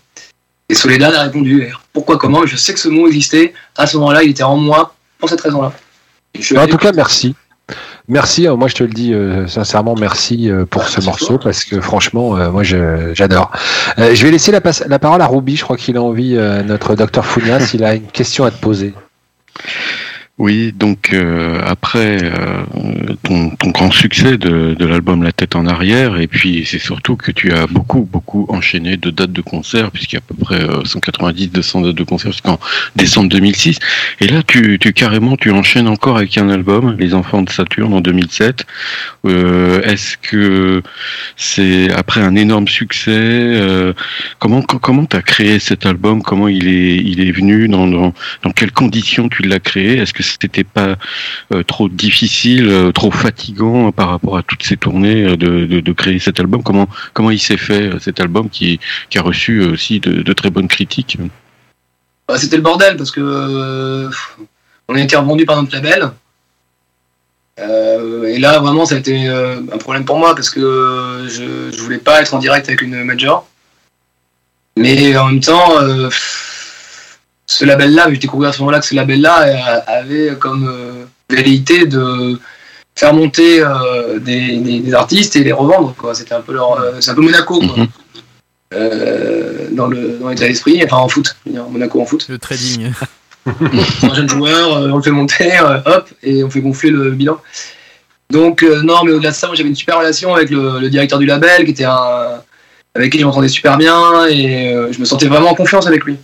Et 0.69 0.73
Soledad 0.75 1.13
a 1.13 1.23
répondu. 1.23 1.63
Et 1.63 1.71
Pourquoi, 1.93 2.17
comment 2.17 2.45
Je 2.45 2.55
sais 2.55 2.73
que 2.73 2.79
ce 2.79 2.87
mot 2.89 3.07
existait. 3.07 3.53
À 3.77 3.85
ce 3.87 3.97
moment-là, 3.97 4.23
il 4.23 4.31
était 4.31 4.43
en 4.43 4.55
moi 4.57 4.94
pour 5.19 5.29
cette 5.29 5.41
raison-là. 5.41 5.71
En 6.57 6.67
tout 6.67 6.77
cas, 6.77 6.91
merci. 6.91 7.35
Merci, 8.07 8.47
euh, 8.47 8.55
moi 8.55 8.67
je 8.67 8.75
te 8.75 8.83
le 8.83 8.91
dis 8.91 9.13
euh, 9.13 9.47
sincèrement, 9.47 9.95
merci 9.99 10.51
euh, 10.51 10.65
pour 10.65 10.83
Ah, 10.83 10.87
ce 10.87 10.97
merci 10.97 11.07
morceau 11.09 11.37
toi. 11.37 11.45
parce 11.45 11.63
que 11.63 11.81
franchement, 11.81 12.37
euh, 12.37 12.51
moi 12.51 12.61
j'adore. 12.63 13.51
Euh, 13.97 14.13
je 14.13 14.23
vais 14.23 14.31
laisser 14.31 14.51
la, 14.51 14.61
parole 14.61 15.21
à 15.21 15.25
Ruby, 15.25 15.55
je 15.55 15.63
crois 15.63 15.75
qu'il 15.75 15.97
a 15.97 16.03
envie, 16.03 16.35
euh, 16.35 16.61
notre 16.61 16.93
docteur 16.93 17.25
Founias, 17.25 17.71
il 17.73 17.83
a 17.83 17.95
une 17.95 18.05
question 18.05 18.43
à 18.43 18.51
te 18.51 18.59
poser. 18.61 18.93
Oui, 20.37 20.73
donc 20.73 21.13
euh, 21.13 21.59
euh, 21.99 22.63
ton, 23.23 23.51
grand 23.71 23.91
succès 23.91 24.37
de, 24.37 24.75
l'album 24.85 25.23
La 25.23 25.31
tête 25.31 25.55
en 25.55 25.65
arrière, 25.65 26.17
et 26.19 26.27
puis 26.27 26.65
c'est 26.65 26.79
surtout 26.79 27.15
que 27.15 27.31
tu 27.31 27.51
as 27.51 27.67
beaucoup, 27.67 28.07
beaucoup 28.11 28.45
enchaîné 28.49 28.97
de 28.97 29.09
dates 29.09 29.31
de 29.31 29.41
concert, 29.41 29.91
puisqu'il 29.91 30.15
y 30.15 30.17
a 30.17 30.21
à 30.21 30.27
peu 30.27 30.35
près 30.35 30.61
euh, 30.61 30.83
190-200 30.83 31.83
dates 31.85 31.95
de 31.95 32.03
concert 32.03 32.31
jusqu'en 32.31 32.59
décembre 32.95 33.29
2006. 33.29 33.79
Et 34.21 34.27
là, 34.27 34.41
tu, 34.43 34.77
tu 34.79 34.93
carrément, 34.93 35.35
tu 35.37 35.51
enchaînes 35.51 35.87
encore 35.87 36.17
avec 36.17 36.37
un 36.37 36.49
album, 36.49 36.95
Les 36.99 37.13
Enfants 37.13 37.41
de 37.41 37.49
Saturne, 37.49 37.93
en 37.93 38.01
2007. 38.01 38.65
Euh, 39.25 39.81
Est-ce 39.81 40.17
que 40.17 40.81
c'est 41.35 41.91
après 41.91 42.21
un 42.21 42.35
énorme 42.35 42.67
succès 42.67 43.93
Comment 44.39 44.61
co- 44.61 44.79
comment 44.79 45.05
t'as 45.05 45.21
créé 45.21 45.59
cet 45.59 45.85
album? 45.85 46.21
Comment 46.21 46.47
il 46.47 46.67
est 46.67 46.97
il 46.97 47.21
est 47.21 47.31
venu? 47.31 47.67
Dans, 47.67 47.87
dans 47.87 48.51
quelles 48.55 48.71
conditions 48.71 49.29
tu 49.29 49.43
l'as 49.43 49.59
créé? 49.59 49.97
Est-ce 49.97 50.13
que 50.13 50.23
c'était 50.23 50.63
pas 50.63 50.95
euh, 51.53 51.63
difficile, 51.89 52.69
euh, 52.69 52.91
trop 52.91 53.11
fatigant 53.11 53.91
par 53.91 54.09
rapport 54.09 54.37
à 54.37 54.43
toutes 54.43 54.63
ces 54.63 54.77
tournées 54.77 55.23
euh, 55.23 55.37
de, 55.37 55.91
créer 55.93 56.19
cet 56.19 56.39
album 56.39 56.63
Comment 56.63 56.87
comment 57.13 57.31
il 57.31 57.39
s'est 57.39 57.57
fait 57.57 57.93
euh, 57.93 57.99
cet 57.99 58.19
album 58.19 58.49
qui, 58.49 58.79
a 59.15 59.21
reçu 59.21 59.61
aussi 59.61 59.99
de, 59.99 60.33
très 60.33 60.49
bonnes 60.49 60.67
critiques? 60.67 61.17
Bah, 62.27 62.37
c'était 62.37 62.57
le 62.57 62.61
bordel 62.61 62.97
parce 62.97 63.11
que 63.11 64.09
on 64.87 64.95
a 64.95 65.01
été 65.01 65.15
revendu 65.15 65.45
par 65.45 65.61
notre 65.61 65.73
label. 65.73 66.11
Et 67.57 68.37
là, 68.39 68.59
vraiment, 68.59 68.85
ça 68.85 68.95
a 68.95 68.97
été 68.97 69.27
un 69.27 69.77
problème 69.77 70.03
pour 70.03 70.17
moi 70.17 70.35
parce 70.35 70.49
que 70.49 71.25
je, 71.29 71.71
je 71.71 71.81
voulais 71.81 71.99
pas 71.99 72.21
être 72.21 72.33
en 72.33 72.39
direct 72.39 72.67
avec 72.67 72.81
une 72.81 73.03
major. 73.03 73.47
Mais 74.77 75.15
en 75.15 75.27
même 75.27 75.39
temps, 75.39 75.71
ce 77.47 77.65
label-là, 77.65 78.07
j'ai 78.09 78.17
découvert 78.17 78.49
à 78.49 78.53
ce 78.53 78.59
moment-là 78.59 78.79
que 78.79 78.85
ce 78.85 78.95
label-là 78.95 79.83
avait 79.87 80.35
comme 80.37 81.07
velléité 81.29 81.85
de, 81.85 82.39
faire 82.97 83.13
monter 83.13 83.61
euh, 83.61 84.19
des, 84.19 84.57
des- 84.57 84.79
des 84.79 84.93
artistes 84.93 85.35
et 85.35 85.43
les 85.43 85.51
revendre. 85.51 85.93
quoi. 85.97 86.13
C'était 86.15 86.33
un 86.33 86.41
peu 86.41 86.53
leur, 86.53 86.79
euh, 86.79 86.93
c'est 87.01 87.11
un 87.11 87.15
peu 87.15 87.21
Monaco 87.21 87.59
quoi. 87.59 87.77
Mhm. 87.77 87.87
Euh, 88.73 89.67
dans 89.71 89.87
le 89.87 90.17
dans 90.19 90.29
l'état 90.29 90.47
d'esprit, 90.47 90.81
enfin 90.83 90.97
en 90.97 91.07
foot, 91.07 91.35
Monaco 91.45 92.01
en 92.01 92.05
foot. 92.05 92.25
Le 92.29 92.37
trading. 92.37 92.91
un 93.45 94.13
jeune 94.15 94.27
joueur, 94.29 94.77
euh, 94.77 94.89
on 94.91 94.97
le 94.97 95.03
fait 95.03 95.11
monter, 95.11 95.51
euh, 95.59 95.77
hop, 95.85 96.09
et 96.23 96.43
on 96.43 96.49
fait 96.49 96.61
gonfler 96.61 96.89
le 96.89 97.11
bilan. 97.11 97.37
Donc 98.31 98.63
euh, 98.63 98.81
non, 98.81 99.03
mais 99.05 99.11
au-delà 99.11 99.29
de 99.29 99.35
ça, 99.35 99.47
moi 99.47 99.55
j'avais 99.55 99.69
une 99.69 99.75
super 99.75 99.99
relation 99.99 100.33
avec 100.33 100.49
le, 100.49 100.79
le 100.79 100.89
directeur 100.89 101.19
du 101.19 101.25
label, 101.27 101.63
qui 101.65 101.71
était 101.71 101.83
un 101.85 102.41
avec 102.95 103.11
qui 103.11 103.19
je 103.19 103.25
m'entendais 103.25 103.49
super 103.49 103.77
bien 103.77 104.25
et 104.27 104.73
euh, 104.73 104.91
je 104.91 104.99
me 104.99 105.05
sentais 105.05 105.27
vraiment 105.27 105.49
en 105.51 105.55
confiance 105.55 105.85
avec 105.85 106.03
lui. 106.05 106.15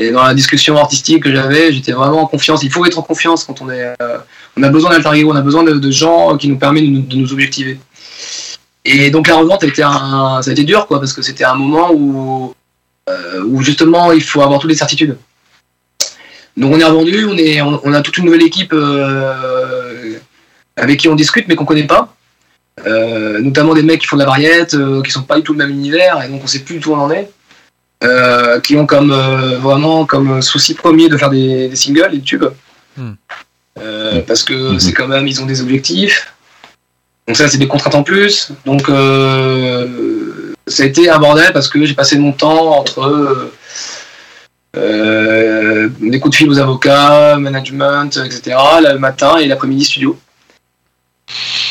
Et 0.00 0.10
dans 0.12 0.24
la 0.24 0.32
discussion 0.32 0.78
artistique 0.78 1.24
que 1.24 1.30
j'avais, 1.30 1.74
j'étais 1.74 1.92
vraiment 1.92 2.22
en 2.22 2.26
confiance. 2.26 2.62
Il 2.62 2.72
faut 2.72 2.86
être 2.86 2.98
en 2.98 3.02
confiance 3.02 3.44
quand 3.44 3.60
on 3.60 3.68
est. 3.68 3.94
euh, 4.00 4.18
on 4.56 4.62
a 4.62 4.70
besoin 4.70 4.90
d'alter 4.90 5.18
ego, 5.18 5.30
on 5.30 5.36
a 5.36 5.42
besoin 5.42 5.62
de, 5.62 5.90
gens 5.90 6.38
qui 6.38 6.48
nous 6.48 6.56
permettent 6.56 7.06
de 7.06 7.16
nous, 7.16 7.32
objectiver. 7.34 7.78
Et 8.86 9.10
donc 9.10 9.28
la 9.28 9.36
revente 9.36 9.62
ça 9.76 10.40
a 10.48 10.52
été 10.52 10.64
dur 10.64 10.86
quoi, 10.86 11.00
parce 11.00 11.12
que 11.12 11.20
c'était 11.20 11.44
un 11.44 11.54
moment 11.54 11.90
où, 11.92 12.54
euh, 13.10 13.44
où 13.44 13.60
justement 13.60 14.10
il 14.12 14.22
faut 14.22 14.40
avoir 14.40 14.58
toutes 14.58 14.70
les 14.70 14.76
certitudes. 14.76 15.18
Donc 16.56 16.74
on 16.74 16.80
est 16.80 16.84
revendu, 16.84 17.26
on, 17.84 17.92
a 17.92 18.00
toute 18.00 18.16
une 18.16 18.24
nouvelle 18.24 18.42
équipe 18.42 18.72
euh, 18.72 20.14
avec 20.76 20.98
qui 20.98 21.08
on 21.10 21.14
discute 21.14 21.46
mais 21.46 21.56
qu'on 21.56 21.66
connaît 21.66 21.86
pas. 21.86 22.14
Notamment 22.86 23.74
des 23.74 23.82
mecs 23.82 24.00
qui 24.00 24.06
font 24.06 24.16
de 24.16 24.22
la 24.22 24.26
variette, 24.26 24.74
qui 25.04 25.10
sont 25.10 25.24
pas 25.24 25.36
du 25.36 25.42
tout 25.42 25.52
le 25.52 25.58
même 25.58 25.70
univers, 25.70 26.22
et 26.22 26.28
donc 26.28 26.40
on 26.42 26.46
sait 26.46 26.60
plus 26.60 26.76
du 26.76 26.80
tout 26.80 26.92
où 26.92 26.94
on 26.94 27.00
en 27.00 27.10
est. 27.10 27.30
Euh, 28.02 28.60
qui 28.60 28.76
ont 28.76 28.86
comme 28.86 29.12
euh, 29.12 29.58
vraiment 29.58 30.06
comme 30.06 30.40
souci 30.40 30.72
premier 30.72 31.10
de 31.10 31.18
faire 31.18 31.28
des, 31.28 31.68
des 31.68 31.76
singles, 31.76 32.10
des 32.12 32.22
tubes. 32.22 32.46
Hmm. 32.96 33.12
Euh, 33.78 34.22
parce 34.26 34.42
que 34.42 34.54
Mhm. 34.54 34.80
c'est 34.80 34.92
quand 34.94 35.06
même, 35.06 35.26
ils 35.26 35.40
ont 35.42 35.46
des 35.46 35.60
objectifs. 35.60 36.32
Donc 37.28 37.36
ça, 37.36 37.46
c'est 37.48 37.58
des 37.58 37.68
contraintes 37.68 37.94
en 37.94 38.02
plus. 38.02 38.52
Donc 38.64 38.88
euh, 38.88 40.54
ça 40.66 40.82
a 40.82 40.86
été 40.86 41.10
un 41.10 41.18
bordel 41.18 41.52
parce 41.52 41.68
que 41.68 41.84
j'ai 41.84 41.94
passé 41.94 42.16
mon 42.18 42.32
temps 42.32 42.78
entre 42.78 43.00
euh, 43.02 43.52
euh, 44.76 45.88
des 46.00 46.20
coups 46.20 46.32
de 46.32 46.36
fil 46.36 46.48
aux 46.50 46.58
avocats, 46.58 47.36
management, 47.38 48.16
etc. 48.24 48.56
le 48.82 48.98
matin 48.98 49.36
et 49.38 49.46
l'après-midi 49.46 49.84
studio. 49.84 50.18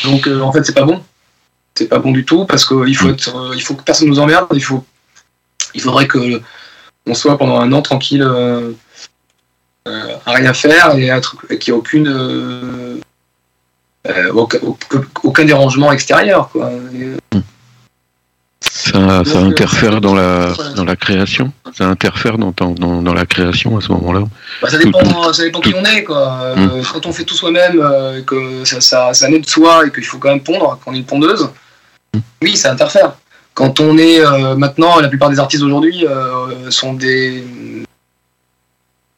Donc 0.04 0.26
euh, 0.26 0.40
en 0.40 0.52
fait, 0.52 0.64
c'est 0.64 0.74
pas 0.74 0.84
bon. 0.84 1.02
C'est 1.74 1.88
pas 1.88 1.98
bon 1.98 2.12
du 2.12 2.24
tout 2.24 2.44
parce 2.46 2.64
qu'il 2.64 2.96
faut 2.96 3.08
être, 3.10 3.34
euh, 3.36 3.54
il 3.54 3.62
faut 3.62 3.74
que 3.74 3.82
personne 3.82 4.08
nous 4.08 4.18
emmerde. 4.20 4.46
Il 4.54 4.62
faut, 4.62 4.84
il 5.74 5.80
faudrait 5.80 6.06
que 6.06 6.40
on 7.06 7.14
soit 7.14 7.38
pendant 7.38 7.58
un 7.60 7.72
an 7.72 7.82
tranquille, 7.82 8.22
euh, 8.22 8.72
euh, 9.88 10.14
à 10.26 10.32
rien 10.32 10.52
faire 10.52 10.94
et 10.96 11.58
qu'il 11.58 11.72
n'y 11.72 11.76
ait 11.76 11.80
aucune, 11.80 12.08
euh, 12.08 12.96
aucun, 14.32 14.58
aucun 15.22 15.44
dérangement 15.44 15.90
extérieur. 15.92 16.50
Quoi. 16.50 16.70
Et, 16.94 17.04
euh, 17.36 17.40
Ça, 18.62 19.24
ça 19.24 19.40
Donc, 19.40 19.52
interfère 19.52 20.00
dans 20.00 20.14
la, 20.14 20.46
voilà. 20.48 20.70
dans 20.74 20.84
la 20.84 20.96
création. 20.96 21.52
Ça 21.72 21.86
interfère 21.86 22.36
dans, 22.38 22.52
ton- 22.52 22.72
dans, 22.74 23.00
dans 23.02 23.14
la 23.14 23.24
création 23.24 23.76
à 23.78 23.80
ce 23.80 23.90
moment-là. 23.92 24.24
Bah, 24.60 24.68
ça 24.68 24.78
dépend, 24.78 25.32
ça 25.32 25.42
dépend 25.42 25.60
qui 25.60 25.74
on 25.74 25.84
est. 25.84 26.04
Quoi. 26.04 26.40
Euh, 26.42 26.82
Quand 26.92 27.06
on 27.06 27.12
fait 27.12 27.24
tout 27.24 27.34
soi-même, 27.34 27.80
et 28.18 28.22
que 28.24 28.64
ça, 28.64 28.80
ça, 28.80 29.14
ça 29.14 29.28
naît 29.28 29.38
de 29.40 29.48
soi 29.48 29.86
et 29.86 29.90
qu'il 29.90 30.04
faut 30.04 30.18
quand 30.18 30.28
même 30.30 30.42
pondre, 30.42 30.78
qu'on 30.84 30.92
est 30.94 30.98
une 30.98 31.04
pondeuse, 31.06 31.48
oui, 32.42 32.56
ça 32.56 32.72
interfère. 32.72 33.12
Quand 33.60 33.78
on 33.78 33.98
est 33.98 34.20
euh, 34.20 34.56
maintenant, 34.56 35.00
la 35.00 35.08
plupart 35.08 35.28
des 35.28 35.38
artistes 35.38 35.62
d'aujourd'hui 35.62 36.06
euh, 36.06 36.70
sont 36.70 36.94
des, 36.94 37.44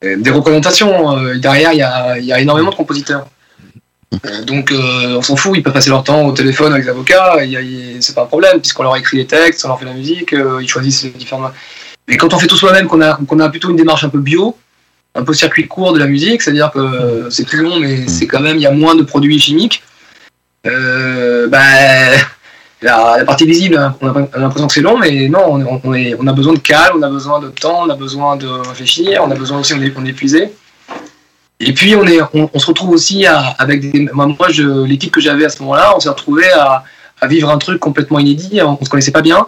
des 0.02 0.30
représentations. 0.30 1.16
Euh, 1.16 1.38
derrière, 1.38 1.72
il 1.72 1.78
y 1.78 1.82
a, 1.82 2.18
y 2.18 2.32
a 2.32 2.40
énormément 2.40 2.70
de 2.70 2.74
compositeurs. 2.74 3.28
Donc, 4.44 4.74
on 4.74 5.22
s'en 5.22 5.36
fout, 5.36 5.52
ils 5.54 5.62
peuvent 5.62 5.72
passer 5.72 5.90
leur 5.90 6.02
temps 6.02 6.22
au 6.26 6.32
téléphone 6.32 6.72
avec 6.72 6.84
les 6.84 6.90
avocats, 6.90 7.36
c'est 8.00 8.14
pas 8.14 8.24
un 8.24 8.26
problème, 8.26 8.60
puisqu'on 8.60 8.82
leur 8.82 8.96
écrit 8.96 9.16
les 9.16 9.26
textes, 9.26 9.64
on 9.64 9.68
leur 9.68 9.78
fait 9.78 9.86
la 9.86 9.94
musique, 9.94 10.34
ils 10.60 10.68
choisissent 10.68 11.04
les 11.04 11.10
différents. 11.10 11.50
Mais 12.08 12.16
quand 12.16 12.34
on 12.34 12.38
fait 12.38 12.48
tout 12.48 12.56
soi-même, 12.56 12.88
qu'on 12.88 13.00
a, 13.00 13.14
qu'on 13.14 13.38
a 13.38 13.48
plutôt 13.48 13.70
une 13.70 13.76
démarche 13.76 14.04
un 14.04 14.10
peu 14.10 14.18
bio, 14.18 14.58
un 15.14 15.22
peu 15.22 15.32
circuit 15.32 15.66
court 15.66 15.92
de 15.92 15.98
la 15.98 16.06
musique, 16.06 16.42
c'est-à-dire 16.42 16.70
que 16.72 17.28
c'est 17.30 17.46
plus 17.46 17.62
long, 17.62 17.78
mais 17.78 18.06
c'est 18.06 18.26
quand 18.26 18.40
même, 18.40 18.56
il 18.56 18.62
y 18.62 18.66
a 18.66 18.72
moins 18.72 18.96
de 18.96 19.02
produits 19.02 19.38
chimiques. 19.38 19.82
Euh, 20.66 21.48
bah, 21.48 21.58
la, 22.82 23.24
partie 23.24 23.46
visible, 23.46 23.76
hein, 23.76 23.96
on 24.00 24.08
a 24.08 24.12
on 24.12 24.28
a 24.32 24.38
l'impression 24.38 24.66
que 24.66 24.74
c'est 24.74 24.80
long, 24.80 24.98
mais 24.98 25.28
non, 25.28 25.64
on, 25.84 26.26
a 26.26 26.32
besoin 26.32 26.54
de 26.54 26.58
calme, 26.58 26.96
on 26.98 27.02
a 27.02 27.08
besoin 27.08 27.40
de 27.40 27.48
temps, 27.48 27.84
on 27.86 27.90
a 27.90 27.94
besoin 27.94 28.36
de 28.36 28.46
réfléchir, 28.46 29.22
on 29.24 29.30
a 29.30 29.34
besoin 29.34 29.60
aussi, 29.60 29.74
on 29.74 30.04
épuisé. 30.04 30.52
Et 31.60 31.72
puis 31.72 31.94
on, 31.94 32.58
se 32.58 32.66
retrouve 32.66 32.90
aussi 32.90 33.24
avec 33.26 33.80
des. 33.80 34.08
Moi, 34.12 34.34
je- 34.50 34.84
l'équipe 34.84 35.12
que 35.12 35.20
j'avais 35.20 35.44
à 35.44 35.48
ce 35.48 35.62
moment-là, 35.62 35.96
on 35.96 36.00
s'est 36.00 36.08
retrouvé 36.08 36.44
à, 36.52 36.84
vivre 37.28 37.50
un 37.50 37.58
truc 37.58 37.78
complètement 37.78 38.18
inédit, 38.18 38.60
on, 38.62 38.78
on 38.80 38.84
se 38.84 38.90
connaissait 38.90 39.12
pas 39.12 39.22
bien. 39.22 39.46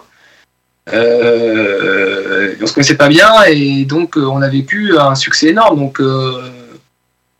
Euh, 0.93 2.53
on 2.61 2.67
se 2.67 2.73
connaissait 2.73 2.95
pas 2.95 3.09
bien 3.09 3.41
et 3.47 3.85
donc 3.85 4.17
euh, 4.17 4.21
on 4.21 4.41
a 4.41 4.47
vécu 4.47 4.97
un 4.97 5.15
succès 5.15 5.47
énorme. 5.47 5.77
Donc 5.77 5.99
euh, 5.99 6.41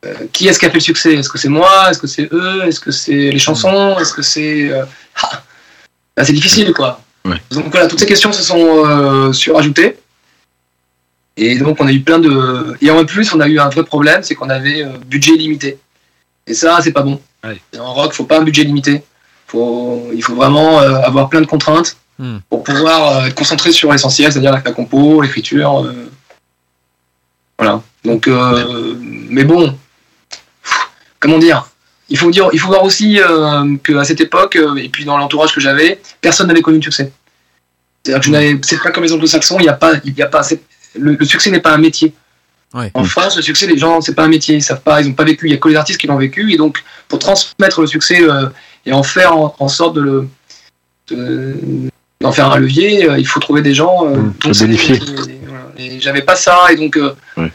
euh, 0.05 0.13
qui 0.33 0.47
est-ce 0.49 0.59
qui 0.59 0.65
a 0.65 0.69
fait 0.69 0.75
le 0.75 0.81
succès? 0.81 1.13
Est-ce 1.13 1.29
que 1.29 1.37
c'est 1.37 1.47
moi? 1.47 1.89
Est-ce 1.89 1.99
que 1.99 2.07
c'est 2.07 2.27
eux? 2.33 2.65
Est-ce 2.65 2.81
que 2.81 2.91
c'est 2.91 3.31
les 3.31 3.39
chansons? 3.39 3.97
Est-ce 3.97 4.13
que 4.13 4.23
c'est 4.23 4.71
ah, 5.21 5.43
c'est 6.23 6.33
difficile 6.33 6.73
quoi. 6.73 7.01
Ouais. 7.25 7.41
Donc 7.51 7.65
voilà, 7.71 7.87
toutes 7.87 7.99
ces 7.99 8.05
questions 8.05 8.31
se 8.31 8.43
sont 8.43 8.85
euh, 8.85 9.33
surajoutées. 9.33 9.97
Et 11.37 11.57
donc 11.57 11.81
on 11.81 11.87
a 11.87 11.91
eu 11.91 12.01
plein 12.01 12.19
de 12.19 12.75
et 12.81 12.89
en 12.91 13.03
plus 13.03 13.33
on 13.33 13.39
a 13.41 13.47
eu 13.47 13.59
un 13.59 13.69
vrai 13.69 13.83
problème, 13.83 14.23
c'est 14.23 14.35
qu'on 14.35 14.49
avait 14.49 14.83
euh, 14.83 14.97
budget 15.05 15.35
limité. 15.35 15.77
Et 16.47 16.53
ça 16.53 16.79
c'est 16.81 16.91
pas 16.93 17.01
bon. 17.01 17.19
Ouais. 17.43 17.59
En 17.79 17.93
rock, 17.93 18.13
faut 18.13 18.23
pas 18.25 18.39
un 18.39 18.43
budget 18.43 18.63
limité. 18.63 19.03
Faut, 19.47 20.09
il 20.13 20.23
faut 20.23 20.35
vraiment 20.35 20.79
euh, 20.79 20.95
avoir 21.01 21.29
plein 21.29 21.41
de 21.41 21.47
contraintes 21.47 21.97
Hmm. 22.17 22.37
pour 22.49 22.63
pouvoir 22.63 23.25
être 23.25 23.35
concentré 23.35 23.73
sur 23.73 23.91
l'essentiel, 23.91 24.31
c'est-à-dire 24.31 24.53
la, 24.53 24.61
la 24.63 24.71
compo, 24.71 25.21
l'écriture. 25.21 25.85
voilà. 27.59 27.81
Donc, 28.05 28.29
mais 29.29 29.43
bon, 29.43 29.77
comment 31.19 31.39
dire? 31.39 31.67
Il 32.09 32.17
faut 32.17 32.29
dire, 32.31 32.49
il 32.53 32.59
faut 32.59 32.67
voir 32.67 32.83
aussi 32.83 33.19
euh, 33.19 33.75
qu'à 33.83 34.03
cette 34.03 34.21
époque, 34.21 34.55
euh, 34.55 34.75
et 34.75 34.89
puis 34.89 35.05
dans 35.05 35.17
l'entourage 35.17 35.53
que 35.53 35.61
j'avais, 35.61 35.99
personne 36.21 36.47
n'avait 36.47 36.61
connu 36.61 36.79
de 36.79 36.83
succès. 36.83 37.11
C'est-à-dire 38.03 38.19
que 38.19 38.25
je 38.27 38.31
n'avais, 38.31 38.59
c'est 38.63 38.81
pas 38.81 38.91
comme 38.91 39.03
les 39.03 39.11
anglo-saxons, 39.13 39.57
il 39.59 39.63
n'y 39.63 39.69
a 39.69 39.73
pas, 39.73 39.93
il 40.03 40.13
y 40.17 40.21
a 40.21 40.27
pas, 40.27 40.41
le, 40.99 41.13
le 41.13 41.25
succès 41.25 41.49
n'est 41.51 41.59
pas 41.61 41.73
un 41.73 41.77
métier. 41.79 42.13
Ouais. 42.73 42.91
En 42.93 43.03
France, 43.05 43.35
le 43.37 43.41
succès, 43.41 43.67
les 43.67 43.77
gens, 43.77 44.01
c'est 44.01 44.13
pas 44.13 44.23
un 44.23 44.27
métier, 44.27 44.55
ils 44.55 44.61
savent 44.61 44.81
pas, 44.81 45.01
ils 45.01 45.07
n'ont 45.07 45.13
pas 45.13 45.23
vécu. 45.23 45.47
Il 45.47 45.51
y 45.51 45.55
a 45.55 45.57
que 45.57 45.69
les 45.69 45.75
artistes 45.75 45.99
qui 45.99 46.07
l'ont 46.07 46.17
vécu, 46.17 46.51
et 46.53 46.57
donc 46.57 46.83
pour 47.07 47.19
transmettre 47.19 47.81
le 47.81 47.87
succès 47.87 48.21
euh, 48.21 48.47
et 48.85 48.91
en 48.93 49.01
faire 49.01 49.35
en, 49.37 49.55
en 49.59 49.67
sorte 49.69 49.95
de 49.95 50.01
le, 50.01 50.27
de- 51.09 51.55
d'en 52.21 52.31
faire 52.31 52.51
un 52.51 52.57
levier, 52.59 53.09
euh, 53.09 53.17
il 53.17 53.25
faut 53.27 53.39
trouver 53.39 53.61
des 53.61 53.73
gens. 53.73 54.05
euh, 54.05 54.15
Mmh, 54.17 54.33
dont 54.41 54.49
le 54.49 54.59
bénéficier. 54.59 54.95
et, 54.95 55.39
voilà. 55.47 55.63
Et 55.77 55.99
j'avais 55.99 56.21
pas 56.21 56.35
ça, 56.35 56.63
et 56.71 56.75
donc 56.75 56.97
Ouais. 57.37 57.51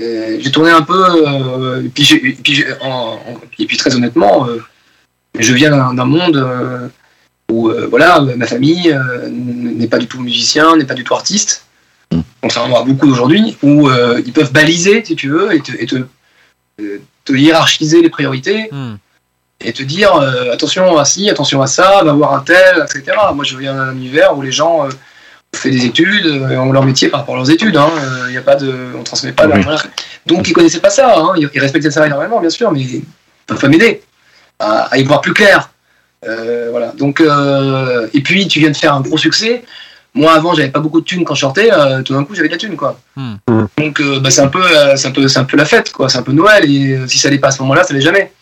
Euh, 0.00 0.36
j'ai 0.40 0.50
tourné 0.50 0.70
un 0.70 0.82
peu, 0.82 1.04
euh, 1.26 1.82
et 1.84 1.88
puis, 1.88 2.04
j'ai- 2.04 2.26
et 2.28 2.32
puis, 2.32 2.54
j'ai- 2.54 2.66
en- 2.82 3.14
en- 3.14 3.40
et 3.58 3.66
puis 3.66 3.76
très 3.76 3.94
honnêtement, 3.94 4.46
euh, 4.48 4.62
je 5.38 5.52
viens 5.54 5.70
d'un 5.70 6.04
monde 6.04 6.36
euh, 6.36 6.88
où 7.50 7.68
euh, 7.70 7.86
voilà, 7.88 8.20
ma 8.20 8.46
famille 8.46 8.90
euh, 8.92 9.28
n'est 9.30 9.88
pas 9.88 9.98
du 9.98 10.06
tout 10.06 10.20
musicien, 10.20 10.76
n'est 10.76 10.84
pas 10.84 10.94
du 10.94 11.04
tout 11.04 11.14
artiste, 11.14 11.62
Mm. 12.12 12.20
contrairement 12.40 12.80
à 12.80 12.84
beaucoup 12.84 13.06
d'aujourd'hui, 13.08 13.56
où 13.62 13.88
euh, 13.90 14.22
ils 14.24 14.32
peuvent 14.32 14.52
baliser, 14.52 15.04
si 15.04 15.16
tu 15.16 15.28
veux, 15.28 15.52
et 15.54 15.60
te, 15.60 15.72
et 15.72 15.86
te, 15.86 15.96
euh, 16.80 16.98
te 17.24 17.32
hiérarchiser 17.32 18.00
les 18.02 18.10
priorités 18.10 18.68
Hmm. 18.70 18.94
et 19.60 19.72
te 19.72 19.82
dire 19.82 20.14
euh, 20.14 20.52
attention 20.52 20.98
à 20.98 21.04
ci, 21.04 21.28
attention 21.30 21.60
à 21.62 21.66
ça, 21.66 22.04
va 22.04 22.12
voir 22.12 22.34
un 22.34 22.40
tel, 22.40 22.84
etc. 22.84 23.16
Moi, 23.34 23.44
je 23.44 23.56
viens 23.56 23.74
d'un 23.74 23.92
univers 23.92 24.36
où 24.38 24.42
les 24.42 24.52
gens 24.52 24.86
euh, 24.86 24.90
fait 25.56 25.70
des 25.70 25.84
études, 25.86 26.26
euh, 26.26 26.56
ont 26.56 26.72
leur 26.72 26.84
métier 26.84 27.08
par 27.08 27.20
rapport 27.20 27.34
à 27.34 27.38
leurs 27.38 27.50
études. 27.50 27.76
Hein, 27.76 27.90
euh, 28.00 28.32
y 28.32 28.36
a 28.36 28.42
pas 28.42 28.56
de, 28.56 28.72
on 28.98 29.02
transmet 29.02 29.32
pas. 29.32 29.46
Oui. 29.46 29.62
Donc, 30.26 30.48
ils 30.48 30.52
connaissaient 30.52 30.80
pas 30.80 30.90
ça. 30.90 31.18
Hein, 31.18 31.32
ils, 31.36 31.46
respectaient 31.58 31.90
ça 31.90 32.06
énormément, 32.06 32.40
bien 32.40 32.50
sûr, 32.50 32.70
mais 32.72 32.80
ils 32.80 33.04
peuvent 33.46 33.58
pas 33.58 33.68
m'aider 33.68 34.02
à, 34.58 34.88
à 34.92 34.98
y 34.98 35.04
voir 35.04 35.20
plus 35.20 35.34
clair. 35.34 35.70
Euh, 36.26 36.68
voilà. 36.70 36.92
Donc, 36.96 37.20
euh, 37.20 38.08
et 38.12 38.20
puis, 38.20 38.48
tu 38.48 38.58
viens 38.58 38.70
de 38.70 38.76
faire 38.76 38.94
un 38.94 39.00
gros 39.00 39.18
succès. 39.18 39.64
Moi, 40.14 40.32
avant, 40.32 40.54
j'avais 40.54 40.70
pas 40.70 40.80
beaucoup 40.80 41.00
de 41.00 41.06
thunes 41.06 41.24
quand 41.24 41.34
je 41.34 41.40
sortais. 41.40 41.70
euh, 41.72 42.02
tout 42.02 42.14
d'un 42.14 42.24
coup, 42.24 42.34
j'avais 42.34 42.48
de 42.48 42.54
la 42.54 42.58
thune, 42.58 42.76
quoi. 42.76 42.98
Hmm. 43.16 43.34
Donc, 43.76 44.02
bah, 44.20 44.30
c'est 44.30 44.40
un 44.40 44.48
peu, 44.48 44.64
c'est 44.96 45.08
un 45.08 45.10
peu, 45.10 45.28
c'est 45.28 45.38
un 45.38 45.44
peu 45.44 45.56
la 45.56 45.66
fête, 45.66 45.92
quoi. 45.92 46.08
C'est 46.08 46.18
un 46.18 46.22
peu 46.22 46.32
Noël. 46.32 46.64
Et 46.70 46.98
si 47.06 47.18
ça 47.18 47.28
allait 47.28 47.38
pas 47.38 47.48
à 47.48 47.50
ce 47.50 47.60
moment-là, 47.62 47.84
ça 47.84 47.92
l'est 47.92 48.00
jamais. 48.00 48.32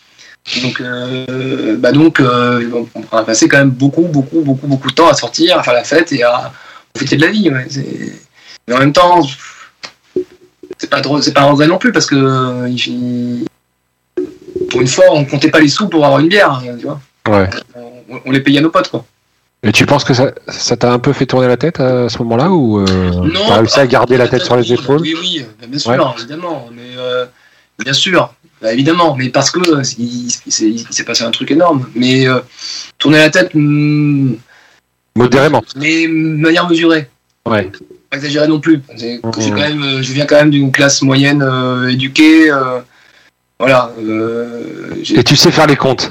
Donc, 0.63 0.81
euh, 0.81 1.77
bah 1.79 1.91
donc, 1.93 2.21
euh, 2.21 2.69
on 2.75 2.87
on 3.11 3.17
a 3.17 3.25
passé 3.25 3.49
quand 3.49 3.57
même 3.57 3.71
beaucoup, 3.71 4.03
beaucoup, 4.03 4.43
beaucoup, 4.43 4.67
beaucoup 4.67 4.89
de 4.91 4.95
temps 4.95 5.09
à 5.09 5.15
sortir, 5.15 5.59
à 5.59 5.63
faire 5.63 5.73
la 5.73 5.85
fête 5.85 6.13
et 6.13 6.23
à 6.23 6.53
profiter 6.95 7.17
de 7.17 7.23
la 7.23 7.31
vie. 7.31 7.51
ouais. 7.51 7.67
Mais 8.67 8.75
en 8.75 8.79
même 8.79 8.93
temps, 8.93 9.21
c'est 10.79 10.89
pas 10.89 11.03
c'est 11.21 11.35
pas 11.35 11.43
un 11.43 11.51
regret 11.51 11.67
non 11.67 11.79
plus 11.79 11.93
parce 11.93 12.07
que 12.07 12.15
euh, 12.17 12.69
il- 12.69 13.45
pour 14.71 14.81
une 14.81 14.87
fois, 14.89 15.05
on 15.11 15.25
comptait 15.25 15.51
pas 15.51 15.61
les 15.61 15.69
sous 15.69 15.89
pour 15.89 16.05
avoir 16.05 16.21
une 16.21 16.29
bière, 16.29 16.53
hein, 16.53 16.63
tu 16.79 16.87
vois. 16.87 17.01
Ouais. 17.29 17.49
On, 18.09 18.21
on 18.25 18.31
les 18.31 18.41
payait 18.41 18.59
à 18.59 18.63
nos 18.63 18.71
potes, 18.71 18.89
quoi. 18.89 19.05
Et 19.63 19.73
tu 19.73 19.87
penses 19.87 20.05
que 20.05 20.15
ça 20.15 20.33
ça 20.49 20.77
t'a 20.77 20.93
un 20.93 20.99
peu 20.99 21.13
fait 21.13 21.27
tourner 21.27 21.49
la 21.49 21.57
tête 21.57 21.81
à 21.81 22.09
ce 22.09 22.19
moment-là 22.19 22.51
ou 22.51 22.81
euh, 22.81 22.87
Non, 23.11 23.41
t'as 23.49 23.57
réussi 23.59 23.81
à 23.81 23.85
bah, 23.85 23.87
garder 23.89 24.17
la 24.17 24.29
tête 24.29 24.43
sur 24.43 24.57
les 24.57 24.73
épaules 24.73 25.01
Oui, 25.01 25.15
oui, 25.21 25.45
bien 25.69 25.79
sûr, 25.79 25.91
Ouais. 25.93 25.99
évidemment. 26.19 26.69
Mais 26.73 26.97
euh, 26.99 27.25
bien 27.79 27.93
sûr, 27.95 28.33
Bah, 28.61 28.73
évidemment, 28.73 29.15
mais 29.17 29.31
parce 29.31 29.51
que 29.51 29.61
euh, 29.61 29.83
il, 29.99 30.27
il 30.47 30.53
s'est- 30.53 30.69
il 30.69 30.87
s'est 30.91 31.05
passé 31.05 31.25
un 31.25 31.31
truc 31.31 31.51
énorme. 31.51 31.87
Mais 31.95 32.27
euh, 32.27 32.41
tourner 32.99 33.19
la 33.19 33.31
tête, 33.31 33.51
hmm, 33.55 34.35
Modérément. 35.17 35.63
mais 35.77 36.07
de 36.07 36.13
manière 36.13 36.69
mesurée. 36.69 37.09
Ouais. 37.47 37.71
Pas 38.11 38.17
exagéré 38.17 38.49
non 38.49 38.59
plus. 38.61 38.81
Quand 39.23 39.53
même, 39.55 39.83
euh, 39.83 40.03
je 40.03 40.13
viens 40.13 40.27
quand 40.27 40.37
même 40.37 40.51
d'une 40.51 40.73
classe 40.73 41.03
moyenne 41.03 41.43
euh, 41.43 41.89
éduquée. 41.89 42.51
euh, 42.51 42.81
voilà. 43.59 43.93
Et 45.15 45.23
tu 45.25 45.37
sais 45.37 45.51
faire 45.53 45.67
les 45.67 45.77
comptes. 45.77 46.11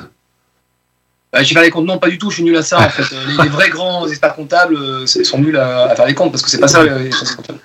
bah, 1.33 1.43
j'ai 1.43 1.53
fait 1.55 1.61
les 1.63 1.69
comptes, 1.69 1.85
non, 1.85 1.97
pas 1.97 2.09
du 2.09 2.17
tout, 2.17 2.29
je 2.29 2.35
suis 2.35 2.43
nul 2.43 2.55
à 2.55 2.63
ça 2.63 2.79
en 2.79 2.89
fait. 2.89 3.03
Les, 3.37 3.43
les 3.43 3.49
vrais 3.49 3.69
grands 3.69 4.07
experts 4.07 4.35
comptables 4.35 4.77
sont 5.07 5.39
nuls 5.39 5.57
à, 5.57 5.89
à 5.91 5.95
faire 5.95 6.05
les 6.05 6.13
comptes 6.13 6.31
parce 6.31 6.43
que 6.43 6.49
c'est 6.49 6.59
pas 6.59 6.67
ça 6.67 6.83
les 6.83 7.09
comptables. 7.35 7.59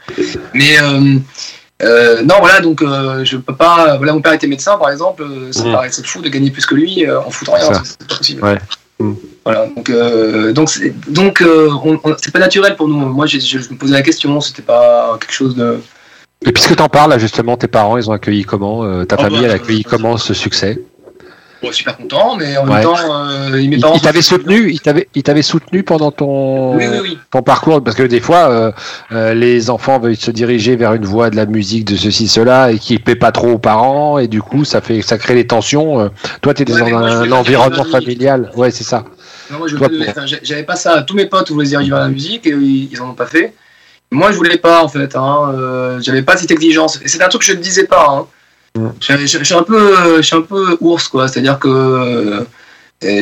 Mais 0.55 0.77
euh, 1.83 2.23
non, 2.25 2.35
voilà, 2.41 2.61
donc 2.61 2.83
euh, 2.83 3.25
je 3.25 3.37
peux 3.37 3.55
pas. 3.55 3.97
Voilà, 3.99 4.13
mon 4.15 4.21
père 4.21 4.33
était 4.33 4.49
médecin 4.49 4.77
par 4.79 4.91
exemple, 4.91 5.23
euh, 5.23 5.53
ça 5.53 5.63
me 5.63 5.67
Mhm. 5.69 5.73
paraissait 5.75 6.03
fou 6.03 6.21
de 6.23 6.29
gagner 6.29 6.51
plus 6.51 6.67
que 6.67 6.75
lui 6.75 7.09
en 7.09 7.31
foutant 7.31 7.53
rien, 7.53 7.81
c'est 7.85 7.99
pas 7.99 8.17
possible. 8.17 8.43
Ouais. 8.45 8.59
Voilà, 9.45 9.67
donc 9.69 9.89
euh, 9.91 10.53
donc 10.53 10.69
c'est 10.71 10.93
donc 11.11 11.41
euh, 11.41 11.71
on- 11.85 12.01
on- 12.05 12.17
c'est 12.19 12.33
pas 12.33 12.39
naturel 12.41 12.75
pour 12.77 12.89
nous. 12.89 12.97
Moi, 12.97 13.27
j'ai- 13.27 13.41
je, 13.41 13.59
je 13.61 13.71
me 13.71 13.77
posais 13.79 13.93
la 13.95 14.03
question, 14.03 14.41
c'était 14.41 14.63
pas 14.63 15.17
quelque 15.21 15.33
chose 15.33 15.55
de. 15.55 15.79
Et 16.45 16.53
puisque 16.53 16.77
t'en 16.77 16.89
parles, 16.89 17.11
là, 17.11 17.19
justement, 17.19 17.57
tes 17.57 17.69
parents, 17.69 17.97
ils 17.97 18.11
ont 18.11 18.13
accueilli 18.13 18.45
comment 18.45 18.85
euh, 18.85 19.05
Ta 19.05 19.17
Oh, 19.19 19.23
famille, 19.23 19.39
bah, 19.41 19.45
elle 19.47 19.51
a 19.53 19.55
accueilli 19.55 19.85
comment 19.85 20.17
ce 20.17 20.35
succès? 20.35 20.83
Bon, 21.61 21.73
super 21.73 21.97
content, 21.97 22.37
mais 22.37 22.57
en 22.57 22.65
Ouais. 22.69 22.75
même 22.75 22.83
temps, 22.85 22.95
euh, 22.97 23.81
parents. 23.81 23.95
ils 23.97 24.01
t'avaient 24.01 24.23
soutenu 24.23 24.71
Ils 24.71 24.81
t'avaient 24.81 25.09
ils 25.17 25.25
t'avaient 25.25 25.43
soutenu 25.43 25.83
pendant 25.83 26.13
ton 26.13 26.77
Oui, 26.77 26.85
oui, 26.89 26.99
oui. 27.03 27.19
ton 27.33 27.43
parcours 27.43 27.83
Parce 27.83 27.97
que 27.97 28.05
des 28.05 28.21
fois, 28.21 28.49
euh, 28.49 28.73
euh, 29.11 29.35
les 29.35 29.69
enfants 29.69 29.99
veulent 29.99 30.15
se 30.15 30.31
diriger 30.31 30.77
vers 30.77 30.95
une 30.95 31.05
voie 31.05 31.31
de 31.31 31.37
la 31.37 31.47
musique, 31.47 31.85
de 31.85 31.97
ceci, 31.97 32.29
cela, 32.29 32.71
et 32.71 32.79
qui 32.79 32.93
ne 32.95 32.99
plaît 33.01 33.17
pas 33.17 33.33
trop 33.33 33.49
aux 33.53 33.59
parents, 33.59 34.19
et 34.19 34.29
du 34.29 34.41
coup, 34.41 34.65
ça 34.65 34.81
fait 34.81 35.03
ça 35.03 35.19
crée 35.19 35.35
des 35.35 35.47
tensions. 35.49 35.99
Euh, 36.01 36.09
Toi, 36.43 36.55
tu 36.55 36.63
es 36.63 36.73
Ouais, 36.73 36.79
dans 36.93 36.99
moi, 37.01 37.09
un 37.11 37.33
environnement 37.33 37.85
familial. 37.85 38.51
Ouais, 38.55 38.71
c'est 38.71 38.85
ça. 38.85 39.03
Non, 39.51 39.59
moi, 39.59 39.67
je 39.67 39.75
Toi, 39.77 39.89
voulais- 39.89 40.13
j'avais 40.43 40.63
pas 40.63 40.77
ça. 40.77 41.03
Tous 41.03 41.15
mes 41.15 41.27
potes 41.27 41.51
voulaient 41.51 41.65
se 41.65 41.71
diriger 41.71 41.91
vers 41.91 42.01
la 42.01 42.09
musique 42.09 42.47
et 42.47 42.51
ils, 42.51 42.89
ils 42.93 43.01
en 43.03 43.11
ont 43.11 43.15
pas 43.15 43.27
fait. 43.27 43.55
Moi, 44.13 44.31
je 44.31 44.37
voulais 44.37 44.59
pas 44.59 44.85
en 44.85 44.89
fait. 44.89 45.17
Hein. 45.17 45.99
J'avais 46.01 46.23
pas 46.23 46.37
cette 46.37 46.51
exigence. 46.53 47.01
Et 47.03 47.09
c'est 47.09 47.21
un 47.23 47.29
truc 47.29 47.41
que 47.43 47.49
je 47.49 47.53
ne 47.55 47.61
disais 47.61 47.85
pas. 47.87 48.07
Hein. 48.11 48.27
Mm. 48.79 48.89
Je, 49.01 49.27
je- 49.27 49.39
je 49.39 49.45
suis 49.45 49.55
un 49.55 49.63
peu, 49.63 50.17
je 50.17 50.23
suis 50.23 50.37
un 50.37 50.43
peu 50.43 50.77
ours 50.81 51.09
quoi. 51.09 51.29
C'est-à-dire 51.29 51.59
que 51.59 51.69
euh, 51.69 52.45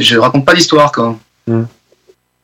je 0.01 0.17
raconte 0.19 0.45
pas 0.45 0.55
d'histoire 0.55 0.93
quoi. 0.93 1.19
Mm. 1.47 1.63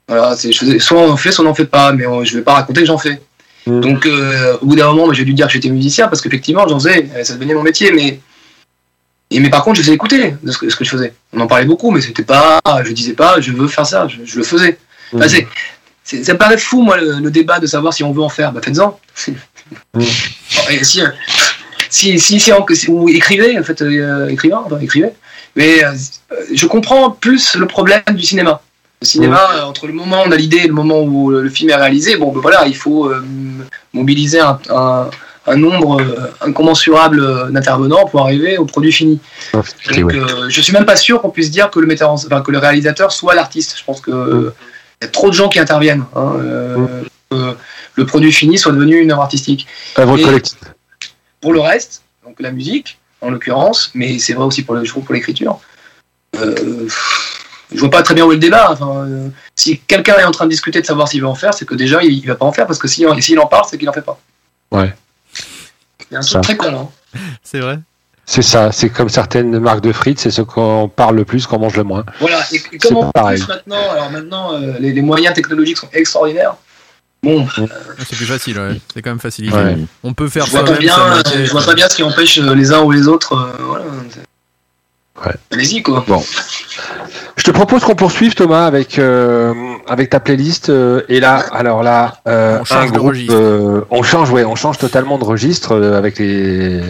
Voilà, 0.09 0.37
c'est, 0.37 0.53
je 0.53 0.79
soit 0.79 0.99
on 1.01 1.11
en 1.13 1.17
fait, 1.17 1.33
soit 1.33 1.45
on 1.45 1.49
en 1.49 1.55
fait 1.55 1.67
pas. 1.67 1.93
Mais 1.93 2.05
je 2.25 2.37
vais 2.37 2.43
pas 2.43 2.55
raconter 2.55 2.81
que 2.81 2.87
j'en 2.87 2.99
fais. 2.99 3.21
Mm. 3.67 3.81
Donc, 3.81 4.07
euh, 4.07 4.57
au 4.61 4.67
bout 4.67 4.77
d'un 4.77 4.93
moment, 4.93 5.13
j'ai 5.13 5.25
dû 5.25 5.35
dire 5.35 5.47
que 5.47 5.53
j'étais 5.53 5.69
musicien 5.71 6.09
parce 6.09 6.21
qu'effectivement, 6.21 6.67
j'en 6.69 6.79
faisais. 6.79 7.09
Ça 7.25 7.35
devenait 7.35 7.55
mon 7.55 7.63
métier, 7.63 7.93
mais 7.93 8.21
et 9.31 9.41
mais 9.41 9.49
par 9.51 9.63
contre, 9.65 9.77
je 9.79 9.83
faisais 9.83 9.95
écouter 9.95 10.35
de 10.43 10.51
ce 10.53 10.59
que, 10.59 10.69
ce 10.69 10.77
que 10.77 10.85
je 10.85 10.91
faisais. 10.91 11.15
On 11.33 11.41
en 11.41 11.47
parlait 11.47 11.65
beaucoup, 11.65 11.91
mais 11.91 12.01
c'était 12.03 12.23
pas, 12.25 12.61
je 12.85 12.93
disais 12.93 13.15
pas, 13.15 13.41
je 13.41 13.51
veux 13.53 13.67
faire 13.69 13.87
ça, 13.87 14.07
je, 14.09 14.19
je 14.25 14.37
le 14.37 14.43
faisais. 14.45 14.79
Enfin, 15.15 15.27
c'est- 15.29 15.47
ça 16.25 16.33
me 16.35 16.39
paraît 16.39 16.59
fou, 16.59 16.83
moi, 16.83 16.97
le, 16.99 17.21
le 17.21 17.31
débat 17.31 17.59
de 17.61 17.67
savoir 17.67 17.95
si 17.95 18.03
on 18.05 18.13
veut 18.13 18.21
en 18.23 18.29
faire. 18.29 18.53
Bah, 18.53 18.61
faites-en. 18.63 18.99
Et 20.71 20.85
si, 20.85 21.01
euh, 21.01 21.09
si, 21.93 22.19
si, 22.19 22.41
si, 22.41 22.51
si- 22.75 22.91
ou 22.91 23.09
écrivez, 23.09 23.59
en 23.59 23.63
fait, 23.63 23.83
euh, 23.83 24.29
écrivain, 24.29 24.63
enfin, 24.65 24.79
écrivez. 24.81 25.11
Mais 25.57 25.85
euh, 25.85 25.93
je 26.55 26.67
comprends 26.67 27.11
plus 27.11 27.57
le 27.57 27.67
problème 27.67 28.03
du 28.15 28.23
cinéma. 28.23 28.63
Le 29.03 29.07
cinéma, 29.07 29.41
euh, 29.55 29.63
entre 29.65 29.87
le 29.87 29.93
moment 29.93 30.23
où 30.23 30.29
on 30.29 30.33
a 30.33 30.37
l'idée 30.37 30.63
et 30.65 30.69
le 30.69 30.73
moment 30.73 31.01
où 31.03 31.31
le, 31.31 31.51
film 31.51 31.69
est 31.71 31.75
réalisé, 31.77 32.17
bon, 32.17 32.33
ben 32.33 32.41
voilà, 32.41 32.67
il 32.67 32.77
faut 32.77 33.07
euh, 33.07 33.23
mobiliser 33.93 34.41
un, 34.41 34.59
un- 34.71 35.11
un 35.47 35.57
nombre 35.57 36.01
euh, 36.01 36.31
incommensurable 36.41 37.21
euh, 37.21 37.51
d'intervenants 37.51 38.07
pour 38.07 38.21
arriver 38.23 38.59
au 38.59 38.65
produit 38.65 38.93
fini. 38.93 39.19
Donc, 39.53 39.65
ouais. 40.13 40.15
euh, 40.21 40.49
je 40.49 40.61
suis 40.61 40.73
même 40.73 40.85
pas 40.87 40.95
sûr 40.97 41.21
qu'on 41.21 41.31
puisse 41.31 41.51
dire 41.51 41.69
que 41.71 41.81
le 41.81 41.87
metteur, 41.89 42.11
en- 42.11 42.15
enfin, 42.15 42.41
que 42.43 42.53
le 42.53 42.59
réalisateur 42.59 43.11
soit 43.13 43.35
l'artiste. 43.35 43.75
Je 43.77 43.85
pense 43.85 44.01
que 44.01 44.13
euh, 44.13 44.55
il 45.01 45.05
y 45.05 45.09
a 45.09 45.11
trop 45.11 45.29
de 45.29 45.35
gens 45.35 45.49
qui 45.49 45.59
interviennent. 45.59 46.05
hein, 46.15 46.33
euh, 46.41 46.77
que 47.33 47.55
le 47.97 48.07
produit 48.07 48.33
fini 48.33 48.57
soit 48.57 48.73
devenu 48.73 48.99
une 49.01 49.11
œuvre 49.11 49.23
artistique. 49.23 49.67
Œuvre 49.99 50.17
collective. 50.17 50.59
Pour 51.43 51.53
le 51.53 51.61
reste, 51.61 52.03
donc 52.25 52.37
la 52.41 52.51
musique, 52.53 52.99
en 53.21 53.29
l'occurrence, 53.31 53.91
mais 53.95 54.19
c'est 54.19 54.33
vrai 54.33 54.45
aussi 54.47 54.63
pour 54.63 54.75
le, 54.75 54.85
je 54.85 54.91
trouve 54.91 55.05
pour 55.05 55.15
l'écriture. 55.15 55.61
Euh, 56.37 56.89
je 57.75 57.79
vois 57.79 57.91
pas 57.91 58.03
très 58.03 58.15
bien 58.15 58.25
où 58.25 58.31
est 58.33 58.37
le 58.37 58.41
débat. 58.41 58.71
Enfin, 58.71 59.05
euh, 59.07 59.29
si 59.55 59.79
quelqu'un 59.81 60.17
est 60.19 60.25
en 60.25 60.31
train 60.31 60.45
de 60.47 60.51
discuter 60.51 60.81
de 60.81 60.87
savoir 60.87 61.09
s'il 61.09 61.21
veut 61.21 61.27
en 61.27 61.35
faire, 61.35 61.53
c'est 61.53 61.67
que 61.67 61.75
déjà 61.75 62.03
il, 62.03 62.13
il 62.13 62.27
va 62.27 62.37
pas 62.37 62.45
en 62.47 62.53
faire 62.53 62.67
parce 62.67 62.79
que 62.79 62.89
s'il 62.89 63.07
en, 63.09 63.21
s'il 63.21 63.39
en 63.39 63.47
parle, 63.47 63.65
c'est 63.69 63.77
qu'il 63.77 63.89
en 63.89 63.93
fait 63.93 64.03
pas. 64.03 64.19
Ouais. 64.71 64.95
C'est 66.09 66.17
un 66.17 66.23
Ça. 66.23 66.41
truc 66.41 66.59
très 66.59 66.71
con. 66.71 66.91
Hein. 67.15 67.19
C'est 67.43 67.61
vrai. 67.61 67.79
C'est 68.25 68.43
ça. 68.43 68.71
C'est 68.73 68.89
comme 68.89 69.09
certaines 69.09 69.59
marques 69.59 69.81
de 69.83 69.93
frites, 69.93 70.21
c'est 70.21 70.31
ceux 70.31 70.45
qu'on 70.45 70.89
parle 70.89 71.17
le 71.17 71.25
plus, 71.25 71.47
qu'on 71.47 71.59
mange 71.59 71.77
le 71.77 71.83
moins. 71.83 72.05
Voilà. 72.21 72.41
Et, 72.53 72.63
et 72.73 72.79
comme 72.79 72.95
pas 72.95 73.01
en 73.01 73.11
pareil. 73.11 73.39
plus 73.41 73.49
maintenant, 73.49 73.91
alors 73.91 74.11
maintenant 74.11 74.53
euh, 74.55 74.75
les, 74.79 74.93
les 74.93 75.03
moyens 75.03 75.35
technologiques 75.35 75.77
sont 75.79 75.89
extraordinaires. 75.93 76.55
Bon, 77.25 77.47
Ah, 77.57 77.63
C'est 78.05 78.17
plus 78.17 78.27
facile, 78.27 78.59
ouais. 78.59 78.81
C'est 78.93 79.01
quand 79.01 79.11
même 79.11 79.21
facilité. 79.21 79.57
Ouais. 79.57 79.77
On 80.03 80.13
peut 80.13 80.29
faire 80.29 80.45
je 80.47 80.51
vois 80.51 80.61
ça 80.61 80.65
pas 80.67 80.73
même 80.73 80.81
bien, 80.81 80.99
euh, 80.99 81.23
je 81.45 81.51
vois 81.53 81.63
pas 81.65 81.75
bien 81.75 81.89
ce 81.89 81.95
qui 81.97 82.03
empêche 82.03 82.39
euh, 82.39 82.55
les 82.55 82.73
uns 82.73 82.81
ou 82.83 82.91
les 82.91 83.07
autres. 83.07 83.35
euh, 83.35 83.63
voilà. 83.65 83.85
Ouais. 85.25 85.33
Allez-y 85.53 85.83
quoi. 85.85 86.05
Je 87.37 87.45
te 87.45 87.51
propose 87.53 87.83
qu'on 87.85 87.95
poursuive 87.95 88.35
Thomas 88.35 88.67
avec 88.67 88.99
euh, 88.99 89.53
avec 89.87 90.11
ta 90.11 90.19
playlist 90.19 90.69
euh, 90.69 91.03
et 91.09 91.21
là 91.21 91.45
alors 91.53 91.85
là 91.85 92.17
euh, 92.27 92.59
On 92.61 92.65
change 92.65 92.89
un 92.89 92.91
groupe, 92.91 93.15
euh, 93.31 93.83
on 93.91 94.03
change 94.03 94.31
ouais 94.31 94.43
on 94.45 94.57
change 94.57 94.79
totalement 94.79 95.19
de 95.19 95.25
registre 95.25 95.73
euh, 95.77 95.97
avec 95.99 96.19
les 96.19 96.81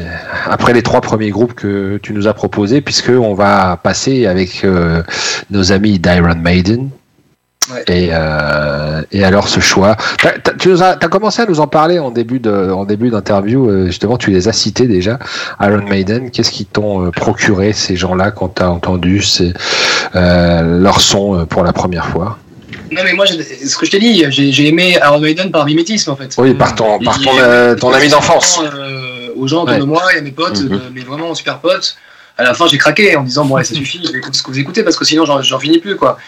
après 0.46 0.72
les 0.72 0.82
trois 0.82 1.00
premiers 1.02 1.30
groupes 1.30 1.52
que 1.54 1.98
tu 2.02 2.14
nous 2.14 2.26
as 2.26 2.32
proposés 2.32 2.80
puisque 2.80 3.10
on 3.10 3.34
va 3.34 3.76
passer 3.76 4.26
avec 4.26 4.64
euh, 4.64 5.02
nos 5.50 5.72
amis 5.72 5.98
d'Iron 5.98 6.36
Maiden 6.36 6.88
Ouais. 7.70 7.84
et 7.86 8.08
euh, 8.12 9.02
et 9.12 9.22
alors 9.24 9.46
ce 9.46 9.60
choix 9.60 9.96
tu 10.58 10.68
nous 10.70 10.82
as 10.82 10.96
commencé 10.96 11.42
à 11.42 11.46
nous 11.46 11.60
en 11.60 11.66
parler 11.68 11.98
en 11.98 12.10
début 12.10 12.40
de 12.40 12.70
en 12.72 12.84
début 12.84 13.10
d'interview 13.10 13.68
euh, 13.68 13.86
justement 13.86 14.16
tu 14.16 14.30
les 14.30 14.48
as 14.48 14.52
cités 14.52 14.86
déjà 14.88 15.18
Iron 15.60 15.82
Maiden 15.88 16.30
qu'est-ce 16.30 16.50
qui 16.50 16.64
t'ont 16.64 17.06
euh, 17.06 17.10
procuré 17.10 17.72
ces 17.72 17.94
gens-là 17.96 18.30
quand 18.32 18.48
t'as 18.48 18.68
entendu 18.68 19.22
ces, 19.22 19.52
euh, 20.16 20.78
leur 20.80 21.00
son 21.00 21.46
pour 21.46 21.62
la 21.62 21.72
première 21.72 22.06
fois? 22.06 22.38
Non 22.90 23.00
mais 23.04 23.12
moi, 23.14 23.24
ce 23.26 23.76
que 23.76 23.86
je 23.86 23.90
t'ai 23.90 23.98
dit, 24.00 24.24
j'ai 24.30 24.66
aimé 24.68 24.98
Iron 25.02 25.20
Maiden 25.20 25.50
par 25.50 25.64
mimétisme 25.64 26.10
en 26.10 26.16
fait. 26.16 26.34
oui 26.38 26.54
par 26.54 26.74
ton 26.74 26.98
par 26.98 27.18
ton, 27.20 27.30
euh, 27.40 27.74
ton 27.74 27.92
ami 27.92 28.08
d'enfance 28.08 28.60
aux 29.36 29.46
gens 29.46 29.62
autour 29.62 29.74
Ouais. 29.74 29.80
de 29.80 29.84
moi 29.84 30.02
et 30.14 30.18
à 30.18 30.20
mes 30.22 30.30
potes, 30.30 30.60
Mhm. 30.62 30.72
euh, 30.74 30.78
mais 30.94 31.00
vraiment 31.02 31.34
super 31.34 31.58
potes. 31.58 31.96
À 32.38 32.44
la 32.44 32.54
fin, 32.54 32.66
j'ai 32.66 32.78
craqué 32.78 33.14
en 33.16 33.22
disant 33.24 33.44
bon, 33.44 33.56
allez, 33.56 33.64
ça 33.64 33.74
suffit, 33.74 34.00
je 34.04 34.10
vais 34.12 34.18
écouter 34.18 34.38
ce 34.38 34.42
que 34.42 34.50
vous 34.50 34.58
écoutez 34.58 34.82
parce 34.82 34.96
que 34.96 35.04
sinon, 35.04 35.24
j'en 35.42 35.58
finis 35.58 35.78
plus 35.78 35.96
quoi. 35.96 36.18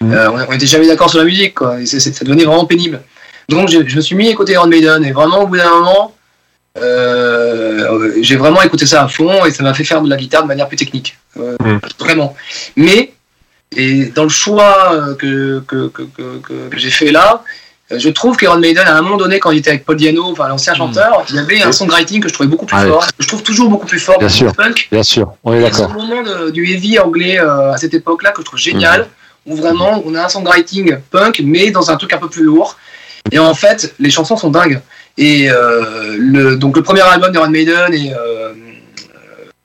Mhm. 0.00 0.12
Euh, 0.12 0.30
on, 0.30 0.46
on 0.48 0.52
était 0.52 0.66
jamais 0.66 0.86
d'accord 0.86 1.08
sur 1.10 1.18
la 1.20 1.24
musique 1.24 1.54
quoi, 1.54 1.80
et 1.80 1.86
ça 1.86 1.98
devenait 2.24 2.44
vraiment 2.44 2.66
pénible. 2.66 3.00
Donc, 3.48 3.68
je, 3.68 3.86
je 3.86 3.96
me 3.96 4.00
suis 4.00 4.14
mis 4.16 4.28
à 4.28 4.30
écouter 4.30 4.52
Iron 4.52 4.66
Maiden 4.66 5.04
et 5.04 5.12
vraiment 5.12 5.42
au 5.42 5.46
bout 5.46 5.56
d'un 5.58 5.70
moment, 5.70 6.14
euh, 6.78 8.12
j'ai 8.20 8.36
vraiment 8.36 8.62
écouté 8.62 8.86
ça 8.86 9.04
à 9.04 9.08
fond 9.08 9.44
et 9.44 9.50
ça 9.50 9.62
m'a 9.62 9.74
fait 9.74 9.84
faire 9.84 10.02
de 10.02 10.10
la 10.10 10.16
guitare 10.16 10.42
de 10.42 10.48
manière 10.48 10.68
plus 10.68 10.76
technique, 10.76 11.16
Euh, 11.36 11.56
Mhm. 11.62 11.80
vraiment. 11.98 12.36
Mais 12.76 13.12
et 13.76 14.06
dans 14.06 14.22
le 14.24 14.28
choix 14.28 15.14
que, 15.18 15.60
que, 15.66 15.88
que, 15.88 16.02
que- 16.02 16.38
que- 16.46 16.68
que 16.70 16.78
j'ai 16.78 16.90
fait 16.90 17.10
là, 17.10 17.42
je 17.90 18.08
trouve 18.08 18.36
qu'Iron 18.36 18.58
Maiden, 18.58 18.86
à 18.86 18.96
un 18.96 19.02
moment 19.02 19.16
donné, 19.16 19.38
quand 19.38 19.50
il 19.50 19.58
était 19.58 19.70
avec 19.70 19.84
Paul 19.84 19.96
Diano, 19.96 20.24
enfin 20.32 20.48
l'ancien 20.48 20.74
chanteur, 20.74 21.24
il 21.28 21.36
y 21.36 21.38
avait 21.38 21.62
un 21.62 21.72
songwriting 21.72 22.20
que 22.22 22.28
je 22.28 22.34
trouvais 22.34 22.48
beaucoup 22.48 22.66
plus 22.66 22.76
Hmm. 22.76 22.84
Ah 22.86 22.88
fort, 22.88 23.06
je 23.18 23.26
trouve 23.28 23.42
toujours 23.42 23.68
beaucoup 23.68 23.86
plus 23.86 23.98
fort 23.98 24.18
Bien 24.18 24.28
que 24.28 24.32
sûr. 24.34 24.46
le 24.46 24.52
punk. 24.52 24.88
bien 24.90 25.02
sûr 25.02 25.32
on 25.44 25.52
est 25.52 25.60
d'accord 25.60 25.90
moment 25.92 26.22
de- 26.22 26.50
du 26.50 26.66
heavy 26.72 26.98
anglais 26.98 27.38
euh, 27.38 27.72
à 27.72 27.76
cette 27.76 27.92
époque-là 27.94 28.30
que 28.32 28.40
je 28.40 28.46
trouve 28.46 28.58
génial, 28.58 29.02
Hmm. 29.46 29.52
où 29.52 29.56
vraiment 29.56 30.02
on 30.06 30.14
a 30.14 30.24
un 30.24 30.28
songwriting 30.28 30.96
punk, 31.10 31.42
mais 31.44 31.70
dans 31.70 31.90
un 31.90 31.96
truc 31.96 32.12
un 32.14 32.18
peu 32.18 32.28
plus 32.28 32.42
lourd. 32.42 32.76
Et 33.32 33.38
en 33.38 33.54
fait, 33.54 33.94
les 33.98 34.10
chansons 34.10 34.36
sont 34.36 34.50
dingues. 34.50 34.80
Et 35.16 35.50
euh, 35.50 36.16
le, 36.18 36.56
donc 36.56 36.76
le 36.76 36.82
premier 36.82 37.00
album 37.02 37.30
d'Iron 37.32 37.48
Maiden 37.50 37.92
et 37.94 38.12
euh, 38.14 38.52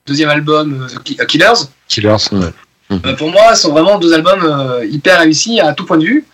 deuxième 0.06 0.28
album 0.30 0.86
euh, 0.90 0.98
Ki- 1.04 1.18
Killers, 1.26 1.66
Killers 1.88 2.16
euh, 2.32 3.14
pour 3.16 3.30
moi, 3.30 3.54
ce 3.54 3.62
sont 3.62 3.72
vraiment 3.72 3.98
deux 3.98 4.12
albums 4.12 4.42
euh, 4.44 4.84
hyper 4.84 5.20
réussis 5.20 5.60
à 5.60 5.72
tout 5.74 5.84
point 5.86 5.96
de 5.98 6.04
vue. 6.04 6.24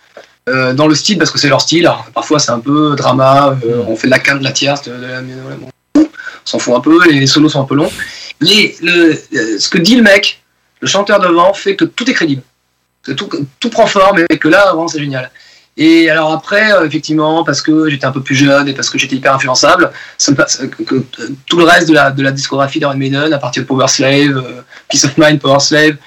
Euh, 0.47 0.73
dans 0.73 0.87
le 0.87 0.95
style, 0.95 1.17
parce 1.17 1.29
que 1.31 1.37
c'est 1.39 1.49
leur 1.49 1.59
style. 1.61 1.85
Alors, 1.87 2.05
parfois, 2.13 2.39
c'est 2.39 2.51
un 2.51 2.59
peu 2.59 2.95
drama. 2.95 3.57
euh, 3.65 3.83
on 3.87 3.95
fait 3.97 4.07
de 4.07 4.11
la 4.11 4.19
quinte, 4.19 4.39
de 4.39 4.43
la 4.45 4.51
tierce, 4.53 4.81
de, 4.83 4.95
de 4.95 5.01
la- 5.05 5.21
bon. 5.21 5.69
on 5.95 6.07
s'en 6.45 6.57
fout 6.59 6.73
un 6.75 6.79
peu. 6.79 6.97
Les 7.09 7.27
solos 7.27 7.49
sont 7.49 7.61
un 7.61 7.65
peu 7.65 7.75
longs. 7.75 7.91
Mais 8.41 8.73
le, 8.81 9.11
euh, 9.35 9.59
ce 9.59 9.67
que 9.67 9.77
dit 9.77 9.95
le 9.97 10.03
mec, 10.03 10.41
le 10.79 10.87
chanteur 10.87 11.19
devant, 11.19 11.53
fait 11.53 11.75
que 11.75 11.83
tout 11.83 12.09
est 12.09 12.13
crédible. 12.13 12.43
Que 13.03 13.11
tout, 13.11 13.29
tout 13.59 13.69
prend 13.69 13.87
forme 13.87 14.19
et 14.29 14.37
que 14.37 14.47
là, 14.47 14.67
vraiment, 14.67 14.87
c'est 14.87 14.99
génial. 14.99 15.29
Et 15.75 16.09
alors 16.09 16.31
après, 16.31 16.71
euh, 16.71 16.85
effectivement, 16.85 17.43
parce 17.43 17.61
que 17.61 17.89
j'étais 17.89 18.05
un 18.05 18.11
peu 18.11 18.21
plus 18.23 18.35
jeune 18.35 18.67
et 18.69 18.73
parce 18.73 18.89
que 18.89 18.97
j'étais 18.97 19.15
hyper 19.17 19.33
influençable, 19.35 19.91
ça 20.17 20.31
me 20.31 20.37
passe- 20.37 20.57
que- 20.77 20.83
que, 20.83 20.95
euh, 20.95 21.29
tout 21.45 21.57
le 21.57 21.65
reste 21.65 21.87
de 21.89 21.93
la, 21.93 22.09
de 22.11 22.23
la 22.23 22.31
discographie 22.31 22.79
d'Iron 22.79 22.95
Maiden, 22.95 23.31
à 23.33 23.37
partir 23.37 23.63
de 23.63 23.67
Power 23.67 23.87
Slave, 23.87 24.37
euh, 24.37 24.61
Peace 24.89 25.03
of 25.05 25.17
Mind, 25.17 25.39
Power 25.39 25.59
Slave, 25.59 25.97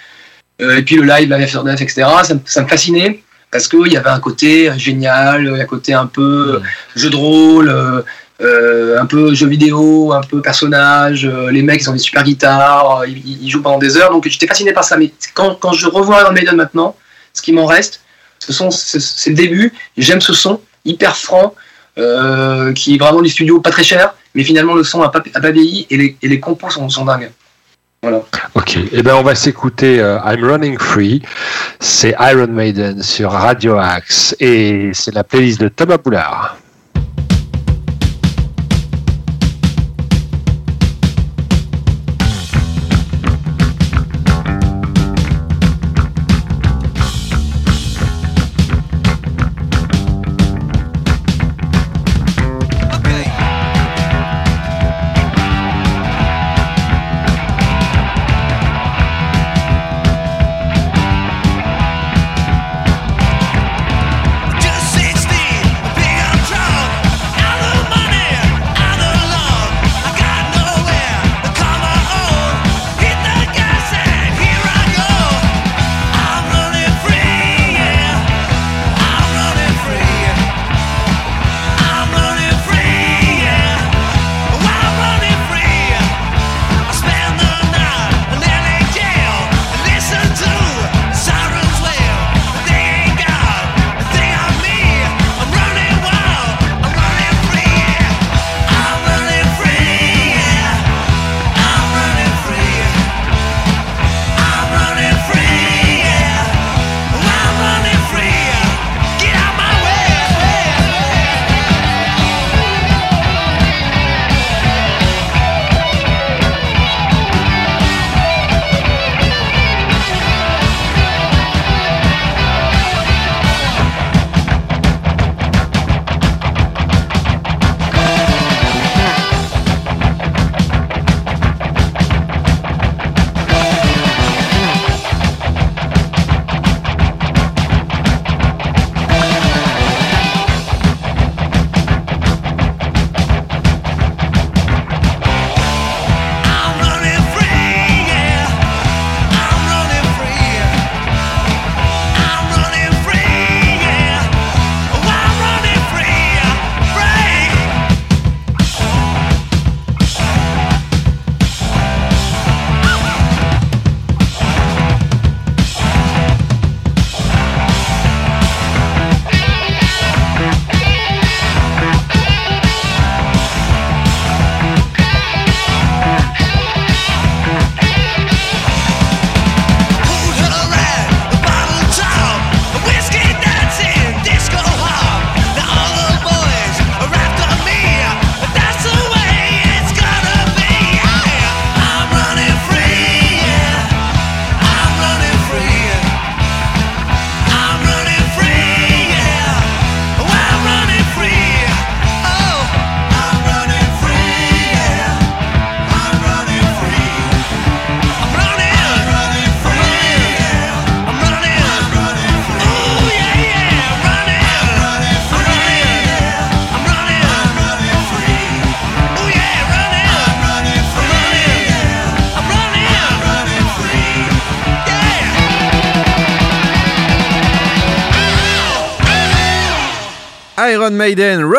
euh, 0.63 0.79
et 0.79 0.83
puis 0.83 0.97
le 0.97 1.03
live, 1.05 1.31
After 1.33 1.61
Death, 1.65 1.81
etc., 1.83 2.03
ça, 2.25 2.35
ça 2.47 2.63
me 2.63 2.69
fascinait 2.69 3.23
parce 3.51 3.67
qu'il 3.69 3.93
y 3.93 3.97
avait 3.97 4.11
un 4.11 4.21
côté 4.21 4.71
génial, 4.79 5.61
un 5.61 5.65
côté 5.65 5.93
un 5.93 6.07
peu 6.07 6.57
euh, 6.57 6.61
jeu 6.95 7.11
de 7.11 7.17
rôle, 7.17 7.69
euh, 7.69 8.03
euh, 8.41 9.01
un 9.01 9.07
peu 9.07 9.35
jeux 9.35 9.49
vidéo, 9.49 10.13
un 10.13 10.23
peu 10.23 10.41
personnage. 10.41 11.27
euh, 11.27 11.51
les 11.51 11.63
mecs, 11.63 11.83
ils 11.83 11.91
ont 11.91 11.93
des 11.93 11.99
super 11.99 12.23
guitares, 12.23 13.01
euh, 13.01 13.07
ils, 13.07 13.43
ils 13.43 13.51
jouent 13.51 13.63
pendant 13.63 13.79
des 13.79 13.97
heures. 13.97 14.11
Donc 14.11 14.27
j'étais 14.29 14.47
fasciné 14.47 14.73
par 14.73 14.85
ça. 14.85 14.97
Mais 14.97 15.13
quand, 15.35 15.57
quand 15.57 15.73
je 15.73 15.87
revois 15.87 16.21
Iron 16.21 16.33
Maiden 16.33 16.57
maintenant, 16.57 16.97
ce 17.33 17.43
qui 17.43 17.53
m'en 17.53 17.67
reste, 17.67 18.03
ce 18.39 18.53
sont 18.53 18.71
c'est 18.71 19.31
le 19.31 19.37
début. 19.37 19.73
J'aime 19.97 20.21
ce 20.21 20.33
son 20.33 20.61
hyper 20.85 21.17
franc, 21.17 21.55
qui 22.75 22.95
est 22.95 22.99
vraiment 22.99 23.21
du 23.21 23.29
studio 23.29 23.61
pas 23.61 23.71
très 23.71 23.85
cher, 23.85 24.15
mais 24.35 24.45
finalement 24.45 24.75
le 24.75 24.85
son 24.85 25.03
a 25.03 25.11
pas, 25.11 25.23
a 25.35 25.41
pas 25.41 25.51
vieilli 25.51 25.87
et 25.91 25.97
les, 25.99 26.17
et 26.23 26.29
les 26.29 26.41
compos 26.41 26.71
sont, 26.71 26.89
sont 26.89 27.05
dingues. 27.05 27.31
Voilà. 28.03 28.23
Ok, 28.55 28.79
eh 28.93 29.03
ben 29.03 29.15
on 29.17 29.23
va 29.23 29.35
s'écouter 29.35 30.01
euh, 30.01 30.19
I'm 30.25 30.43
Running 30.43 30.79
Free, 30.79 31.21
c'est 31.81 32.15
Iron 32.19 32.47
Maiden 32.47 33.03
sur 33.03 33.31
Radio 33.31 33.77
Axe 33.77 34.35
et 34.41 34.91
c'est 34.95 35.15
la 35.15 35.23
playlist 35.23 35.61
de 35.61 35.69
Thomas 35.69 35.99
Boulard. 35.99 36.57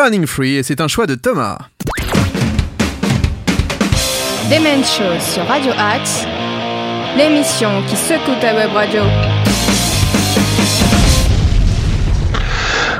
Running 0.02 0.26
Free 0.26 0.56
et 0.56 0.62
c'est 0.64 0.80
un 0.80 0.88
choix 0.88 1.06
de 1.06 1.14
Thomas. 1.14 1.58
Demen 4.50 4.82
Show 4.84 5.20
sur 5.20 5.46
Radio 5.46 5.70
Axe, 5.78 6.26
l'émission 7.16 7.70
qui 7.88 7.94
secoue 7.94 8.34
ta 8.40 8.52
web 8.54 8.72
radio. 8.74 9.02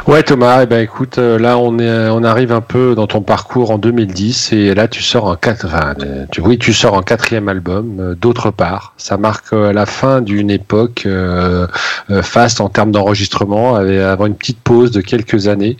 Ouais 0.08 0.24
Thomas, 0.24 0.62
eh 0.64 0.66
ben 0.66 0.80
écoute, 0.82 1.18
euh, 1.18 1.38
là 1.38 1.56
on 1.58 1.78
est, 1.78 2.08
on 2.10 2.24
arrive 2.24 2.50
un 2.50 2.60
peu 2.60 2.94
dans 2.96 3.06
ton 3.06 3.22
parcours 3.22 3.70
en 3.70 3.78
2010 3.78 4.52
et 4.52 4.74
là 4.74 4.88
tu 4.88 5.00
sors 5.00 5.26
en 5.26 5.36
quatre, 5.36 5.66
enfin, 5.66 5.94
euh, 6.00 6.26
tu, 6.32 6.40
oui 6.40 6.58
tu 6.58 6.72
sors 6.72 6.94
en 6.94 7.02
quatrième 7.02 7.48
album. 7.48 7.98
euh, 8.00 8.14
D'autre 8.16 8.50
part, 8.50 8.94
ça 8.96 9.16
marque 9.16 9.52
euh, 9.52 9.72
la 9.72 9.86
fin 9.86 10.20
d'une 10.20 10.50
époque 10.50 11.04
euh, 11.06 11.68
euh, 12.10 12.20
faste 12.22 12.60
en 12.60 12.68
termes 12.68 12.90
d'enregistrement, 12.90 13.76
avant 13.76 14.26
une 14.26 14.34
petite 14.34 14.58
pause 14.60 14.90
de 14.90 15.00
quelques 15.00 15.46
années. 15.46 15.76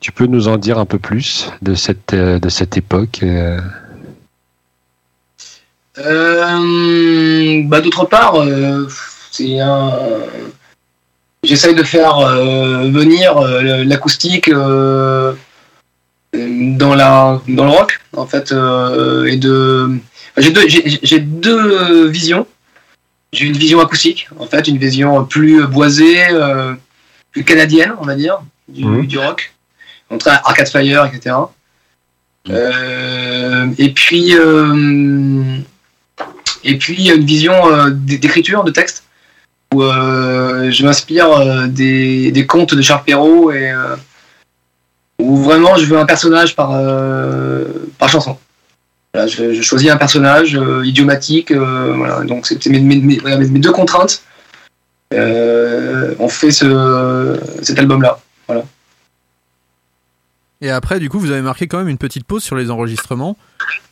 Tu 0.00 0.12
peux 0.12 0.26
nous 0.26 0.48
en 0.48 0.58
dire 0.58 0.78
un 0.78 0.84
peu 0.86 0.98
plus 0.98 1.50
de 1.62 1.74
cette 1.74 2.12
euh, 2.12 2.38
de 2.38 2.48
cette 2.50 2.76
époque 2.76 3.20
euh, 3.22 3.58
Euh, 5.98 7.62
bah, 7.66 7.80
D'autre 7.80 8.04
part, 8.06 8.36
euh, 8.36 8.86
c'est 9.30 9.60
un. 9.60 9.92
J'essaye 11.44 11.74
de 11.74 11.82
faire 11.82 12.18
euh, 12.18 12.88
venir 12.90 13.36
euh, 13.38 13.82
l'acoustique 13.84 14.48
euh, 14.48 15.32
dans, 16.32 16.94
la, 16.94 17.40
dans 17.48 17.64
le 17.64 17.70
rock, 17.70 18.00
en 18.16 18.26
fait, 18.26 18.52
et 18.52 19.36
de. 19.36 19.88
enfin, 19.90 20.38
J'ai 20.40 20.50
deux, 20.52 20.68
j'ai- 20.68 21.00
j'ai 21.02 21.18
deux 21.18 22.06
visions. 22.08 22.46
J'ai 23.32 23.46
une 23.46 23.56
vision 23.56 23.80
acoustique, 23.80 24.28
en 24.38 24.46
fait, 24.46 24.68
une 24.68 24.76
vision 24.78 25.24
plus 25.24 25.66
boisée, 25.66 26.18
plus 27.32 27.42
canadienne, 27.44 27.94
on 27.98 28.04
va 28.04 28.14
dire, 28.14 28.38
du, 28.68 28.84
Mhm. 28.84 29.06
du 29.06 29.18
rock. 29.18 29.52
Entre 30.10 30.28
Arcade 30.28 30.68
Fire, 30.68 31.06
etc. 31.06 31.34
Et 33.78 33.90
puis, 33.94 34.34
et 36.64 36.78
puis 36.78 37.08
une 37.10 37.24
vision 37.24 37.54
d'écriture, 37.90 38.62
de 38.64 38.70
texte, 38.70 39.04
où 39.72 39.82
euh, 39.82 40.70
je 40.70 40.84
m'inspire 40.84 41.30
euh, 41.32 41.66
des, 41.66 42.30
des 42.32 42.46
contes 42.46 42.74
de 42.74 42.82
Charles 42.82 43.04
Perrault 43.04 43.50
et, 43.52 43.70
euh, 43.70 43.96
où 45.18 45.36
vraiment 45.36 45.76
je 45.76 45.86
veux 45.86 45.98
un 45.98 46.06
personnage 46.06 46.54
par, 46.56 46.70
par 47.98 48.08
chanson. 48.08 48.38
Voilà, 49.14 49.26
je, 49.28 49.52
je 49.52 49.62
choisis 49.62 49.90
un 49.90 49.96
personnage 49.96 50.58
idiomatique, 50.84 51.52
voilà, 51.52 52.22
donc 52.24 52.46
c'était 52.46 52.70
mes, 52.70 52.80
mes- 52.80 52.96
mes- 52.96 53.18
voilà, 53.18 53.36
mes- 53.36 53.48
mes 53.48 53.60
deux 53.60 53.72
contraintes. 53.72 54.22
On 55.12 56.28
fait 56.28 56.50
ce, 56.50 57.38
cet 57.62 57.78
album-là. 57.78 58.18
Et 60.60 60.70
après, 60.70 61.00
du 61.00 61.08
coup, 61.10 61.18
vous 61.18 61.32
avez 61.32 61.42
marqué 61.42 61.66
quand 61.66 61.78
même 61.78 61.88
une 61.88 61.98
petite 61.98 62.24
pause 62.24 62.42
sur 62.44 62.54
les 62.54 62.70
enregistrements. 62.70 63.36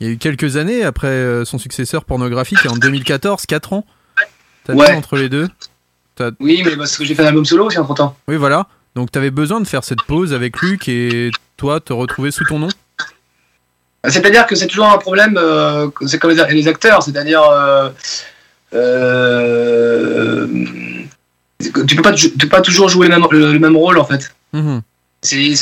Il 0.00 0.06
y 0.06 0.10
a 0.10 0.12
eu 0.12 0.18
quelques 0.18 0.56
années 0.56 0.84
après 0.84 1.44
son 1.44 1.58
successeur 1.58 2.04
pornographique, 2.04 2.58
et 2.64 2.68
en 2.68 2.76
2014, 2.76 3.44
4 3.46 3.72
ans. 3.72 3.84
T'as 4.64 4.74
Ouais. 4.74 4.94
entre 4.94 5.16
les 5.16 5.28
deux? 5.28 5.48
Oui, 6.40 6.62
mais 6.64 6.76
parce 6.76 6.96
que 6.96 7.04
j'ai 7.04 7.14
fait 7.14 7.22
un 7.22 7.26
album 7.28 7.44
solo 7.44 7.66
aussi 7.66 7.78
entre 7.78 7.94
temps. 7.94 8.16
Oui, 8.28 8.36
voilà. 8.36 8.66
Donc 8.94 9.10
t'avais 9.12 9.30
besoin 9.30 9.60
de 9.60 9.66
faire 9.66 9.84
cette 9.84 10.02
pause 10.02 10.32
avec 10.34 10.60
Luc 10.60 10.88
et 10.88 11.30
toi 11.56 11.80
te 11.80 11.92
retrouver 11.92 12.30
sous 12.30 12.44
ton 12.44 12.58
nom? 12.58 12.68
C'est-à-dire 14.08 14.46
que 14.46 14.54
c'est 14.54 14.66
toujours 14.66 14.88
un 14.88 14.98
problème, 14.98 15.36
euh, 15.36 15.88
c'est 16.06 16.18
comme 16.18 16.30
les, 16.30 16.68
acteurs, 16.68 17.02
c'est-à-dire. 17.02 17.42
euh, 17.42 17.90
euh, 18.74 20.46
tu 21.86 21.96
peux 21.96 22.02
pas, 22.02 22.12
tu 22.12 22.30
peux 22.30 22.48
pas 22.48 22.62
toujours 22.62 22.88
jouer 22.88 23.08
le 23.08 23.18
même, 23.18 23.26
le- 23.30 23.52
le 23.52 23.58
même 23.58 23.76
rôle 23.76 23.98
en 23.98 24.04
fait. 24.04 24.34
Mhm. 24.52 24.80
C'est 25.22 25.52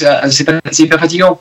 hyper 0.79 1.01
fatigant. 1.01 1.41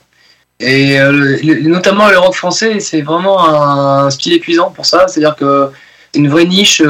Et 0.59 0.99
euh, 0.99 1.11
le- 1.43 1.61
notamment 1.69 2.09
le 2.09 2.17
rock 2.17 2.33
français, 2.35 2.79
c'est 2.79 3.01
vraiment 3.01 3.47
un 3.47 4.09
style 4.09 4.33
épuisant 4.33 4.71
pour 4.71 4.85
ça. 4.87 5.07
C'est-à-dire 5.07 5.35
que 5.35 5.69
c'est 6.11 6.19
une 6.19 6.29
vraie 6.29 6.45
niche, 6.45 6.81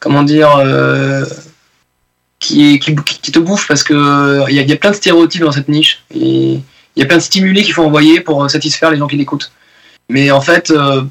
comment 0.00 0.22
dire, 0.22 0.54
euh, 0.56 1.24
qui, 2.38 2.74
est- 2.74 2.78
qui, 2.78 2.94
qui 2.94 3.32
te 3.32 3.38
bouffe 3.38 3.66
parce 3.66 3.82
que 3.82 4.44
il 4.48 4.54
y, 4.54 4.58
a- 4.58 4.62
il 4.62 4.68
y 4.68 4.72
a 4.72 4.76
plein 4.76 4.90
de 4.90 4.96
stéréotypes 4.96 5.42
dans 5.42 5.52
cette 5.52 5.68
niche. 5.68 6.02
Et 6.14 6.54
il 6.96 7.00
y 7.00 7.02
a 7.02 7.06
plein 7.06 7.16
de 7.18 7.22
stimuli 7.22 7.62
qu'il 7.62 7.74
faut 7.74 7.84
envoyer 7.84 8.20
pour 8.20 8.48
satisfaire 8.50 8.90
les 8.90 8.98
gens 8.98 9.06
qui 9.06 9.16
l'écoutent. 9.16 9.50
Mais 10.08 10.30
en 10.30 10.40
fait, 10.40 10.70
euh, 10.70 11.02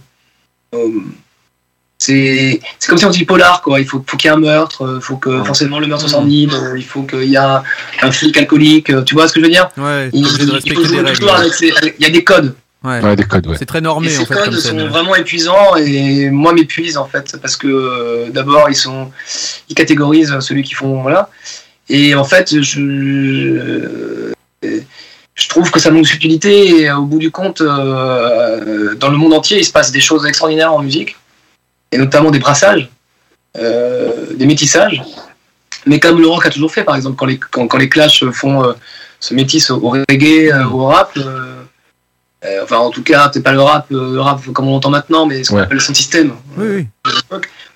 euh, 0.74 0.88
c'est 1.98 2.60
comme 2.88 2.98
si 2.98 3.06
on 3.06 3.10
dit 3.10 3.26
polar, 3.26 3.62
quoi. 3.62 3.80
Il 3.80 3.86
faut, 3.88 4.04
faut 4.06 4.18
qu'il 4.18 4.30
y 4.30 4.34
ait 4.34 4.36
un 4.36 4.40
meurtre, 4.40 4.98
il 5.00 5.02
faut 5.02 5.18
que 5.18 5.44
forcément 5.44 5.80
le 5.80 5.88
meurtre 5.88 6.08
s'enlime, 6.10 6.52
euh, 6.54 6.78
il 6.78 6.84
faut 6.84 7.04
qu'il 7.04 7.24
y 7.24 7.34
ait 7.36 7.38
un, 7.38 7.64
un 8.02 8.12
flic 8.12 8.38
alcoolique, 8.38 8.90
euh, 8.90 9.02
tu 9.04 9.16
vois 9.16 9.28
ce 9.28 9.34
que 9.34 9.40
je 9.40 9.46
veux 9.46 9.52
dire? 9.52 9.70
Ouais, 9.78 10.10
t'es 10.12 10.18
il, 10.18 10.26
obligé 10.26 10.38
de 10.38 10.44
il- 10.44 10.48
il 10.48 10.52
respecter 10.54 10.76
faut 10.76 10.82
des 10.82 10.88
jouer 10.90 10.98
règles. 11.02 11.20
toujours 11.20 11.36
avec 11.36 11.54
ces- 11.54 11.72
avec- 11.72 11.96
Il 12.00 12.04
y 12.04 12.08
a 12.08 12.12
des 12.12 12.24
codes. 12.24 12.56
Ouais. 12.86 13.02
Ouais, 13.04 13.16
des 13.16 13.24
codes, 13.24 13.48
ouais. 13.48 13.56
C'est 13.58 13.66
très 13.66 13.80
Et 13.80 13.82
normé 13.82 14.10
ces 14.10 14.22
en 14.22 14.26
fait 14.26 14.36
comme 14.36 14.44
codes 14.46 14.60
sont 14.60 14.88
vraiment 14.88 15.16
épuisants 15.16 15.76
et 15.76 16.30
moi 16.30 16.54
m'épuisent 16.54 16.98
en 16.98 17.06
fait 17.06 17.36
parce 17.42 17.58
que 17.58 17.68
euh, 17.68 18.30
d'abord 18.30 18.70
ils 18.70 18.76
sont 18.76 19.12
ils 19.70 19.76
catégorisent 19.76 20.40
celui 20.40 20.62
qui 20.62 20.76
font 20.76 21.02
voilà 21.02 21.30
et 21.90 22.14
en 22.14 22.24
fait 22.24 22.62
je 22.62 22.82
euh, 22.82 24.34
je 25.36 25.50
trouve 25.50 25.72
que 25.72 25.80
ça 25.80 25.90
manque 25.90 26.04
de 26.04 26.08
subtilité 26.08 26.82
et 26.82 26.90
euh, 26.90 26.98
au 26.98 27.06
bout 27.06 27.20
du 27.20 27.32
compte 27.32 27.62
euh, 27.62 28.94
dans 28.96 29.10
le 29.10 29.18
monde 29.18 29.34
entier 29.34 29.58
il 29.58 29.66
se 29.66 29.72
passe 29.72 29.92
des 29.92 30.02
choses 30.02 30.26
extraordinaires 30.26 30.74
en 30.74 30.82
musique 30.84 31.18
et 31.92 31.98
notamment 31.98 32.30
des 32.30 32.40
brassages 32.40 32.90
euh, 33.58 34.12
des 34.36 34.46
métissages 34.46 35.02
mais 35.88 36.00
comme 36.00 36.20
le 36.20 36.28
rock 36.28 36.46
a 36.46 36.50
toujours 36.52 36.72
fait 36.72 36.84
par 36.84 36.96
exemple 36.96 37.16
quand 37.16 37.26
les 37.26 37.38
quand, 37.40 37.68
quand 37.68 37.78
les 37.78 37.90
Clash 37.90 38.24
font 38.32 38.64
euh, 38.64 38.74
se 39.20 39.34
métissent 39.34 39.72
au, 39.72 39.80
reggae 39.90 40.52
euh, 40.52 40.66
au 40.66 40.86
rap 40.86 41.18
euh, 42.46 42.60
euh, 42.60 42.64
enfin, 42.64 42.78
en 42.78 42.90
tout 42.92 43.04
cas, 43.04 43.30
peut-être 43.30 43.44
pas 43.44 43.52
le 43.54 43.62
rap, 43.62 43.88
euh, 43.92 44.14
le 44.14 44.22
rap 44.22 44.42
comme 44.54 44.68
on 44.68 44.72
l'entend 44.72 44.90
maintenant, 44.90 45.26
mais 45.26 45.44
ce 45.44 45.50
qu'on 45.50 45.58
Ouais. 45.58 45.62
appelle 45.64 45.78
le 45.78 45.84
son 45.84 45.94
système. 45.94 46.34
Oui, 46.58 46.68
oui. 46.68 46.88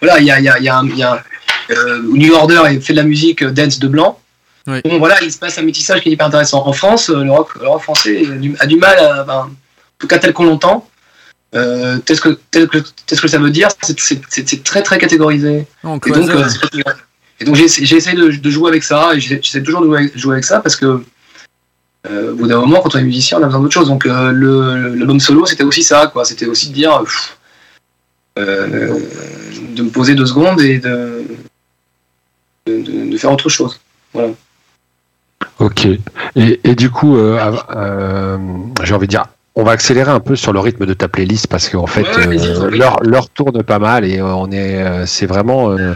Voilà, 0.02 0.20
il 0.20 0.26
y 0.26 0.32
a, 0.32 0.40
il 0.40 0.46
y 0.46 0.50
a, 0.50 0.58
il 0.60 0.64
y 0.66 0.70
a, 0.70 0.78
un- 0.78 0.88
y 0.88 1.04
a 1.04 1.24
euh, 1.72 2.02
New 2.04 2.34
Order 2.34 2.62
et 2.72 2.80
fait 2.80 2.94
de 2.94 2.98
la 2.98 3.04
musique 3.04 3.42
euh, 3.44 3.52
dance 3.52 3.80
de 3.80 3.88
blanc. 3.88 4.20
Oui. 4.68 4.82
Bon, 4.86 4.98
voilà, 5.00 5.22
il 5.24 5.32
se 5.32 5.38
passe 5.40 5.58
un 5.58 5.62
métissage 5.64 6.02
qui 6.02 6.10
est 6.10 6.12
hyper 6.14 6.28
intéressant. 6.28 6.66
En 6.68 6.74
France, 6.74 7.10
euh, 7.10 7.24
le 7.24 7.32
rock, 7.32 7.50
le 7.60 7.68
rock 7.68 7.82
français 7.82 8.24
a 8.32 8.36
du, 8.36 8.56
a 8.60 8.66
du 8.66 8.78
mal, 8.78 8.98
à, 9.00 9.24
ben, 9.24 9.34
en 9.34 9.50
tout 9.98 10.08
cas 10.08 10.20
tel 10.20 10.34
qu'on 10.34 10.46
l'entend, 10.46 10.88
euh, 11.56 11.98
tel, 12.00 12.20
que, 12.20 12.40
tel, 12.52 12.68
que, 12.68 12.78
tel 13.06 13.20
que 13.20 13.28
ça 13.28 13.38
veut 13.40 13.50
dire, 13.50 13.70
c'est- 13.82 14.64
très 14.64 14.84
très 14.84 14.98
catégorisé. 15.00 15.60
Et 15.60 15.66
donc, 15.84 16.08
euh. 16.08 16.48
Et 17.42 17.46
donc 17.46 17.56
j'ai 17.56 17.64
essayé 17.66 18.16
de, 18.18 18.30
de 18.32 18.50
jouer 18.50 18.70
avec 18.70 18.84
ça, 18.84 19.12
et 19.14 19.20
j'essaie 19.20 19.64
toujours 19.64 19.82
de 19.82 19.86
jouer 19.88 19.98
avec, 20.00 20.18
jouer 20.18 20.34
avec 20.36 20.46
ça 20.46 20.60
parce 20.60 20.76
que 20.76 20.86
euh, 20.86 21.06
au 22.08 22.36
bout 22.36 22.48
d'un 22.48 22.60
moment, 22.60 22.82
quand 22.82 22.96
on 22.96 23.00
est 23.00 23.04
musicien, 23.04 23.40
on 23.40 23.44
a 23.44 23.46
besoin 23.46 23.62
d'autre 23.62 23.74
chose. 23.74 23.88
Donc 23.88 24.06
euh, 24.06 24.32
l'album 24.96 25.20
solo, 25.20 25.46
c'était 25.46 25.64
aussi 25.64 25.84
ça, 25.84 26.08
quoi. 26.08 26.26
C'était 26.26 26.46
aussi 26.46 26.70
de 26.70 26.74
dire, 26.74 27.04
euh, 28.38 28.40
euh, 28.40 29.00
de 29.76 29.84
me 29.84 29.90
poser 29.90 30.16
deux 30.16 30.26
secondes 30.26 30.62
et 30.62 30.80
de, 30.80 31.24
de, 32.66 33.18
faire 33.18 33.32
autre 33.32 33.50
chose. 33.50 33.80
Ok. 35.60 35.88
Et, 36.36 36.60
et 36.64 36.76
du 36.76 36.90
coup, 36.90 37.18
euh, 37.18 37.56
euh, 37.76 38.38
j'ai 38.84 38.94
envie 38.94 39.08
de 39.08 39.12
dire, 39.12 39.26
on 39.56 39.64
va 39.64 39.72
accélérer 39.72 40.12
un 40.12 40.20
peu 40.20 40.36
sur 40.36 40.54
le 40.54 40.60
rythme 40.60 40.86
de 40.86 40.94
ta 40.94 41.08
playlist 41.08 41.48
parce 41.48 41.70
qu'en 41.70 41.88
fait, 41.88 42.02
Ouais, 42.04 42.28
ouais, 42.28 42.48
euh, 42.48 42.70
l'heure 42.72 42.98
l'heure 43.04 43.30
tourne 43.30 43.62
pas 43.64 43.80
mal 43.80 44.06
et 44.06 44.20
euh, 44.20 44.26
on 44.34 44.52
est, 44.52 44.82
euh, 44.84 45.06
c'est 45.06 45.26
vraiment 45.26 45.72
euh, 45.72 45.94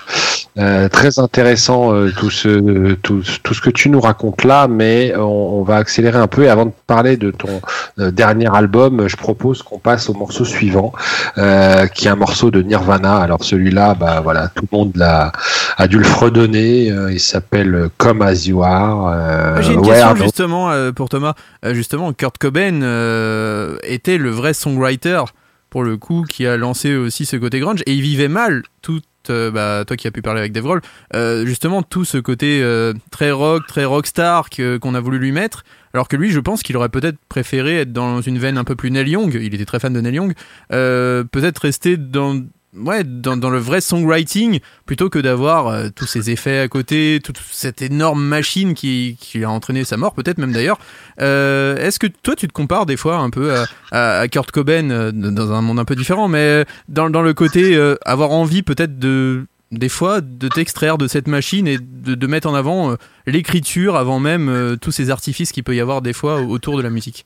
euh, 0.60 0.88
très 0.90 1.18
intéressant 1.20 1.94
euh, 1.94 2.12
tout 2.18 2.30
ce 2.30 2.94
tout, 2.96 3.24
tout 3.42 3.54
ce 3.54 3.62
que 3.62 3.70
tu 3.70 3.90
nous 3.90 4.02
racontes 4.02 4.44
là, 4.44 4.68
mais 4.68 5.16
on, 5.16 5.22
on 5.22 5.64
va 5.64 5.78
accélérer 5.78 6.18
un 6.20 6.28
peu. 6.28 6.44
Et 6.44 6.50
avant 6.50 6.66
de 6.66 6.72
parler 6.88 7.16
de 7.18 7.32
ton 7.32 7.62
euh, 8.00 8.12
dernier 8.12 8.54
album, 8.54 9.08
je 9.08 9.16
propose 9.16 9.62
qu'on 9.64 9.80
passe 9.80 10.10
au 10.10 10.14
morceau 10.14 10.46
suivant, 10.46 10.92
euh, 11.38 11.88
qui 11.88 12.08
est 12.08 12.10
un 12.12 12.16
morceau 12.16 12.52
de 12.52 12.62
Nirvana. 12.62 13.18
Alors 13.18 13.44
celui-là, 13.44 13.96
bah 14.00 14.20
voilà, 14.22 14.50
tout 14.50 14.66
le 14.72 14.78
monde 14.78 14.92
l'a 14.96 15.32
a 15.78 15.88
dû 15.88 15.98
le 15.98 16.04
fredonner. 16.04 16.92
euh, 16.92 17.12
il 17.12 17.20
s'appelle 17.20 17.90
Come 17.98 18.22
as 18.22 18.46
You 18.48 18.62
Are. 18.64 19.08
euh, 19.14 19.62
J'ai 19.62 19.74
une 19.74 19.82
question 19.82 20.14
Don't- 20.14 20.24
justement 20.24 20.70
euh, 20.72 20.92
pour 20.92 21.08
Thomas. 21.10 21.34
Euh, 21.66 21.74
justement, 21.74 22.12
Kurt 22.14 22.38
Cobain 22.38 22.82
euh, 22.82 23.43
était 23.84 24.18
le 24.18 24.30
vrai 24.30 24.54
songwriter 24.54 25.24
pour 25.70 25.84
le 25.84 25.98
coup 25.98 26.24
qui 26.30 26.46
a 26.46 26.58
lancé 26.58 26.96
aussi 26.96 27.26
ce 27.26 27.36
côté 27.36 27.60
grunge 27.60 27.82
et 27.86 27.94
il 27.94 28.02
vivait 28.02 28.28
mal 28.28 28.64
tout. 28.82 29.02
euh, 29.30 29.52
bah, 29.52 29.86
toi 29.86 29.96
qui 29.96 30.08
as 30.08 30.12
pu 30.12 30.22
parler 30.22 30.42
avec 30.42 30.52
Dave 30.52 30.82
euh, 31.16 31.46
justement 31.46 31.82
tout 31.82 32.06
ce 32.06 32.18
côté 32.18 32.62
euh, 32.62 32.94
très 33.10 33.32
rock, 33.32 33.66
très 33.68 33.86
rockstar 33.86 34.50
qu'on 34.50 34.96
a 34.96 35.00
voulu 35.00 35.18
lui 35.18 35.32
mettre, 35.32 35.64
alors 35.94 36.08
que 36.08 36.16
lui, 36.16 36.32
je 36.32 36.40
pense 36.40 36.64
qu'il 36.64 36.76
aurait 36.76 36.90
peut-être 36.90 37.18
préféré 37.30 37.82
être 37.82 37.94
dans 37.94 38.22
une 38.22 38.40
veine 38.40 38.58
un 38.58 38.64
peu 38.64 38.76
plus 38.76 38.90
Neil 38.92 39.10
Young. 39.10 39.34
Il 39.40 39.54
était 39.54 39.66
très 39.66 39.80
fan 39.80 39.94
de 39.94 40.02
Neil 40.02 40.16
Young. 40.16 40.34
euh, 40.72 41.24
peut-être 41.24 41.60
rester 41.60 41.98
dans 41.98 42.42
ouais 42.76 43.04
dans, 43.04 43.38
dans 43.38 43.50
le 43.50 43.60
vrai 43.60 43.82
songwriting 43.82 44.60
plutôt 44.86 45.10
que 45.10 45.20
d'avoir 45.20 45.68
euh, 45.68 45.90
tous 45.96 46.06
ces 46.06 46.30
effets 46.30 46.60
à 46.60 46.68
côté, 46.68 47.20
toute 47.24 47.40
cette 47.52 47.82
énorme 47.82 48.24
machine 48.24 48.74
qui, 48.74 49.18
qui 49.20 49.44
a 49.44 49.50
entraîné 49.50 49.84
sa 49.84 49.98
mort, 49.98 50.14
peut-être 50.14 50.38
même 50.38 50.52
d'ailleurs. 50.52 50.80
Euh, 51.22 51.78
Est-ce 51.78 52.00
que 52.00 52.08
toi, 52.08 52.36
tu 52.36 52.48
te 52.48 52.54
compares 52.54 52.86
des 52.86 52.98
fois 52.98 53.18
un 53.18 53.30
peu 53.30 53.54
à, 53.92 54.28
Kurt 54.28 54.52
Cobain 54.52 54.90
euh, 54.90 55.12
dans 55.12 55.52
un 55.52 55.62
monde 55.62 55.80
un 55.80 55.86
peu 55.86 55.96
différent, 55.96 56.28
mais 56.28 56.66
dans, 56.90 57.10
dans 57.10 57.22
le 57.22 57.34
côté 57.34 57.80
avoir 58.06 58.32
envie 58.32 58.64
peut-être 58.64 59.00
de 59.00 59.46
des 59.72 59.90
fois 59.90 60.22
de 60.22 60.48
t'extraire 60.50 61.00
de 61.00 61.08
cette 61.08 61.28
machine 61.28 61.68
et 61.68 61.80
de, 61.80 62.28
mettre 62.28 62.48
en 62.48 62.54
avant 62.54 62.96
l'écriture 63.26 63.96
avant 63.96 64.20
même 64.20 64.78
tous 64.80 64.92
ces 64.92 65.10
artifices 65.10 65.52
qu'il 65.52 65.64
peut 65.64 65.76
y 65.76 65.82
avoir 65.82 66.04
des 66.04 66.14
fois 66.14 66.42
autour 66.42 66.78
de 66.78 66.84
la 66.84 66.92
musique? 66.92 67.26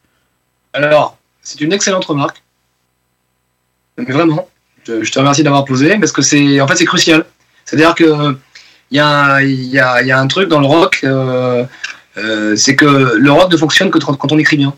Alors, 0.71 1.17
c'est 1.41 1.59
une 1.59 1.73
excellente 1.73 2.05
remarque. 2.05 2.41
Mais 3.97 4.05
vraiment, 4.05 4.47
je, 4.87 5.03
je 5.03 5.11
te 5.11 5.19
remercie 5.19 5.43
d'avoir 5.43 5.65
posé 5.65 5.97
parce 5.99 6.11
que 6.11 6.21
c'est 6.21 6.61
en 6.61 6.67
fait 6.67 6.75
c'est 6.75 6.85
crucial. 6.85 7.25
C'est-à-dire 7.65 7.95
que 7.95 8.37
il 8.91 8.97
y, 8.97 8.99
a 9.01 9.41
y, 9.41 9.79
a, 9.79 10.01
y 10.01 10.11
a 10.11 10.19
un 10.19 10.27
truc 10.27 10.47
dans 10.47 10.61
le 10.61 10.65
rock, 10.65 11.01
euh, 11.03 11.65
euh, 12.17 12.55
c'est 12.55 12.75
que 12.75 13.15
le 13.17 13.31
rock 13.31 13.51
ne 13.51 13.57
fonctionne 13.57 13.91
que 13.91 13.99
quand 13.99 14.31
on 14.31 14.37
écrit 14.37 14.57
bien. 14.57 14.73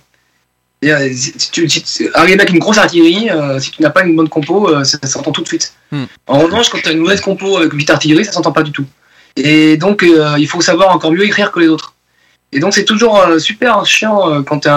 C'est-à-dire, 0.81 1.15
Si 1.15 1.33
si 1.37 1.51
tu 1.51 1.69
si, 1.69 2.09
arrives 2.13 2.39
avec 2.39 2.49
une 2.51 2.59
grosse 2.59 2.77
artillerie, 2.77 3.29
euh, 3.29 3.59
si 3.59 3.71
tu 3.71 3.81
n'as 3.81 3.89
pas 3.89 4.03
une 4.03 4.15
bonne 4.15 4.29
compo, 4.29 4.69
euh, 4.69 4.83
ça, 4.83 4.97
ça 5.01 5.07
s'entend 5.07 5.31
tout 5.31 5.41
de 5.41 5.47
suite. 5.47 5.73
Hmm. 5.91 6.05
En 6.25 6.39
revanche, 6.39 6.69
quand 6.69 6.79
tu 6.81 6.89
as 6.89 6.93
une 6.93 6.99
mauvaise 6.99 7.21
compo 7.21 7.57
avec 7.57 7.73
une 7.73 7.77
petite 7.77 7.89
artillerie, 7.89 8.25
ça 8.25 8.31
s'entend 8.31 8.51
pas 8.51 8.63
du 8.63 8.71
tout. 8.71 8.85
Et 9.35 9.77
donc, 9.77 10.03
euh, 10.03 10.35
il 10.37 10.47
faut 10.47 10.61
savoir 10.61 10.95
encore 10.95 11.11
mieux 11.11 11.25
écrire 11.25 11.51
que 11.51 11.59
les 11.59 11.67
autres. 11.67 11.93
Et 12.51 12.59
donc, 12.59 12.73
c'est 12.73 12.85
toujours 12.85 13.19
euh, 13.19 13.39
super 13.39 13.85
chiant 13.85 14.31
euh, 14.31 14.41
quand 14.41 14.59
tu 14.59 14.69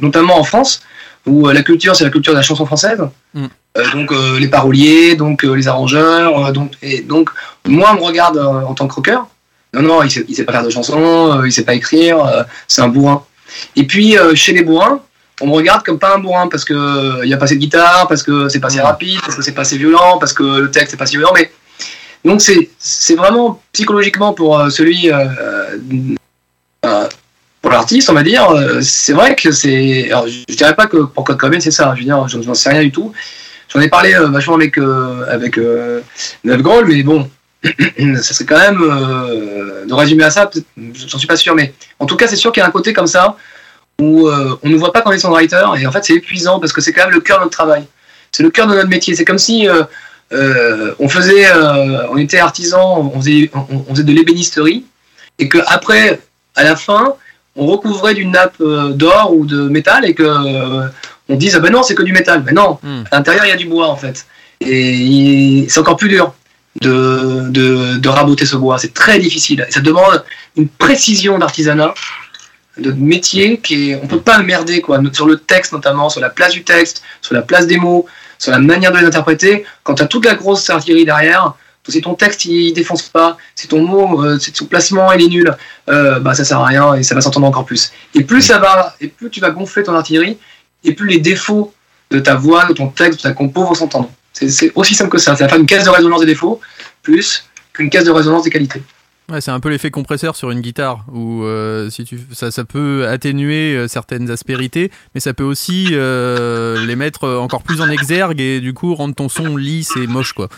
notamment 0.00 0.38
en 0.38 0.44
France, 0.44 0.82
où 1.26 1.48
euh, 1.48 1.52
la 1.52 1.62
culture, 1.62 1.94
c'est 1.94 2.04
la 2.04 2.10
culture 2.10 2.32
de 2.32 2.38
la 2.38 2.42
chanson 2.42 2.66
française. 2.66 3.00
Mm. 3.34 3.46
Euh, 3.78 3.90
donc, 3.92 4.12
euh, 4.12 4.38
les 4.38 4.48
paroliers, 4.48 5.14
donc 5.14 5.42
les 5.42 5.68
arrangeurs. 5.68 6.52
donc, 6.52 6.72
et 6.82 7.00
donc, 7.00 7.30
moi, 7.66 7.90
on 7.92 8.00
me 8.00 8.06
regarde 8.06 8.38
en 8.38 8.74
tant 8.74 8.88
que 8.88 8.94
rocker. 8.94 9.18
Non, 9.74 9.82
non, 9.82 10.02
il 10.02 10.10
sait, 10.10 10.24
il 10.28 10.34
sait 10.34 10.44
pas 10.44 10.52
faire 10.52 10.64
de 10.64 10.70
chansons, 10.70 11.32
euh, 11.32 11.46
il 11.46 11.52
sait 11.52 11.64
pas 11.64 11.74
écrire, 11.74 12.18
c'est 12.68 12.82
un 12.82 12.88
bourrin. 12.88 13.24
Et 13.76 13.86
puis, 13.86 14.16
chez 14.34 14.52
les 14.52 14.62
bourrins, 14.62 15.00
on 15.40 15.46
me 15.46 15.52
regarde 15.52 15.82
comme 15.82 15.98
pas 15.98 16.14
un 16.14 16.18
bourrin 16.18 16.48
parce 16.48 16.64
que 16.64 17.24
il 17.24 17.28
y 17.28 17.34
a 17.34 17.36
pas 17.36 17.46
assez 17.46 17.54
de 17.54 17.60
guitare, 17.60 18.06
parce 18.06 18.22
que 18.22 18.48
c'est 18.48 18.60
pas 18.60 18.68
assez 18.68 18.80
rapide, 18.80 19.20
parce 19.22 19.34
que 19.34 19.42
c'est 19.42 19.52
pas 19.52 19.62
assez 19.62 19.78
violent, 19.78 20.18
parce 20.18 20.32
que 20.32 20.42
le 20.42 20.70
texte 20.70 20.94
est 20.94 20.96
pas 20.96 21.06
si 21.06 21.16
violent. 21.16 21.32
Mais 21.34 21.50
donc 22.24 22.42
c'est 22.42 22.70
c'est 22.78 23.14
vraiment 23.14 23.62
psychologiquement 23.72 24.34
pour 24.34 24.70
celui 24.70 25.10
euh, 25.10 25.24
euh, 26.84 27.08
l'artiste, 27.72 28.10
on 28.10 28.14
va 28.14 28.22
dire, 28.22 28.50
euh, 28.50 28.80
c'est 28.82 29.12
vrai 29.12 29.34
que 29.34 29.50
c'est. 29.50 30.10
Alors, 30.10 30.26
je, 30.26 30.40
je 30.48 30.56
dirais 30.56 30.74
pas 30.74 30.86
que 30.86 30.98
pour 30.98 31.24
Code 31.24 31.38
Cobain 31.38 31.60
c'est 31.60 31.70
ça. 31.70 31.92
Je 31.94 32.00
veux 32.00 32.04
dire, 32.04 32.28
je 32.28 32.38
n'en 32.38 32.54
sais 32.54 32.70
rien 32.70 32.82
du 32.82 32.92
tout. 32.92 33.12
J'en 33.72 33.80
ai 33.80 33.88
parlé 33.88 34.14
euh, 34.14 34.28
vachement 34.28 34.54
avec 34.54 34.76
euh, 34.76 35.24
avec 35.28 35.56
euh, 35.56 36.02
Grohl, 36.44 36.86
mais 36.88 37.02
bon, 37.02 37.30
ça 37.64 38.34
serait 38.34 38.44
quand 38.44 38.58
même 38.58 38.82
euh, 38.82 39.86
de 39.86 39.94
résumer 39.94 40.24
à 40.24 40.30
ça, 40.30 40.46
peut-être, 40.46 40.66
j'en 41.08 41.18
suis 41.18 41.26
pas 41.26 41.36
sûr, 41.36 41.54
mais 41.54 41.72
en 41.98 42.04
tout 42.04 42.16
cas, 42.16 42.28
c'est 42.28 42.36
sûr 42.36 42.52
qu'il 42.52 42.60
y 42.60 42.64
a 42.64 42.68
un 42.68 42.72
côté 42.72 42.92
comme 42.92 43.06
ça 43.06 43.36
où 44.00 44.28
on 44.28 44.68
ne 44.68 44.76
voit 44.76 44.92
pas 44.92 45.00
qu'on 45.00 45.12
est 45.12 45.18
songwriter 45.18 45.62
et 45.78 45.86
en 45.86 45.92
fait, 45.92 46.04
c'est 46.04 46.14
épuisant 46.14 46.58
parce 46.58 46.72
que 46.72 46.80
c'est 46.80 46.92
quand 46.92 47.04
même 47.04 47.14
le 47.14 47.20
cœur 47.20 47.38
de 47.38 47.44
notre 47.44 47.56
travail. 47.56 47.84
C'est 48.32 48.42
le 48.42 48.50
cœur 48.50 48.66
de 48.66 48.74
notre 48.74 48.88
métier. 48.88 49.14
C'est 49.14 49.24
comme 49.24 49.38
si 49.38 49.68
on 50.32 51.08
faisait, 51.08 51.46
on 52.10 52.16
était 52.16 52.38
artisan, 52.38 53.12
on 53.14 53.20
faisait, 53.20 53.50
on 53.54 53.94
faisait 53.94 54.02
de 54.02 54.12
l'ébénisterie 54.12 54.84
et 55.38 55.48
que 55.48 55.58
après, 55.66 56.20
à 56.56 56.64
la 56.64 56.74
fin, 56.74 57.14
on 57.56 57.66
recouvrait 57.66 58.14
d'une 58.14 58.32
nappe 58.32 58.56
euh, 58.60 58.90
d'or 58.90 59.32
ou 59.34 59.44
de 59.46 59.68
métal 59.68 60.04
et 60.04 60.14
que 60.14 60.22
euh, 60.22 60.86
on 61.28 61.36
dise 61.36 61.54
ah 61.56 61.60
ben 61.60 61.70
non, 61.72 61.82
c'est 61.82 61.94
que 61.94 62.02
du 62.02 62.12
métal. 62.12 62.42
Mais 62.46 62.52
non, 62.52 62.78
Hmm. 62.82 63.04
à 63.10 63.16
l'intérieur 63.16 63.44
il 63.44 63.48
y 63.48 63.52
a 63.52 63.56
du 63.56 63.66
bois 63.66 63.88
en 63.88 63.96
fait. 63.96 64.26
Et 64.60 65.66
c'est 65.68 65.80
encore 65.80 65.96
plus 65.96 66.08
dur 66.08 66.34
de, 66.80 67.48
de, 67.50 67.96
de 67.98 68.08
raboter 68.08 68.46
ce 68.46 68.56
bois. 68.56 68.78
C'est 68.78 68.94
très 68.94 69.18
difficile. 69.18 69.66
Et 69.68 69.72
ça 69.72 69.80
demande 69.80 70.24
une 70.56 70.68
précision 70.68 71.38
d'artisanat, 71.38 71.94
de 72.78 72.90
métier 72.92 73.58
qui 73.58 73.90
est, 73.90 74.00
on 74.02 74.06
peut 74.06 74.20
pas 74.20 74.38
merder 74.42 74.80
quoi. 74.80 75.00
Sur 75.12 75.26
le 75.26 75.36
texte 75.38 75.72
notamment, 75.72 76.08
sur 76.08 76.20
la 76.20 76.30
place 76.30 76.52
du 76.52 76.64
texte, 76.64 77.02
sur 77.20 77.34
la 77.34 77.42
place 77.42 77.66
des 77.66 77.76
mots, 77.76 78.06
sur 78.38 78.50
la 78.52 78.58
manière 78.58 78.92
de 78.92 78.98
les 78.98 79.04
interpréter. 79.04 79.64
Quand 79.82 79.94
tu 79.96 80.02
as 80.02 80.06
toute 80.06 80.24
la 80.24 80.34
grosse 80.34 80.68
artillerie 80.70 81.04
derrière, 81.04 81.54
si 81.90 82.00
ton 82.00 82.14
texte 82.14 82.44
il, 82.44 82.72
défonce 82.72 83.02
pas, 83.02 83.36
si 83.54 83.66
ton 83.68 83.82
mot, 83.82 84.22
euh, 84.24 84.38
si 84.38 84.52
ton 84.52 84.66
placement 84.66 85.12
il 85.12 85.24
est 85.24 85.28
nul, 85.28 85.56
euh, 85.88 86.20
bah 86.20 86.34
ça 86.34 86.44
sert 86.44 86.58
à 86.60 86.66
rien 86.66 86.94
et 86.94 87.02
ça 87.02 87.14
va 87.14 87.20
s'entendre 87.20 87.46
encore 87.46 87.64
plus. 87.64 87.90
Et 88.14 88.22
plus 88.22 88.42
ça 88.42 88.58
va, 88.58 88.94
et 89.00 89.08
plus 89.08 89.30
tu 89.30 89.40
vas 89.40 89.50
gonfler 89.50 89.82
ton 89.82 89.94
artillerie, 89.94 90.38
et 90.84 90.92
plus 90.92 91.08
les 91.08 91.18
défauts 91.18 91.72
de 92.10 92.20
ta 92.20 92.34
voix, 92.34 92.66
de 92.66 92.72
ton 92.74 92.88
texte, 92.88 93.18
de 93.18 93.22
ta 93.22 93.32
compo 93.32 93.64
vont 93.64 93.74
s'entendre. 93.74 94.10
C'est- 94.32 94.48
C'est 94.50 94.72
aussi 94.74 94.94
simple 94.94 95.10
que 95.10 95.18
ça. 95.18 95.34
Ça 95.36 95.44
va 95.44 95.48
faire 95.48 95.58
une 95.58 95.66
caisse 95.66 95.84
de 95.84 95.90
résonance 95.90 96.20
des 96.20 96.26
défauts 96.26 96.60
plus 97.02 97.44
qu'une 97.72 97.90
caisse 97.90 98.04
de 98.04 98.10
résonance 98.10 98.44
des 98.44 98.50
qualités. 98.50 98.82
Ouais, 99.30 99.40
c'est 99.40 99.50
un 99.52 99.60
peu 99.60 99.68
l'effet 99.68 99.90
compresseur 99.90 100.34
sur 100.34 100.50
une 100.50 100.60
guitare 100.60 101.04
où 101.12 101.44
euh, 101.44 101.88
si 101.90 102.04
tu 102.04 102.18
ça, 102.32 102.50
ça 102.50 102.64
peut 102.64 103.06
atténuer 103.08 103.74
euh, 103.74 103.88
certaines 103.88 104.30
aspérités, 104.30 104.90
mais 105.14 105.20
ça 105.20 105.32
peut 105.32 105.44
aussi 105.44 105.88
euh, 105.92 106.84
les 106.84 106.96
mettre 106.96 107.28
encore 107.28 107.62
plus 107.62 107.80
en 107.80 107.88
exergue 107.88 108.40
et 108.40 108.60
du 108.60 108.74
coup 108.74 108.94
rendre 108.94 109.14
ton 109.14 109.28
son 109.28 109.56
lisse 109.56 109.96
et 109.96 110.06
moche 110.06 110.32
quoi. 110.32 110.48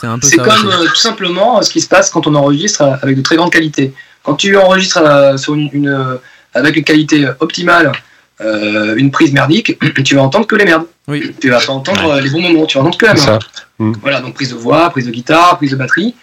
C'est 0.00 0.06
un 0.06 0.18
peu 0.18 0.26
C'est 0.26 0.36
ça. 0.36 0.42
comme 0.42 0.68
euh, 0.68 0.86
tout 0.86 0.96
simplement 0.96 1.60
ce 1.62 1.70
qui 1.70 1.80
se 1.80 1.88
passe 1.88 2.10
quand 2.10 2.26
on 2.26 2.34
enregistre 2.34 2.82
avec 3.02 3.16
de 3.16 3.22
très 3.22 3.36
grande 3.36 3.52
qualité. 3.52 3.92
Quand 4.22 4.34
tu 4.34 4.56
enregistres 4.56 5.02
euh, 5.02 5.36
sur 5.36 5.54
une, 5.54 5.68
une, 5.72 5.88
euh, 5.88 6.16
avec 6.54 6.76
une 6.76 6.84
qualité 6.84 7.28
optimale 7.40 7.92
euh, 8.40 8.96
une 8.96 9.10
prise 9.10 9.32
merdique, 9.32 9.78
tu 10.04 10.16
vas 10.16 10.22
entendre 10.22 10.46
que 10.46 10.56
les 10.56 10.64
merdes. 10.64 10.86
Oui. 11.06 11.32
Tu 11.40 11.50
vas 11.50 11.60
pas 11.60 11.72
entendre 11.72 12.20
les 12.20 12.30
bons 12.30 12.40
moments, 12.40 12.66
tu 12.66 12.78
vas 12.78 12.80
entendre 12.80 12.98
que 12.98 13.06
la 13.06 13.14
merde. 13.14 13.44
Mm. 13.78 13.92
Voilà, 14.00 14.20
donc 14.22 14.34
prise 14.34 14.50
de 14.50 14.54
voix, 14.54 14.88
prise 14.90 15.06
de 15.06 15.12
guitare, 15.12 15.58
prise 15.58 15.72
de 15.72 15.76
batterie. 15.76 16.14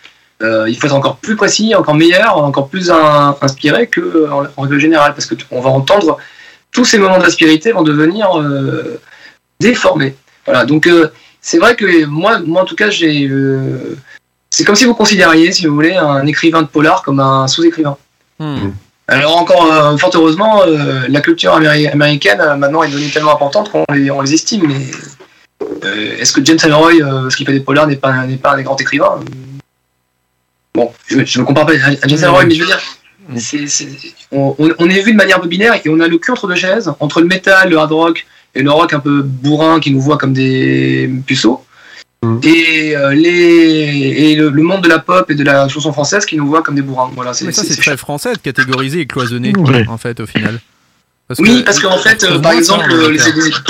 Euh, 0.42 0.68
il 0.68 0.76
faut 0.78 0.88
être 0.88 0.96
encore 0.96 1.18
plus 1.18 1.36
précis, 1.36 1.76
encore 1.76 1.94
meilleur, 1.96 2.38
encore 2.38 2.68
plus 2.68 2.90
in- 2.90 3.36
inspiré 3.42 3.88
que 3.88 4.28
en, 4.32 4.44
en 4.58 4.62
règle 4.64 4.80
générale, 4.80 5.14
parce 5.14 5.26
que 5.28 5.36
on 5.52 5.62
va 5.62 5.70
entendre 5.70 6.18
tous 6.72 6.86
ces 6.86 6.98
moments 6.98 7.20
d'aspérité 7.20 7.72
vont 7.74 7.84
devenir 7.84 8.40
euh, 8.40 9.00
déformés. 9.60 10.16
Voilà, 10.46 10.66
donc 10.66 10.88
euh, 10.88 11.12
c'est 11.42 11.60
vrai 11.60 11.76
que 11.76 12.06
moi, 12.06 12.40
moi 12.40 12.62
en 12.64 12.66
tout 12.66 12.76
cas, 12.76 12.90
j'ai, 12.90 13.28
euh, 13.28 13.98
c'est 14.50 14.64
comme 14.64 14.76
si 14.76 14.86
vous 14.86 14.96
considériez, 14.96 15.52
si 15.52 15.68
vous 15.68 15.76
voulez, 15.76 15.96
un 15.96 16.26
écrivain 16.26 16.62
de 16.64 16.68
polar 16.68 17.04
comme 17.04 17.20
un 17.20 17.48
sous-écrivain. 17.48 17.98
Hmm. 18.40 18.72
Alors 19.08 19.38
encore, 19.38 19.72
euh, 19.72 19.98
fort 19.98 20.12
heureusement, 20.16 20.64
euh, 20.66 21.02
la 21.10 21.22
culture 21.22 21.54
améri- 21.54 21.92
américaine 21.92 22.40
euh, 22.42 22.56
maintenant 22.56 22.82
est 22.84 22.90
devenue 22.90 23.10
tellement 23.12 23.36
importante 23.36 23.70
qu'on 23.72 23.86
les, 23.94 24.10
on 24.10 24.22
les 24.22 24.34
estime. 24.34 24.64
Mais 24.68 24.86
euh, 25.84 26.18
est-ce 26.20 26.32
que 26.32 26.44
James 26.46 26.58
Ellroy, 26.64 26.94
euh, 27.02 27.30
ce 27.30 27.36
qui 27.36 27.46
fait 27.46 27.52
des 27.52 27.60
polars, 27.60 27.88
n'est 27.88 27.98
pas, 27.98 28.26
n'est 28.26 28.38
pas 28.38 28.54
un 28.54 28.58
des 28.58 28.64
grands 28.64 28.78
écrivains 28.78 29.20
Bon, 30.74 30.92
je 31.08 31.16
ne 31.18 31.22
me 31.22 31.44
compare 31.46 31.66
pas 31.66 31.74
à 31.74 31.92
Ellroy, 31.92 32.40
oui. 32.40 32.46
mais 32.48 32.56
je 32.56 32.60
veux 32.62 32.66
dire, 32.68 32.80
on, 34.32 34.56
on- 34.58 34.74
on 34.80 34.90
est 34.90 35.02
vu 35.02 35.12
de 35.12 35.18
manière 35.18 35.38
un 35.38 35.42
peu 35.42 35.48
binaire 35.48 35.74
et 35.76 35.90
on 35.90 36.00
a 36.00 36.08
le 36.08 36.18
cul 36.18 36.32
entre 36.32 36.48
deux 36.48 36.56
chaises, 36.56 36.92
entre 37.00 37.22
le 37.22 37.28
métal, 37.28 37.70
le 37.70 37.78
hard 37.78 37.92
rock 37.92 38.26
et 38.56 38.62
le 38.64 38.72
rock 38.72 38.94
un 38.94 39.00
peu 39.00 39.22
bourrin 39.22 39.80
qui 39.80 39.92
nous 39.92 40.02
voit 40.02 40.18
comme 40.18 40.34
des 40.34 41.10
puceaux. 41.26 41.64
Mm. 42.24 42.40
Et, 42.44 42.96
euh, 42.96 43.14
les, 43.14 43.30
et 44.32 44.36
le, 44.36 44.50
le 44.50 44.62
monde 44.64 44.82
de 44.84 44.90
la 44.90 45.00
pop 45.00 45.30
et 45.32 45.36
de 45.36 45.44
la 45.44 45.68
chanson 45.68 45.92
française 45.92 46.26
qui 46.26 46.38
nous 46.38 46.48
voit 46.48 46.62
comme 46.62 46.76
des 46.76 46.82
bourrins. 46.82 47.12
Voilà, 47.16 47.34
c'est 47.34 47.46
Mais 47.46 47.52
ça 47.52 47.64
c'est- 47.64 47.76
très 47.76 47.98
français 47.98 48.34
de 48.34 48.38
catégoriser 48.40 49.00
et 49.02 49.08
cloisonner 49.08 49.54
en 49.88 49.98
fait 49.98 50.20
au 50.20 50.26
final. 50.26 50.60
Parce 51.28 51.40
Oui, 51.40 51.60
que- 51.62 51.66
parce 51.66 51.80
qu'en 51.80 51.98
fait, 51.98 52.24
euh, 52.24 52.40
par 52.40 52.52
exemple, 52.54 52.88
les, 52.90 53.06
Angleterre. 53.06 53.64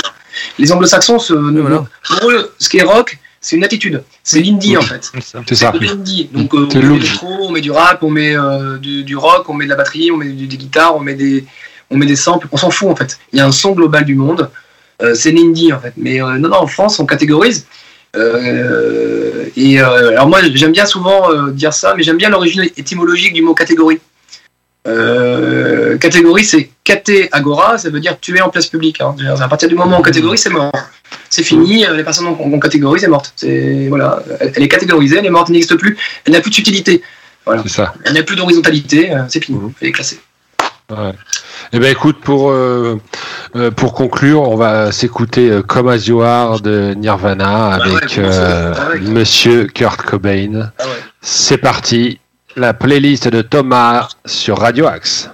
les- 0.58 0.72
anglo-saxons, 0.72 1.18
se- 1.18 1.32
voilà. 1.32 1.84
pour 2.20 2.30
eux, 2.30 2.52
ce 2.58 2.68
qui 2.68 2.78
est 2.78 2.82
rock, 2.82 3.18
c'est 3.42 3.56
une 3.56 3.64
attitude. 3.64 4.02
C'est 4.24 4.40
l'indie, 4.40 4.76
en 4.78 4.80
fait. 4.82 5.10
C'est 5.20 5.54
ça. 5.54 5.72
C'est 5.72 5.78
de 5.78 5.84
l'indie. 5.84 6.30
Donc, 6.32 6.54
euh, 6.54 6.66
on 6.72 6.78
met 6.78 6.80
du 6.80 6.96
électro, 6.96 7.26
on 7.42 7.50
met 7.52 7.60
du 7.60 7.70
rap, 7.70 8.02
on 8.02 8.08
met 8.10 8.34
euh, 8.34 8.78
du, 8.78 9.04
du 9.04 9.16
rock, 9.16 9.46
on 9.50 9.54
met 9.54 9.64
de 9.66 9.70
la 9.70 9.76
batterie, 9.76 10.10
on 10.10 10.16
met 10.16 10.30
du- 10.30 10.46
des 10.46 10.56
guitares, 10.56 10.96
on 10.96 11.00
met 11.00 11.14
des, 11.14 11.44
on 11.90 11.98
met 11.98 12.06
des 12.06 12.16
samples. 12.16 12.46
On 12.52 12.56
s'en 12.56 12.70
fout, 12.70 12.88
en 12.88 12.96
fait. 12.96 13.18
Il 13.32 13.38
y 13.38 13.42
a 13.42 13.46
un 13.46 13.52
son 13.52 13.72
global 13.72 14.04
du 14.06 14.14
monde. 14.14 14.48
Euh, 15.02 15.14
c'est 15.14 15.32
l'indie, 15.32 15.72
en 15.72 15.80
fait. 15.80 15.92
Mais 15.98 16.22
euh, 16.22 16.38
non, 16.38 16.48
non, 16.48 16.56
en 16.58 16.66
France, 16.66 16.98
on 17.00 17.04
catégorise. 17.04 17.66
Euh, 18.14 19.46
et 19.56 19.80
euh, 19.80 20.10
alors 20.10 20.28
moi, 20.28 20.40
j'aime 20.54 20.72
bien 20.72 20.86
souvent 20.86 21.30
euh, 21.32 21.50
dire 21.50 21.72
ça, 21.72 21.94
mais 21.96 22.02
j'aime 22.02 22.18
bien 22.18 22.28
l'origine 22.30 22.62
étymologique 22.76 23.32
du 23.32 23.42
mot 23.42 23.54
catégorie. 23.54 24.00
Euh, 24.88 25.96
catégorie, 25.98 26.44
c'est 26.44 26.70
caté 26.82 27.28
agora, 27.32 27.78
ça 27.78 27.88
veut 27.90 28.00
dire 28.00 28.18
tuer 28.18 28.40
en 28.40 28.48
place 28.50 28.66
publique. 28.66 29.00
hein. 29.00 29.14
À 29.40 29.48
partir 29.48 29.68
du 29.68 29.74
moment 29.76 29.96
où 29.96 30.00
on 30.00 30.02
catégorie, 30.02 30.38
c'est 30.38 30.50
mort. 30.50 30.72
C'est 31.30 31.42
fini, 31.44 31.86
euh, 31.86 31.94
les 31.96 32.02
personnes 32.04 32.36
qu'on 32.36 32.58
catégorise, 32.60 33.04
est 33.04 33.08
morte. 33.08 33.32
C'est 33.36 33.86
voilà, 33.88 34.22
elle, 34.40 34.62
est 34.62 34.68
catégorisée, 34.68 35.18
elle 35.18 35.26
est 35.26 35.30
morte, 35.30 35.48
elle 35.48 35.54
n'existe 35.54 35.76
plus, 35.76 35.96
elle 36.24 36.32
n'a 36.32 36.40
plus 36.40 36.50
d'utilité, 36.50 37.02
C'est 37.62 37.68
ça. 37.68 37.94
elle 38.04 38.14
n'a 38.14 38.22
plus 38.22 38.34
d'horizontalité, 38.36 39.12
euh, 39.12 39.22
c'est 39.28 39.44
fini, 39.44 39.58
Mhm. 39.58 39.72
elle 39.80 39.88
est 39.88 39.92
classée. 39.92 40.20
Ouais. 40.90 41.12
Eh 41.72 41.78
ben 41.78 41.90
écoute, 41.90 42.20
pour 42.20 42.50
euh, 42.50 42.98
pour 43.76 43.94
conclure, 43.94 44.42
on 44.42 44.56
va 44.56 44.90
s'écouter 44.92 45.48
euh, 45.48 45.62
Come 45.62 45.88
As 45.88 46.06
You 46.08 46.20
Are 46.22 46.60
de 46.60 46.92
Nirvana 46.94 47.74
Ah 47.74 47.78
ouais, 47.78 47.96
avec 47.96 48.18
euh, 48.18 48.74
c'est- 48.74 48.80
ah. 48.80 49.10
Monsieur 49.10 49.66
Kurt 49.68 50.02
Cobain. 50.02 50.70
Ah 50.78 50.84
ouais. 50.84 50.90
C'est 51.22 51.56
parti, 51.56 52.18
la 52.56 52.74
playlist 52.74 53.28
de 53.28 53.42
Thomas 53.42 54.08
sur 54.24 54.58
Radio 54.58 54.86
Axe. 54.86 55.30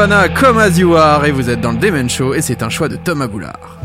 Nirvana 0.00 0.30
comme 0.30 0.56
As 0.56 0.78
You 0.78 0.94
Are 0.94 1.26
et 1.26 1.30
vous 1.30 1.50
êtes 1.50 1.60
dans 1.60 1.72
le 1.72 1.78
Demen 1.78 2.08
Show 2.08 2.32
et 2.32 2.40
c'est 2.40 2.62
un 2.62 2.70
choix 2.70 2.88
de 2.88 2.96
Thomas 2.96 3.26
Boulard. 3.26 3.78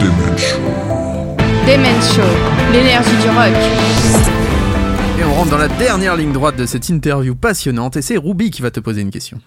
Demen 0.00 0.36
Show. 0.36 0.58
Demen 1.64 2.02
Show, 2.02 2.72
l'énergie 2.72 3.16
du 3.22 3.28
rock. 3.28 3.54
Et 5.20 5.24
on 5.24 5.32
rentre 5.32 5.50
dans 5.50 5.58
la 5.58 5.68
dernière 5.68 6.16
ligne 6.16 6.32
droite 6.32 6.56
de 6.56 6.66
cette 6.66 6.88
interview 6.88 7.36
passionnante 7.36 7.96
et 7.96 8.02
c'est 8.02 8.16
Ruby 8.16 8.50
qui 8.50 8.62
va 8.62 8.72
te 8.72 8.80
poser 8.80 9.02
une 9.02 9.12
question. 9.12 9.38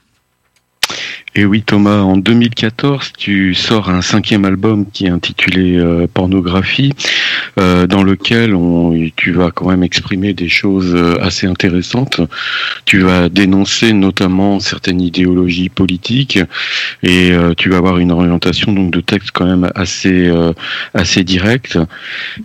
Et 1.35 1.45
oui 1.45 1.61
Thomas, 1.61 1.99
en 1.99 2.17
2014, 2.17 3.13
tu 3.17 3.53
sors 3.53 3.89
un 3.89 4.01
cinquième 4.01 4.45
album 4.45 4.85
qui 4.91 5.05
est 5.05 5.09
intitulé 5.09 5.77
euh, 5.77 6.07
Pornographie, 6.11 6.93
euh, 7.59 7.85
dans 7.85 8.03
lequel 8.03 8.55
on, 8.55 8.93
tu 9.15 9.31
vas 9.31 9.51
quand 9.51 9.69
même 9.69 9.83
exprimer 9.83 10.33
des 10.33 10.49
choses 10.49 10.93
euh, 10.95 11.21
assez 11.21 11.45
intéressantes. 11.45 12.19
Tu 12.89 13.01
vas 13.01 13.29
dénoncer 13.29 13.93
notamment 13.93 14.59
certaines 14.59 14.99
idéologies 14.99 15.69
politiques 15.69 16.39
et 17.03 17.31
euh, 17.33 17.53
tu 17.55 17.69
vas 17.69 17.77
avoir 17.77 17.99
une 17.99 18.11
orientation 18.11 18.71
donc 18.71 18.89
de 18.89 18.99
texte 18.99 19.29
quand 19.31 19.45
même 19.45 19.69
assez 19.75 20.27
euh, 20.27 20.53
assez 20.95 21.23
directe 21.23 21.77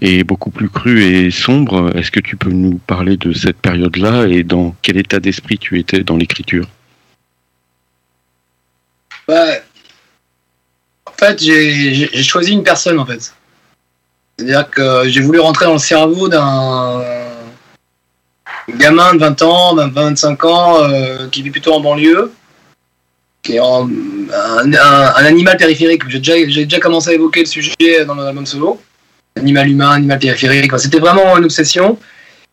et 0.02 0.22
beaucoup 0.22 0.50
plus 0.50 0.68
crue 0.68 1.02
et 1.02 1.30
sombre. 1.30 1.96
Est-ce 1.96 2.10
que 2.10 2.20
tu 2.20 2.36
peux 2.36 2.50
nous 2.50 2.76
parler 2.76 3.16
de 3.16 3.32
cette 3.32 3.56
période-là 3.56 4.26
et 4.26 4.42
dans 4.42 4.76
quel 4.82 4.98
état 4.98 5.18
d'esprit 5.18 5.56
tu 5.56 5.78
étais 5.78 6.00
dans 6.04 6.18
l'écriture? 6.18 6.66
En 9.26 9.34
fait, 11.16 11.42
j'ai 11.42 12.22
choisi 12.22 12.52
une 12.52 12.64
personne, 12.64 12.98
en 12.98 13.06
fait. 13.06 13.32
C'est-à-dire 14.36 14.68
que 14.68 15.08
j'ai 15.08 15.22
voulu 15.22 15.40
rentrer 15.40 15.64
dans 15.64 15.72
le 15.72 15.78
cerveau 15.78 16.28
d'un 16.28 17.23
gamin 18.69 19.15
de 19.15 19.19
20 19.20 19.43
ans, 19.43 19.74
20, 19.74 19.93
25 19.93 20.45
ans, 20.45 20.82
euh, 20.82 21.28
qui 21.31 21.43
vit 21.43 21.51
plutôt 21.51 21.73
en 21.74 21.81
banlieue, 21.81 22.32
qui 23.43 23.57
est 23.57 23.61
en- 23.61 23.89
un, 23.89 24.73
un- 24.73 25.12
un 25.16 25.24
animal 25.24 25.57
périphérique. 25.57 26.03
J'ai 26.09 26.19
déjà, 26.66 26.81
commencé 26.81 27.11
à 27.11 27.12
évoquer 27.15 27.41
le 27.41 27.47
sujet 27.47 28.05
dans 28.07 28.15
l'album 28.15 28.47
solo. 28.47 28.81
Animal 29.36 29.69
humain, 29.69 29.91
animal 29.91 30.19
périphérique. 30.19 30.73
C'était 30.78 31.01
vraiment 31.01 31.36
une 31.36 31.45
obsession. 31.45 31.99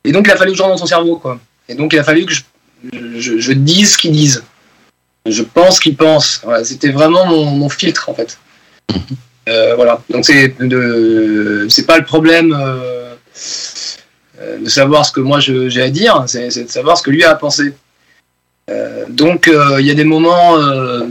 Et 0.04 0.12
donc, 0.12 0.26
il 0.28 0.32
a 0.32 0.36
fallu 0.36 0.52
que 0.52 0.58
je 0.58 0.64
rentre 0.64 0.76
dans 0.76 0.80
son 0.80 0.88
cerveau, 0.88 1.18
quoi. 1.18 1.40
Et 1.70 1.76
donc, 1.76 1.94
il 1.94 2.00
a 2.00 2.04
fallu 2.04 2.26
que 2.26 2.34
je, 2.34 2.42
je, 3.20 3.40
je 3.40 3.52
dise 3.54 3.94
ce 3.94 3.98
qu'ils 3.98 4.12
disent. 4.12 4.44
Je 5.28 5.44
pense 5.44 5.80
qu'ils 5.80 5.96
pensent. 5.96 6.42
Voilà, 6.44 6.64
C'était 6.64 6.90
vraiment 6.92 7.26
mon, 7.28 7.46
mon 7.46 7.70
filtre 7.70 8.10
en 8.10 8.14
fait. 8.14 8.38
Euh, 9.50 9.74
voilà. 9.76 10.00
Donc 10.12 10.24
c'est 10.24 10.56
pas 11.88 11.98
le 11.98 12.06
problème 12.06 12.56
euh, 12.58 13.16
de 14.60 14.70
savoir 14.70 15.06
ce 15.06 15.12
que 15.12 15.20
moi 15.20 15.40
j'ai 15.40 15.82
à 15.82 15.90
dire, 15.90 16.24
c'est 16.28 16.64
de 16.64 16.70
savoir 16.70 16.98
ce 16.98 17.04
que 17.04 17.12
lui 17.12 17.24
a 17.24 17.32
à 17.32 17.36
penser. 17.36 17.74
Euh, 18.70 19.06
donc 19.10 19.48
euh, 19.48 19.78
il 19.80 19.88
y 19.88 19.92
a 19.92 19.96
des 19.96 20.04
moments. 20.04 20.58
euh, 20.58 21.06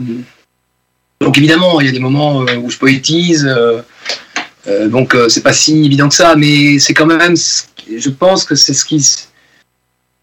donc 1.20 1.36
évidemment 1.36 1.80
il 1.80 1.86
y 1.86 1.90
a 1.90 1.92
des 1.92 1.98
moments 1.98 2.42
euh, 2.42 2.56
où 2.56 2.70
je 2.70 2.78
poétise. 2.78 3.46
euh, 3.46 3.82
euh, 4.68 4.88
donc 4.88 5.14
euh, 5.14 5.28
c'est 5.28 5.42
pas 5.42 5.52
si 5.52 5.84
évident 5.84 6.08
que 6.08 6.14
ça, 6.14 6.36
mais 6.36 6.78
c'est 6.78 6.94
quand 6.94 7.06
même. 7.06 7.34
Je 7.36 8.10
pense 8.10 8.44
que 8.44 8.54
c'est 8.54 8.74
ce 8.74 8.84
qui 8.84 9.00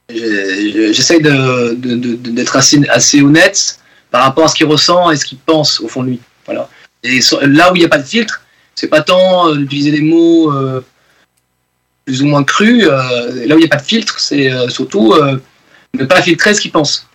j'essaye 0.09 1.21
d'être 1.21 2.55
assez, 2.55 3.21
honnête 3.21 3.79
par 4.11 4.23
rapport 4.23 4.45
à 4.45 4.47
ce 4.47 4.55
qu'il 4.55 4.65
ressent 4.67 5.11
et 5.11 5.17
ce 5.17 5.25
qu'il 5.25 5.37
pense 5.39 5.81
au 5.81 5.87
fond 5.87 6.03
de 6.03 6.09
lui. 6.09 6.19
Voilà. 6.45 6.69
Et 7.03 7.19
là 7.41 7.71
où 7.71 7.75
il 7.75 7.79
n'y 7.79 7.85
a 7.85 7.89
pas 7.89 7.97
de 7.99 8.07
filtre, 8.07 8.41
c'est 8.75 8.87
pas 8.87 9.01
tant 9.01 9.49
euh, 9.49 9.55
d'utiliser 9.55 9.91
des 9.91 10.01
mots 10.01 10.51
euh, 10.51 10.81
plus 12.07 12.21
ou 12.21 12.25
moins 12.25 12.43
crus. 12.45 12.85
euh, 12.87 13.45
là 13.45 13.55
où 13.55 13.59
il 13.59 13.63
n'y 13.63 13.65
a 13.65 13.67
pas 13.67 13.83
de 13.83 13.85
filtre, 13.85 14.17
c'est 14.17 14.49
euh, 14.49 14.69
surtout 14.69 15.13
euh, 15.13 15.37
ne 15.93 16.05
pas 16.05 16.21
filtrer 16.21 16.53
ce 16.53 16.61
qu'il 16.61 16.71
pense. 16.71 17.05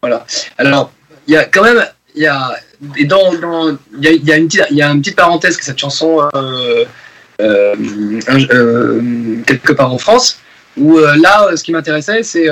Voilà. 0.00 0.24
Alors, 0.56 0.90
il 1.28 1.34
y 1.34 1.36
a 1.36 1.44
quand 1.44 1.62
même, 1.62 1.84
il 2.14 2.22
y 2.22 2.26
a, 2.26 2.56
dans, 3.04 3.34
dans- 3.34 3.76
y 4.00 4.08
a, 4.08 4.12
y 4.12 4.32
a 4.32 4.36
une 4.38 4.46
petite, 4.48 4.64
il 4.70 4.76
y 4.78 4.82
a 4.82 4.88
une 4.90 5.00
petite 5.02 5.16
parenthèse 5.16 5.58
que 5.58 5.64
cette 5.64 5.78
chanson 5.78 6.26
quelque 9.46 9.72
part 9.72 9.92
en 9.92 9.98
France 9.98 10.38
où 10.78 10.98
là, 10.98 11.54
ce 11.54 11.62
qui 11.62 11.72
m'intéressait, 11.72 12.22
c'est 12.22 12.48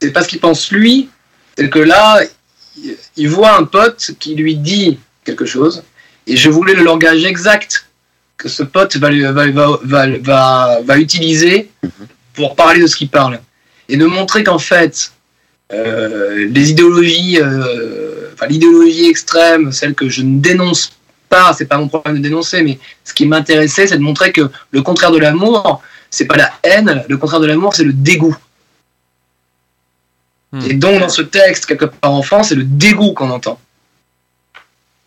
c'est 0.00 0.10
pas 0.10 0.22
ce 0.22 0.28
qu'il 0.28 0.40
pense 0.40 0.70
lui, 0.72 1.08
c'est 1.56 1.70
que 1.70 1.78
là, 1.78 2.20
il 3.16 3.28
voit 3.28 3.56
un 3.56 3.64
pote 3.64 4.10
qui 4.18 4.34
lui 4.34 4.56
dit 4.56 4.98
quelque 5.24 5.46
chose, 5.46 5.82
et 6.26 6.36
je 6.36 6.50
voulais 6.50 6.74
le 6.74 6.82
langage 6.82 7.24
exact 7.24 7.86
que 8.36 8.48
ce 8.48 8.62
pote 8.62 8.96
va, 8.96 10.98
utiliser 10.98 11.70
pour 12.34 12.54
parler 12.54 12.80
de 12.80 12.86
ce 12.86 12.96
qu'il 12.96 13.08
parle. 13.08 13.40
Et 13.88 13.96
de 13.96 14.04
montrer 14.04 14.44
qu'en 14.44 14.58
fait, 14.58 15.12
euh, 15.72 16.48
les 16.50 16.70
idéologies, 16.70 17.38
euh, 17.40 18.30
enfin 18.34 18.46
l'idéologie 18.46 19.08
extrême, 19.08 19.72
celle 19.72 19.94
que 19.94 20.08
je 20.08 20.22
ne 20.22 20.40
dénonce 20.40 20.92
pas, 21.28 21.52
c'est 21.52 21.66
pas 21.66 21.78
mon 21.78 21.88
problème 21.88 22.16
de 22.16 22.22
dénoncer, 22.22 22.62
mais 22.62 22.78
ce 23.04 23.14
qui 23.14 23.26
m'intéressait, 23.26 23.86
c'est 23.86 23.96
de 23.96 24.02
montrer 24.02 24.32
que 24.32 24.50
le 24.70 24.82
contraire 24.82 25.12
de 25.12 25.18
l'amour, 25.18 25.82
c'est 26.10 26.26
pas 26.26 26.36
la 26.36 26.52
haine, 26.62 27.04
le 27.08 27.16
contraire 27.16 27.40
de 27.40 27.46
l'amour, 27.46 27.74
c'est 27.74 27.84
le 27.84 27.92
dégoût. 27.92 28.36
Hmm. 30.52 30.60
Et 30.68 30.74
donc, 30.74 31.00
dans 31.00 31.08
ce 31.08 31.22
texte, 31.22 31.66
quelque 31.66 31.86
part 31.86 32.12
en 32.12 32.22
France, 32.22 32.48
c'est 32.48 32.54
le 32.54 32.64
dégoût 32.64 33.12
qu'on 33.12 33.30
entend. 33.30 33.58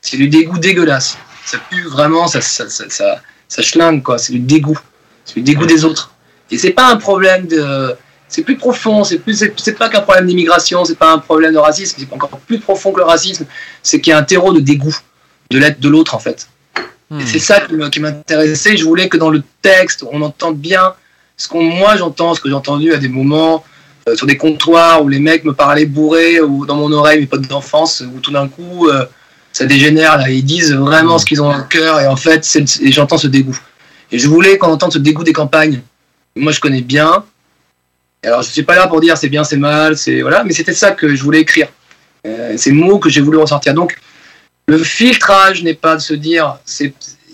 C'est 0.01 0.17
du 0.17 0.29
dégoût 0.29 0.57
dégueulasse. 0.57 1.17
Ça 1.45 1.57
pue 1.69 1.83
vraiment, 1.83 2.27
ça, 2.27 2.41
ça, 2.41 2.69
ça, 2.69 2.89
ça, 2.89 3.21
ça 3.47 3.91
quoi. 4.03 4.17
C'est 4.17 4.33
du 4.33 4.39
dégoût. 4.39 4.79
C'est 5.25 5.35
du 5.35 5.41
dégoût 5.41 5.65
des 5.65 5.85
autres. 5.85 6.11
Et 6.51 6.57
c'est 6.57 6.71
pas 6.71 6.89
un 6.91 6.97
problème 6.97 7.47
de. 7.47 7.95
C'est 8.27 8.43
plus 8.43 8.57
profond, 8.57 9.03
c'est 9.03 9.17
plus, 9.17 9.33
c'est 9.33 9.53
c'est 9.59 9.73
pas 9.73 9.89
qu'un 9.89 10.01
problème 10.01 10.27
d'immigration, 10.27 10.85
c'est 10.85 10.97
pas 10.97 11.11
un 11.11 11.17
problème 11.17 11.51
de 11.51 11.57
racisme, 11.57 11.95
c'est 11.97 12.13
encore 12.13 12.29
plus 12.29 12.59
profond 12.59 12.91
que 12.91 12.99
le 12.99 13.05
racisme, 13.05 13.47
c'est 13.81 13.99
qu'il 13.99 14.11
y 14.11 14.13
a 14.13 14.19
un 14.19 14.23
terreau 14.23 14.53
de 14.53 14.59
dégoût 14.59 14.95
de 15.49 15.57
l'être 15.57 15.79
de 15.79 15.89
l'autre 15.89 16.13
en 16.13 16.19
fait. 16.19 16.47
Hmm. 17.09 17.19
Et 17.19 17.25
c'est 17.25 17.39
ça 17.39 17.61
qui 17.91 17.99
m'intéressait. 17.99 18.77
Je 18.77 18.83
voulais 18.83 19.09
que 19.09 19.17
dans 19.17 19.31
le 19.31 19.41
texte, 19.63 20.05
on 20.11 20.21
entende 20.21 20.57
bien 20.57 20.93
ce 21.37 21.47
qu'on, 21.47 21.63
moi 21.63 21.95
j'entends, 21.95 22.35
ce 22.35 22.41
que 22.41 22.49
j'ai 22.49 22.55
entendu 22.55 22.93
à 22.93 22.97
des 22.97 23.07
moments 23.07 23.63
euh, 24.07 24.15
sur 24.15 24.27
des 24.27 24.37
comptoirs 24.37 25.03
où 25.03 25.07
les 25.07 25.19
mecs 25.19 25.43
me 25.43 25.53
parlaient 25.53 25.85
bourrés 25.85 26.39
ou 26.39 26.65
dans 26.65 26.75
mon 26.75 26.91
oreille 26.91 27.19
mes 27.19 27.25
potes 27.25 27.47
d'enfance 27.47 28.01
où 28.01 28.19
tout 28.19 28.31
d'un 28.31 28.47
coup 28.47 28.87
euh, 28.89 29.05
ça 29.59 29.65
dégénère 29.65 30.17
là, 30.17 30.29
ils 30.29 30.45
disent 30.45 30.73
vraiment 30.73 31.17
ce 31.17 31.25
qu'ils 31.25 31.41
ont 31.41 31.53
au 31.53 31.63
cœur 31.63 31.99
et 31.99 32.07
en 32.07 32.15
fait 32.15 32.47
j'entends 32.85 33.17
ce 33.17 33.27
dégoût. 33.27 33.59
Et 34.09 34.17
je 34.17 34.29
voulais 34.29 34.57
qu'on 34.57 34.71
entende 34.71 34.93
ce 34.93 34.99
dégoût 34.99 35.25
des 35.25 35.33
campagnes. 35.33 35.81
Moi 36.37 36.53
je 36.53 36.61
connais 36.61 36.79
bien. 36.79 37.25
Alors 38.23 38.41
je 38.41 38.51
suis 38.51 38.63
pas 38.63 38.77
là 38.77 38.87
pour 38.87 39.01
dire 39.01 39.17
c'est 39.17 39.27
bien, 39.27 39.43
c'est 39.43 39.57
mal, 39.57 39.97
c'est 39.97 40.21
voilà, 40.21 40.45
mais 40.45 40.53
c'était 40.53 40.71
ça 40.71 40.91
que 40.91 41.13
je 41.13 41.21
voulais 41.21 41.41
écrire. 41.41 41.67
Euh, 42.25 42.55
ces 42.55 42.71
mots 42.71 42.99
que 42.99 43.09
j'ai 43.09 43.19
voulu 43.19 43.37
ressortir. 43.37 43.73
Donc 43.73 43.99
le 44.69 44.77
filtrage 44.77 45.61
n'est 45.61 45.73
pas 45.73 45.97
de 45.97 46.01
se 46.01 46.13
dire 46.13 46.57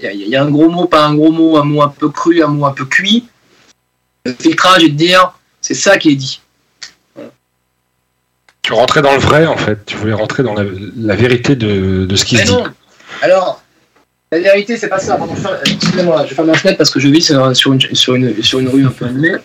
il 0.02 0.28
y 0.28 0.36
a 0.36 0.42
un 0.42 0.50
gros 0.50 0.70
mot, 0.70 0.88
pas 0.88 1.06
un 1.06 1.14
gros 1.14 1.32
mot, 1.32 1.58
un 1.58 1.64
mot 1.64 1.84
un 1.84 1.90
peu 1.90 2.10
cru, 2.10 2.42
un 2.42 2.48
mot 2.48 2.66
un 2.66 2.72
peu 2.72 2.86
cuit. 2.86 3.28
Le 4.26 4.34
filtrage 4.34 4.84
est 4.84 4.90
de 4.90 4.98
dire 4.98 5.32
c'est 5.62 5.76
ça 5.76 6.00
qui 6.00 6.10
est 6.10 6.16
dit. 6.16 6.42
Tu 8.66 8.74
rentrais 8.74 9.04
dans 9.04 9.14
le 9.14 9.20
vrai, 9.20 9.46
en 9.46 9.58
fait. 9.58 9.86
Tu 9.86 9.96
voulais 9.96 10.14
rentrer 10.14 10.42
dans 10.42 10.56
la, 10.56 10.64
la 10.98 11.16
vérité 11.16 11.56
de, 11.56 12.06
de 12.08 12.16
ce 12.16 12.26
qui 12.26 12.34
Mais 12.36 12.42
se 12.42 12.48
dit. 12.48 12.54
non 12.54 12.64
Alors, 13.22 13.62
la 14.32 14.40
vérité, 14.40 14.76
c'est 14.76 14.88
pas 14.90 14.98
ça. 14.98 15.18
Pardon, 15.18 15.36
Excusez-moi, 15.66 16.26
je 16.28 16.34
ferme 16.34 16.48
la 16.48 16.56
fenêtre 16.56 16.80
parce 16.80 16.90
que 16.90 17.00
je 17.00 17.08
vis 17.08 17.22
sur, 17.22 17.56
sur 17.56 17.74
une, 17.74 17.82
sur, 17.94 18.16
une, 18.16 18.42
sur 18.42 18.58
une 18.60 18.68
rue 18.70 18.84
un 18.84 18.90
peu 18.90 19.06
animée. 19.06 19.36
Euh, 19.36 19.40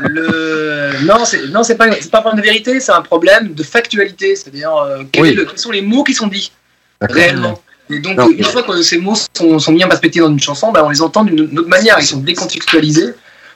le... 0.00 1.06
Non, 1.06 1.24
c'est 1.24 1.48
non, 1.48 1.64
c'est 1.64 1.74
pas, 1.74 1.90
c'est 2.00 2.08
pas 2.10 2.18
un 2.18 2.22
problème 2.22 2.40
de 2.40 2.46
vérité, 2.46 2.78
c'est 2.78 2.92
un 2.92 3.02
problème 3.02 3.52
de 3.52 3.62
factualité. 3.64 4.36
C'est-à-dire, 4.36 4.74
euh, 4.76 5.02
quel 5.10 5.22
Oui. 5.24 5.28
est 5.30 5.34
le- 5.34 5.44
quels 5.46 5.58
sont 5.58 5.72
les 5.72 5.82
mots 5.82 6.04
qui 6.04 6.14
sont 6.14 6.28
dits 6.28 6.52
réellement 7.00 7.60
Et 7.90 7.98
donc, 7.98 8.16
Non. 8.16 8.30
une 8.30 8.44
fois 8.44 8.62
que 8.62 8.80
ces 8.82 8.98
mots 8.98 9.14
sont, 9.36 9.58
sont 9.58 9.72
mis 9.72 9.82
en 9.84 9.88
perspective 9.88 10.22
dans 10.22 10.30
une 10.30 10.38
chanson, 10.40 10.70
bah, 10.70 10.82
on 10.84 10.88
les 10.90 11.02
entend 11.02 11.24
d'une 11.24 11.40
autre 11.58 11.68
manière. 11.68 11.96
Ils 11.98 12.06
sont 12.06 12.18
décontextualisés 12.18 13.12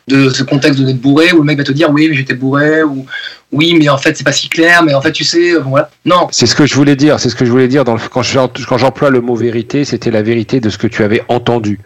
de 0.08 0.30
ce 0.30 0.42
contexte 0.42 0.80
d'être 0.80 1.00
bourré 1.00 1.32
où 1.32 1.38
le 1.38 1.44
mec 1.44 1.58
va 1.58 1.64
te 1.64 1.72
dire 1.72 1.90
oui, 1.90 2.08
mais 2.08 2.16
j'étais 2.16 2.34
bourré 2.34 2.82
ou 2.82 3.06
oui, 3.52 3.76
mais 3.78 3.88
en 3.88 3.96
fait, 3.98 4.16
c'est 4.16 4.24
pas 4.24 4.32
si 4.32 4.48
clair, 4.48 4.82
mais 4.82 4.92
en 4.94 5.00
fait, 5.00 5.12
tu 5.12 5.24
sais, 5.24 5.58
bon, 5.60 5.70
voilà. 5.70 5.88
Non, 6.04 6.28
C'est 6.30 6.46
ce 6.46 6.54
que 6.54 6.66
je 6.66 6.74
voulais 6.74 6.96
dire. 6.96 7.18
C'est 7.20 7.30
ce 7.30 7.34
que 7.34 7.44
je 7.44 7.50
voulais 7.50 7.68
dire 7.68 7.84
dans 7.84 7.94
le, 7.94 8.00
quand 8.10 8.22
je- 8.22 8.38
quand 8.68 8.76
j'emploie 8.78 9.10
le 9.10 9.20
mot 9.20 9.34
vérité, 9.36 9.84
c'était 9.84 10.10
la 10.10 10.22
vérité 10.22 10.60
de 10.60 10.68
ce 10.68 10.76
que 10.78 10.86
tu 10.86 11.02
avais 11.02 11.22
entendu. 11.28 11.78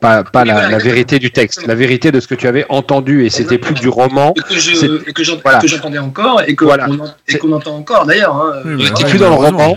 Pas, 0.00 0.22
pas 0.22 0.44
la, 0.44 0.52
voilà, 0.54 0.68
la 0.70 0.78
vérité 0.78 1.18
du 1.18 1.30
texte, 1.30 1.66
la 1.66 1.74
vérité 1.74 2.12
de 2.12 2.20
ce 2.20 2.26
que 2.28 2.34
tu 2.34 2.46
avais 2.46 2.66
entendu. 2.68 3.24
Et 3.24 3.30
c'était 3.30 3.58
plus 3.58 3.74
du 3.74 3.88
roman. 3.88 4.34
et 4.36 4.40
que 4.42 4.54
je- 4.60 4.74
C'est- 4.74 5.08
et 5.08 5.12
que 5.12 5.24
j'en- 5.24 5.38
voilà. 5.42 5.58
que 5.60 5.66
j'entendais 5.66 5.98
encore 5.98 6.42
et 6.46 6.54
que 6.54 6.64
Voilà. 6.64 6.86
qu'on 7.40 7.52
entend 7.52 7.76
encore 7.76 8.04
d'ailleurs. 8.04 8.36
hein. 8.36 8.60
Oui, 8.64 8.70
Euh, 8.72 8.74
On 8.74 8.82
n'était 8.84 9.04
ouais, 9.04 9.10
plus 9.10 9.18
dans 9.18 9.28
le 9.30 9.34
roman. 9.36 9.76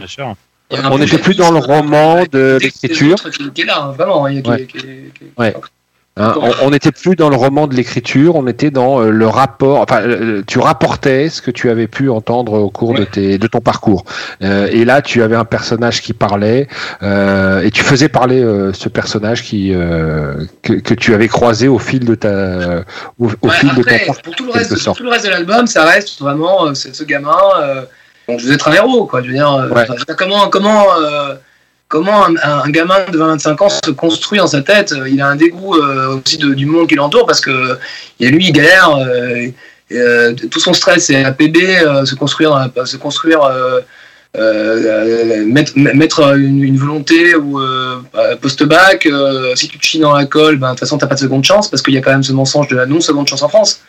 Bien 0.69 0.91
On 0.91 0.97
n'était 0.97 1.17
plus 1.17 1.35
dans 1.35 1.51
le 1.51 1.59
roman 1.59 2.23
de 2.29 2.57
l'écriture. 2.61 3.13
autres 3.13 3.29
Qui, 3.29 3.49
qui 3.51 3.61
est 3.61 3.65
là, 3.65 3.93
hein, 3.97 4.41
Ouais. 5.37 5.55
Hein, 6.19 6.34
on 6.64 6.72
n'était 6.72 6.91
plus 6.91 7.15
dans 7.15 7.30
le 7.30 7.35
roman 7.35 7.68
de 7.68 7.76
l'écriture, 7.76 8.35
on 8.35 8.48
était 8.48 8.72
dans 8.72 9.02
euh, 9.02 9.10
le 9.11 9.27
rapport. 9.27 9.81
Enfin, 9.81 10.02
euh, 10.02 10.41
tu 10.48 10.60
rapportais 10.60 11.30
ce 11.30 11.41
que 11.41 11.52
tu 11.52 11.69
avais 11.69 11.88
pu 11.88 12.10
entendre 12.10 12.53
au 12.53 12.69
cours 12.69 12.94
de, 12.95 13.03
tes, 13.03 13.38
de 13.38 13.48
ton 13.48 13.60
parcours. 13.60 14.03
Euh, 14.41 14.68
et 14.72 14.84
là, 14.85 15.02
tu 15.02 15.22
avais 15.22 15.35
un 15.35 15.45
personnage 15.45 16.02
qui 16.02 16.14
parlait 16.14 16.68
euh, 17.03 17.61
et 17.61 17.72
tu 17.72 17.84
faisais 17.84 18.10
parler 18.10 18.41
euh, 18.41 18.73
ce 18.73 18.89
personnage 18.89 19.44
qui 19.44 19.73
euh, 19.73 20.34
que, 20.64 20.73
que 20.73 20.94
tu 20.94 21.14
avais 21.14 21.27
croisé 21.27 21.68
au 21.68 21.80
fil 21.80 22.03
de 22.06 22.15
ta 22.15 22.84
au, 23.19 23.27
au 23.27 23.48
Ouais, 23.48 23.53
fil 23.53 23.73
de 23.76 23.84
parcours. 23.84 24.22
pour 24.23 24.35
tout 24.35 24.45
le 24.45 24.52
reste, 24.52 24.69
pour 24.69 24.77
sorte. 24.80 24.98
tout 24.98 25.03
le 25.03 25.10
reste 25.11 25.26
de 25.26 25.30
l'album, 25.31 25.68
ça 25.68 25.85
reste 25.85 26.19
vraiment 26.19 26.73
ce, 26.73 26.94
ce 26.94 27.03
gamin. 27.03 27.38
Euh, 27.61 27.81
donc 28.27 28.39
je 28.39 28.48
veux 28.48 28.53
être 28.53 28.68
un 28.68 28.73
héros, 28.73 29.06
quoi. 29.06 29.22
Je 29.22 29.27
veux 29.27 29.34
dire, 29.34 29.52
euh, 29.53 29.69
Ouais. 29.69 29.85
comment, 30.18 30.49
comment, 30.49 30.84
euh, 30.99 31.35
comment 31.88 32.26
un, 32.26 32.35
un 32.43 32.69
gamin 32.69 33.05
de 33.11 33.18
25 33.18 33.61
ans 33.61 33.69
se 33.69 33.91
construit 33.91 34.39
dans 34.39 34.47
sa 34.47 34.61
tête 34.61 34.91
euh, 34.91 35.07
Il 35.09 35.22
a 35.22 35.27
un 35.27 35.35
dégoût 35.35 35.76
euh, 35.76 36.19
aussi 36.26 36.38
de- 36.38 36.53
du 36.53 36.65
monde 36.65 36.88
qui 36.88 36.95
l'entoure 36.95 37.26
parce 37.26 37.41
que 37.41 37.77
lui, 38.19 38.47
il 38.47 38.51
galère. 38.53 38.89
euh, 39.91 40.34
tout 40.51 40.59
son 40.59 40.73
stress, 40.73 41.05
c'est 41.05 41.23
APB, 41.23 41.57
euh, 41.81 42.03
se 42.05 42.14
construire, 42.15 42.69
se 42.85 42.97
construire. 42.97 43.39
mettre, 44.35 45.72
mettre 45.76 46.35
une, 46.38 46.61
une 46.64 46.77
volonté 46.77 47.35
ou 47.35 47.59
euh, 47.59 47.97
post-bac, 48.41 49.07
si 49.55 49.68
tu 49.69 49.80
te 49.80 49.85
chies 49.85 49.99
dans 49.99 50.14
la 50.14 50.26
colle, 50.26 50.57
ben, 50.57 50.68
de 50.68 50.72
toute 50.73 50.81
façon, 50.81 50.97
t'as 50.97 51.07
pas 51.07 51.15
de 51.15 51.19
seconde 51.22 51.43
chance 51.45 51.69
parce 51.69 51.81
qu'il 51.81 51.93
y 51.93 51.97
a 51.97 52.01
quand 52.01 52.11
même 52.11 52.22
ce 52.23 52.34
mensonge 52.34 52.68
de 52.68 52.76
la 52.76 52.85
non-seconde 52.85 53.27
chance 53.30 53.41
en 53.43 53.49
France. 53.49 53.80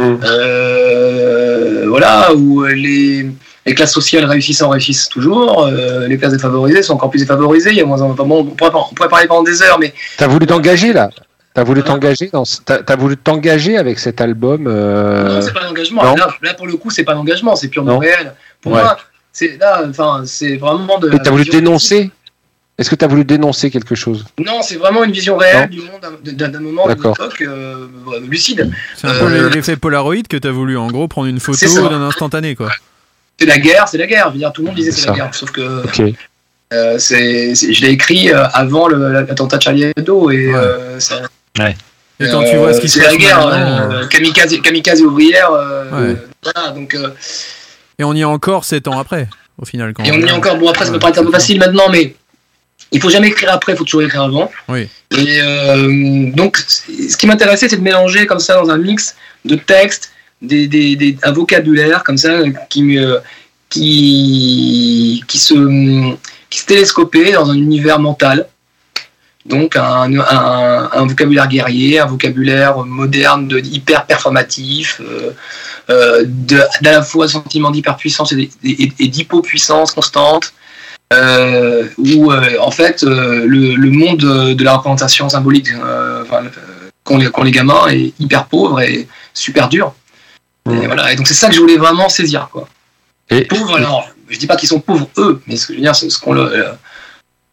Euh, 0.00 1.84
voilà, 1.88 2.32
où 2.34 2.64
les, 2.64 3.26
les 3.66 3.74
classes 3.74 3.92
sociales 3.92 4.24
réussissent 4.24 4.62
en 4.62 4.70
réussissent 4.70 5.08
toujours, 5.08 5.64
euh, 5.64 6.06
les 6.08 6.16
classes 6.18 6.32
défavorisées 6.32 6.82
sont 6.82 6.94
encore 6.94 7.10
plus 7.10 7.20
défavorisées. 7.20 7.70
Il 7.70 7.76
y 7.76 7.80
a 7.80 7.84
moins, 7.84 8.00
enfin, 8.00 8.24
bon, 8.24 8.40
on, 8.40 8.44
pourrait, 8.44 8.70
on 8.74 8.94
pourrait 8.94 9.08
parler 9.08 9.26
pendant 9.26 9.42
des 9.42 9.62
heures, 9.62 9.78
mais 9.78 9.92
T'as 10.16 10.26
voulu 10.28 10.46
t'engager 10.46 10.92
là 10.92 11.10
T'as 11.52 11.64
voulu 11.64 11.82
t'engager 11.82 12.30
dans 12.32 12.44
ce- 12.44 12.60
t'as 12.64 12.78
t'as 12.82 12.94
voulu 12.96 13.16
t'engager 13.16 13.76
avec 13.76 13.98
cet 13.98 14.20
album 14.20 14.66
euh, 14.68 15.34
non, 15.34 15.42
c'est 15.42 15.52
pas 15.52 15.64
l'engagement. 15.64 16.02
Là, 16.14 16.28
là, 16.42 16.54
pour 16.54 16.66
le 16.68 16.76
coup, 16.76 16.90
c'est 16.90 17.02
pas 17.02 17.12
l'engagement, 17.14 17.56
c'est 17.56 17.66
purement 17.68 17.94
Non. 17.94 17.98
réel. 17.98 18.34
Pour 18.62 18.72
Ouais. 18.72 18.80
moi, 18.80 18.96
c'est 19.32 19.58
là, 19.58 19.82
enfin, 19.88 20.22
c'est 20.26 20.56
vraiment 20.56 20.98
de. 20.98 21.10
T'as 21.10 21.30
voulu 21.30 21.42
vision- 21.42 21.58
dénoncer? 21.58 22.10
Est-ce 22.78 22.88
que 22.88 22.94
t'as 22.94 23.08
voulu 23.08 23.24
dénoncer 23.24 23.68
quelque 23.70 23.94
chose? 23.96 24.24
Non, 24.38 24.62
c'est 24.62 24.76
vraiment 24.76 25.02
une 25.04 25.10
vision 25.12 25.36
réelle 25.36 25.68
du 25.68 25.80
monde 25.80 26.00
d'un- 26.24 26.60
moment, 26.60 26.86
d'une 26.86 26.94
D'accord. 26.94 27.16
époque 27.18 27.42
euh, 27.42 27.88
lucide. 28.28 28.70
C'est 28.96 29.08
un 29.08 29.18
peu 29.18 29.26
Euh, 29.26 29.50
l'effet 29.50 29.76
Polaroid 29.76 30.22
que 30.30 30.36
t'as 30.36 30.50
voulu 30.52 30.78
en 30.78 30.86
gros 30.86 31.08
prendre 31.08 31.26
une 31.26 31.40
photo 31.40 31.66
d'un 31.88 32.00
instantané 32.00 32.54
quoi. 32.54 32.70
C'est 33.40 33.46
la 33.46 33.58
guerre, 33.58 33.88
c'est 33.88 33.98
la 33.98 34.06
guerre. 34.06 34.26
Je 34.28 34.32
veux 34.34 34.38
dire, 34.38 34.52
tout 34.52 34.60
le 34.62 34.66
monde 34.68 34.76
disait 34.76 34.90
C'est 34.92 35.00
c'est 35.02 35.06
la 35.08 35.14
guerre, 35.14 35.34
sauf 35.34 35.50
que 35.50 35.82
euh, 36.72 36.98
c'est, 36.98 37.54
c'est- 37.54 37.72
je 37.72 37.80
l'ai 37.82 37.90
écrit 37.90 38.30
euh, 38.30 38.44
avant 38.52 38.86
le- 38.86 39.12
l'attentat 39.12 39.56
de 39.56 39.62
Charlie 39.62 39.84
Hebdo 39.96 40.30
et 40.30 40.48
Ouais. 40.48 40.54
euh, 40.54 41.00
ça- 41.00 41.22
Et 42.22 42.28
quand 42.30 42.44
tu 42.44 42.56
vois 42.56 42.74
ce 42.74 42.80
qui 42.80 42.88
se 42.88 42.98
c'est 42.98 43.04
passe 43.04 43.12
la 43.14 43.18
guerre, 43.18 43.46
euh, 43.46 44.06
kamikaze, 44.08 44.60
kamikaze 44.60 45.00
ouvrière. 45.00 45.50
euh, 45.52 45.84
Ouais. 46.12 46.16
voilà, 46.44 46.70
donc, 46.70 46.94
euh, 46.94 47.08
Et 47.98 48.04
on 48.04 48.12
y 48.14 48.20
est 48.20 48.24
encore 48.24 48.64
7 48.64 48.88
ans 48.88 48.98
après 48.98 49.26
au 49.58 49.64
final 49.64 49.92
quand 49.94 50.04
et 50.04 50.12
on 50.12 50.18
y 50.20 50.24
est 50.28 50.30
encore. 50.32 50.56
Bon, 50.58 50.68
après, 50.68 50.84
ça 50.86 50.92
peut 50.92 50.98
paraître 50.98 51.18
un 51.18 51.22
peu 51.22 51.28
c'est 51.28 51.36
facile 51.38 51.58
maintenant, 51.58 51.88
mais 51.90 52.14
il 52.92 53.00
faut 53.00 53.10
jamais 53.10 53.28
écrire 53.28 53.50
après, 53.52 53.72
il 53.72 53.76
faut 53.78 53.84
toujours 53.84 54.02
écrire 54.02 54.22
avant. 54.22 54.50
Oui. 54.68 54.88
Et 55.16 55.40
euh, 55.42 56.30
donc, 56.34 56.58
ce 56.58 57.16
qui 57.16 57.26
m'intéressait, 57.26 57.68
c'est 57.70 57.76
de 57.78 57.82
mélanger 57.82 58.26
comme 58.26 58.38
ça 58.40 58.54
dans 58.56 58.70
un 58.70 58.78
mix 58.78 59.16
de 59.46 59.54
textes, 59.56 60.12
des, 60.42 60.66
des, 60.66 60.96
des- 60.96 61.16
un 61.22 61.32
vocabulaire 61.32 62.02
comme 62.04 62.18
ça 62.18 62.40
qui 62.68 62.98
qui, 63.68 65.24
qui 65.28 65.38
se 65.38 65.54
qui 66.50 66.58
se 66.58 66.66
télescopait 66.66 67.32
dans 67.32 67.50
un 67.50 67.54
univers 67.54 67.98
mental. 68.00 68.46
Donc 69.46 69.74
un, 69.74 70.20
un, 70.20 71.06
vocabulaire 71.06 71.48
guerrier, 71.48 71.98
un 71.98 72.06
vocabulaire 72.06 72.78
moderne, 72.84 73.48
de, 73.48 73.58
hyper 73.58 74.04
performatif, 74.04 75.00
euh, 75.00 75.30
euh, 75.88 76.24
d'à 76.26 76.68
la 76.82 77.02
fois 77.02 77.26
sentiment 77.26 77.70
d'hyperpuissance 77.70 78.32
et, 78.32 78.50
d'hypopuissance 79.08 79.92
constante, 79.92 80.52
euh, 81.14 81.88
où 81.96 82.30
euh, 82.30 82.58
en 82.60 82.70
fait 82.70 83.02
le, 83.02 83.46
le 83.46 83.90
monde 83.90 84.18
de, 84.54 84.62
la 84.62 84.74
représentation 84.74 85.28
symbolique 85.30 85.68
qu'ont 87.04 87.16
les, 87.16 87.30
les 87.44 87.50
gamins 87.50 87.86
est 87.88 88.12
hyper 88.20 88.44
pauvre 88.44 88.82
et 88.82 89.08
super 89.32 89.68
dur. 89.70 89.94
Et, 90.66 90.86
voilà. 90.86 91.12
et 91.12 91.16
donc 91.16 91.26
c'est 91.26 91.34
ça 91.34 91.48
que 91.48 91.54
je 91.54 91.60
voulais 91.60 91.76
vraiment 91.78 92.08
saisir. 92.08 92.48
Quoi. 92.52 92.68
Et, 93.30 93.44
Pauvres, 93.44 93.76
alors, 93.76 94.08
je 94.28 94.38
dis 94.38 94.46
pas 94.46 94.56
qu'ils 94.56 94.68
sont 94.68 94.80
pauvres 94.80 95.08
eux, 95.18 95.40
mais 95.46 95.56
ce 95.56 95.66
que 95.66 95.72
je 95.72 95.78
veux 95.78 95.82
dire, 95.84 95.94
c'est 95.94 96.10
ce 96.10 96.18
qu'on 96.18 96.36
euh, 96.36 96.72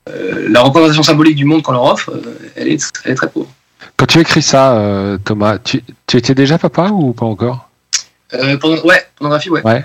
euh, 0.10 0.48
la 0.50 0.62
représentation 0.62 1.04
symbolique 1.04 1.36
du 1.36 1.46
monde 1.46 1.62
qu'on 1.64 1.72
leur 1.74 1.84
offre, 1.84 2.12
euh, 2.12 2.52
elle, 2.56 2.68
est, 2.68 2.84
elle 3.06 3.12
est 3.12 3.16
très 3.16 3.30
pauvre. 3.30 3.50
Quand 3.96 4.06
tu 4.06 4.20
écris 4.20 4.42
ça, 4.42 4.74
euh, 4.78 5.18
Thomas, 5.24 5.58
tu, 5.58 5.84
tu 6.06 6.18
étais 6.18 6.36
déjà 6.36 6.58
papa 6.58 6.90
ou 6.90 7.14
pas 7.14 7.26
encore? 7.26 7.70
Euh, 8.34 8.58
porno- 8.58 8.82
ouais, 8.86 9.08
pornographie, 9.16 9.50
ouais. 9.50 9.62
Ouais. 9.64 9.84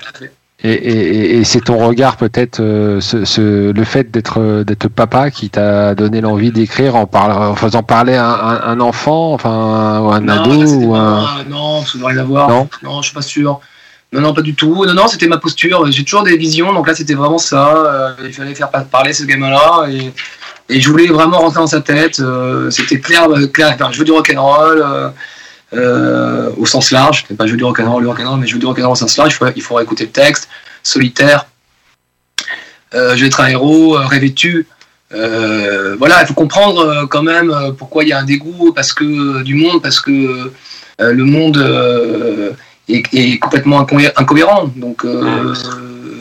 Et, 0.64 0.70
et- 0.72 1.36
et 1.38 1.44
c'est 1.44 1.60
ton 1.60 1.76
regard 1.84 2.16
peut-être, 2.16 2.60
euh, 2.60 3.00
ce, 3.00 3.24
ce- 3.24 3.72
le 3.72 3.84
fait 3.84 4.12
d'être 4.12 4.38
euh, 4.40 4.62
d'être 4.62 4.86
papa 4.88 5.30
qui 5.32 5.50
t'a 5.50 5.94
donné 5.96 6.20
l'envie 6.20 6.52
d'écrire 6.52 6.94
en, 6.94 7.08
en 7.12 7.56
faisant 7.56 7.82
parler 7.82 8.14
un, 8.14 8.24
un, 8.30 8.60
un 8.64 8.80
enfant, 8.80 9.32
enfin 9.32 9.98
ou 10.00 10.10
un 10.12 10.20
Non, 10.20 10.32
ado 10.34 10.66
c'était 10.66 10.84
ou 10.86 10.92
pas- 10.92 10.98
un. 10.98 11.24
ah, 11.24 11.36
non, 11.50 11.84
ça 11.84 11.98
rien 12.06 12.18
à 12.18 12.22
voir. 12.24 12.48
Non. 12.48 12.68
Non, 12.84 13.02
je 13.02 13.06
suis 13.08 13.14
pas 13.14 13.22
sûr. 13.22 13.58
Non, 14.12 14.20
non, 14.20 14.34
pas 14.34 14.42
du 14.42 14.54
tout. 14.54 14.84
Non, 14.86 14.94
non, 14.94 15.08
c'était 15.08 15.26
ma 15.26 15.38
posture. 15.38 15.90
J'ai 15.90 16.04
toujours 16.04 16.22
des 16.22 16.36
visions, 16.36 16.72
donc 16.72 16.86
là, 16.86 16.94
c'était 16.94 17.14
vraiment 17.14 17.38
ça. 17.38 17.74
Euh, 17.74 18.10
il 18.24 18.32
fallait 18.32 18.54
faire 18.54 18.70
pa- 18.70 18.82
parler 18.82 19.12
ce 19.14 19.24
gamin-là. 19.24 19.86
Et, 19.90 20.12
et 20.68 20.80
je 20.80 20.88
voulais 20.90 21.06
vraiment 21.08 21.38
rentrer 21.38 21.60
dans 21.60 21.66
sa 21.66 21.80
tête. 21.80 22.22
C'était 22.70 23.00
clair, 23.00 23.26
clair. 23.52 23.72
Enfin, 23.74 23.88
je 23.90 23.98
veux 23.98 24.04
du 24.04 24.12
rock'n'roll. 24.12 24.80
Euh, 24.86 25.08
euh, 25.74 26.50
au 26.56 26.66
sens 26.66 26.90
large, 26.90 27.24
c'est 27.28 27.36
pas 27.36 27.46
je 27.46 27.52
veux 27.52 27.56
du 27.56 27.64
rock'n'roll, 27.64 28.02
le 28.02 28.08
rock'n'roll, 28.08 28.40
mais 28.40 28.46
je 28.46 28.54
veux 28.54 28.58
du 28.58 28.66
rock'n'roll 28.66 28.92
au 28.92 28.96
sens 28.96 29.16
large, 29.16 29.38
il 29.56 29.62
faudra 29.62 29.82
écouter 29.82 30.04
le 30.04 30.10
texte, 30.10 30.48
solitaire, 30.82 31.46
euh, 32.94 33.16
je 33.16 33.22
vais 33.22 33.28
être 33.28 33.40
un 33.40 33.48
héros, 33.48 33.96
euh, 33.96 34.04
revêtu, 34.04 34.66
euh, 35.14 35.96
voilà, 35.98 36.22
il 36.22 36.26
faut 36.26 36.34
comprendre 36.34 37.06
quand 37.10 37.22
même 37.22 37.54
pourquoi 37.78 38.02
il 38.02 38.08
y 38.10 38.12
a 38.12 38.18
un 38.18 38.24
dégoût 38.24 38.72
parce 38.74 38.92
que 38.92 39.42
du 39.42 39.54
monde, 39.54 39.82
parce 39.82 40.00
que 40.00 40.50
le 40.98 41.24
monde 41.24 41.58
est, 42.88 43.02
est 43.12 43.38
complètement 43.38 43.82
incohé- 43.82 44.12
incohérent. 44.16 44.70
Donc, 44.76 45.06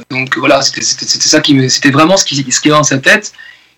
donc 0.10 0.38
voilà, 0.38 0.62
c'était 0.62 0.82
ça 0.82 1.40
qui 1.40 1.70
c'était 1.70 1.92
vraiment 1.92 2.18
ce 2.18 2.26
qui, 2.26 2.52
ce 2.52 2.60
qui 2.60 2.68
est 2.68 2.72
dans 2.72 2.84
sa 2.84 2.98
tête. 2.98 3.32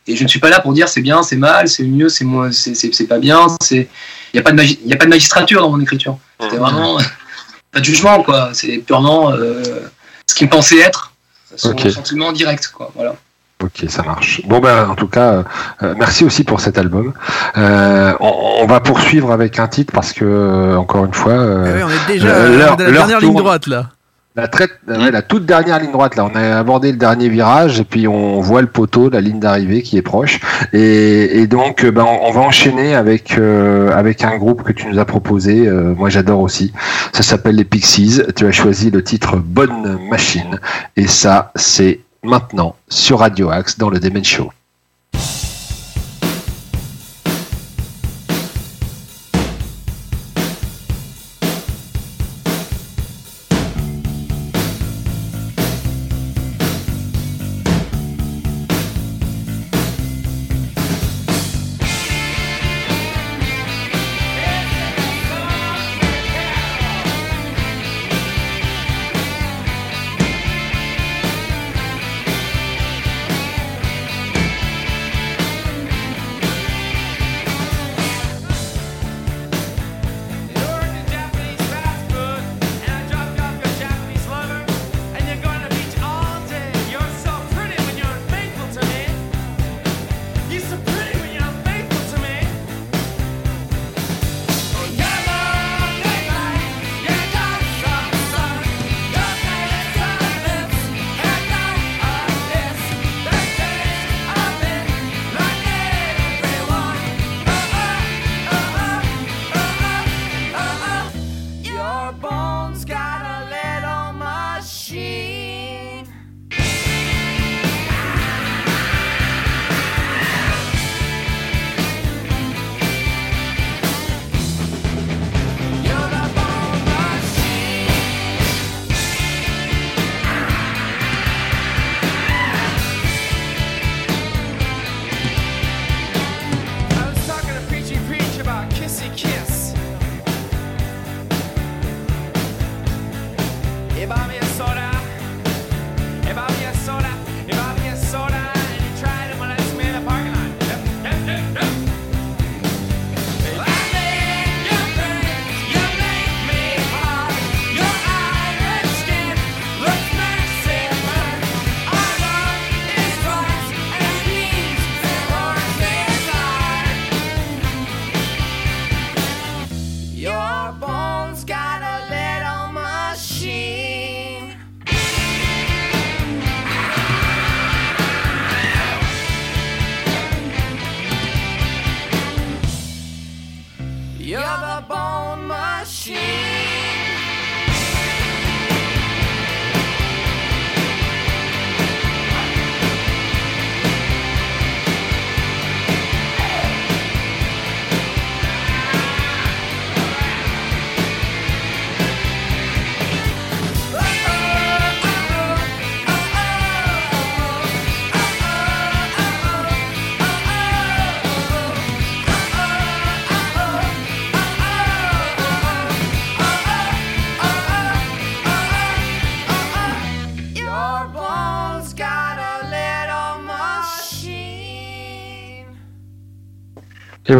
Et 0.07 0.15
je 0.15 0.23
ne 0.23 0.27
suis 0.27 0.39
pas 0.39 0.49
là 0.49 0.59
pour 0.59 0.73
dire 0.73 0.89
c'est 0.89 1.01
bien, 1.01 1.23
c'est 1.23 1.37
mal, 1.37 1.67
c'est 1.69 1.83
mieux, 1.83 2.09
c'est 2.09 2.25
moins, 2.25 2.51
c'est 2.51 3.07
pas 3.07 3.19
bien. 3.19 3.47
C'est 3.61 3.87
il 4.33 4.37
n'y 4.37 4.39
a 4.39 4.43
pas 4.43 4.51
de 4.51 4.57
magi- 4.57 4.79
il 4.83 4.89
y 4.89 4.93
a 4.93 4.97
pas 4.97 5.05
de 5.05 5.09
magistrature 5.09 5.61
dans 5.61 5.69
mon 5.69 5.79
écriture. 5.79 6.17
C'était 6.41 6.57
vraiment 6.57 6.97
pas 7.71 7.79
de 7.79 7.85
jugement 7.85 8.21
quoi. 8.23 8.49
C'est 8.53 8.77
purement 8.79 9.31
euh, 9.31 9.61
ce 10.27 10.35
qui 10.35 10.45
me 10.45 10.49
pensait 10.49 10.79
être 10.79 11.13
son 11.55 11.69
sentiment 11.91 12.31
direct 12.31 12.67
quoi. 12.75 12.91
Voilà. 12.95 13.15
Ok, 13.63 13.85
ça 13.87 14.03
marche. 14.03 14.41
Bon 14.45 14.59
ben, 14.59 14.89
en 14.89 14.95
tout 14.95 15.07
cas, 15.07 15.43
euh, 15.83 15.93
merci 15.97 16.25
aussi 16.25 16.43
pour 16.43 16.59
cet 16.59 16.77
album. 16.77 17.13
Euh, 17.57 18.13
on, 18.19 18.57
on 18.61 18.65
va 18.65 18.79
poursuivre 18.81 19.31
avec 19.31 19.57
un 19.59 19.67
titre 19.69 19.93
parce 19.93 20.11
que 20.11 20.25
euh, 20.25 20.75
encore 20.77 21.05
une 21.05 21.13
fois, 21.13 21.33
euh, 21.33 21.75
ouais, 21.75 21.83
on 21.83 21.89
est 21.89 22.13
déjà 22.13 22.27
euh, 22.27 22.55
à 22.73 22.75
la 22.77 22.91
dernière 22.91 23.19
ligne 23.21 23.35
droite 23.37 23.67
là. 23.67 23.89
La, 24.35 24.47
traite, 24.47 24.71
la 24.87 25.21
toute 25.21 25.45
dernière 25.45 25.79
ligne 25.79 25.91
droite, 25.91 26.15
là, 26.15 26.25
on 26.25 26.35
a 26.35 26.57
abordé 26.57 26.91
le 26.91 26.97
dernier 26.97 27.29
virage 27.29 27.79
et 27.79 27.83
puis 27.83 28.07
on 28.07 28.41
voit 28.41 28.61
le 28.61 28.67
poteau, 28.67 29.11
la 29.11 29.21
ligne 29.21 29.39
d'arrivée 29.39 29.83
qui 29.83 29.95
est 29.95 30.01
proche. 30.01 30.39
Et, 30.73 31.45
donc, 31.45 31.83
euh, 31.83 31.91
ben, 31.91 32.03
on, 32.03 32.29
on 32.29 32.31
va 32.31 32.41
enchaîner 32.41 32.95
avec 32.95 33.37
euh, 33.37 33.91
avec 33.95 34.23
un 34.23 34.37
groupe 34.37 34.63
que 34.63 34.71
tu 34.71 34.87
nous 34.87 34.97
as 34.97 35.05
proposé. 35.05 35.67
euh, 35.67 35.93
moi, 35.93 36.09
j'adore 36.09 36.39
aussi. 36.39 36.73
Ça 37.13 37.21
s'appelle 37.21 37.55
les 37.57 37.63
Pixies. 37.63 38.21
Tu 38.35 38.47
as 38.47 38.51
choisi 38.51 38.89
le 38.89 39.03
titre 39.03 39.37
Bonne 39.37 39.99
Machine. 40.09 40.59
Et 40.97 41.05
ça, 41.07 41.51
c'est 41.55 41.99
maintenant 42.23 42.75
sur 42.89 43.19
Radio 43.19 43.51
Axe 43.51 43.77
dans 43.77 43.89
le 43.91 43.99
Demen 43.99 44.23
Show. 44.23 44.49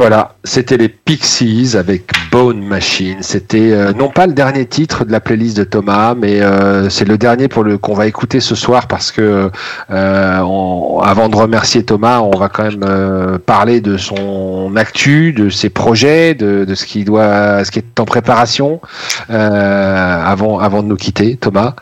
Voilà, 0.03 0.35
c'était 0.43 0.77
les 0.77 0.89
Pixies 0.89 1.75
avec 1.77 2.11
Bone 2.31 2.61
Machine. 2.65 3.17
C'était 3.21 3.71
euh, 3.71 3.93
non 3.93 4.09
pas 4.09 4.27
le 4.27 4.33
dernier 4.33 4.65
titre 4.65 5.05
de 5.05 5.11
la 5.11 5.19
playlist 5.19 5.55
de 5.57 5.63
Thomas, 5.63 6.13
mais 6.15 6.41
euh, 6.41 6.89
c'est 6.89 7.05
le 7.05 7.17
dernier 7.17 7.47
pour 7.47 7.63
le 7.63 7.77
qu'on 7.77 7.93
va 7.93 8.05
écouter 8.07 8.39
ce 8.39 8.55
soir 8.55 8.87
parce 8.87 9.11
que 9.11 9.49
euh, 9.91 10.39
on- 10.41 10.99
avant 10.99 11.29
de 11.29 11.35
remercier 11.35 11.83
Thomas, 11.85 12.19
on 12.19 12.37
va 12.37 12.49
quand 12.49 12.63
même 12.63 13.39
parler 13.45 13.81
de 13.81 13.97
son 13.97 14.73
actu, 14.75 15.31
de 15.33 15.49
ses 15.49 15.69
projets, 15.69 16.33
de, 16.35 16.65
de 16.65 16.75
ce 16.75 16.85
qui 16.85 17.03
doit, 17.05 17.63
ce 17.63 17.71
qui 17.71 17.79
est 17.79 17.99
en 17.99 18.05
préparation 18.05 18.81
avant 19.29 20.59
avant 20.59 20.83
de 20.83 20.87
nous 20.87 20.97
quitter. 20.97 21.37
Thomas, 21.37 21.75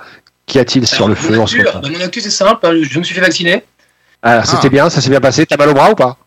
qu'y 0.45 0.60
a-t-il 0.60 0.85
sur 0.88 1.07
le 1.07 1.15
feu 1.15 1.39
en 1.39 1.48
ce 1.48 1.57
moment? 1.57 1.69
mon 1.84 2.02
actu, 2.06 2.22
c'est 2.22 2.30
simple. 2.30 2.60
hein, 2.65 2.72
Je 2.81 2.99
me 2.99 3.03
suis 3.03 3.15
fait 3.15 3.22
vacciner. 3.22 3.64
Ah, 4.23 4.43
C'était 4.43 4.68
Ah. 4.68 4.69
bien, 4.69 4.89
ça 4.89 5.02
s'est 5.02 5.10
bien 5.10 5.19
passé. 5.22 5.45
T'as 5.45 5.57
mal 5.57 5.69
au 5.69 5.73
bras 5.73 5.91
ou 5.91 5.95
pas? 5.95 6.18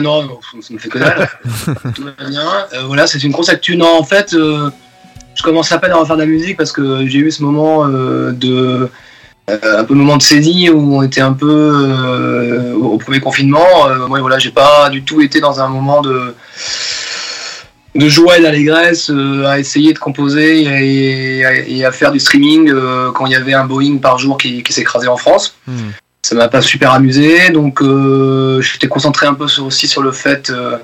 Non, 0.00 0.22
non, 0.24 0.38
ça 0.60 0.72
me 0.74 0.78
fait 0.78 0.88
que 0.88 0.98
dalle. 0.98 1.28
Tout 1.94 2.04
va 2.04 2.28
bien. 2.28 2.42
Euh, 2.74 2.82
voilà, 2.86 3.06
c'est 3.06 3.22
une 3.22 3.32
grosse 3.32 3.48
actu. 3.48 3.76
Non, 3.76 3.98
en 3.98 4.04
fait, 4.04 4.32
euh, 4.34 4.70
je 5.34 5.42
commence 5.42 5.70
à 5.72 5.78
peine 5.78 5.92
à 5.92 5.96
refaire 5.96 6.16
de 6.16 6.22
la 6.22 6.26
musique 6.26 6.56
parce 6.56 6.72
que 6.72 7.06
j'ai 7.06 7.18
eu 7.18 7.30
ce 7.30 7.42
moment 7.42 7.86
euh, 7.86 8.32
de. 8.32 8.88
un 9.48 9.84
peu 9.84 9.94
moment 9.94 10.16
de 10.16 10.22
saisie 10.22 10.70
où 10.70 10.96
on 10.96 11.02
était 11.02 11.20
un 11.20 11.32
peu 11.32 12.72
au 12.80 12.98
premier 12.98 13.20
confinement. 13.20 13.66
Moi, 14.08 14.20
voilà, 14.20 14.38
j'ai 14.38 14.50
pas 14.50 14.88
du 14.90 15.02
tout 15.04 15.20
été 15.20 15.40
dans 15.40 15.60
un 15.60 15.68
moment 15.68 16.00
de 16.02 16.34
de 17.94 18.08
joie 18.10 18.36
et 18.36 18.42
d'allégresse 18.42 19.08
euh, 19.10 19.46
à 19.46 19.58
essayer 19.58 19.94
de 19.94 19.98
composer 19.98 20.64
et, 20.64 21.40
et- 21.40 21.78
et 21.78 21.84
à 21.86 21.90
faire 21.92 22.12
du 22.12 22.20
streaming 22.20 22.68
euh, 22.70 23.10
quand 23.10 23.24
il 23.24 23.32
y 23.32 23.34
avait 23.34 23.54
un 23.54 23.64
Boeing 23.64 23.96
par 23.96 24.18
jour 24.18 24.36
qui, 24.36 24.62
qui 24.62 24.72
s'écrasait 24.74 25.08
en 25.08 25.16
France 25.16 25.54
Hmm. 25.66 25.92
Ça 26.26 26.34
m'a 26.34 26.48
pas 26.48 26.60
super 26.60 26.90
amusé 26.92 27.50
donc 27.50 27.80
euh, 27.82 28.60
j'étais 28.60 28.88
concentré 28.88 29.26
un 29.26 29.34
peu 29.34 29.46
sur- 29.48 29.64
aussi 29.66 29.86
sur 29.86 30.02
le 30.02 30.10
fait 30.10 30.50
euh, 30.50 30.76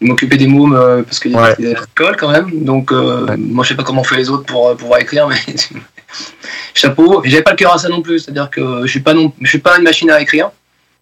de 0.00 0.06
m'occuper 0.06 0.36
des 0.36 0.46
mômes 0.46 0.76
euh, 0.76 1.02
parce 1.02 1.18
qu'il 1.18 1.32
y 1.32 1.36
a 1.36 1.54
des 1.56 1.74
colle 1.96 2.16
quand 2.16 2.30
même. 2.30 2.48
Donc 2.64 2.92
euh, 2.92 3.26
moi 3.36 3.64
je 3.64 3.70
sais 3.70 3.74
pas 3.74 3.82
comment 3.82 4.02
on 4.02 4.04
fait 4.04 4.16
les 4.16 4.30
autres 4.30 4.44
pour 4.44 4.76
pouvoir 4.76 5.00
écrire 5.00 5.26
mais 5.28 5.40
chapeau. 6.74 7.22
J'avais 7.24 7.42
pas 7.42 7.50
le 7.52 7.56
cœur 7.56 7.74
à 7.74 7.78
ça 7.78 7.88
non 7.88 8.00
plus 8.00 8.20
c'est 8.20 8.30
à 8.30 8.34
dire 8.34 8.48
que 8.50 8.82
je 8.86 8.90
suis 8.90 9.00
pas 9.00 9.14
non 9.14 9.32
je 9.40 9.48
suis 9.48 9.58
pas 9.58 9.76
une 9.76 9.82
machine 9.84 10.10
à 10.10 10.20
écrire 10.20 10.50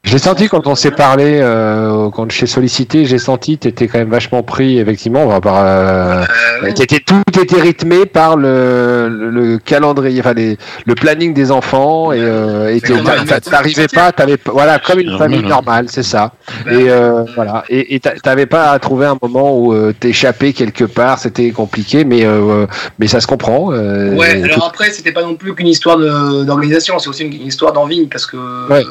J'ai 0.04 0.18
senti 0.18 0.48
quand 0.48 0.66
on 0.66 0.74
s'est 0.74 0.90
parlé, 0.90 1.38
euh, 1.40 2.10
quand 2.10 2.30
je 2.30 2.38
t'ai 2.40 2.46
sollicité, 2.46 3.06
j'ai 3.06 3.16
senti 3.18 3.56
que 3.56 3.62
t'étais 3.64 3.88
quand 3.88 3.98
même 3.98 4.10
vachement 4.10 4.42
pris, 4.42 4.78
effectivement, 4.78 5.40
par, 5.40 5.56
euh, 5.64 6.22
Euh, 6.62 6.70
tout 7.06 7.40
était 7.40 7.60
rythmé 7.60 8.04
par 8.04 8.36
le, 8.36 9.08
le, 9.08 9.30
le 9.30 9.58
calendrier, 9.58 10.20
enfin 10.20 10.34
les, 10.34 10.58
le 10.86 10.94
planning 10.94 11.32
des 11.32 11.50
enfants 11.50 12.12
et, 12.12 12.18
euh, 12.20 12.78
t'arrivais 13.50 13.88
pas, 13.88 14.12
t'avais 14.12 14.36
voilà, 14.44 14.78
comme 14.78 15.00
une 15.00 15.08
Normal, 15.10 15.30
famille 15.30 15.48
normale, 15.48 15.86
c'est 15.88 16.02
ça. 16.02 16.32
Ben, 16.66 16.78
Et 16.78 16.90
euh, 16.90 17.24
voilà, 17.34 17.64
et 17.70 17.94
et 17.94 18.00
t'a- 18.00 18.14
t'avais 18.22 18.46
pas 18.46 18.70
à 18.72 18.78
trouver 18.78 19.06
un 19.06 19.16
moment 19.20 19.58
où 19.58 19.72
euh, 19.72 19.92
t'échappais 19.98 20.52
quelque 20.52 20.84
part, 20.84 21.18
c'était 21.18 21.50
compliqué, 21.50 22.04
mais 22.04 22.24
euh, 22.26 22.66
mais 22.98 23.06
ça 23.08 23.20
se 23.20 23.26
comprend. 23.26 23.68
Ouais, 23.68 24.40
tout- 24.42 24.44
alors 24.52 24.66
après, 24.68 24.90
c'était 24.90 25.12
pas 25.12 25.22
non 25.22 25.34
plus 25.34 25.54
qu'une 25.54 25.66
histoire 25.68 25.96
d'organisation, 25.98 26.98
c'est 26.98 27.08
aussi 27.08 27.24
une, 27.24 27.32
une 27.32 27.46
histoire 27.46 27.72
d'envie, 27.72 28.06
parce 28.06 28.26
que 28.26 28.36
Ouais. 28.70 28.84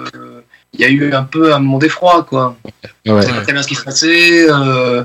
Il 0.73 0.79
y 0.81 0.85
a 0.85 0.89
eu 0.89 1.13
un 1.13 1.23
peu 1.23 1.53
un 1.53 1.59
moment 1.59 1.77
d'effroi, 1.77 2.25
quoi. 2.27 2.55
ouais. 2.73 2.81
On 3.11 3.21
savait 3.21 3.33
pas 3.33 3.41
très 3.41 3.53
bien 3.53 3.61
ce 3.63 3.67
qui 3.67 3.75
se 3.75 3.83
passait. 3.83 4.47
euh, 4.49 5.03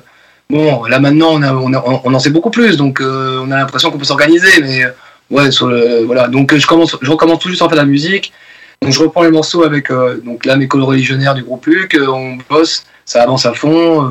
bon, 0.51 0.85
là 0.85 0.99
maintenant, 0.99 1.31
on, 1.33 1.43
a, 1.43 1.53
on, 1.53 1.73
a- 1.75 2.01
on 2.05 2.15
en 2.15 2.19
sait 2.19 2.31
beaucoup 2.31 2.51
plus, 2.51 2.77
donc 2.77 3.01
euh, 3.01 3.43
on 3.45 3.51
a 3.51 3.57
l'impression 3.57 3.91
qu'on 3.91 3.99
peut 3.99 4.05
s'organiser, 4.05 4.61
mais 4.63 4.85
euh, 4.85 4.91
ouais, 5.31 5.51
sur 5.51 5.67
le, 5.69 6.05
voilà. 6.05 6.29
Donc 6.29 6.55
je 6.57 6.67
commence, 6.67 6.97
je 7.01 7.11
recommence 7.11 7.39
tout 7.41 7.49
juste 7.49 7.61
faire 7.61 7.69
de 7.69 7.77
la 7.77 7.85
musique. 7.85 8.33
Donc 8.81 8.93
je 8.93 9.01
reprends 9.03 9.23
les 9.25 9.31
morceaux 9.31 9.65
avec 9.65 9.91
euh, 9.91 10.21
donc 10.25 10.45
là 10.45 10.57
mes 10.57 10.69
religionnaires 10.73 11.35
du 11.35 11.43
groupe 11.43 11.67
Luc, 11.67 11.95
euh, 11.95 12.07
on 12.07 12.39
bosse, 12.49 12.85
ça 13.05 13.23
avance 13.23 13.45
à 13.45 13.53
fond. 13.53 14.07
euh, 14.07 14.11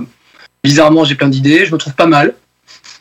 bizarrement, 0.63 1.05
j'ai 1.05 1.15
plein 1.15 1.29
d'idées, 1.29 1.65
je 1.65 1.71
me 1.73 1.77
trouve 1.77 1.93
pas 1.93 2.05
mal. 2.07 2.33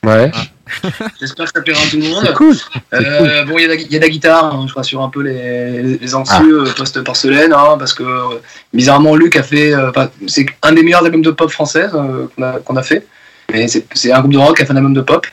Ouais. 0.04 0.30
J'espère 1.20 1.46
que 1.46 1.52
ça 1.54 1.62
plaira 1.62 1.80
à 1.80 1.86
tout 1.88 1.96
le 1.96 2.08
monde. 2.08 2.32
Cool. 2.34 2.56
Euh, 2.94 3.44
bon, 3.44 3.56
il 3.58 3.66
y, 3.66 3.70
a 3.70 3.74
y 3.74 3.86
de 3.88 3.98
la 4.00 4.08
guitare, 4.08 4.52
hein, 4.54 4.66
je 4.68 4.74
rassure 4.74 5.02
un 5.02 5.08
peu 5.08 5.22
les, 5.22 5.82
les- 5.98 6.14
anxieux 6.14 6.62
euh, 6.66 6.72
post-porcelaine, 6.76 7.52
hein, 7.52 7.76
parce 7.78 7.94
que 7.94 8.02
euh, 8.02 8.40
bizarrement, 8.72 9.14
Luc 9.14 9.36
a 9.36 9.42
fait. 9.42 9.72
euh, 9.74 9.90
c'est 10.26 10.46
un 10.62 10.72
des 10.72 10.82
meilleurs 10.82 11.04
albums 11.04 11.22
de 11.22 11.30
pop 11.30 11.50
français 11.50 11.86
euh, 11.94 12.26
qu'on 12.64 12.76
a, 12.76 12.82
fait. 12.82 13.06
Mais 13.52 13.66
c'est 13.68 14.12
un 14.12 14.18
groupe 14.20 14.32
de 14.32 14.38
rock 14.38 14.56
qui 14.56 14.62
a 14.62 14.66
fait 14.66 14.72
un 14.72 14.76
album 14.76 14.94
de 14.94 15.00
pop. 15.02 15.26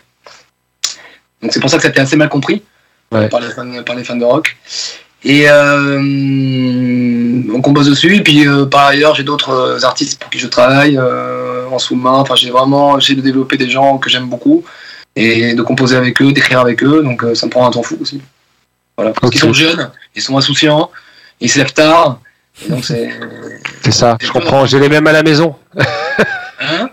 Donc 1.41 1.51
c'est 1.51 1.59
pour 1.59 1.69
ça 1.69 1.77
que 1.77 1.81
ça 1.83 1.87
a 1.89 1.91
été 1.91 1.99
assez 2.01 2.15
mal 2.15 2.29
compris 2.29 2.61
Ouais. 3.11 3.27
par, 3.29 3.39
les 3.41 3.49
fans, 3.49 3.83
par 3.85 3.95
les 3.95 4.03
fans 4.03 4.15
de 4.15 4.25
rock. 4.25 4.55
Et 5.23 5.45
euh, 5.47 5.99
donc 7.47 7.67
on 7.67 7.71
bosse 7.71 7.87
dessus. 7.87 8.15
Et 8.17 8.21
puis 8.21 8.47
euh, 8.47 8.65
par 8.65 8.87
ailleurs, 8.87 9.15
j'ai 9.15 9.23
d'autres 9.23 9.49
euh, 9.51 9.79
artistes 9.83 10.19
pour 10.19 10.29
qui 10.29 10.39
je 10.39 10.47
travaille 10.47 10.99
en 10.99 11.79
sous-main. 11.79 12.11
Enfin, 12.13 12.35
j'ai 12.35 12.51
vraiment 12.51 12.97
essayé 12.97 13.15
de 13.15 13.21
développer 13.21 13.57
des 13.57 13.69
gens 13.69 13.97
que 13.97 14.09
j'aime 14.09 14.27
beaucoup 14.27 14.63
et 15.15 15.53
de 15.53 15.61
composer 15.61 15.95
avec 15.95 16.21
eux, 16.21 16.31
d'écrire 16.31 16.59
avec 16.59 16.83
eux. 16.83 17.03
Donc 17.03 17.23
euh, 17.23 17.35
ça 17.35 17.45
me 17.45 17.51
prend 17.51 17.67
un 17.67 17.71
temps 17.71 17.83
fou 17.83 17.97
aussi. 18.01 18.21
Voilà. 18.97 19.11
Parce 19.11 19.31
qu'ils 19.31 19.41
sont 19.41 19.53
jeunes, 19.53 19.89
ils 20.15 20.21
sont 20.21 20.37
insouciants, 20.37 20.89
ils 21.39 21.49
se 21.49 21.59
lèvent 21.59 21.73
tard. 21.73 22.19
Et 22.65 22.69
donc 22.69 22.85
c'est. 22.85 23.09
C'est 23.83 23.91
ça, 23.91 24.17
je 24.21 24.31
comprends. 24.31 24.65
J'ai 24.65 24.79
les 24.79 24.89
mêmes 24.89 25.07
à 25.07 25.11
la 25.11 25.23
maison. 25.23 25.55
Hein? 26.59 26.89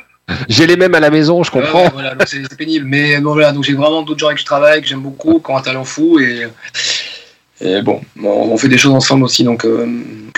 J'ai 0.49 0.67
les 0.67 0.77
mêmes 0.77 0.95
à 0.95 1.01
la 1.01 1.11
maison, 1.11 1.43
je 1.43 1.51
comprends. 1.51 1.85
ouais, 1.85 1.91
voilà, 1.93 2.15
donc 2.15 2.27
c'est 2.29 2.57
pénible. 2.57 2.87
Mais 2.87 3.21
bon, 3.21 3.33
voilà, 3.33 3.53
donc 3.53 3.65
j'ai 3.65 3.75
vraiment 3.75 4.03
d'autres 4.03 4.21
gens 4.21 4.27
avec 4.27 4.39
qui 4.39 4.43
je 4.43 4.47
travaille, 4.47 4.81
que 4.81 4.87
j'aime 4.87 5.01
beaucoup, 5.01 5.41
qui 5.41 5.51
ont 5.51 5.57
un 5.57 5.61
talent 5.63 5.85
fou. 5.85 6.19
Et, 6.21 6.47
et 7.61 7.83
bon, 7.83 8.01
on, 8.23 8.57
fait 8.57 8.69
des 8.69 8.79
choses 8.79 8.93
ensemble 8.95 9.25
aussi, 9.25 9.45
donc 9.45 9.65
euh, 9.65 9.87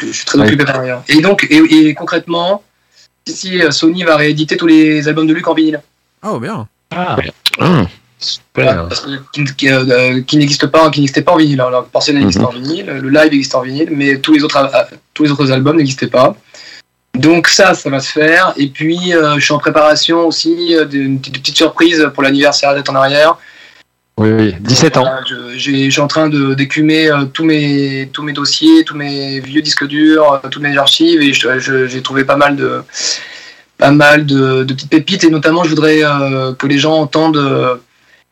je 0.00 0.10
suis 0.12 0.24
très 0.24 0.38
Ouais. 0.38 0.46
occupé 0.46 0.64
par 0.64 0.80
ailleurs. 0.80 1.02
Et 1.08 1.20
donc, 1.20 1.46
et, 1.50 1.56
et 1.56 1.94
concrètement, 1.94 2.62
si 3.26 3.62
euh, 3.62 3.70
Sony 3.70 4.02
va 4.02 4.16
rééditer 4.16 4.56
tous 4.56 4.66
les 4.66 5.06
albums 5.08 5.26
de 5.26 5.34
Luc 5.34 5.46
en 5.46 5.54
vinyle. 5.54 5.80
Oh, 6.24 6.40
bien. 6.40 6.66
Ah, 6.90 7.16
Voilà, 8.54 8.88
qui, 9.32 9.44
qui, 9.56 9.68
euh, 9.68 10.22
qui 10.22 10.36
n'existe 10.36 10.66
pas, 10.68 10.90
qui 10.90 11.00
n'existait 11.00 11.22
pas 11.22 11.32
en 11.32 11.36
vinyle. 11.36 11.60
Alors, 11.60 11.86
Porcelain 11.86 12.20
existe 12.20 12.38
Mhm. 12.38 12.44
en 12.46 12.50
vinyle, 12.50 12.86
le 12.86 13.08
live 13.08 13.32
existe 13.32 13.54
en 13.54 13.62
vinyle, 13.62 13.88
mais 13.90 14.18
tous 14.18 14.32
les 14.32 14.44
autres, 14.44 14.56
euh, 14.58 14.96
tous 15.12 15.24
les 15.24 15.30
autres 15.32 15.50
albums 15.50 15.76
n'existaient 15.76 16.06
pas. 16.06 16.36
Donc 17.14 17.48
ça, 17.48 17.74
ça 17.74 17.90
va 17.90 18.00
se 18.00 18.12
faire. 18.12 18.54
Et 18.56 18.68
puis, 18.68 19.14
euh, 19.14 19.34
je 19.34 19.40
suis 19.40 19.52
en 19.52 19.58
préparation 19.58 20.26
aussi 20.26 20.74
euh, 20.74 20.84
d'une 20.84 21.20
petite 21.20 21.56
surprise 21.56 22.10
pour 22.14 22.22
l'anniversaire 22.22 22.74
d'être 22.74 22.90
en 22.90 22.94
arrière. 22.94 23.36
Oui, 24.18 24.30
oui, 24.30 24.54
17 24.60 24.96
ans. 24.98 25.02
Voilà, 25.02 25.20
je, 25.56 25.90
suis 25.90 26.00
en 26.00 26.06
train 26.06 26.28
de 26.28 26.54
d'écumer 26.54 27.10
euh, 27.10 27.24
tous 27.24 27.44
mes 27.44 28.10
tous 28.12 28.22
mes 28.22 28.32
dossiers, 28.32 28.84
tous 28.84 28.94
mes 28.94 29.40
vieux 29.40 29.62
disques 29.62 29.86
durs, 29.86 30.40
euh, 30.44 30.48
toutes 30.50 30.62
mes 30.62 30.76
archives, 30.76 31.20
et 31.22 31.32
j'ai 31.32 32.02
trouvé 32.02 32.24
pas 32.24 32.36
mal 32.36 32.56
de 32.56 32.82
pas 33.82 33.90
mal 33.90 34.24
de, 34.26 34.62
de 34.64 34.74
petites 34.74 34.90
pépites. 34.90 35.24
Et 35.24 35.30
notamment, 35.30 35.64
je 35.64 35.70
voudrais 35.70 36.00
euh, 36.04 36.54
que 36.54 36.66
les 36.68 36.78
gens 36.78 36.94
entendent 36.94 37.36
euh, 37.36 37.76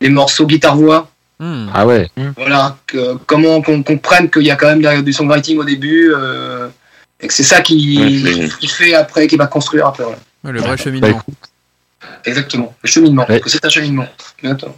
les 0.00 0.08
morceaux 0.08 0.46
guitare 0.46 0.76
voix 0.76 1.08
Hmm. 1.42 1.68
Ah 1.72 1.86
ouais. 1.86 2.06
Voilà, 2.36 2.76
que- 2.86 3.16
comment 3.24 3.62
qu'on 3.62 3.82
comprenne 3.82 4.28
qu'il 4.28 4.42
y 4.42 4.50
a 4.50 4.56
quand 4.56 4.66
même 4.66 4.82
de- 4.82 5.00
du 5.00 5.10
songwriting 5.14 5.56
au 5.58 5.64
début, 5.64 6.12
euh, 6.14 6.68
et 7.18 7.28
que 7.28 7.32
c'est 7.32 7.42
ça 7.54 7.62
qui, 7.62 7.78
Ouais, 7.98 8.48
qui 8.60 8.68
fait 8.68 8.92
après, 8.92 9.26
qui 9.26 9.36
va 9.36 9.46
construire 9.46 9.86
après. 9.86 10.04
voilà. 10.04 10.18
Ouais, 10.44 10.52
le 10.52 10.60
vrai 10.60 10.76
Bah, 10.76 10.76
cheminement. 10.76 11.08
écoute, 11.08 11.34
Exactement, 12.26 12.74
le 12.82 12.88
cheminement, 12.90 13.24
Ouais. 13.26 13.40
que 13.40 13.48
c'est 13.48 13.64
un 13.64 13.70
cheminement. 13.70 14.06
Exactement. 14.42 14.76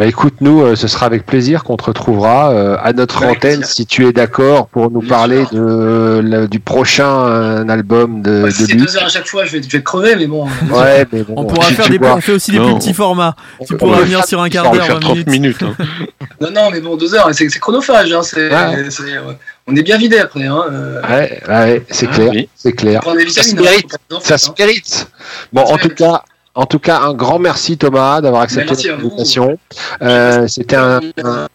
Bah, 0.00 0.06
écoute, 0.06 0.34
nous, 0.40 0.62
euh, 0.62 0.76
ce 0.76 0.88
sera 0.88 1.04
avec 1.04 1.26
plaisir 1.26 1.62
qu'on 1.62 1.76
te 1.76 1.84
retrouvera 1.84 2.52
euh, 2.52 2.76
à 2.82 2.94
notre 2.94 3.22
Avec 3.22 3.36
antenne 3.36 3.58
plaisir. 3.58 3.66
si 3.74 3.84
tu 3.84 4.06
es 4.08 4.12
d'accord 4.12 4.68
pour 4.68 4.90
nous 4.90 5.00
Bien 5.00 5.08
parler 5.10 5.44
sûr. 5.44 5.58
de, 5.60 6.46
du 6.46 6.58
prochain 6.58 7.26
euh, 7.26 7.68
album 7.68 8.22
de, 8.22 8.44
Ouais, 8.44 8.48
de 8.48 8.50
si 8.50 8.64
c'est 8.64 8.72
Luc. 8.72 8.86
deux 8.86 8.96
heures 8.96 9.04
à 9.04 9.08
chaque 9.10 9.26
fois, 9.26 9.44
je 9.44 9.52
vais, 9.58 9.62
je 9.62 9.68
vais 9.68 9.82
crever, 9.82 10.16
mais 10.16 10.26
bon. 10.26 10.46
Ouais, 10.70 11.04
mais 11.12 11.22
bon, 11.22 11.34
On 11.36 11.44
pourra 11.44 11.66
tu- 11.68 11.74
faire 11.74 11.84
tu 11.84 11.98
des 11.98 12.06
on 12.06 12.20
fait 12.22 12.32
aussi 12.32 12.50
des 12.50 12.58
Non. 12.58 12.70
plus 12.70 12.74
petits 12.76 12.94
formats. 12.94 13.36
Tu 13.66 13.74
on 13.74 13.76
pourras 13.76 13.98
va 13.98 14.04
venir 14.04 14.24
sur 14.24 14.40
un 14.40 14.48
quart 14.48 14.70
d'heure, 14.70 14.86
faire 14.86 14.94
20 14.94 15.00
30 15.00 15.12
minutes. 15.26 15.28
minutes. 15.28 15.62
hein. 15.62 15.74
Non, 16.40 16.50
non, 16.50 16.70
mais 16.70 16.80
bon, 16.80 16.96
deux 16.96 17.14
heures, 17.14 17.28
c'est 17.32 17.46
chronophage. 17.58 18.10
Hein, 18.14 18.22
c'est, 18.22 18.48
Ouais. 18.50 18.88
c'est- 18.88 19.02
ouais. 19.02 19.36
On 19.66 19.76
est 19.76 19.82
bien 19.82 19.98
vidé 19.98 20.18
après. 20.18 20.46
Hein, 20.46 20.62
euh, 20.72 21.02
Ouais, 21.02 21.42
ouais, 21.46 21.84
c'est 21.90 22.08
Ah, 22.10 22.14
clair, 22.14 22.30
oui. 22.32 22.48
c'est 22.56 22.72
clair. 22.72 23.02
Ça 23.04 23.10
se 23.42 23.50
hein, 23.54 23.60
mérite, 23.60 23.96
faire, 24.22 24.38
se 24.40 24.48
hein. 24.48 24.54
mérite. 24.58 25.08
Bon, 25.52 25.60
en 25.60 25.76
tout 25.76 25.90
cas, 25.90 26.22
en 26.60 26.66
tout 26.66 26.78
cas, 26.78 27.00
un 27.00 27.14
grand 27.14 27.38
merci 27.38 27.76
Thomas 27.78 28.20
d'avoir 28.20 28.42
accepté 28.42 28.66
Merci 28.70 28.88
à 28.88 28.92
notre 28.92 29.02
vous. 29.02 29.08
invitation. 29.08 29.58
Euh, 30.02 30.46
C'était 30.46 30.76
un, 30.76 31.00
un- 31.24 31.46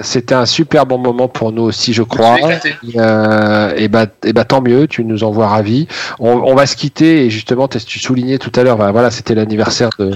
c'était 0.00 0.34
un 0.34 0.44
super 0.44 0.86
bon 0.86 0.98
moment 0.98 1.28
pour 1.28 1.52
nous 1.52 1.62
aussi, 1.62 1.92
je 1.92 2.02
crois. 2.02 2.36
Je 2.82 2.98
euh, 2.98 3.72
et 3.76 3.86
bah, 3.86 4.06
et 4.24 4.32
bah 4.32 4.44
tant 4.44 4.60
mieux, 4.60 4.88
tu 4.88 5.04
nous 5.04 5.22
envoies 5.22 5.46
ravis. 5.46 5.86
On, 6.18 6.30
on 6.32 6.54
va 6.56 6.66
se 6.66 6.74
quitter 6.74 7.24
et 7.24 7.30
justement, 7.30 7.68
tu 7.68 8.00
soulignais 8.00 8.38
tout 8.38 8.50
à 8.56 8.64
l'heure, 8.64 8.76
bah, 8.76 8.90
voilà, 8.90 9.12
c'était 9.12 9.36
l'anniversaire 9.36 9.90
de 10.00 10.10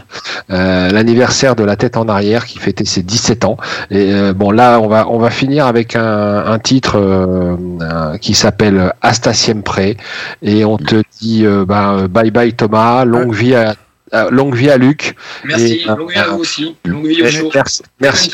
euh, 0.51 0.91
l'anniversaire 0.91 1.55
de 1.55 1.63
la 1.63 1.77
tête 1.77 1.97
en 1.97 2.09
arrière 2.09 2.45
qui 2.45 2.59
fêtait 2.59 2.85
ses 2.85 3.05
17 3.05 3.45
ans. 3.45 3.57
Et 3.93 4.13
euh, 4.13 4.33
bon, 4.33 4.51
là, 4.51 4.81
on 4.81 4.89
va 4.89 5.07
on 5.09 5.19
va 5.19 5.31
finir 5.31 5.67
avec 5.67 5.95
un, 5.95 6.45
un 6.47 6.59
titre 6.59 6.99
qui 8.21 8.35
s'appelle 8.35 8.93
Asta 9.01 9.33
Siempre 9.33 9.79
et 10.43 10.65
on 10.65 10.77
te 10.77 11.03
dit 11.21 11.47
euh, 11.47 11.65
bah, 11.65 12.09
bye 12.11 12.33
bye 12.33 12.53
Thomas, 12.53 13.05
longue 13.05 13.33
vie 13.33 13.55
à 13.55 13.71
à- 13.71 13.75
longue 14.31 14.55
vie 14.55 14.71
à 14.71 14.77
Luc. 14.77 15.15
Merci, 15.45 15.83
Et, 15.85 15.87
longue 15.87 16.11
vie 16.11 16.19
à 16.19 16.27
euh, 16.27 16.31
vous 16.31 16.41
aussi. 16.41 16.77
Longue 16.85 17.07
vie 17.07 17.23
au 17.23 17.31
show. 17.31 17.51
Merci. 17.55 17.83
merci. 18.01 18.33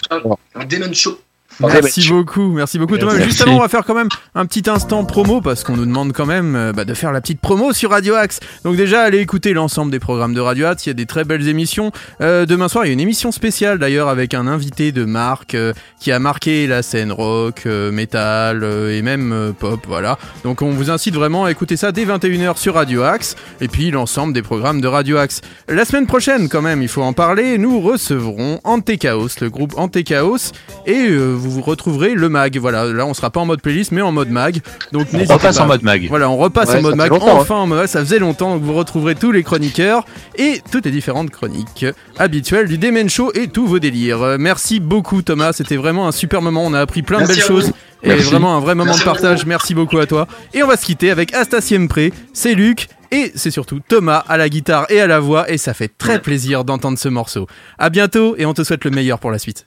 Demon 0.69 0.93
Show. 0.93 1.19
Merci 1.61 2.09
beaucoup, 2.09 2.53
merci 2.53 2.79
beaucoup 2.79 2.99
Thomas. 2.99 3.15
Merci. 3.15 3.29
Juste 3.29 3.43
avant, 3.43 3.57
on 3.57 3.61
va 3.61 3.69
faire 3.69 3.85
quand 3.85 3.95
même 3.95 4.09
un 4.35 4.47
petit 4.47 4.69
instant 4.69 5.05
promo 5.05 5.41
parce 5.41 5.65
qu'on 5.65 5.77
nous 5.77 5.87
demande 5.87 6.13
quand 6.13 6.27
même 6.27 6.57
euh, 6.57 6.73
bah, 6.73 6.85
de 6.85 6.95
faire 6.95 7.13
la 7.13 7.21
petite 7.21 7.41
promo 7.41 7.73
sur 7.73 7.91
Radio 7.91 8.15
Axe. 8.15 8.41
Donc 8.65 8.77
déjà, 8.77 9.03
allez 9.03 9.19
écouter 9.19 9.53
l'ensemble 9.53 9.91
des 9.91 10.01
programmes 10.01 10.35
de 10.35 10.41
Radio 10.41 10.67
Axe. 10.67 10.87
Il 10.87 10.91
y 10.91 10.91
a 10.91 10.95
des 10.95 11.07
très 11.07 11.25
belles 11.25 11.49
émissions. 11.49 11.93
Euh, 12.21 12.47
demain 12.47 12.69
soir, 12.69 12.85
il 12.85 12.89
y 12.89 12.91
a 12.91 12.95
une 12.95 13.01
émission 13.01 13.33
spéciale 13.33 13.79
d'ailleurs 13.79 14.09
avec 14.09 14.35
un 14.35 14.47
invité 14.47 14.93
de 14.93 15.05
marque 15.05 15.55
euh, 15.55 15.73
qui 16.01 16.13
a 16.13 16.19
marqué 16.19 16.67
la 16.67 16.83
scène 16.83 17.13
rock, 17.13 17.67
metal 17.67 18.65
et 18.91 19.03
même 19.03 19.55
pop. 19.59 19.81
Voilà. 19.87 20.19
Donc 20.43 20.63
on 20.63 20.71
vous 20.71 20.91
incite 20.91 21.15
vraiment 21.15 21.45
à 21.45 21.51
écouter 21.51 21.77
ça 21.77 21.93
dès 21.93 22.05
21h 22.05 22.59
sur 22.59 22.75
Radio 22.75 23.03
Axe 23.03 23.37
et 23.61 23.69
puis 23.69 23.91
l'ensemble 23.91 24.33
des 24.33 24.43
programmes 24.43 24.81
de 24.81 24.89
Radio 24.89 25.17
Axe. 25.17 25.41
La 25.69 25.85
semaine 25.85 26.07
prochaine, 26.07 26.49
quand 26.49 26.63
même, 26.63 26.83
il 26.83 26.89
faut 26.89 27.03
en 27.03 27.13
parler. 27.13 27.59
Nous 27.59 27.81
recevrons 27.81 28.61
Antechaos, 28.65 29.29
le 29.41 29.49
groupe 29.49 29.75
Antechaos, 29.77 30.53
et 30.87 31.09
euh, 31.09 31.35
vous 31.45 31.51
vous 31.51 31.63
retrouverez 31.63 32.15
le 32.15 32.29
mag. 32.29 32.57
Voilà, 32.59 32.85
là 32.87 33.07
on 33.07 33.15
sera 33.15 33.31
pas 33.31 33.41
en 33.41 33.47
mode 33.47 33.61
playlist, 33.63 33.93
mais 33.93 34.01
en 34.03 34.13
mode 34.13 34.31
mag. 34.31 34.61
Donc 34.93 35.07
On 35.13 35.19
repasse 35.25 35.59
pas. 35.59 35.65
en 35.65 35.67
mode 35.67 35.83
mag. 35.83 36.07
Voilà, 36.09 36.29
on 36.31 36.37
repasse 36.37 36.71
Ouais, 36.71 36.79
en 36.79 36.83
mode 36.83 36.97
mag. 36.97 37.11
longtemps, 37.11 37.39
enfin, 37.39 37.55
en 37.57 37.67
mode- 37.67 37.87
ça 37.87 38.01
faisait 38.01 38.19
longtemps. 38.19 38.55
Donc 38.55 38.63
vous 38.63 38.73
retrouverez 38.75 39.15
tous 39.15 39.31
les 39.33 39.43
chroniqueurs 39.43 40.05
et 40.37 40.61
toutes 40.73 40.87
les 40.87 40.91
différentes 40.91 41.31
chroniques 41.31 41.87
habituelles 42.19 42.69
du 42.69 42.79
Demen 42.79 43.09
Show 43.11 43.31
et 43.35 43.49
tous 43.49 43.67
vos 43.67 43.79
délires. 43.79 44.23
Euh, 44.23 44.37
Merci 44.39 44.81
beaucoup 44.81 45.23
Thomas, 45.23 45.53
c'était 45.53 45.77
vraiment 45.77 46.09
un 46.09 46.13
super 46.13 46.41
moment. 46.43 46.65
On 46.65 46.73
a 46.75 46.81
appris 46.81 47.03
plein 47.03 47.21
de 47.23 47.27
belles 47.27 47.41
choses. 47.41 47.73
Et 48.03 48.09
Merci. 48.09 48.25
vraiment 48.25 48.55
un 48.57 48.61
vrai 48.61 48.75
moment 48.75 48.87
Merci 48.93 49.01
de 49.01 49.05
partage. 49.05 49.39
beaucoup. 49.39 49.49
Merci 49.49 49.75
beaucoup 49.75 49.99
à 49.99 50.07
toi. 50.07 50.27
Et 50.53 50.63
on 50.63 50.67
va 50.67 50.77
se 50.77 50.85
quitter 50.85 51.11
avec 51.11 51.33
Asta 51.35 51.61
Siempre. 51.63 52.11
C'est 52.35 52.55
Luc. 52.55 52.89
Et 53.11 53.33
c'est 53.35 53.51
surtout 53.53 53.81
Thomas 53.87 54.25
à 54.29 54.37
la 54.37 54.49
guitare 54.49 54.87
et 54.91 55.01
à 55.01 55.07
la 55.07 55.21
voix. 55.21 55.49
Et 55.51 55.57
ça 55.57 55.73
fait 55.73 55.89
très 55.97 56.21
plaisir 56.21 56.65
d'entendre 56.65 56.99
ce 56.99 57.09
morceau. 57.09 57.47
À 57.79 57.89
bientôt 57.89 58.35
et 58.37 58.45
on 58.45 58.53
te 58.55 58.63
souhaite 58.65 58.85
le 58.85 58.91
meilleur 58.91 59.21
pour 59.21 59.31
la 59.31 59.39
suite. 59.39 59.67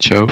Ciao. 0.00 0.26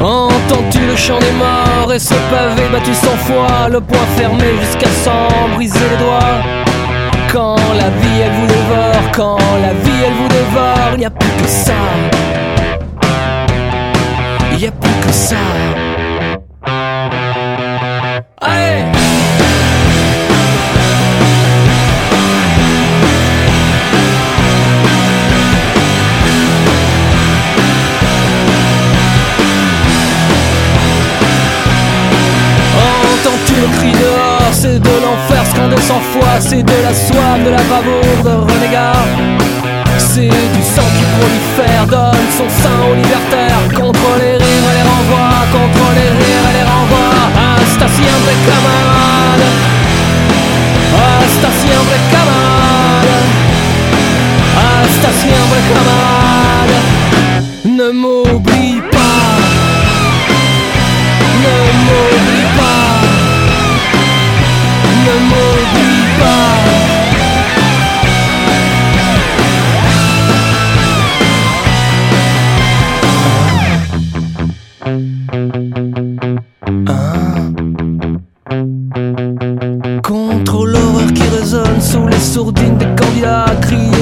Entends-tu 0.00 0.80
le 0.86 0.96
chant 0.96 1.18
des 1.18 1.30
morts 1.32 1.90
et 1.94 1.98
ce 1.98 2.12
pavé 2.30 2.68
battu 2.70 2.92
sans 2.92 3.16
foi, 3.16 3.70
le 3.70 3.80
poing 3.80 3.98
fermé 4.18 4.44
jusqu'à 4.60 4.90
s'en 5.02 5.48
briser 5.54 5.78
les 5.90 5.96
doigts? 5.96 6.42
Quand 7.32 7.56
la 7.74 7.88
vie 7.88 8.20
elle 8.22 8.32
vous 8.32 8.46
dévore, 8.46 9.10
quand 9.14 9.38
la 9.62 9.72
vie 9.72 10.02
elle 10.06 10.12
vous 10.12 10.28
dévore, 10.28 10.90
il 10.92 10.98
n'y 10.98 11.06
a 11.06 11.10
plus 11.10 11.30
que 11.42 11.48
ça. 11.48 11.72
Il 14.52 14.58
n'y 14.58 14.66
a 14.66 14.72
plus 14.72 15.06
que 15.06 15.12
ça. 15.12 15.36
Allez. 18.40 18.84
Entends-tu 33.12 33.54
le 33.54 33.68
cri 33.76 33.92
dehors 33.92 34.48
C'est 34.52 34.78
de 34.78 34.88
l'enfer 34.88 35.46
scandé 35.46 35.76
sans 35.82 36.00
foi 36.00 36.40
C'est 36.40 36.62
de 36.62 36.72
la 36.82 36.94
soif, 36.94 37.44
de 37.44 37.50
la 37.50 37.62
bravoure, 37.62 38.22
de 38.24 38.52
renégat. 38.52 38.92
C'est 39.98 40.28
du 40.28 40.62
sang 40.62 40.82
qui 40.96 41.04
prolifère 41.18 41.86
Donne 41.86 42.28
son 42.36 42.48
sein 42.48 42.78
aux 42.90 42.94
libertaires 42.94 43.62
Contre 43.74 44.00
les 44.20 44.36
rires 44.36 44.70
les 44.74 44.82
renvois 44.82 45.46
Contre 45.52 45.92
les 45.94 46.08
rires 46.24 46.37
Hasta 47.80 47.94
siempre 47.94 48.32
camarade 48.44 49.48
Hasta 50.98 51.48
siempre 51.62 51.96
camarade 52.10 53.16
Hasta 54.58 55.12
siempre 55.12 55.60
camarade 55.72 56.78
Ne 57.62 57.92
m'oublie 57.92 58.82
pas 58.90 59.28
ne 61.40 61.56
m'oublie 61.84 62.46
pas 62.58 62.98
Ne 65.04 65.14
m'oublie 65.28 66.06
pas 66.18 66.77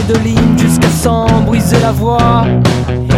de 0.09 0.15
l'hymne 0.19 0.59
jusqu'à 0.59 0.89
s'en 0.89 1.27
briser 1.47 1.79
la 1.81 1.91
voix. 1.91 2.45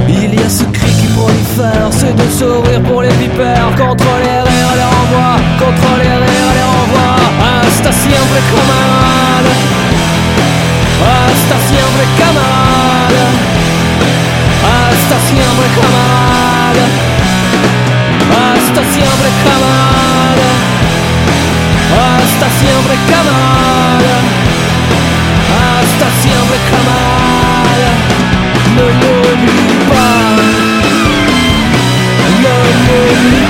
Il 0.08 0.34
y 0.34 0.42
a 0.42 0.48
ce 0.48 0.64
cri 0.64 0.90
qui 1.00 1.06
prolifère, 1.16 1.88
c'est 1.90 2.14
de 2.14 2.30
sourire 2.30 2.82
pour 2.82 3.02
les 3.02 3.14
vipères. 3.20 3.70
Contre 3.76 4.10
les 4.24 4.40
rires 4.48 4.74
les 4.80 4.88
renvois, 4.94 5.36
contre 5.58 5.90
les 5.98 6.14
rires 6.24 6.52
les 6.58 6.66
renvois. 6.72 7.16
Hasta 7.44 7.92
siempre 7.92 8.40
camarade. 8.52 9.52
Hasta 11.12 11.56
siempre 11.68 12.04
camarade. 12.20 13.24
Hasta 14.64 15.16
siempre 15.28 15.66
camarade. 15.78 16.84
Hasta 18.40 18.82
siempre 18.94 19.28
camarade. 19.44 20.48
Hasta 21.98 22.48
siempre 22.60 22.94
camarade 23.10 24.27
come 26.66 26.88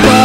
Bye. 0.04 0.17